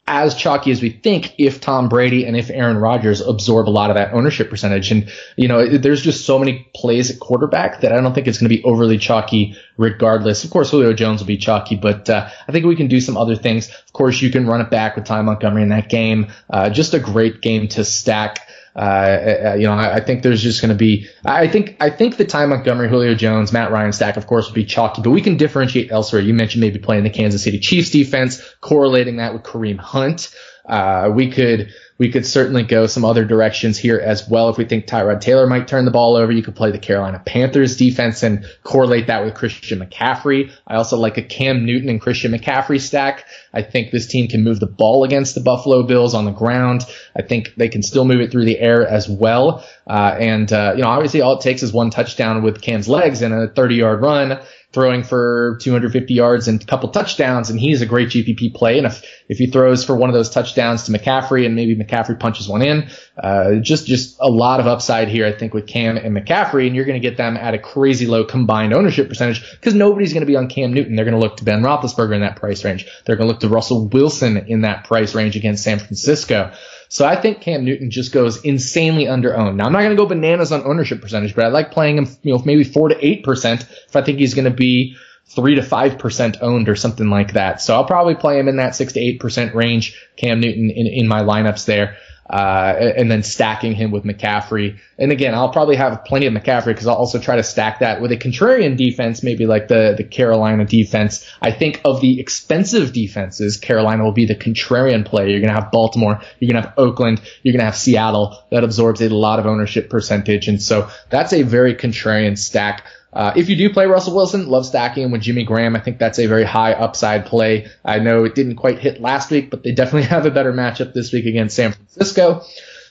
as 0.08 0.34
chalky 0.34 0.72
as 0.72 0.82
we 0.82 0.90
think 0.90 1.32
if 1.38 1.60
Tom 1.60 1.88
Brady 1.88 2.24
and 2.26 2.36
if 2.36 2.50
Aaron 2.50 2.76
Rodgers 2.76 3.20
absorb 3.20 3.68
a 3.68 3.70
lot 3.70 3.88
of 3.88 3.94
that 3.94 4.12
ownership 4.12 4.50
percentage. 4.50 4.90
And, 4.90 5.08
you 5.36 5.46
know, 5.46 5.64
there's 5.78 6.02
just 6.02 6.26
so 6.26 6.40
many 6.40 6.68
plays 6.74 7.10
at 7.10 7.20
quarterback 7.20 7.82
that 7.82 7.92
I 7.92 8.00
don't 8.00 8.12
think 8.12 8.26
it's 8.26 8.38
going 8.38 8.50
to 8.50 8.56
be 8.56 8.64
overly 8.64 8.98
chalky 8.98 9.56
regardless. 9.76 10.42
Of 10.42 10.50
course, 10.50 10.70
Julio 10.70 10.92
Jones 10.92 11.20
will 11.20 11.28
be 11.28 11.36
chalky, 11.36 11.76
but 11.76 12.10
uh, 12.10 12.28
I 12.48 12.52
think 12.52 12.66
we 12.66 12.74
can 12.74 12.88
do 12.88 13.00
some 13.00 13.16
other 13.16 13.36
things. 13.36 13.68
Of 13.68 13.92
course, 13.92 14.20
you 14.20 14.30
can 14.30 14.46
run 14.46 14.60
it 14.60 14.70
back 14.70 14.96
with 14.96 15.04
Ty 15.04 15.22
Montgomery 15.22 15.62
in 15.62 15.68
that 15.68 15.88
game. 15.88 16.32
Uh, 16.50 16.68
just 16.68 16.94
a 16.94 16.98
great 16.98 17.40
game 17.40 17.68
to 17.68 17.84
stack. 17.84 18.48
Uh, 18.74 18.78
uh 18.78 19.54
you 19.58 19.66
know, 19.66 19.74
I, 19.74 19.96
I, 19.96 20.00
think 20.00 20.22
there's 20.22 20.42
just 20.42 20.62
going 20.62 20.70
to 20.70 20.74
be, 20.74 21.06
I 21.24 21.46
think, 21.46 21.76
I 21.80 21.90
think 21.90 22.16
the 22.16 22.24
Ty 22.24 22.46
Montgomery, 22.46 22.88
Julio 22.88 23.14
Jones, 23.14 23.52
Matt 23.52 23.70
Ryan 23.70 23.92
stack, 23.92 24.16
of 24.16 24.26
course, 24.26 24.46
would 24.46 24.54
be 24.54 24.64
chalky, 24.64 25.02
but 25.02 25.10
we 25.10 25.20
can 25.20 25.36
differentiate 25.36 25.92
elsewhere. 25.92 26.22
You 26.22 26.32
mentioned 26.32 26.62
maybe 26.62 26.78
playing 26.78 27.04
the 27.04 27.10
Kansas 27.10 27.44
City 27.44 27.58
Chiefs 27.58 27.90
defense, 27.90 28.42
correlating 28.60 29.16
that 29.16 29.34
with 29.34 29.42
Kareem 29.42 29.78
Hunt. 29.78 30.34
Uh, 30.64 31.10
we 31.14 31.30
could, 31.30 31.72
we 32.02 32.10
could 32.10 32.26
certainly 32.26 32.64
go 32.64 32.88
some 32.88 33.04
other 33.04 33.24
directions 33.24 33.78
here 33.78 33.96
as 33.96 34.28
well. 34.28 34.48
If 34.48 34.58
we 34.58 34.64
think 34.64 34.88
Tyrod 34.88 35.20
Taylor 35.20 35.46
might 35.46 35.68
turn 35.68 35.84
the 35.84 35.92
ball 35.92 36.16
over, 36.16 36.32
you 36.32 36.42
could 36.42 36.56
play 36.56 36.72
the 36.72 36.78
Carolina 36.80 37.22
Panthers 37.24 37.76
defense 37.76 38.24
and 38.24 38.44
correlate 38.64 39.06
that 39.06 39.24
with 39.24 39.34
Christian 39.34 39.78
McCaffrey. 39.78 40.50
I 40.66 40.74
also 40.74 40.96
like 40.96 41.16
a 41.16 41.22
Cam 41.22 41.64
Newton 41.64 41.88
and 41.88 42.00
Christian 42.00 42.32
McCaffrey 42.32 42.80
stack. 42.80 43.24
I 43.54 43.62
think 43.62 43.92
this 43.92 44.08
team 44.08 44.26
can 44.26 44.42
move 44.42 44.58
the 44.58 44.66
ball 44.66 45.04
against 45.04 45.36
the 45.36 45.42
Buffalo 45.42 45.84
Bills 45.84 46.12
on 46.12 46.24
the 46.24 46.32
ground. 46.32 46.84
I 47.16 47.22
think 47.22 47.54
they 47.56 47.68
can 47.68 47.84
still 47.84 48.04
move 48.04 48.20
it 48.20 48.32
through 48.32 48.46
the 48.46 48.58
air 48.58 48.84
as 48.84 49.08
well. 49.08 49.64
Uh, 49.86 50.16
and, 50.18 50.52
uh, 50.52 50.72
you 50.74 50.82
know, 50.82 50.88
obviously 50.88 51.20
all 51.20 51.38
it 51.38 51.42
takes 51.42 51.62
is 51.62 51.72
one 51.72 51.90
touchdown 51.90 52.42
with 52.42 52.60
Cam's 52.60 52.88
legs 52.88 53.22
and 53.22 53.32
a 53.32 53.46
30 53.46 53.76
yard 53.76 54.02
run 54.02 54.40
throwing 54.72 55.02
for 55.02 55.58
250 55.60 56.14
yards 56.14 56.48
and 56.48 56.62
a 56.62 56.66
couple 56.66 56.88
touchdowns, 56.88 57.50
and 57.50 57.60
he's 57.60 57.82
a 57.82 57.86
great 57.86 58.08
GPP 58.08 58.54
play. 58.54 58.78
And 58.78 58.86
if 58.86 59.04
if 59.32 59.38
he 59.38 59.46
throws 59.46 59.82
for 59.82 59.96
one 59.96 60.10
of 60.10 60.14
those 60.14 60.28
touchdowns 60.28 60.82
to 60.84 60.92
McCaffrey, 60.92 61.46
and 61.46 61.56
maybe 61.56 61.74
McCaffrey 61.74 62.20
punches 62.20 62.46
one 62.46 62.60
in, 62.60 62.90
uh, 63.16 63.54
just 63.62 63.86
just 63.86 64.18
a 64.20 64.28
lot 64.28 64.60
of 64.60 64.66
upside 64.66 65.08
here, 65.08 65.26
I 65.26 65.32
think, 65.32 65.54
with 65.54 65.66
Cam 65.66 65.96
and 65.96 66.14
McCaffrey, 66.14 66.66
and 66.66 66.76
you're 66.76 66.84
going 66.84 67.00
to 67.00 67.08
get 67.08 67.16
them 67.16 67.38
at 67.38 67.54
a 67.54 67.58
crazy 67.58 68.06
low 68.06 68.24
combined 68.24 68.74
ownership 68.74 69.08
percentage 69.08 69.50
because 69.52 69.74
nobody's 69.74 70.12
going 70.12 70.20
to 70.20 70.26
be 70.26 70.36
on 70.36 70.48
Cam 70.48 70.74
Newton. 70.74 70.96
They're 70.96 71.06
going 71.06 71.18
to 71.18 71.20
look 71.20 71.38
to 71.38 71.44
Ben 71.44 71.62
Roethlisberger 71.62 72.14
in 72.14 72.20
that 72.20 72.36
price 72.36 72.62
range. 72.62 72.86
They're 73.06 73.16
going 73.16 73.26
to 73.26 73.32
look 73.32 73.40
to 73.40 73.48
Russell 73.48 73.88
Wilson 73.88 74.36
in 74.36 74.60
that 74.60 74.84
price 74.84 75.14
range 75.14 75.34
against 75.34 75.64
San 75.64 75.78
Francisco. 75.78 76.52
So 76.90 77.06
I 77.06 77.18
think 77.18 77.40
Cam 77.40 77.64
Newton 77.64 77.90
just 77.90 78.12
goes 78.12 78.42
insanely 78.42 79.08
under 79.08 79.34
owned. 79.34 79.56
Now 79.56 79.64
I'm 79.64 79.72
not 79.72 79.78
going 79.78 79.96
to 79.96 79.96
go 79.96 80.04
bananas 80.04 80.52
on 80.52 80.62
ownership 80.64 81.00
percentage, 81.00 81.34
but 81.34 81.46
I 81.46 81.48
like 81.48 81.70
playing 81.70 81.96
him, 81.96 82.06
you 82.22 82.34
know, 82.34 82.42
maybe 82.44 82.64
four 82.64 82.90
to 82.90 83.06
eight 83.06 83.24
percent 83.24 83.62
if 83.62 83.96
I 83.96 84.02
think 84.02 84.18
he's 84.18 84.34
going 84.34 84.44
to 84.44 84.50
be 84.50 84.94
three 85.26 85.54
to 85.54 85.62
five 85.62 85.98
percent 85.98 86.38
owned 86.40 86.68
or 86.68 86.76
something 86.76 87.08
like 87.08 87.32
that. 87.34 87.60
So 87.60 87.74
I'll 87.74 87.84
probably 87.84 88.14
play 88.14 88.38
him 88.38 88.48
in 88.48 88.56
that 88.56 88.74
six 88.74 88.92
to 88.94 89.00
eight 89.00 89.20
percent 89.20 89.54
range. 89.54 89.98
Cam 90.16 90.40
Newton 90.40 90.70
in, 90.70 90.86
in 90.86 91.08
my 91.08 91.22
lineups 91.22 91.64
there 91.64 91.96
uh, 92.32 92.92
and 92.96 93.10
then 93.10 93.22
stacking 93.22 93.74
him 93.74 93.90
with 93.90 94.04
McCaffrey. 94.04 94.78
And 94.98 95.12
again, 95.12 95.34
I'll 95.34 95.52
probably 95.52 95.76
have 95.76 96.04
plenty 96.04 96.26
of 96.26 96.32
McCaffrey 96.32 96.66
because 96.66 96.86
I'll 96.86 96.94
also 96.96 97.18
try 97.18 97.36
to 97.36 97.42
stack 97.42 97.80
that 97.80 98.00
with 98.00 98.10
a 98.10 98.16
contrarian 98.16 98.76
defense, 98.76 99.22
maybe 99.22 99.44
like 99.44 99.68
the, 99.68 99.94
the 99.96 100.04
Carolina 100.04 100.64
defense. 100.64 101.28
I 101.42 101.50
think 101.50 101.82
of 101.84 102.00
the 102.00 102.20
expensive 102.20 102.94
defenses, 102.94 103.58
Carolina 103.58 104.02
will 104.02 104.12
be 104.12 104.24
the 104.24 104.34
contrarian 104.34 105.04
play. 105.04 105.30
You're 105.30 105.40
going 105.40 105.54
to 105.54 105.60
have 105.60 105.70
Baltimore, 105.70 106.22
you're 106.38 106.50
going 106.50 106.62
to 106.62 106.68
have 106.68 106.78
Oakland, 106.78 107.20
you're 107.42 107.52
going 107.52 107.60
to 107.60 107.66
have 107.66 107.76
Seattle. 107.76 108.42
That 108.50 108.64
absorbs 108.64 109.02
a 109.02 109.10
lot 109.10 109.38
of 109.38 109.46
ownership 109.46 109.90
percentage. 109.90 110.48
And 110.48 110.62
so 110.62 110.88
that's 111.10 111.34
a 111.34 111.42
very 111.42 111.74
contrarian 111.74 112.38
stack. 112.38 112.86
Uh, 113.12 113.32
if 113.36 113.50
you 113.50 113.56
do 113.56 113.70
play 113.70 113.86
Russell 113.86 114.14
Wilson, 114.14 114.48
love 114.48 114.64
stacking 114.64 115.04
him 115.04 115.10
with 115.10 115.20
Jimmy 115.20 115.44
Graham. 115.44 115.76
I 115.76 115.80
think 115.80 115.98
that's 115.98 116.18
a 116.18 116.26
very 116.26 116.44
high 116.44 116.72
upside 116.72 117.26
play. 117.26 117.66
I 117.84 117.98
know 117.98 118.24
it 118.24 118.34
didn't 118.34 118.56
quite 118.56 118.78
hit 118.78 119.00
last 119.00 119.30
week, 119.30 119.50
but 119.50 119.62
they 119.62 119.72
definitely 119.72 120.02
have 120.08 120.24
a 120.24 120.30
better 120.30 120.52
matchup 120.52 120.94
this 120.94 121.12
week 121.12 121.26
against 121.26 121.56
San 121.56 121.72
Francisco. 121.72 122.42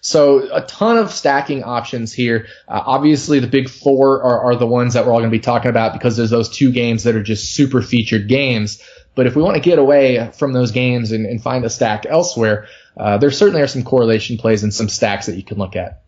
So 0.01 0.49
a 0.51 0.61
ton 0.61 0.97
of 0.97 1.11
stacking 1.11 1.63
options 1.63 2.11
here. 2.11 2.47
Uh, 2.67 2.81
obviously, 2.85 3.39
the 3.39 3.47
big 3.47 3.69
four 3.69 4.21
are, 4.23 4.51
are 4.51 4.55
the 4.55 4.65
ones 4.65 4.95
that 4.95 5.05
we're 5.05 5.11
all 5.11 5.19
going 5.19 5.29
to 5.29 5.37
be 5.37 5.39
talking 5.39 5.69
about 5.69 5.93
because 5.93 6.17
there's 6.17 6.31
those 6.31 6.49
two 6.49 6.71
games 6.71 7.03
that 7.03 7.15
are 7.15 7.23
just 7.23 7.53
super 7.53 7.81
featured 7.81 8.27
games. 8.27 8.81
But 9.13 9.27
if 9.27 9.35
we 9.35 9.43
want 9.43 9.55
to 9.55 9.61
get 9.61 9.77
away 9.77 10.31
from 10.37 10.53
those 10.53 10.71
games 10.71 11.11
and, 11.11 11.25
and 11.25 11.41
find 11.41 11.65
a 11.65 11.69
stack 11.69 12.05
elsewhere, 12.07 12.67
uh, 12.97 13.17
there 13.17 13.29
certainly 13.29 13.61
are 13.61 13.67
some 13.67 13.83
correlation 13.83 14.37
plays 14.37 14.63
and 14.63 14.73
some 14.73 14.89
stacks 14.89 15.27
that 15.27 15.35
you 15.35 15.43
can 15.43 15.57
look 15.57 15.75
at. 15.75 16.03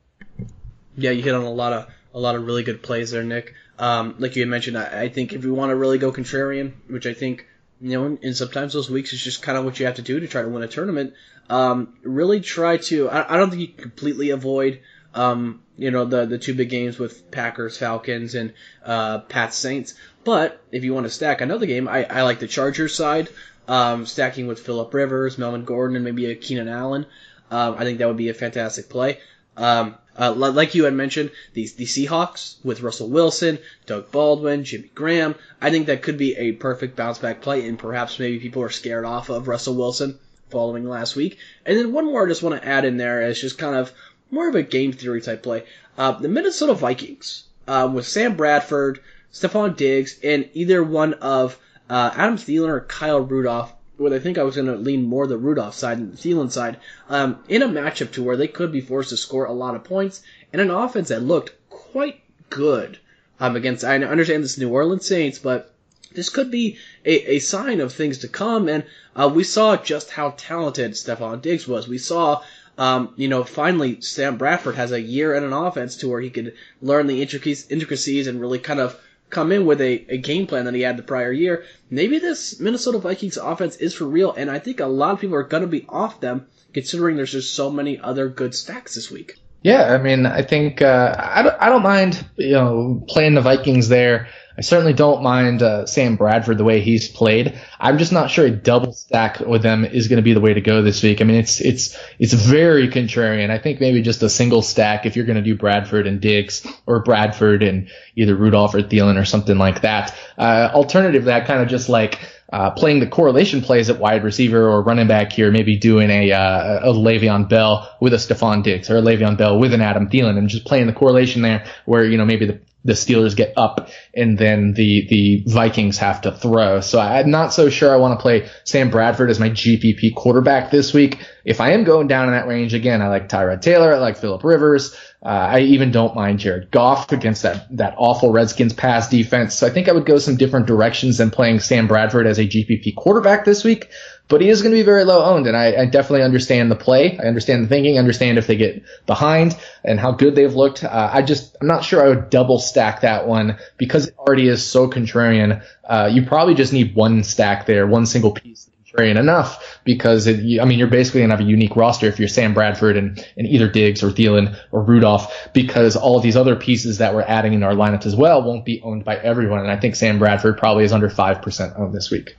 Yeah, 0.95 1.11
you 1.11 1.21
hit 1.21 1.35
on 1.35 1.43
a 1.43 1.51
lot 1.51 1.73
of 1.73 1.87
a 2.13 2.19
lot 2.19 2.35
of 2.35 2.45
really 2.45 2.63
good 2.63 2.81
plays 2.81 3.11
there, 3.11 3.23
Nick. 3.23 3.53
Um, 3.79 4.15
like 4.19 4.35
you 4.35 4.41
had 4.43 4.49
mentioned, 4.49 4.77
I, 4.77 5.03
I 5.03 5.09
think 5.09 5.33
if 5.33 5.43
you 5.43 5.53
want 5.53 5.71
to 5.71 5.75
really 5.75 5.97
go 5.97 6.11
contrarian, 6.11 6.73
which 6.87 7.05
I 7.05 7.13
think 7.13 7.47
you 7.83 7.99
know, 7.99 8.17
and 8.23 8.35
sometimes 8.35 8.71
those 8.71 8.89
weeks 8.89 9.11
is 9.11 9.21
just 9.21 9.41
kind 9.41 9.57
of 9.57 9.65
what 9.65 9.77
you 9.77 9.85
have 9.87 9.95
to 9.95 10.01
do 10.01 10.19
to 10.21 10.27
try 10.27 10.41
to 10.41 10.47
win 10.47 10.63
a 10.63 10.67
tournament. 10.69 11.13
Um, 11.49 11.95
really 12.01 12.39
try 12.39 12.77
to. 12.77 13.09
I, 13.09 13.33
I 13.33 13.37
don't 13.37 13.49
think 13.49 13.61
you 13.61 13.67
can 13.67 13.81
completely 13.81 14.29
avoid, 14.29 14.79
um, 15.13 15.61
you 15.75 15.91
know, 15.91 16.05
the 16.05 16.25
the 16.25 16.37
two 16.37 16.53
big 16.53 16.69
games 16.69 16.97
with 16.97 17.29
Packers, 17.29 17.77
Falcons, 17.77 18.35
and 18.35 18.53
uh, 18.85 19.19
Pats, 19.19 19.57
Saints. 19.57 19.95
But 20.23 20.63
if 20.71 20.85
you 20.85 20.93
want 20.93 21.05
to 21.07 21.09
stack 21.09 21.41
another 21.41 21.65
game, 21.65 21.89
I, 21.89 22.05
I 22.05 22.21
like 22.21 22.39
the 22.39 22.47
Chargers 22.47 22.95
side, 22.95 23.27
um, 23.67 24.05
stacking 24.05 24.47
with 24.47 24.61
Philip 24.61 24.93
Rivers, 24.93 25.37
Melvin 25.37 25.65
Gordon, 25.65 25.97
and 25.97 26.05
maybe 26.05 26.27
a 26.27 26.35
Keenan 26.35 26.69
Allen. 26.69 27.05
Um, 27.51 27.75
I 27.77 27.83
think 27.83 27.97
that 27.97 28.07
would 28.07 28.15
be 28.15 28.29
a 28.29 28.33
fantastic 28.33 28.87
play. 28.87 29.19
Um, 29.57 29.95
uh, 30.17 30.31
like 30.33 30.75
you 30.75 30.85
had 30.85 30.93
mentioned, 30.93 31.31
the 31.53 31.65
Seahawks 31.65 32.55
with 32.63 32.81
Russell 32.81 33.09
Wilson, 33.09 33.59
Doug 33.85 34.11
Baldwin, 34.11 34.63
Jimmy 34.63 34.89
Graham. 34.93 35.35
I 35.61 35.71
think 35.71 35.87
that 35.87 36.03
could 36.03 36.17
be 36.17 36.35
a 36.35 36.51
perfect 36.53 36.95
bounce 36.95 37.17
back 37.17 37.41
play, 37.41 37.67
and 37.67 37.79
perhaps 37.79 38.19
maybe 38.19 38.39
people 38.39 38.61
are 38.61 38.69
scared 38.69 39.05
off 39.05 39.29
of 39.29 39.47
Russell 39.47 39.75
Wilson 39.75 40.19
following 40.49 40.87
last 40.87 41.15
week. 41.15 41.37
And 41.65 41.77
then 41.77 41.91
one 41.91 42.05
more 42.05 42.25
I 42.25 42.29
just 42.29 42.43
want 42.43 42.61
to 42.61 42.67
add 42.67 42.85
in 42.85 42.97
there 42.97 43.21
is 43.23 43.41
just 43.41 43.57
kind 43.57 43.75
of 43.75 43.91
more 44.29 44.47
of 44.47 44.55
a 44.55 44.63
game 44.63 44.91
theory 44.91 45.21
type 45.21 45.43
play. 45.43 45.63
Uh, 45.97 46.11
the 46.11 46.29
Minnesota 46.29 46.73
Vikings 46.73 47.45
uh, 47.67 47.89
with 47.91 48.07
Sam 48.07 48.35
Bradford, 48.35 48.99
Stefon 49.31 49.75
Diggs, 49.75 50.19
and 50.23 50.47
either 50.53 50.83
one 50.83 51.15
of 51.15 51.57
uh, 51.89 52.11
Adam 52.13 52.37
Thielen 52.37 52.69
or 52.69 52.81
Kyle 52.81 53.19
Rudolph 53.19 53.73
where 54.03 54.13
I 54.13 54.19
think 54.19 54.37
I 54.37 54.43
was 54.43 54.55
going 54.55 54.67
to 54.67 54.75
lean 54.75 55.03
more 55.03 55.25
the 55.25 55.37
Rudolph 55.37 55.75
side 55.75 55.97
and 55.97 56.13
the 56.13 56.17
Thielen 56.17 56.51
side, 56.51 56.77
um, 57.09 57.41
in 57.47 57.61
a 57.61 57.67
matchup 57.67 58.11
to 58.11 58.23
where 58.23 58.37
they 58.37 58.47
could 58.47 58.71
be 58.71 58.81
forced 58.81 59.09
to 59.09 59.17
score 59.17 59.45
a 59.45 59.53
lot 59.53 59.75
of 59.75 59.83
points 59.83 60.21
and 60.51 60.61
an 60.61 60.69
offense 60.69 61.07
that 61.07 61.23
looked 61.23 61.53
quite 61.69 62.21
good 62.49 62.99
um, 63.39 63.55
against. 63.55 63.83
I 63.83 63.95
understand 63.95 64.43
this 64.43 64.57
New 64.57 64.69
Orleans 64.69 65.07
Saints, 65.07 65.39
but 65.39 65.73
this 66.13 66.29
could 66.29 66.51
be 66.51 66.77
a, 67.05 67.35
a 67.35 67.39
sign 67.39 67.79
of 67.79 67.93
things 67.93 68.19
to 68.19 68.27
come. 68.27 68.67
And 68.67 68.83
uh, 69.15 69.31
we 69.33 69.43
saw 69.43 69.77
just 69.77 70.11
how 70.11 70.31
talented 70.37 70.91
Stefon 70.91 71.41
Diggs 71.41 71.67
was. 71.67 71.87
We 71.87 71.97
saw. 71.97 72.43
Um, 72.75 73.13
you 73.17 73.27
know, 73.27 73.43
finally, 73.43 74.01
Sam 74.01 74.39
Bradford 74.39 74.73
has 74.73 74.91
a 74.91 74.99
year 74.99 75.35
and 75.35 75.45
an 75.45 75.53
offense 75.53 75.97
to 75.97 76.09
where 76.09 76.19
he 76.19 76.31
could 76.31 76.55
learn 76.81 77.05
the 77.05 77.21
intricacies 77.21 78.25
and 78.25 78.41
really 78.41 78.57
kind 78.57 78.79
of 78.79 78.99
come 79.33 79.51
in 79.51 79.65
with 79.65 79.81
a, 79.81 80.05
a 80.09 80.17
game 80.17 80.47
plan 80.47 80.65
that 80.65 80.73
he 80.73 80.81
had 80.81 80.97
the 80.97 81.03
prior 81.03 81.31
year, 81.31 81.65
maybe 81.89 82.19
this 82.19 82.59
Minnesota 82.59 82.99
Vikings 82.99 83.37
offense 83.37 83.75
is 83.77 83.93
for 83.93 84.05
real, 84.05 84.31
and 84.33 84.49
I 84.49 84.59
think 84.59 84.79
a 84.79 84.85
lot 84.85 85.13
of 85.13 85.19
people 85.19 85.35
are 85.35 85.43
going 85.43 85.63
to 85.63 85.67
be 85.67 85.85
off 85.89 86.21
them 86.21 86.47
considering 86.73 87.17
there's 87.17 87.31
just 87.31 87.53
so 87.53 87.69
many 87.69 87.99
other 87.99 88.29
good 88.29 88.55
stacks 88.55 88.95
this 88.95 89.11
week. 89.11 89.35
Yeah, 89.61 89.93
I 89.93 89.97
mean, 89.97 90.25
I 90.25 90.41
think 90.41 90.81
uh, 90.81 91.15
I, 91.17 91.41
don't, 91.41 91.55
I 91.61 91.69
don't 91.69 91.83
mind 91.83 92.25
you 92.37 92.51
know 92.51 93.03
playing 93.07 93.35
the 93.35 93.41
Vikings 93.41 93.87
there. 93.87 94.27
I 94.57 94.61
certainly 94.61 94.93
don't 94.93 95.23
mind 95.23 95.63
uh, 95.63 95.85
Sam 95.85 96.15
Bradford 96.15 96.57
the 96.57 96.63
way 96.63 96.81
he's 96.81 97.07
played. 97.07 97.59
I'm 97.79 97.97
just 97.97 98.11
not 98.11 98.29
sure 98.29 98.45
a 98.45 98.51
double 98.51 98.93
stack 98.93 99.39
with 99.39 99.63
them 99.63 99.83
is 99.83 100.07
going 100.07 100.17
to 100.17 100.23
be 100.23 100.33
the 100.33 100.41
way 100.41 100.53
to 100.53 100.61
go 100.61 100.81
this 100.81 101.01
week. 101.01 101.21
I 101.21 101.23
mean, 101.23 101.37
it's 101.37 101.59
it's 101.59 101.97
it's 102.19 102.33
very 102.33 102.87
contrarian. 102.87 103.49
I 103.49 103.57
think 103.57 103.79
maybe 103.79 104.01
just 104.01 104.21
a 104.21 104.29
single 104.29 104.61
stack 104.61 105.05
if 105.05 105.15
you're 105.15 105.25
going 105.25 105.37
to 105.37 105.41
do 105.41 105.55
Bradford 105.55 106.05
and 106.05 106.21
Diggs 106.21 106.65
or 106.85 107.01
Bradford 107.01 107.63
and 107.63 107.89
either 108.15 108.35
Rudolph 108.35 108.75
or 108.75 108.81
Thielen 108.81 109.19
or 109.19 109.25
something 109.25 109.57
like 109.57 109.81
that. 109.81 110.15
Uh, 110.37 110.69
alternative 110.73 111.25
kind 111.25 111.61
of 111.61 111.67
just 111.67 111.89
like 111.89 112.19
uh, 112.53 112.69
playing 112.69 112.99
the 112.99 113.07
correlation 113.07 113.61
plays 113.61 113.89
at 113.89 113.97
wide 113.97 114.23
receiver 114.23 114.69
or 114.69 114.83
running 114.83 115.07
back 115.07 115.33
here, 115.33 115.49
maybe 115.49 115.75
doing 115.75 116.11
a, 116.11 116.31
uh, 116.31 116.91
a 116.91 116.93
Le'Veon 116.93 117.49
Bell 117.49 117.89
with 117.99 118.13
a 118.13 118.17
Stefon 118.17 118.61
Diggs 118.61 118.91
or 118.91 118.97
a 118.97 119.01
Le'Veon 119.01 119.35
Bell 119.35 119.57
with 119.57 119.73
an 119.73 119.81
Adam 119.81 120.07
Thielen 120.07 120.37
and 120.37 120.47
just 120.47 120.63
playing 120.63 120.85
the 120.85 120.93
correlation 120.93 121.41
there 121.41 121.65
where, 121.85 122.05
you 122.05 122.15
know, 122.15 122.25
maybe 122.25 122.45
the, 122.45 122.59
the 122.85 122.93
Steelers 122.93 123.35
get 123.35 123.53
up 123.57 123.89
and 124.13 124.37
then 124.37 124.73
the, 124.73 125.07
the 125.09 125.43
Vikings 125.47 125.97
have 125.99 126.21
to 126.21 126.31
throw. 126.31 126.81
So 126.81 126.99
I'm 126.99 127.31
not 127.31 127.53
so 127.53 127.69
sure 127.69 127.93
I 127.93 127.97
want 127.97 128.17
to 128.19 128.21
play 128.21 128.49
Sam 128.65 128.89
Bradford 128.89 129.29
as 129.29 129.39
my 129.39 129.49
GPP 129.49 130.15
quarterback 130.15 130.71
this 130.71 130.93
week. 130.93 131.19
If 131.45 131.61
I 131.61 131.71
am 131.71 131.83
going 131.83 132.07
down 132.07 132.27
in 132.27 132.33
that 132.33 132.47
range 132.47 132.73
again, 132.73 133.01
I 133.01 133.07
like 133.07 133.29
Tyrod 133.29 133.61
Taylor. 133.61 133.93
I 133.93 133.99
like 133.99 134.17
Philip 134.17 134.43
Rivers. 134.43 134.95
Uh, 135.25 135.29
I 135.29 135.59
even 135.61 135.91
don't 135.91 136.15
mind 136.15 136.39
Jared 136.39 136.71
Goff 136.71 137.11
against 137.13 137.43
that, 137.43 137.67
that 137.77 137.95
awful 137.97 138.31
Redskins 138.31 138.73
pass 138.73 139.09
defense. 139.09 139.55
So 139.55 139.67
I 139.67 139.69
think 139.69 139.87
I 139.87 139.93
would 139.93 140.05
go 140.05 140.17
some 140.17 140.35
different 140.35 140.67
directions 140.67 141.17
than 141.17 141.31
playing 141.31 141.59
Sam 141.59 141.87
Bradford 141.87 142.27
as 142.27 142.39
a 142.39 142.45
GPP 142.47 142.95
quarterback 142.95 143.45
this 143.45 143.63
week. 143.63 143.89
But 144.33 144.41
he 144.41 144.49
is 144.49 144.63
going 144.63 144.71
to 144.71 144.79
be 144.79 144.81
very 144.81 145.03
low 145.03 145.23
owned, 145.23 145.45
and 145.45 145.55
I, 145.55 145.83
I 145.83 145.85
definitely 145.85 146.23
understand 146.23 146.71
the 146.71 146.75
play. 146.75 147.19
I 147.19 147.25
understand 147.25 147.65
the 147.65 147.67
thinking. 147.67 147.99
understand 147.99 148.39
if 148.39 148.47
they 148.47 148.55
get 148.55 148.81
behind 149.05 149.55
and 149.83 149.99
how 149.99 150.11
good 150.11 150.33
they've 150.33 150.55
looked. 150.55 150.83
Uh, 150.83 151.11
I 151.13 151.21
just 151.21 151.55
I'm 151.61 151.67
not 151.67 151.83
sure 151.83 152.03
I 152.03 152.07
would 152.09 152.31
double 152.31 152.57
stack 152.57 153.01
that 153.01 153.27
one 153.27 153.59
because 153.77 154.07
it 154.07 154.15
already 154.17 154.47
is 154.47 154.65
so 154.65 154.89
contrarian. 154.89 155.63
Uh, 155.87 156.09
you 156.11 156.25
probably 156.25 156.55
just 156.55 156.73
need 156.73 156.95
one 156.95 157.23
stack 157.23 157.67
there, 157.67 157.85
one 157.85 158.07
single 158.07 158.31
piece 158.31 158.71
contrarian 158.93 159.19
enough 159.19 159.79
because 159.83 160.25
it, 160.25 160.59
I 160.59 160.65
mean, 160.65 160.79
you're 160.79 160.87
basically 160.87 161.21
going 161.21 161.29
to 161.29 161.35
have 161.37 161.45
a 161.45 161.47
unique 161.47 161.75
roster 161.75 162.07
if 162.07 162.17
you're 162.17 162.27
Sam 162.27 162.55
Bradford 162.55 162.97
and, 162.97 163.23
and 163.37 163.45
either 163.45 163.69
Diggs 163.69 164.01
or 164.01 164.09
Thielen 164.09 164.59
or 164.71 164.81
Rudolph 164.81 165.31
because 165.53 165.95
all 165.95 166.19
these 166.19 166.35
other 166.35 166.55
pieces 166.55 166.97
that 166.97 167.13
we're 167.13 167.21
adding 167.21 167.53
in 167.53 167.61
our 167.61 167.73
lineups 167.73 168.07
as 168.07 168.15
well 168.15 168.41
won't 168.41 168.65
be 168.65 168.81
owned 168.81 169.05
by 169.05 169.17
everyone. 169.17 169.59
And 169.59 169.69
I 169.69 169.79
think 169.79 169.95
Sam 169.95 170.17
Bradford 170.17 170.57
probably 170.57 170.85
is 170.85 170.91
under 170.91 171.07
5% 171.07 171.79
owned 171.79 171.93
this 171.93 172.09
week. 172.09 172.35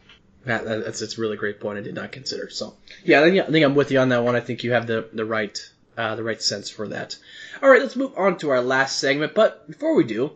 That, 0.47 0.65
that's, 0.65 1.01
a 1.01 1.21
really 1.21 1.37
great 1.37 1.61
point 1.61 1.79
I 1.79 1.83
did 1.83 1.95
not 1.95 2.13
consider. 2.13 2.51
So 2.51 2.75
yeah, 3.05 3.21
I 3.21 3.25
think, 3.25 3.41
I 3.41 3.51
think 3.51 3.65
I'm 3.65 3.75
with 3.75 3.91
you 3.91 3.99
on 3.99 4.11
that 4.11 4.25
one. 4.25 4.37
I 4.37 4.41
think 4.41 4.65
you 4.65 4.73
have 4.73 4.87
the, 4.87 5.09
the 5.13 5.25
right, 5.25 5.59
uh, 5.97 6.17
the 6.17 6.23
right 6.23 6.41
sense 6.41 6.69
for 6.69 6.89
that. 6.89 7.17
All 7.63 7.71
right, 7.71 7.81
let's 7.81 7.97
move 7.97 8.13
on 8.17 8.37
to 8.39 8.51
our 8.51 8.61
last 8.61 8.99
segment. 8.99 9.35
But 9.35 9.67
before 9.67 9.95
we 9.95 10.05
do, 10.05 10.33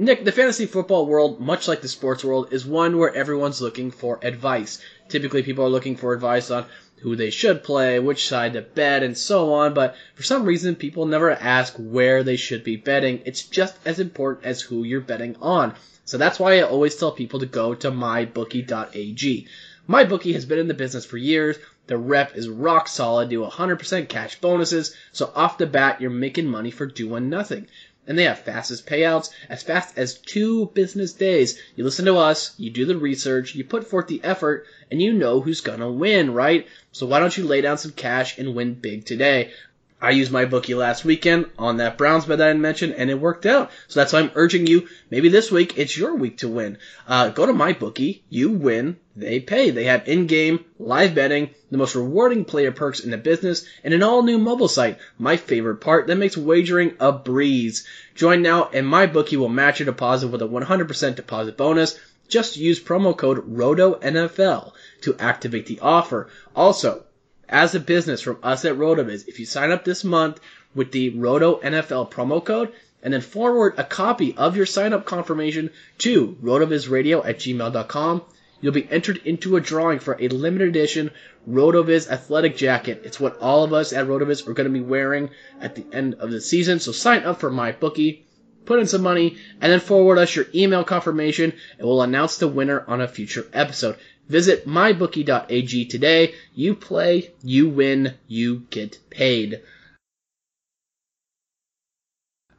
Nick, 0.00 0.24
the 0.24 0.30
fantasy 0.30 0.66
football 0.66 1.06
world, 1.06 1.40
much 1.40 1.66
like 1.66 1.80
the 1.80 1.88
sports 1.88 2.22
world, 2.22 2.52
is 2.52 2.64
one 2.64 2.98
where 2.98 3.12
everyone's 3.12 3.60
looking 3.60 3.90
for 3.90 4.20
advice. 4.22 4.80
Typically, 5.08 5.42
people 5.42 5.64
are 5.64 5.70
looking 5.70 5.96
for 5.96 6.12
advice 6.12 6.52
on 6.52 6.66
who 7.00 7.16
they 7.16 7.30
should 7.30 7.62
play, 7.62 7.98
which 7.98 8.28
side 8.28 8.52
to 8.52 8.62
bet, 8.62 9.02
and 9.02 9.16
so 9.16 9.52
on, 9.54 9.74
but 9.74 9.96
for 10.14 10.22
some 10.22 10.44
reason, 10.44 10.74
people 10.74 11.06
never 11.06 11.30
ask 11.30 11.74
where 11.76 12.22
they 12.22 12.36
should 12.36 12.64
be 12.64 12.76
betting. 12.76 13.22
It's 13.24 13.42
just 13.42 13.76
as 13.84 14.00
important 14.00 14.46
as 14.46 14.60
who 14.60 14.84
you're 14.84 15.00
betting 15.00 15.36
on. 15.40 15.74
So 16.08 16.16
that's 16.16 16.40
why 16.40 16.56
I 16.56 16.62
always 16.62 16.96
tell 16.96 17.12
people 17.12 17.40
to 17.40 17.44
go 17.44 17.74
to 17.74 17.90
mybookie.ag. 17.90 19.46
MyBookie 19.86 20.32
has 20.32 20.46
been 20.46 20.58
in 20.58 20.66
the 20.66 20.72
business 20.72 21.04
for 21.04 21.18
years. 21.18 21.58
The 21.86 21.98
rep 21.98 22.34
is 22.34 22.48
rock 22.48 22.88
solid, 22.88 23.28
do 23.28 23.44
100% 23.44 24.08
cash 24.08 24.40
bonuses, 24.40 24.96
so 25.12 25.30
off 25.34 25.58
the 25.58 25.66
bat, 25.66 26.00
you're 26.00 26.10
making 26.10 26.46
money 26.46 26.70
for 26.70 26.86
doing 26.86 27.28
nothing 27.28 27.66
and 28.08 28.18
they 28.18 28.24
have 28.24 28.38
fastest 28.38 28.86
payouts 28.86 29.28
as 29.50 29.62
fast 29.62 29.98
as 29.98 30.14
two 30.14 30.66
business 30.72 31.12
days. 31.12 31.60
You 31.76 31.84
listen 31.84 32.06
to 32.06 32.16
us, 32.16 32.54
you 32.58 32.70
do 32.70 32.86
the 32.86 32.96
research, 32.96 33.54
you 33.54 33.64
put 33.64 33.86
forth 33.86 34.06
the 34.08 34.24
effort, 34.24 34.66
and 34.90 35.00
you 35.00 35.12
know 35.12 35.42
who's 35.42 35.60
gonna 35.60 35.92
win, 35.92 36.32
right? 36.32 36.66
So 36.90 37.06
why 37.06 37.20
don't 37.20 37.36
you 37.36 37.44
lay 37.44 37.60
down 37.60 37.76
some 37.76 37.92
cash 37.92 38.38
and 38.38 38.54
win 38.54 38.74
big 38.74 39.04
today? 39.04 39.52
I 40.00 40.10
used 40.10 40.30
my 40.30 40.44
bookie 40.44 40.76
last 40.76 41.04
weekend 41.04 41.46
on 41.58 41.78
that 41.78 41.98
Browns 41.98 42.24
bet 42.24 42.40
I 42.40 42.52
mentioned, 42.52 42.94
and 42.94 43.10
it 43.10 43.20
worked 43.20 43.44
out. 43.44 43.72
So 43.88 43.98
that's 43.98 44.12
why 44.12 44.20
I'm 44.20 44.30
urging 44.36 44.68
you. 44.68 44.86
Maybe 45.10 45.28
this 45.28 45.50
week 45.50 45.76
it's 45.76 45.96
your 45.96 46.14
week 46.14 46.38
to 46.38 46.48
win. 46.48 46.78
Uh, 47.08 47.30
go 47.30 47.46
to 47.46 47.52
my 47.52 47.72
bookie. 47.72 48.22
You 48.28 48.50
win. 48.50 48.98
They 49.16 49.40
pay. 49.40 49.70
They 49.70 49.84
have 49.84 50.06
in-game 50.06 50.64
live 50.78 51.16
betting, 51.16 51.50
the 51.72 51.78
most 51.78 51.96
rewarding 51.96 52.44
player 52.44 52.70
perks 52.70 53.00
in 53.00 53.10
the 53.10 53.16
business, 53.16 53.64
and 53.82 53.92
an 53.92 54.04
all-new 54.04 54.38
mobile 54.38 54.68
site. 54.68 54.98
My 55.18 55.36
favorite 55.36 55.80
part 55.80 56.06
that 56.06 56.16
makes 56.16 56.36
wagering 56.36 56.94
a 57.00 57.10
breeze. 57.10 57.84
Join 58.14 58.40
now, 58.40 58.70
and 58.72 58.86
my 58.86 59.06
bookie 59.06 59.36
will 59.36 59.48
match 59.48 59.80
your 59.80 59.86
deposit 59.86 60.28
with 60.28 60.42
a 60.42 60.48
100% 60.48 61.16
deposit 61.16 61.56
bonus. 61.56 61.98
Just 62.28 62.56
use 62.56 62.78
promo 62.78 63.16
code 63.16 63.38
ROTONFL 63.52 64.72
to 65.00 65.16
activate 65.18 65.66
the 65.66 65.80
offer. 65.80 66.28
Also, 66.54 67.04
as 67.48 67.74
a 67.74 67.80
business 67.80 68.20
from 68.20 68.38
us 68.42 68.64
at 68.64 68.76
RotoViz, 68.76 69.28
if 69.28 69.40
you 69.40 69.46
sign 69.46 69.70
up 69.70 69.84
this 69.84 70.04
month 70.04 70.40
with 70.74 70.92
the 70.92 71.10
Roto 71.10 71.60
NFL 71.60 72.10
promo 72.10 72.44
code 72.44 72.72
and 73.02 73.14
then 73.14 73.20
forward 73.20 73.74
a 73.76 73.84
copy 73.84 74.36
of 74.36 74.56
your 74.56 74.66
sign 74.66 74.92
up 74.92 75.04
confirmation 75.04 75.70
to 75.98 76.36
rotovizradio 76.42 77.24
at 77.24 77.38
gmail.com, 77.38 78.22
you'll 78.60 78.72
be 78.72 78.90
entered 78.90 79.18
into 79.24 79.56
a 79.56 79.60
drawing 79.60 79.98
for 79.98 80.16
a 80.20 80.28
limited 80.28 80.68
edition 80.68 81.10
RotoViz 81.48 82.10
athletic 82.10 82.56
jacket. 82.56 83.02
It's 83.04 83.20
what 83.20 83.38
all 83.38 83.64
of 83.64 83.72
us 83.72 83.92
at 83.92 84.06
RotoViz 84.06 84.46
are 84.46 84.52
going 84.52 84.70
to 84.70 84.78
be 84.78 84.84
wearing 84.84 85.30
at 85.60 85.74
the 85.74 85.86
end 85.92 86.14
of 86.14 86.30
the 86.30 86.40
season. 86.40 86.80
So 86.80 86.92
sign 86.92 87.22
up 87.22 87.40
for 87.40 87.50
my 87.50 87.72
bookie, 87.72 88.26
put 88.66 88.80
in 88.80 88.86
some 88.86 89.02
money, 89.02 89.38
and 89.60 89.72
then 89.72 89.80
forward 89.80 90.18
us 90.18 90.36
your 90.36 90.46
email 90.54 90.84
confirmation, 90.84 91.54
and 91.78 91.86
we'll 91.86 92.02
announce 92.02 92.36
the 92.36 92.48
winner 92.48 92.84
on 92.86 93.00
a 93.00 93.08
future 93.08 93.46
episode. 93.52 93.96
Visit 94.28 94.66
mybookie.ag 94.66 95.86
today. 95.86 96.34
You 96.54 96.74
play, 96.74 97.32
you 97.42 97.68
win, 97.68 98.14
you 98.26 98.66
get 98.70 98.98
paid. 99.10 99.62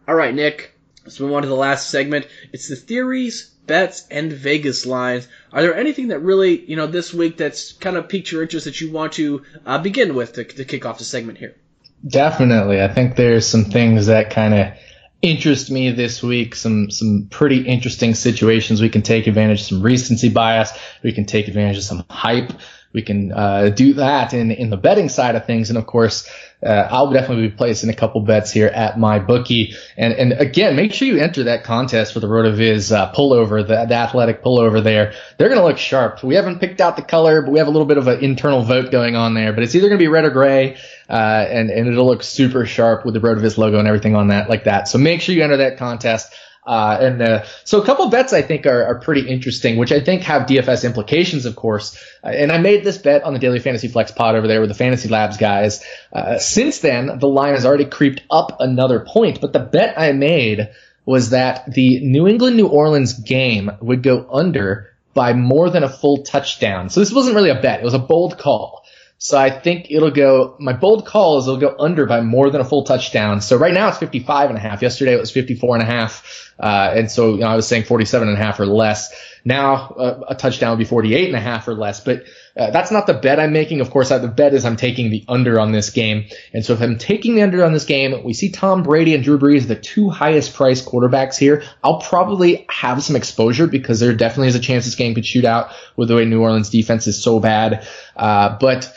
All 0.08 0.16
right, 0.16 0.34
Nick. 0.34 0.76
Let's 1.04 1.20
move 1.20 1.34
on 1.34 1.44
to 1.44 1.48
the 1.48 1.56
last 1.56 1.90
segment. 1.90 2.28
It's 2.52 2.68
the 2.68 2.76
theories, 2.76 3.52
bets, 3.68 4.08
and 4.10 4.32
Vegas 4.32 4.86
lines. 4.86 5.28
Are 5.54 5.62
there 5.62 5.76
anything 5.76 6.10
that 6.10 6.20
really, 6.20 6.66
you 6.66 6.76
know, 6.76 6.88
this 6.88 7.14
week 7.14 7.38
that's 7.38 7.74
kind 7.74 7.98
of 7.98 8.10
piqued 8.10 8.32
your 8.32 8.42
interest 8.42 8.66
that 8.66 8.82
you 8.82 8.92
want 8.92 9.14
to 9.14 9.44
uh, 9.66 9.78
begin 9.78 10.16
with 10.16 10.34
to, 10.34 10.44
to 10.44 10.66
kick 10.66 10.86
off 10.86 10.98
the 10.98 11.04
segment 11.04 11.38
here? 11.38 11.56
Definitely. 12.08 12.82
I 12.82 12.88
think 12.88 13.16
there's 13.16 13.46
some 13.48 13.66
things 13.66 14.08
that 14.08 14.32
kind 14.32 14.54
of 14.54 14.74
interest 15.22 15.70
me 15.72 15.92
this 15.92 16.24
week. 16.24 16.56
Some 16.56 16.92
some 16.92 17.28
pretty 17.30 17.62
interesting 17.62 18.14
situations. 18.16 18.82
We 18.82 18.90
can 18.90 19.02
take 19.02 19.28
advantage 19.28 19.62
of 19.62 19.68
some 19.68 19.82
recency 19.82 20.30
bias. 20.30 20.72
We 21.04 21.12
can 21.12 21.26
take 21.26 21.48
advantage 21.48 21.78
of 21.78 21.84
some 21.84 22.06
hype. 22.10 22.52
We 22.92 23.04
can 23.04 23.32
uh, 23.32 23.70
do 23.70 23.94
that 23.94 24.34
in 24.34 24.50
in 24.50 24.72
the 24.72 24.78
betting 24.78 25.10
side 25.10 25.36
of 25.36 25.46
things, 25.46 25.70
and 25.70 25.78
of 25.78 25.86
course, 25.86 26.28
uh, 26.66 26.88
I'll 26.90 27.12
definitely 27.12 27.50
be 27.50 27.56
placing 27.56 27.92
a 27.92 27.94
couple 27.94 28.22
bets 28.22 28.52
here 28.52 28.68
at 28.68 28.98
my 28.98 29.20
bookie. 29.20 29.76
And 29.96 30.12
and 30.14 30.34
again, 30.34 30.76
make 30.76 30.94
sure 30.94 31.08
you 31.08 31.20
enter 31.20 31.44
that 31.44 31.64
contest 31.64 32.14
for 32.14 32.20
the 32.20 32.28
RotoViz 32.28 32.92
uh, 32.92 33.14
pullover, 33.14 33.66
the, 33.66 33.86
the 33.86 33.94
athletic 33.94 34.44
pullover. 34.44 34.84
There, 34.84 35.14
they're 35.38 35.50
going 35.50 35.62
to 35.62 35.68
look 35.68 35.78
sharp. 35.78 36.24
We 36.24 36.34
haven't 36.34 36.60
picked 36.60 36.82
out 36.82 36.96
the 36.96 37.04
color, 37.04 37.44
but 37.44 37.52
we 37.52 37.60
have 37.60 37.68
a 37.68 37.72
little 37.72 37.88
bit 37.88 38.00
of 38.00 38.08
an 38.08 38.24
internal 38.24 38.64
vote 38.64 38.90
going 38.90 39.16
on 39.16 39.36
there. 39.36 39.54
But 39.54 39.64
it's 39.64 39.76
either 39.76 39.88
going 39.88 40.00
to 40.00 40.04
be 40.04 40.08
red 40.08 40.26
or 40.26 40.32
gray 40.32 40.78
uh, 41.08 41.46
and 41.48 41.70
and 41.70 41.88
it'll 41.88 42.08
look 42.08 42.24
super 42.24 42.66
sharp 42.66 43.06
with 43.06 43.14
the 43.14 43.20
RotoViz 43.20 43.58
logo 43.58 43.78
and 43.78 43.88
everything 43.88 44.16
on 44.16 44.30
that 44.30 44.50
like 44.50 44.64
that. 44.64 44.88
So 44.88 44.98
make 44.98 45.22
sure 45.22 45.36
you 45.36 45.44
enter 45.44 45.58
that 45.58 45.78
contest. 45.78 46.34
Uh, 46.66 46.98
and 47.02 47.22
uh, 47.22 47.46
so 47.64 47.82
a 47.82 47.86
couple 47.86 48.10
bets 48.10 48.34
I 48.34 48.42
think 48.42 48.66
are, 48.68 48.84
are, 48.86 49.00
pretty 49.00 49.28
interesting, 49.28 49.78
which 49.78 49.92
I 49.92 50.02
think 50.02 50.24
have 50.24 50.44
DFS 50.44 50.86
implications, 50.86 51.46
of 51.46 51.56
course. 51.56 51.98
Uh, 52.24 52.28
and 52.28 52.52
I 52.52 52.58
made 52.58 52.84
this 52.84 52.98
bet 52.98 53.24
on 53.24 53.34
the 53.34 53.40
Daily 53.40 53.60
Fantasy 53.60 53.88
Flex 53.88 54.12
pod 54.12 54.36
over 54.36 54.48
there 54.48 54.60
with 54.60 54.70
the 54.70 54.76
Fantasy 54.76 55.10
Labs 55.10 55.38
guys. 55.38 55.84
Uh, 56.12 56.38
since 56.38 56.80
then, 56.80 57.18
the 57.20 57.28
line 57.28 57.54
has 57.54 57.66
already 57.66 57.86
creeped 57.86 58.22
up 58.30 58.58
another 58.60 59.00
point, 59.00 59.42
but 59.42 59.54
the 59.54 59.60
bet 59.60 59.98
I 59.98 60.12
made 60.12 60.70
was 61.06 61.32
that 61.32 61.72
the 61.74 62.02
New 62.02 62.28
England 62.28 62.56
New 62.56 62.68
Orleans 62.68 63.14
game 63.14 63.72
would 63.82 64.04
go 64.04 64.28
under 64.32 64.92
by 65.14 65.34
more 65.34 65.70
than 65.70 65.84
a 65.84 65.90
full 65.90 66.24
touchdown. 66.24 66.90
So 66.90 67.00
this 67.00 67.12
wasn't 67.12 67.36
really 67.36 67.50
a 67.50 67.60
bet; 67.60 67.80
it 67.80 67.84
was 67.84 67.96
a 67.96 68.00
bold 68.00 68.38
call. 68.38 68.86
So 69.22 69.38
I 69.38 69.50
think 69.50 69.88
it'll 69.92 70.12
go, 70.12 70.56
my 70.60 70.72
bold 70.72 71.06
call 71.06 71.40
is 71.40 71.46
it'll 71.46 71.60
go 71.60 71.76
under 71.78 72.06
by 72.06 72.22
more 72.22 72.50
than 72.50 72.62
a 72.62 72.64
full 72.64 72.86
touchdown. 72.86 73.42
So 73.42 73.58
right 73.58 73.74
now 73.74 73.90
it's 73.90 73.98
55 73.98 74.50
and 74.50 74.58
a 74.58 74.62
half. 74.62 74.82
Yesterday 74.82 75.14
it 75.14 75.20
was 75.20 75.30
54 75.30 75.76
and 75.76 75.84
a 75.84 75.86
half. 75.86 76.54
Uh, 76.58 76.94
and 76.96 77.12
so, 77.12 77.34
you 77.34 77.42
know, 77.42 77.48
I 77.48 77.58
was 77.58 77.68
saying 77.68 77.84
47 77.84 78.30
and 78.30 78.38
a 78.38 78.42
half 78.42 78.62
or 78.62 78.66
less. 78.66 79.14
Now 79.44 79.90
uh, 79.90 80.22
a 80.30 80.36
touchdown 80.36 80.72
would 80.72 80.80
be 80.80 80.86
48 80.86 81.28
and 81.28 81.36
a 81.36 81.40
half 81.42 81.68
or 81.68 81.74
less, 81.74 82.00
but 82.02 82.24
uh, 82.56 82.72
that's 82.72 82.92
not 82.92 83.08
the 83.08 83.14
bet 83.14 83.42
I'm 83.42 83.52
making. 83.52 83.82
Of 83.82 83.92
course, 83.92 84.10
I, 84.10 84.20
the 84.20 84.30
bet 84.30 84.54
is 84.54 84.64
I'm 84.64 84.78
taking 84.78 85.10
the 85.10 85.26
under 85.28 85.60
on 85.60 85.74
this 85.74 85.90
game. 85.90 86.26
And 86.54 86.66
so 86.66 86.72
if 86.74 86.82
I'm 86.82 86.98
taking 86.98 87.36
the 87.36 87.42
under 87.42 87.66
on 87.66 87.74
this 87.74 87.86
game, 87.86 88.24
we 88.24 88.34
see 88.34 88.52
Tom 88.52 88.84
Brady 88.84 89.16
and 89.16 89.24
Drew 89.24 89.38
Brees, 89.38 89.68
the 89.68 89.76
two 89.76 90.10
highest 90.10 90.54
priced 90.54 90.86
quarterbacks 90.86 91.38
here. 91.38 91.64
I'll 91.84 92.00
probably 92.00 92.66
have 92.70 93.04
some 93.04 93.18
exposure 93.18 93.68
because 93.68 94.00
there 94.00 94.14
definitely 94.14 94.48
is 94.48 94.56
a 94.56 94.62
chance 94.62 94.86
this 94.86 94.96
game 94.96 95.14
could 95.14 95.26
shoot 95.26 95.46
out 95.46 95.72
with 95.98 96.08
the 96.08 96.16
way 96.16 96.24
New 96.24 96.42
Orleans 96.42 96.70
defense 96.70 97.08
is 97.08 97.22
so 97.22 97.42
bad. 97.42 97.86
Uh, 98.16 98.58
but 98.60 98.94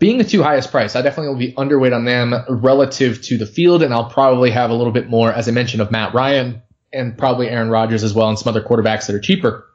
being 0.00 0.16
the 0.16 0.24
two 0.24 0.42
highest 0.42 0.70
price, 0.70 0.96
I 0.96 1.02
definitely 1.02 1.28
will 1.28 1.38
be 1.38 1.52
underweight 1.52 1.94
on 1.94 2.06
them 2.06 2.34
relative 2.48 3.20
to 3.24 3.36
the 3.36 3.46
field, 3.46 3.82
and 3.82 3.92
I'll 3.92 4.08
probably 4.08 4.50
have 4.50 4.70
a 4.70 4.74
little 4.74 4.92
bit 4.92 5.08
more, 5.08 5.30
as 5.30 5.46
I 5.46 5.52
mentioned, 5.52 5.82
of 5.82 5.92
Matt 5.92 6.14
Ryan 6.14 6.62
and 6.92 7.16
probably 7.16 7.48
Aaron 7.48 7.68
Rodgers 7.68 8.02
as 8.02 8.14
well, 8.14 8.28
and 8.28 8.38
some 8.38 8.48
other 8.48 8.62
quarterbacks 8.62 9.06
that 9.06 9.14
are 9.14 9.20
cheaper. 9.20 9.66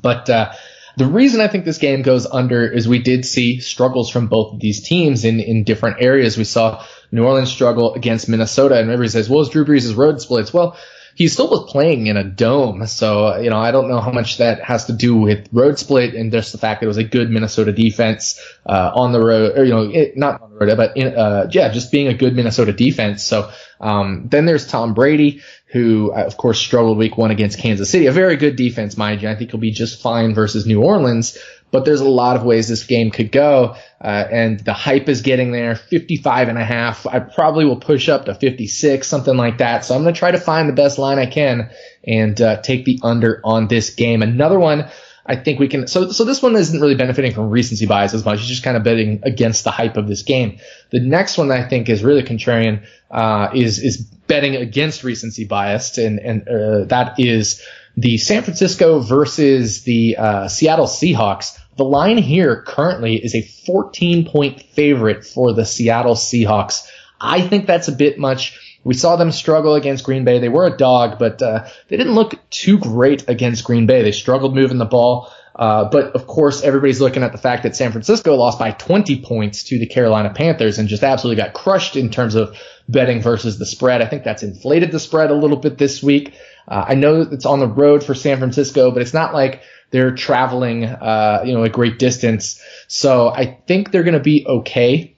But 0.00 0.28
uh, 0.30 0.52
the 0.96 1.06
reason 1.06 1.42
I 1.42 1.48
think 1.48 1.66
this 1.66 1.78
game 1.78 2.00
goes 2.00 2.26
under 2.26 2.66
is 2.66 2.88
we 2.88 3.02
did 3.02 3.26
see 3.26 3.60
struggles 3.60 4.10
from 4.10 4.28
both 4.28 4.54
of 4.54 4.60
these 4.60 4.82
teams 4.82 5.26
in 5.26 5.38
in 5.38 5.64
different 5.64 5.98
areas. 6.00 6.38
We 6.38 6.44
saw 6.44 6.84
New 7.12 7.24
Orleans 7.24 7.52
struggle 7.52 7.94
against 7.94 8.28
Minnesota, 8.28 8.76
and 8.76 8.90
everybody 8.90 9.10
says, 9.10 9.28
"Well, 9.28 9.42
it's 9.42 9.50
Drew 9.50 9.66
Brees' 9.66 9.94
road 9.94 10.20
splits." 10.22 10.52
Well 10.52 10.78
he 11.18 11.26
still 11.26 11.50
was 11.50 11.68
playing 11.68 12.06
in 12.06 12.16
a 12.16 12.22
dome. 12.22 12.86
So, 12.86 13.38
you 13.38 13.50
know, 13.50 13.58
I 13.58 13.72
don't 13.72 13.88
know 13.88 13.98
how 13.98 14.12
much 14.12 14.38
that 14.38 14.62
has 14.62 14.84
to 14.84 14.92
do 14.92 15.16
with 15.16 15.48
road 15.50 15.76
split 15.76 16.14
and 16.14 16.30
just 16.30 16.52
the 16.52 16.58
fact 16.58 16.78
that 16.78 16.84
it 16.84 16.86
was 16.86 16.96
a 16.96 17.02
good 17.02 17.28
Minnesota 17.28 17.72
defense, 17.72 18.40
uh, 18.64 18.92
on 18.94 19.10
the 19.10 19.18
road, 19.18 19.58
or, 19.58 19.64
you 19.64 19.72
know, 19.72 19.90
it, 19.92 20.16
not 20.16 20.40
on 20.40 20.50
the 20.50 20.56
road, 20.56 20.76
but 20.76 20.96
in, 20.96 21.08
uh, 21.16 21.48
yeah, 21.50 21.70
just 21.70 21.90
being 21.90 22.06
a 22.06 22.14
good 22.14 22.36
Minnesota 22.36 22.72
defense. 22.72 23.24
So, 23.24 23.50
um, 23.80 24.28
then 24.28 24.46
there's 24.46 24.68
Tom 24.68 24.94
Brady, 24.94 25.42
who, 25.66 26.12
uh, 26.12 26.22
of 26.22 26.36
course, 26.36 26.60
struggled 26.60 26.98
week 26.98 27.18
one 27.18 27.32
against 27.32 27.58
Kansas 27.58 27.90
City. 27.90 28.06
A 28.06 28.12
very 28.12 28.36
good 28.36 28.54
defense, 28.54 28.96
mind 28.96 29.20
you. 29.20 29.28
I 29.28 29.34
think 29.34 29.50
he'll 29.50 29.58
be 29.58 29.72
just 29.72 30.00
fine 30.00 30.34
versus 30.34 30.66
New 30.66 30.84
Orleans 30.84 31.36
but 31.70 31.84
there's 31.84 32.00
a 32.00 32.08
lot 32.08 32.36
of 32.36 32.44
ways 32.44 32.68
this 32.68 32.84
game 32.84 33.10
could 33.10 33.30
go. 33.30 33.76
Uh, 34.00 34.24
and 34.30 34.60
the 34.60 34.72
hype 34.72 35.08
is 35.08 35.22
getting 35.22 35.52
there 35.52 35.74
55 35.74 36.48
and 36.48 36.58
a 36.58 36.64
half. 36.64 37.06
I 37.06 37.20
probably 37.20 37.64
will 37.64 37.80
push 37.80 38.08
up 38.08 38.26
to 38.26 38.34
56, 38.34 39.06
something 39.06 39.36
like 39.36 39.58
that. 39.58 39.84
So 39.84 39.94
I'm 39.94 40.02
going 40.02 40.14
to 40.14 40.18
try 40.18 40.30
to 40.30 40.40
find 40.40 40.68
the 40.68 40.72
best 40.72 40.98
line 40.98 41.18
I 41.18 41.26
can 41.26 41.70
and 42.04 42.40
uh, 42.40 42.60
take 42.62 42.84
the 42.84 43.00
under 43.02 43.40
on 43.44 43.68
this 43.68 43.90
game. 43.90 44.22
Another 44.22 44.58
one. 44.58 44.88
I 45.30 45.36
think 45.36 45.60
we 45.60 45.68
can. 45.68 45.86
So, 45.86 46.10
so 46.10 46.24
this 46.24 46.40
one 46.40 46.56
isn't 46.56 46.80
really 46.80 46.94
benefiting 46.94 47.34
from 47.34 47.50
recency 47.50 47.84
bias 47.84 48.14
as 48.14 48.24
much. 48.24 48.38
It's 48.38 48.48
just 48.48 48.62
kind 48.62 48.78
of 48.78 48.82
betting 48.82 49.20
against 49.24 49.62
the 49.62 49.70
hype 49.70 49.98
of 49.98 50.08
this 50.08 50.22
game. 50.22 50.58
The 50.88 51.00
next 51.00 51.36
one 51.36 51.50
I 51.50 51.68
think 51.68 51.90
is 51.90 52.02
really 52.02 52.22
contrarian, 52.22 52.86
uh, 53.10 53.50
is, 53.54 53.78
is 53.78 53.98
betting 53.98 54.56
against 54.56 55.04
recency 55.04 55.44
bias. 55.44 55.98
And, 55.98 56.18
and, 56.18 56.48
uh, 56.48 56.84
that 56.86 57.16
is 57.20 57.62
the 58.00 58.16
San 58.16 58.44
Francisco 58.44 59.00
versus 59.00 59.82
the, 59.82 60.16
uh, 60.16 60.48
Seattle 60.48 60.86
Seahawks 60.86 61.58
The 61.76 61.84
line 61.84 62.18
here 62.18 62.62
currently 62.62 63.16
is 63.16 63.34
a 63.34 63.42
14 63.42 64.24
point 64.24 64.62
favorite 64.62 65.24
for 65.24 65.52
the 65.52 65.64
Seattle 65.64 66.14
Seahawks. 66.14 66.86
I 67.20 67.40
think 67.40 67.66
that's 67.66 67.88
a 67.88 67.92
bit 67.92 68.18
much. 68.18 68.78
We 68.84 68.94
saw 68.94 69.16
them 69.16 69.32
struggle 69.32 69.74
against 69.74 70.04
Green 70.04 70.24
Bay. 70.24 70.38
They 70.38 70.48
were 70.48 70.66
a 70.66 70.76
dog, 70.76 71.18
but 71.18 71.42
uh, 71.42 71.68
they 71.88 71.96
didn't 71.96 72.14
look 72.14 72.34
too 72.50 72.78
great 72.78 73.28
against 73.28 73.64
Green 73.64 73.86
Bay. 73.86 74.02
They 74.02 74.12
struggled 74.12 74.54
moving 74.54 74.78
the 74.78 74.84
ball. 74.84 75.32
Uh, 75.56 75.90
but 75.90 76.14
of 76.14 76.28
course, 76.28 76.62
everybody's 76.62 77.00
looking 77.00 77.24
at 77.24 77.32
the 77.32 77.38
fact 77.38 77.64
that 77.64 77.74
San 77.74 77.90
Francisco 77.90 78.36
lost 78.36 78.60
by 78.60 78.70
20 78.70 79.22
points 79.22 79.64
to 79.64 79.78
the 79.78 79.86
Carolina 79.86 80.32
Panthers 80.32 80.78
and 80.78 80.88
just 80.88 81.02
absolutely 81.02 81.42
got 81.42 81.52
crushed 81.52 81.96
in 81.96 82.10
terms 82.10 82.36
of 82.36 82.56
betting 82.88 83.20
versus 83.20 83.58
the 83.58 83.66
spread. 83.66 84.00
I 84.00 84.06
think 84.06 84.22
that's 84.22 84.44
inflated 84.44 84.92
the 84.92 85.00
spread 85.00 85.32
a 85.32 85.34
little 85.34 85.56
bit 85.56 85.76
this 85.76 86.00
week. 86.00 86.34
Uh, 86.68 86.84
I 86.88 86.94
know 86.94 87.22
it's 87.22 87.46
on 87.46 87.60
the 87.60 87.66
road 87.66 88.04
for 88.04 88.14
San 88.14 88.38
Francisco, 88.38 88.90
but 88.90 89.02
it's 89.02 89.14
not 89.14 89.32
like 89.34 89.62
they're 89.90 90.14
traveling, 90.14 90.84
uh, 90.84 91.42
you 91.44 91.54
know, 91.54 91.64
a 91.64 91.68
great 91.68 91.98
distance. 91.98 92.62
So 92.88 93.30
I 93.30 93.58
think 93.66 93.90
they're 93.90 94.02
going 94.02 94.14
to 94.14 94.20
be 94.20 94.46
okay 94.46 95.16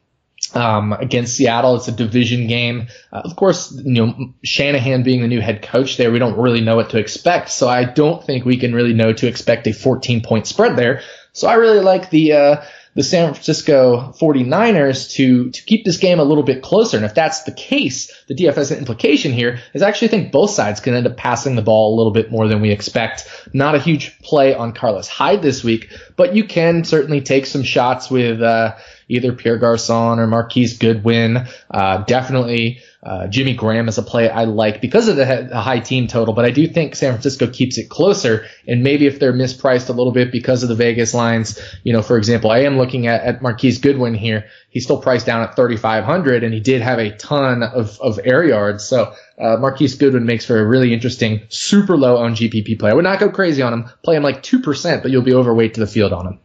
um, 0.55 0.93
against 0.93 1.37
Seattle. 1.37 1.77
It's 1.77 1.89
a 1.89 1.93
division 1.93 2.47
game. 2.47 2.89
Uh, 3.13 3.23
of 3.25 3.37
course, 3.37 3.73
you 3.73 3.93
know, 3.93 4.33
Shanahan 4.45 5.03
being 5.03 5.23
the 5.23 5.29
new 5.29 5.41
head 5.41 5.63
coach 5.63 5.97
there, 5.97 6.13
we 6.13 6.19
don't 6.19 6.39
really 6.39 6.61
know 6.61 6.77
what 6.77 6.91
to 6.91 6.99
expect. 6.99 7.51
So 7.51 7.69
I 7.69 7.85
don't 7.85 8.25
think 8.25 8.45
we 8.45 8.57
can 8.57 8.75
really 8.75 8.95
know 8.95 9.13
to 9.13 9.27
expect 9.27 9.67
a 9.67 9.73
14 9.73 10.23
point 10.23 10.47
spread 10.47 10.77
there. 10.77 11.03
So 11.33 11.49
I 11.49 11.55
really 11.55 11.81
like 11.81 12.11
the, 12.11 12.33
uh, 12.33 12.65
the 12.95 13.03
San 13.03 13.32
Francisco 13.32 14.12
49ers 14.18 15.12
to, 15.12 15.51
to 15.51 15.62
keep 15.64 15.84
this 15.84 15.97
game 15.97 16.18
a 16.18 16.24
little 16.24 16.43
bit 16.43 16.62
closer. 16.62 16.97
And 16.97 17.07
if 17.07 17.14
that's 17.14 17.45
the 17.45 17.53
case, 17.53 18.12
the 18.26 18.34
DFS 18.34 18.76
implication 18.76 19.32
here 19.32 19.61
is 19.74 19.82
I 19.82 19.88
actually 19.88 20.09
think 20.09 20.32
both 20.32 20.51
sides 20.51 20.80
can 20.80 20.95
end 20.95 21.07
up 21.07 21.16
passing 21.16 21.55
the 21.55 21.62
ball 21.62 21.95
a 21.95 21.97
little 21.97 22.12
bit 22.12 22.30
more 22.30 22.49
than 22.49 22.61
we 22.61 22.70
expect. 22.70 23.28
Not 23.53 23.74
a 23.74 23.78
huge 23.78 24.18
play 24.20 24.55
on 24.55 24.72
Carlos 24.72 25.09
Hyde 25.09 25.43
this 25.43 25.62
week, 25.62 25.91
but 26.16 26.34
you 26.34 26.45
can 26.45 26.84
certainly 26.84 27.20
take 27.20 27.47
some 27.47 27.62
shots 27.62 28.11
with, 28.11 28.43
uh, 28.43 28.76
either 29.09 29.32
Pierre 29.32 29.59
Garcon 29.59 30.18
or 30.18 30.26
Marquise 30.26 30.78
Goodwin. 30.78 31.47
Uh, 31.70 31.99
definitely 32.05 32.80
uh, 33.03 33.27
Jimmy 33.29 33.55
Graham 33.55 33.89
is 33.89 33.97
a 33.97 34.03
play 34.03 34.29
I 34.29 34.45
like 34.45 34.83
because 34.83 35.09
of 35.09 35.17
the, 35.17 35.49
high 35.59 35.79
team 35.79 36.07
total, 36.07 36.35
but 36.35 36.45
I 36.45 36.51
do 36.51 36.67
think 36.69 36.95
San 36.95 37.13
Francisco 37.13 37.47
keeps 37.47 37.79
it 37.79 37.89
closer. 37.89 38.47
And 38.69 38.83
maybe 38.83 39.07
if 39.07 39.19
they're 39.19 39.33
mispriced 39.33 39.89
a 39.89 39.93
little 39.93 40.13
bit 40.13 40.31
because 40.31 40.63
of 40.63 40.69
the 40.69 40.75
Vegas 40.75 41.15
lines, 41.15 41.59
you 41.83 41.95
know, 41.95 42.03
for 42.03 42.19
example, 42.19 42.51
I 42.51 42.61
am 42.61 42.77
looking 42.77 43.07
at, 43.07 43.23
at 43.23 43.43
Marquise 43.43 43.79
Goodwin 43.79 44.15
here. 44.15 44.49
He's 44.69 44.85
still 44.85 45.01
priced 45.01 45.25
down 45.25 45.43
at 45.43 45.57
3,500 45.57 46.45
and 46.45 46.53
he 46.53 46.61
did 46.61 46.83
have 46.83 46.99
a 46.99 47.17
ton 47.17 47.63
of, 47.63 47.99
of 48.01 48.21
air 48.23 48.45
yards. 48.45 48.85
So, 48.85 49.15
uh, 49.39 49.57
Marquise 49.57 49.95
Goodwin 49.95 50.27
makes 50.27 50.45
for 50.45 50.59
a 50.59 50.67
really 50.67 50.93
interesting, 50.93 51.41
super 51.49 51.97
low 51.97 52.19
on 52.19 52.35
GPP 52.35 52.79
play. 52.79 52.91
I 52.91 52.95
would 52.95 53.05
not 53.05 53.19
go 53.19 53.31
crazy 53.31 53.63
on 53.63 53.73
him. 53.73 53.91
Play 54.03 54.17
him 54.17 54.23
like 54.23 54.43
2%, 54.43 55.01
but 55.01 55.11
you'll 55.11 55.23
be 55.23 55.35
overweight 55.35 55.75
to 55.75 55.81
the 55.81 55.87
field 55.87 56.13
on 56.13 56.27
him. 56.27 56.39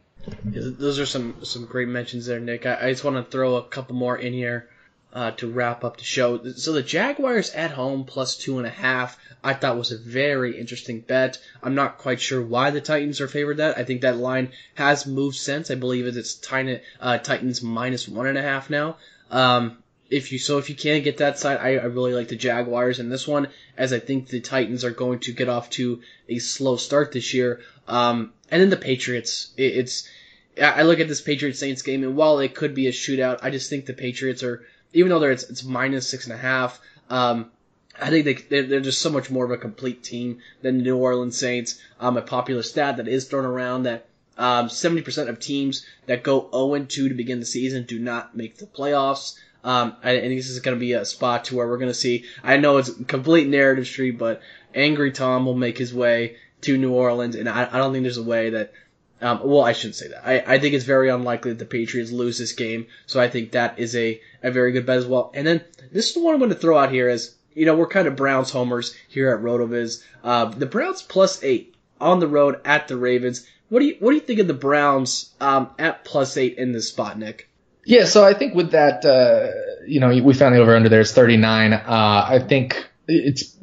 Those 0.43 0.99
are 0.99 1.06
some 1.06 1.36
some 1.43 1.68
great 1.68 1.88
mentions 1.88 2.26
there, 2.26 2.39
Nick. 2.39 2.66
I, 2.66 2.88
I 2.88 2.91
just 2.91 3.03
want 3.03 3.18
to 3.18 3.32
throw 3.32 3.58
a 3.58 3.64
couple 3.64 3.95
more 3.95 4.18
in 4.18 4.34
here 4.34 4.70
uh, 5.16 5.32
to 5.32 5.49
wrap 5.49 5.84
up 5.86 5.97
the 5.97 6.03
show. 6.03 6.43
So 6.51 6.74
the 6.74 6.84
Jaguars 6.84 7.51
at 7.51 7.72
home 7.72 8.03
plus 8.03 8.36
two 8.36 8.57
and 8.57 8.68
a 8.68 8.70
half, 8.70 9.18
I 9.41 9.53
thought 9.53 9.78
was 9.78 9.93
a 9.93 9.97
very 9.97 10.59
interesting 10.59 10.99
bet. 10.99 11.39
I'm 11.63 11.74
not 11.74 11.97
quite 11.97 12.20
sure 12.20 12.41
why 12.41 12.70
the 12.70 12.82
Titans 12.82 13.22
are 13.22 13.28
favored 13.28 13.57
that. 13.57 13.78
I 13.78 13.86
think 13.86 14.01
that 14.01 14.18
line 14.18 14.51
has 14.76 15.07
moved 15.07 15.38
since. 15.38 15.72
I 15.72 15.76
believe 15.76 16.05
it's 16.05 16.39
uh, 16.99 17.18
Titans 17.20 17.63
minus 17.63 18.07
one 18.07 18.28
and 18.28 18.38
a 18.38 18.41
half 18.41 18.70
now. 18.70 18.97
Um, 19.32 19.78
if 20.09 20.32
you 20.32 20.38
so 20.38 20.57
if 20.57 20.70
you 20.70 20.76
can't 20.76 21.03
get 21.03 21.18
that 21.18 21.39
side, 21.39 21.59
I, 21.59 21.78
I 21.78 21.86
really 21.86 22.13
like 22.13 22.28
the 22.28 22.36
Jaguars 22.36 22.99
in 22.99 23.09
this 23.09 23.28
one, 23.28 23.47
as 23.78 23.93
I 23.93 23.99
think 23.99 24.28
the 24.28 24.41
Titans 24.41 24.84
are 24.84 24.91
going 24.91 25.20
to 25.20 25.32
get 25.32 25.49
off 25.49 25.70
to 25.72 26.01
a 26.30 26.39
slow 26.39 26.76
start 26.76 27.11
this 27.11 27.34
year. 27.34 27.61
Um, 27.88 28.34
and 28.51 28.61
then 28.61 28.70
the 28.70 28.78
Patriots, 28.78 29.51
it, 29.57 29.78
it's 29.78 30.09
I 30.61 30.84
look 30.84 30.99
at 30.99 31.07
this 31.07 31.22
Patriots 31.22 31.59
Saints 31.59 31.82
game, 31.82 32.03
and 32.03 32.16
while 32.16 32.39
it 32.39 32.55
could 32.55 32.74
be 32.74 32.88
a 32.88 32.91
shootout, 32.91 33.39
I 33.41 33.49
just 33.49 33.70
think 33.70 33.86
the 33.86 33.93
Patriots 33.93 34.43
are, 34.43 34.66
even 34.95 35.09
though 35.09 35.19
they're 35.19 35.31
it's, 35.31 35.43
it's 35.43 35.63
minus 35.63 36.07
six 36.09 36.25
and 36.25 36.33
a 36.33 36.37
half. 36.37 36.79
Um, 37.09 37.51
I 38.01 38.09
think 38.09 38.49
they 38.49 38.61
they're, 38.61 38.79
just 38.81 39.01
so 39.01 39.09
much 39.09 39.29
more 39.29 39.45
of 39.45 39.51
a 39.51 39.57
complete 39.57 40.03
team 40.03 40.39
than 40.61 40.77
the 40.77 40.83
New 40.83 40.97
Orleans 40.97 41.37
Saints. 41.37 41.79
Um, 41.99 42.17
a 42.17 42.21
popular 42.21 42.63
stat 42.63 42.97
that 42.97 43.07
is 43.07 43.27
thrown 43.27 43.45
around 43.45 43.83
that 43.83 44.07
um, 44.37 44.67
70% 44.67 45.29
of 45.29 45.39
teams 45.39 45.85
that 46.07 46.23
go 46.23 46.49
0 46.51 46.85
2 46.85 47.09
to 47.09 47.15
begin 47.15 47.39
the 47.39 47.45
season 47.45 47.83
do 47.83 47.99
not 47.99 48.35
make 48.35 48.57
the 48.57 48.65
playoffs. 48.65 49.37
Um, 49.63 49.95
I, 50.03 50.11
I 50.11 50.21
think 50.21 50.39
this 50.39 50.49
is 50.49 50.59
going 50.59 50.75
to 50.75 50.79
be 50.79 50.93
a 50.93 51.05
spot 51.05 51.45
to 51.45 51.55
where 51.55 51.67
we're 51.67 51.77
going 51.77 51.89
to 51.89 51.93
see. 51.93 52.25
I 52.43 52.57
know 52.57 52.77
it's 52.77 52.91
complete 53.07 53.47
narrative 53.47 53.87
street, 53.87 54.17
but 54.17 54.41
Angry 54.73 55.11
Tom 55.11 55.45
will 55.45 55.55
make 55.55 55.77
his 55.77 55.93
way 55.93 56.35
to 56.61 56.77
New 56.77 56.93
Orleans, 56.93 57.35
and 57.35 57.47
I, 57.47 57.67
I 57.71 57.77
don't 57.77 57.93
think 57.93 58.03
there's 58.03 58.17
a 58.17 58.23
way 58.23 58.51
that. 58.51 58.73
Um, 59.22 59.41
well, 59.43 59.61
I 59.61 59.72
shouldn't 59.72 59.95
say 59.95 60.09
that. 60.09 60.28
I, 60.28 60.55
I 60.55 60.59
think 60.59 60.74
it's 60.74 60.84
very 60.84 61.09
unlikely 61.09 61.51
that 61.51 61.59
the 61.59 61.66
Patriots 61.66 62.11
lose 62.11 62.38
this 62.38 62.51
game, 62.51 62.88
so 63.05 63.20
I 63.20 63.30
think 63.30 63.51
that 63.51 63.80
is 63.80 63.95
a, 63.95 64.22
a 64.43 64.51
very 64.51 64.72
good 64.72 64.86
bet 64.86 64.97
as 64.97 65.05
well. 65.05 65.32
And 65.34 65.47
then 65.47 65.63
this 65.91 66.09
is 66.09 66.13
the 66.13 66.22
one 66.22 66.34
I'm 66.34 66.39
going 66.39 66.49
to 66.51 66.57
throw 66.57 66.78
out 66.78 66.91
here 66.91 67.09
is, 67.09 67.36
you 67.53 67.66
know, 67.66 67.76
we're 67.76 67.88
kind 67.88 68.07
of 68.07 68.16
Browns 68.18 68.51
homers 68.51 68.93
here 69.07 69.34
at 69.34 69.41
RotoViz. 69.41 70.03
Uh, 70.24 70.45
the 70.45 70.66
Browns 70.66 71.01
plus 71.01 71.41
eight 71.43 71.76
on 72.01 72.20
the 72.20 72.28
road 72.28 72.59
at 72.66 72.88
the 72.88 72.97
Ravens. 72.97 73.47
What 73.70 73.80
do 73.80 73.86
you 73.86 73.95
what 73.99 74.11
do 74.11 74.16
you 74.16 74.22
think 74.22 74.39
of 74.39 74.47
the 74.47 74.53
Browns 74.53 75.34
um, 75.39 75.70
at 75.80 76.03
plus 76.03 76.38
eight 76.38 76.57
in 76.57 76.72
this 76.72 76.89
spot, 76.89 77.18
Nick? 77.18 77.49
Yeah, 77.86 78.05
so 78.05 78.26
I 78.26 78.34
think 78.34 78.55
with 78.55 78.72
that, 78.72 79.05
uh, 79.05 79.86
you 79.88 79.99
know, 79.99 80.09
we 80.09 80.34
found 80.34 80.55
the 80.55 80.59
over 80.59 80.76
under 80.76 80.89
there 80.89 81.01
is 81.01 81.11
39. 81.11 81.74
Uh, 81.74 81.82
I 81.86 82.39
think 82.39 82.89
it's 83.07 83.55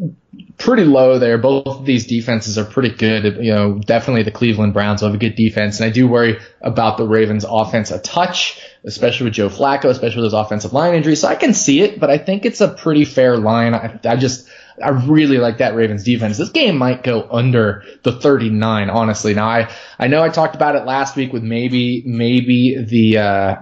pretty 0.59 0.85
low 0.85 1.19
there. 1.19 1.39
Both 1.39 1.67
of 1.67 1.85
these 1.85 2.07
defenses 2.07 2.59
are 2.59 2.65
pretty 2.65 2.91
good. 2.91 3.45
You 3.45 3.53
know, 3.53 3.79
definitely 3.79 4.23
the 4.23 4.31
Cleveland 4.31 4.73
Browns 4.73 5.01
have 5.01 5.15
a 5.15 5.19
good 5.19 5.35
defense, 5.35 5.81
and 5.81 5.87
I 5.87 5.91
do 5.91 6.07
worry 6.07 6.39
about 6.61 6.97
the 6.97 7.07
Ravens' 7.07 7.45
offense 7.49 7.91
a 7.91 7.99
touch, 7.99 8.61
especially 8.85 9.25
with 9.25 9.35
Joe 9.35 9.49
Flacco, 9.49 9.87
especially 9.87 10.23
with 10.23 10.33
those 10.33 10.41
offensive 10.41 10.73
line 10.73 10.95
injuries. 10.95 11.21
So 11.21 11.29
I 11.29 11.35
can 11.35 11.55
see 11.55 11.81
it, 11.81 11.99
but 11.99 12.11
I 12.11 12.19
think 12.19 12.45
it's 12.45 12.61
a 12.61 12.69
pretty 12.69 13.05
fair 13.05 13.37
line. 13.37 13.75
I, 13.75 13.99
I 14.05 14.17
just 14.17 14.49
I 14.83 14.91
really 14.91 15.39
like 15.39 15.59
that 15.59 15.75
Ravens 15.75 16.05
defense. 16.05 16.39
This 16.39 16.51
game 16.51 16.79
might 16.79 17.03
go 17.03 17.29
under 17.31 17.85
the 18.03 18.13
39, 18.13 18.91
honestly. 18.91 19.35
Now 19.35 19.49
I 19.49 19.71
I 19.99 20.09
know 20.09 20.23
I 20.23 20.29
talked 20.29 20.55
about 20.55 20.77
it 20.77 20.85
last 20.87 21.17
week 21.17 21.33
with 21.33 21.43
maybe 21.43 22.03
maybe 22.07 22.83
the. 22.83 23.19
Uh, 23.19 23.57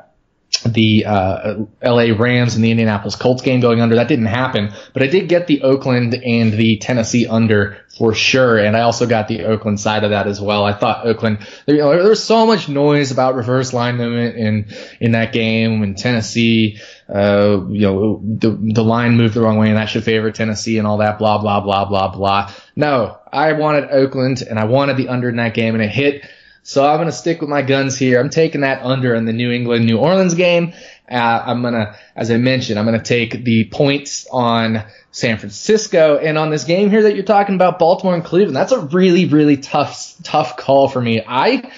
the 0.63 1.05
uh, 1.07 1.55
LA 1.83 2.15
Rams 2.17 2.55
and 2.55 2.65
the 2.65 2.71
Indianapolis 2.71 3.17
Colts 3.17 3.43
game 3.43 3.61
going 3.61 3.81
under. 3.81 3.95
That 3.97 4.09
didn't 4.09 4.27
happen, 4.27 4.73
but 4.93 5.03
I 5.03 5.07
did 5.07 5.29
get 5.29 5.47
the 5.47 5.63
Oakland 5.63 6.15
and 6.15 6.53
the 6.53 6.79
Tennessee 6.79 7.27
under 7.27 7.79
for 7.97 8.15
sure, 8.15 8.59
and 8.59 8.77
I 8.77 8.83
also 8.83 9.07
got 9.07 9.29
the 9.29 9.45
Oakland 9.45 9.81
side 9.81 10.05
of 10.05 10.11
that 10.11 10.27
as 10.27 10.41
well. 10.41 10.65
I 10.65 10.73
thought 10.73 11.07
Oakland, 11.07 11.39
you 11.67 11.79
know, 11.79 11.91
there 11.91 12.09
was 12.09 12.23
so 12.23 12.47
much 12.47 12.69
noise 12.69 13.11
about 13.11 13.35
reverse 13.35 13.73
line 13.73 13.97
movement 13.97 14.37
in 14.37 14.67
in 15.01 15.13
that 15.13 15.33
game 15.33 15.81
when 15.81 15.95
Tennessee, 15.95 16.79
uh, 17.09 17.61
you 17.69 17.81
know, 17.81 18.21
the 18.23 18.51
the 18.51 18.85
line 18.85 19.17
moved 19.17 19.35
the 19.35 19.41
wrong 19.41 19.59
way 19.59 19.69
and 19.69 19.77
that 19.77 19.87
should 19.87 20.05
favor 20.05 20.31
Tennessee 20.31 20.79
and 20.79 20.87
all 20.87 20.99
that, 20.99 21.19
blah 21.19 21.39
blah 21.39 21.61
blah 21.61 21.85
blah 21.85 22.09
blah. 22.15 22.53
No, 22.77 23.19
I 23.33 23.53
wanted 23.53 23.91
Oakland 23.91 24.43
and 24.49 24.59
I 24.59 24.65
wanted 24.65 24.97
the 24.97 25.09
under 25.09 25.29
in 25.29 25.37
that 25.37 25.55
game, 25.55 25.75
and 25.75 25.83
it 25.83 25.91
hit. 25.91 26.25
So 26.63 26.87
I'm 26.87 26.97
going 26.97 27.07
to 27.07 27.13
stick 27.13 27.41
with 27.41 27.51
my 27.51 27.63
guns 27.63 27.97
here. 27.97 28.21
I'm 28.21 28.31
taking 28.31 28.61
that 28.61 28.83
under 28.83 29.15
in 29.15 29.25
the 29.25 29.33
New 29.33 29.51
England 29.51 29.87
New 29.87 29.99
Orleans 29.99 30.35
game. 30.35 30.75
Uh, 31.11 31.43
I'm 31.45 31.63
going 31.63 31.75
to, 31.75 31.97
as 32.15 32.31
I 32.31 32.37
mentioned, 32.37 32.79
I'm 32.79 32.87
going 32.87 32.99
to 32.99 33.05
take 33.05 33.45
the 33.45 33.65
points 33.65 34.27
on 34.31 34.85
San 35.11 35.39
Francisco 35.39 36.19
and 36.19 36.39
on 36.39 36.51
this 36.51 36.65
game 36.65 36.91
here 36.91 37.03
that 37.03 37.15
you're 37.15 37.25
talking 37.25 37.57
about, 37.57 37.79
Baltimore 37.79 38.15
and 38.15 38.25
Cleveland. 38.25 38.55
That's 38.55 38.73
a 38.73 38.79
really, 38.79 39.27
really 39.27 39.57
tough, 39.57 40.15
tough 40.23 40.57
call 40.57 40.89
for 40.89 41.01
me. 41.01 41.21
I, 41.27 41.73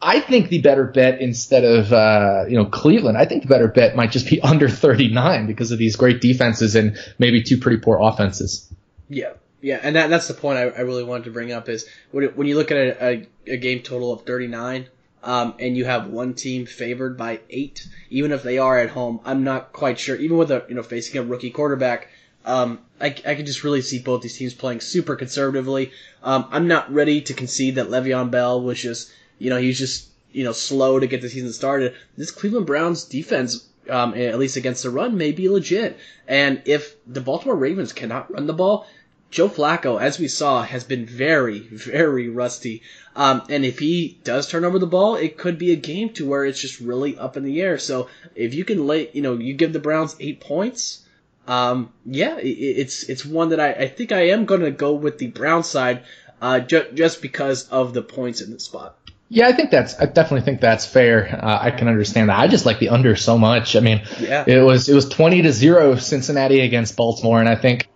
I 0.00 0.20
think 0.20 0.48
the 0.48 0.60
better 0.60 0.84
bet 0.84 1.20
instead 1.20 1.64
of 1.64 1.92
uh, 1.92 2.44
you 2.48 2.56
know 2.56 2.66
Cleveland, 2.66 3.18
I 3.18 3.24
think 3.24 3.42
the 3.42 3.48
better 3.48 3.68
bet 3.68 3.96
might 3.96 4.10
just 4.10 4.28
be 4.28 4.40
under 4.42 4.68
39 4.68 5.46
because 5.46 5.72
of 5.72 5.78
these 5.78 5.96
great 5.96 6.20
defenses 6.20 6.76
and 6.76 6.96
maybe 7.18 7.42
two 7.42 7.58
pretty 7.58 7.78
poor 7.78 7.98
offenses. 8.00 8.72
Yeah, 9.08 9.32
yeah, 9.60 9.80
and 9.82 9.96
that, 9.96 10.10
that's 10.10 10.28
the 10.28 10.34
point 10.34 10.58
I, 10.58 10.62
I 10.62 10.80
really 10.80 11.04
wanted 11.04 11.24
to 11.24 11.30
bring 11.30 11.52
up 11.52 11.68
is 11.68 11.88
when, 12.10 12.24
when 12.36 12.46
you 12.46 12.56
look 12.56 12.70
at 12.70 12.76
a, 12.76 13.04
a, 13.04 13.28
a 13.54 13.56
game 13.56 13.82
total 13.82 14.12
of 14.12 14.22
39, 14.22 14.88
um, 15.22 15.54
and 15.58 15.76
you 15.76 15.84
have 15.84 16.08
one 16.08 16.34
team 16.34 16.66
favored 16.66 17.16
by 17.16 17.40
eight, 17.50 17.88
even 18.10 18.32
if 18.32 18.42
they 18.42 18.58
are 18.58 18.78
at 18.78 18.90
home, 18.90 19.20
I'm 19.24 19.42
not 19.44 19.72
quite 19.72 19.98
sure. 19.98 20.16
Even 20.16 20.36
with 20.36 20.50
a 20.50 20.64
you 20.68 20.74
know 20.74 20.82
facing 20.82 21.20
a 21.20 21.24
rookie 21.24 21.50
quarterback, 21.50 22.08
um, 22.44 22.78
I, 23.00 23.06
I 23.06 23.34
can 23.34 23.44
just 23.44 23.64
really 23.64 23.82
see 23.82 23.98
both 23.98 24.22
these 24.22 24.36
teams 24.36 24.54
playing 24.54 24.80
super 24.80 25.16
conservatively. 25.16 25.90
Um, 26.22 26.46
I'm 26.50 26.68
not 26.68 26.92
ready 26.92 27.20
to 27.22 27.34
concede 27.34 27.74
that 27.74 27.88
Le'Veon 27.88 28.30
Bell 28.30 28.62
was 28.62 28.80
just 28.80 29.12
you 29.38 29.50
know 29.50 29.58
he 29.58 29.66
was 29.66 29.78
just 29.78 30.08
you 30.32 30.44
know 30.44 30.52
slow 30.52 31.00
to 31.00 31.06
get 31.06 31.20
the 31.20 31.28
season 31.28 31.52
started. 31.52 31.94
This 32.16 32.30
Cleveland 32.30 32.66
Browns 32.66 33.04
defense. 33.04 33.64
Um, 33.90 34.12
at 34.12 34.38
least 34.38 34.56
against 34.56 34.82
the 34.82 34.90
run, 34.90 35.16
may 35.16 35.32
be 35.32 35.48
legit. 35.48 35.96
And 36.26 36.60
if 36.66 36.96
the 37.06 37.22
Baltimore 37.22 37.56
Ravens 37.56 37.94
cannot 37.94 38.30
run 38.30 38.46
the 38.46 38.52
ball, 38.52 38.86
Joe 39.30 39.48
Flacco, 39.48 40.00
as 40.00 40.18
we 40.18 40.28
saw, 40.28 40.62
has 40.62 40.84
been 40.84 41.04
very, 41.04 41.60
very 41.60 42.28
rusty. 42.28 42.82
Um, 43.14 43.42
and 43.50 43.64
if 43.64 43.78
he 43.78 44.18
does 44.24 44.48
turn 44.48 44.64
over 44.64 44.78
the 44.78 44.86
ball, 44.86 45.16
it 45.16 45.36
could 45.36 45.58
be 45.58 45.72
a 45.72 45.76
game 45.76 46.10
to 46.14 46.26
where 46.26 46.44
it's 46.44 46.60
just 46.60 46.80
really 46.80 47.18
up 47.18 47.36
in 47.36 47.44
the 47.44 47.60
air. 47.60 47.78
So 47.78 48.08
if 48.34 48.54
you 48.54 48.64
can 48.64 48.86
lay, 48.86 49.10
you 49.12 49.22
know, 49.22 49.34
you 49.34 49.54
give 49.54 49.72
the 49.72 49.80
Browns 49.80 50.16
eight 50.18 50.40
points, 50.40 51.04
um, 51.46 51.92
yeah, 52.06 52.38
it, 52.38 52.48
it's 52.48 53.04
it's 53.04 53.24
one 53.24 53.50
that 53.50 53.60
I, 53.60 53.72
I 53.72 53.88
think 53.88 54.12
I 54.12 54.28
am 54.28 54.44
going 54.44 54.60
to 54.60 54.70
go 54.70 54.94
with 54.94 55.18
the 55.18 55.28
Brown 55.28 55.64
side, 55.64 56.04
uh, 56.40 56.60
ju- 56.60 56.88
just 56.94 57.20
because 57.20 57.68
of 57.68 57.94
the 57.94 58.02
points 58.02 58.40
in 58.40 58.50
the 58.50 58.60
spot. 58.60 58.96
Yeah, 59.30 59.48
I 59.48 59.52
think 59.52 59.70
that's. 59.70 59.98
I 60.00 60.06
definitely 60.06 60.46
think 60.46 60.60
that's 60.60 60.86
fair. 60.86 61.28
Uh, 61.42 61.58
I 61.60 61.70
can 61.70 61.88
understand 61.88 62.30
that. 62.30 62.38
I 62.38 62.48
just 62.48 62.64
like 62.64 62.78
the 62.78 62.90
under 62.90 63.14
so 63.14 63.36
much. 63.36 63.76
I 63.76 63.80
mean, 63.80 64.02
yeah. 64.20 64.44
it 64.46 64.60
was 64.60 64.88
it 64.88 64.94
was 64.94 65.06
twenty 65.08 65.42
to 65.42 65.52
zero 65.52 65.96
Cincinnati 65.96 66.60
against 66.60 66.96
Baltimore, 66.96 67.40
and 67.40 67.48
I 67.48 67.56
think 67.56 67.88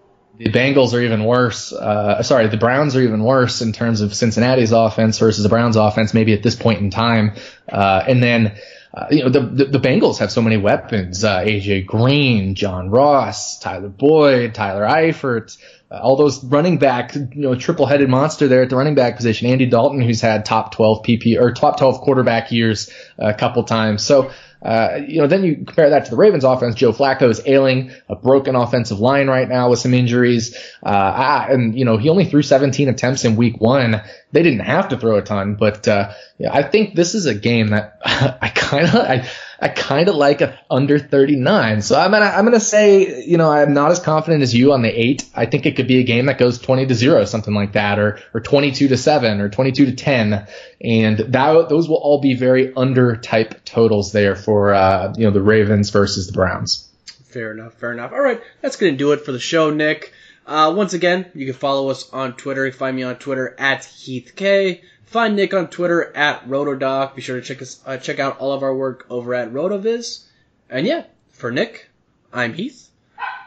the 0.44 0.50
Bengals 0.50 0.92
are 0.92 1.00
even 1.00 1.24
worse. 1.24 1.72
Uh, 1.72 2.22
sorry, 2.22 2.48
the 2.48 2.56
Browns 2.56 2.96
are 2.96 3.00
even 3.00 3.22
worse 3.22 3.60
in 3.60 3.72
terms 3.72 4.00
of 4.00 4.14
Cincinnati's 4.14 4.72
offense 4.72 5.18
versus 5.18 5.42
the 5.42 5.48
Browns' 5.48 5.76
offense. 5.76 6.14
Maybe 6.14 6.32
at 6.32 6.42
this 6.42 6.56
point 6.56 6.80
in 6.80 6.90
time, 6.90 7.34
uh, 7.70 8.04
and 8.06 8.22
then. 8.22 8.58
Uh, 8.94 9.06
you 9.10 9.22
know 9.22 9.30
the, 9.30 9.40
the, 9.40 9.64
the 9.64 9.78
Bengals 9.78 10.18
have 10.18 10.30
so 10.30 10.42
many 10.42 10.58
weapons: 10.58 11.24
uh, 11.24 11.38
AJ 11.38 11.86
Green, 11.86 12.54
John 12.54 12.90
Ross, 12.90 13.58
Tyler 13.58 13.88
Boyd, 13.88 14.54
Tyler 14.54 14.82
Eifert, 14.82 15.56
uh, 15.92 15.98
all 15.98 16.16
those 16.16 16.42
running 16.44 16.78
back, 16.78 17.14
you 17.14 17.28
know, 17.34 17.54
triple 17.54 17.86
headed 17.86 18.08
monster 18.08 18.48
there 18.48 18.62
at 18.62 18.70
the 18.70 18.76
running 18.76 18.94
back 18.94 19.16
position. 19.16 19.48
Andy 19.48 19.66
Dalton, 19.66 20.00
who's 20.00 20.20
had 20.20 20.44
top 20.44 20.74
12 20.74 21.02
PP 21.04 21.40
or 21.40 21.52
top 21.52 21.78
12 21.78 22.00
quarterback 22.00 22.50
years 22.50 22.90
a 23.18 23.34
couple 23.34 23.64
times. 23.64 24.02
So, 24.02 24.30
uh, 24.64 25.00
you 25.06 25.20
know, 25.20 25.26
then 25.26 25.42
you 25.44 25.56
compare 25.56 25.90
that 25.90 26.04
to 26.04 26.10
the 26.10 26.16
Ravens 26.16 26.44
offense. 26.44 26.74
Joe 26.74 26.92
Flacco 26.92 27.28
is 27.28 27.42
ailing 27.46 27.90
a 28.08 28.14
broken 28.14 28.54
offensive 28.54 29.00
line 29.00 29.28
right 29.28 29.48
now 29.48 29.70
with 29.70 29.80
some 29.80 29.92
injuries. 29.92 30.56
Uh, 30.82 31.46
and, 31.48 31.76
you 31.76 31.84
know, 31.84 31.96
he 31.96 32.08
only 32.08 32.24
threw 32.26 32.42
17 32.42 32.88
attempts 32.88 33.24
in 33.24 33.36
week 33.36 33.60
one. 33.60 34.02
They 34.30 34.42
didn't 34.42 34.60
have 34.60 34.88
to 34.88 34.98
throw 34.98 35.16
a 35.16 35.22
ton, 35.22 35.56
but, 35.56 35.88
uh, 35.88 36.12
yeah, 36.38 36.54
I 36.54 36.62
think 36.62 36.94
this 36.94 37.14
is 37.14 37.26
a 37.26 37.34
game 37.34 37.68
that 37.68 37.98
I 38.04 38.48
kind 38.54 38.86
of, 38.86 38.94
I, 38.94 39.28
I 39.62 39.68
kind 39.68 40.08
of 40.08 40.16
like 40.16 40.40
a 40.40 40.58
under 40.68 40.98
39. 40.98 41.82
So 41.82 41.96
I'm 41.96 42.10
gonna 42.10 42.26
I'm 42.26 42.44
gonna 42.44 42.58
say 42.58 43.24
you 43.24 43.36
know 43.36 43.48
I'm 43.48 43.72
not 43.72 43.92
as 43.92 44.00
confident 44.00 44.42
as 44.42 44.52
you 44.52 44.72
on 44.72 44.82
the 44.82 44.88
eight. 44.88 45.24
I 45.36 45.46
think 45.46 45.66
it 45.66 45.76
could 45.76 45.86
be 45.86 46.00
a 46.00 46.02
game 46.02 46.26
that 46.26 46.36
goes 46.36 46.58
20 46.58 46.86
to 46.86 46.94
zero, 46.96 47.24
something 47.24 47.54
like 47.54 47.74
that, 47.74 48.00
or 48.00 48.18
or 48.34 48.40
22 48.40 48.88
to 48.88 48.96
seven, 48.96 49.40
or 49.40 49.48
22 49.48 49.86
to 49.86 49.92
10, 49.92 50.48
and 50.82 51.18
that 51.18 51.68
those 51.68 51.88
will 51.88 51.96
all 51.96 52.20
be 52.20 52.34
very 52.34 52.74
under 52.74 53.16
type 53.16 53.64
totals 53.64 54.10
there 54.10 54.34
for 54.34 54.74
uh, 54.74 55.14
you 55.16 55.24
know 55.26 55.30
the 55.30 55.42
Ravens 55.42 55.90
versus 55.90 56.26
the 56.26 56.32
Browns. 56.32 56.88
Fair 57.26 57.52
enough. 57.52 57.74
Fair 57.74 57.92
enough. 57.92 58.12
All 58.12 58.20
right, 58.20 58.40
that's 58.62 58.74
gonna 58.74 58.96
do 58.96 59.12
it 59.12 59.24
for 59.24 59.30
the 59.30 59.40
show, 59.40 59.70
Nick. 59.70 60.12
Uh, 60.44 60.74
once 60.76 60.92
again, 60.92 61.30
you 61.34 61.46
can 61.46 61.54
follow 61.54 61.88
us 61.88 62.10
on 62.12 62.34
Twitter. 62.34 62.64
You 62.64 62.72
can 62.72 62.78
find 62.80 62.96
me 62.96 63.04
on 63.04 63.14
Twitter 63.14 63.54
at 63.58 63.82
HeathK. 63.82 64.80
Find 65.12 65.36
Nick 65.36 65.52
on 65.52 65.68
Twitter 65.68 66.10
at 66.16 66.48
Rotodoc. 66.48 67.14
Be 67.14 67.20
sure 67.20 67.38
to 67.38 67.46
check 67.46 67.60
us 67.60 67.82
uh, 67.84 67.98
check 67.98 68.18
out 68.18 68.38
all 68.38 68.52
of 68.52 68.62
our 68.62 68.74
work 68.74 69.04
over 69.10 69.34
at 69.34 69.52
Rotoviz. 69.52 70.24
And 70.70 70.86
yeah, 70.86 71.04
for 71.28 71.50
Nick, 71.50 71.90
I'm 72.32 72.54
Heath. 72.54 72.88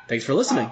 Thanks 0.08 0.24
for 0.24 0.36
listening. 0.36 0.72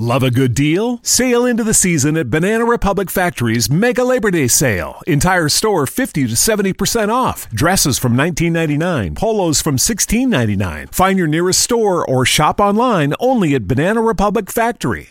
Love 0.00 0.22
a 0.22 0.30
good 0.30 0.54
deal? 0.54 1.00
Sail 1.02 1.44
into 1.44 1.64
the 1.64 1.74
season 1.74 2.16
at 2.16 2.30
Banana 2.30 2.64
Republic 2.64 3.10
Factory's 3.10 3.68
Mega 3.68 4.04
Labor 4.04 4.30
Day 4.30 4.46
Sale. 4.46 5.02
Entire 5.08 5.48
store 5.48 5.88
50 5.88 6.28
to 6.28 6.34
70% 6.34 7.08
off. 7.12 7.50
Dresses 7.50 7.98
from 7.98 8.16
19.99, 8.16 9.16
polos 9.16 9.60
from 9.60 9.76
16.99. 9.76 10.94
Find 10.94 11.18
your 11.18 11.26
nearest 11.26 11.60
store 11.60 12.08
or 12.08 12.24
shop 12.24 12.60
online 12.60 13.12
only 13.18 13.56
at 13.56 13.66
Banana 13.66 14.00
Republic 14.00 14.52
Factory. 14.52 15.10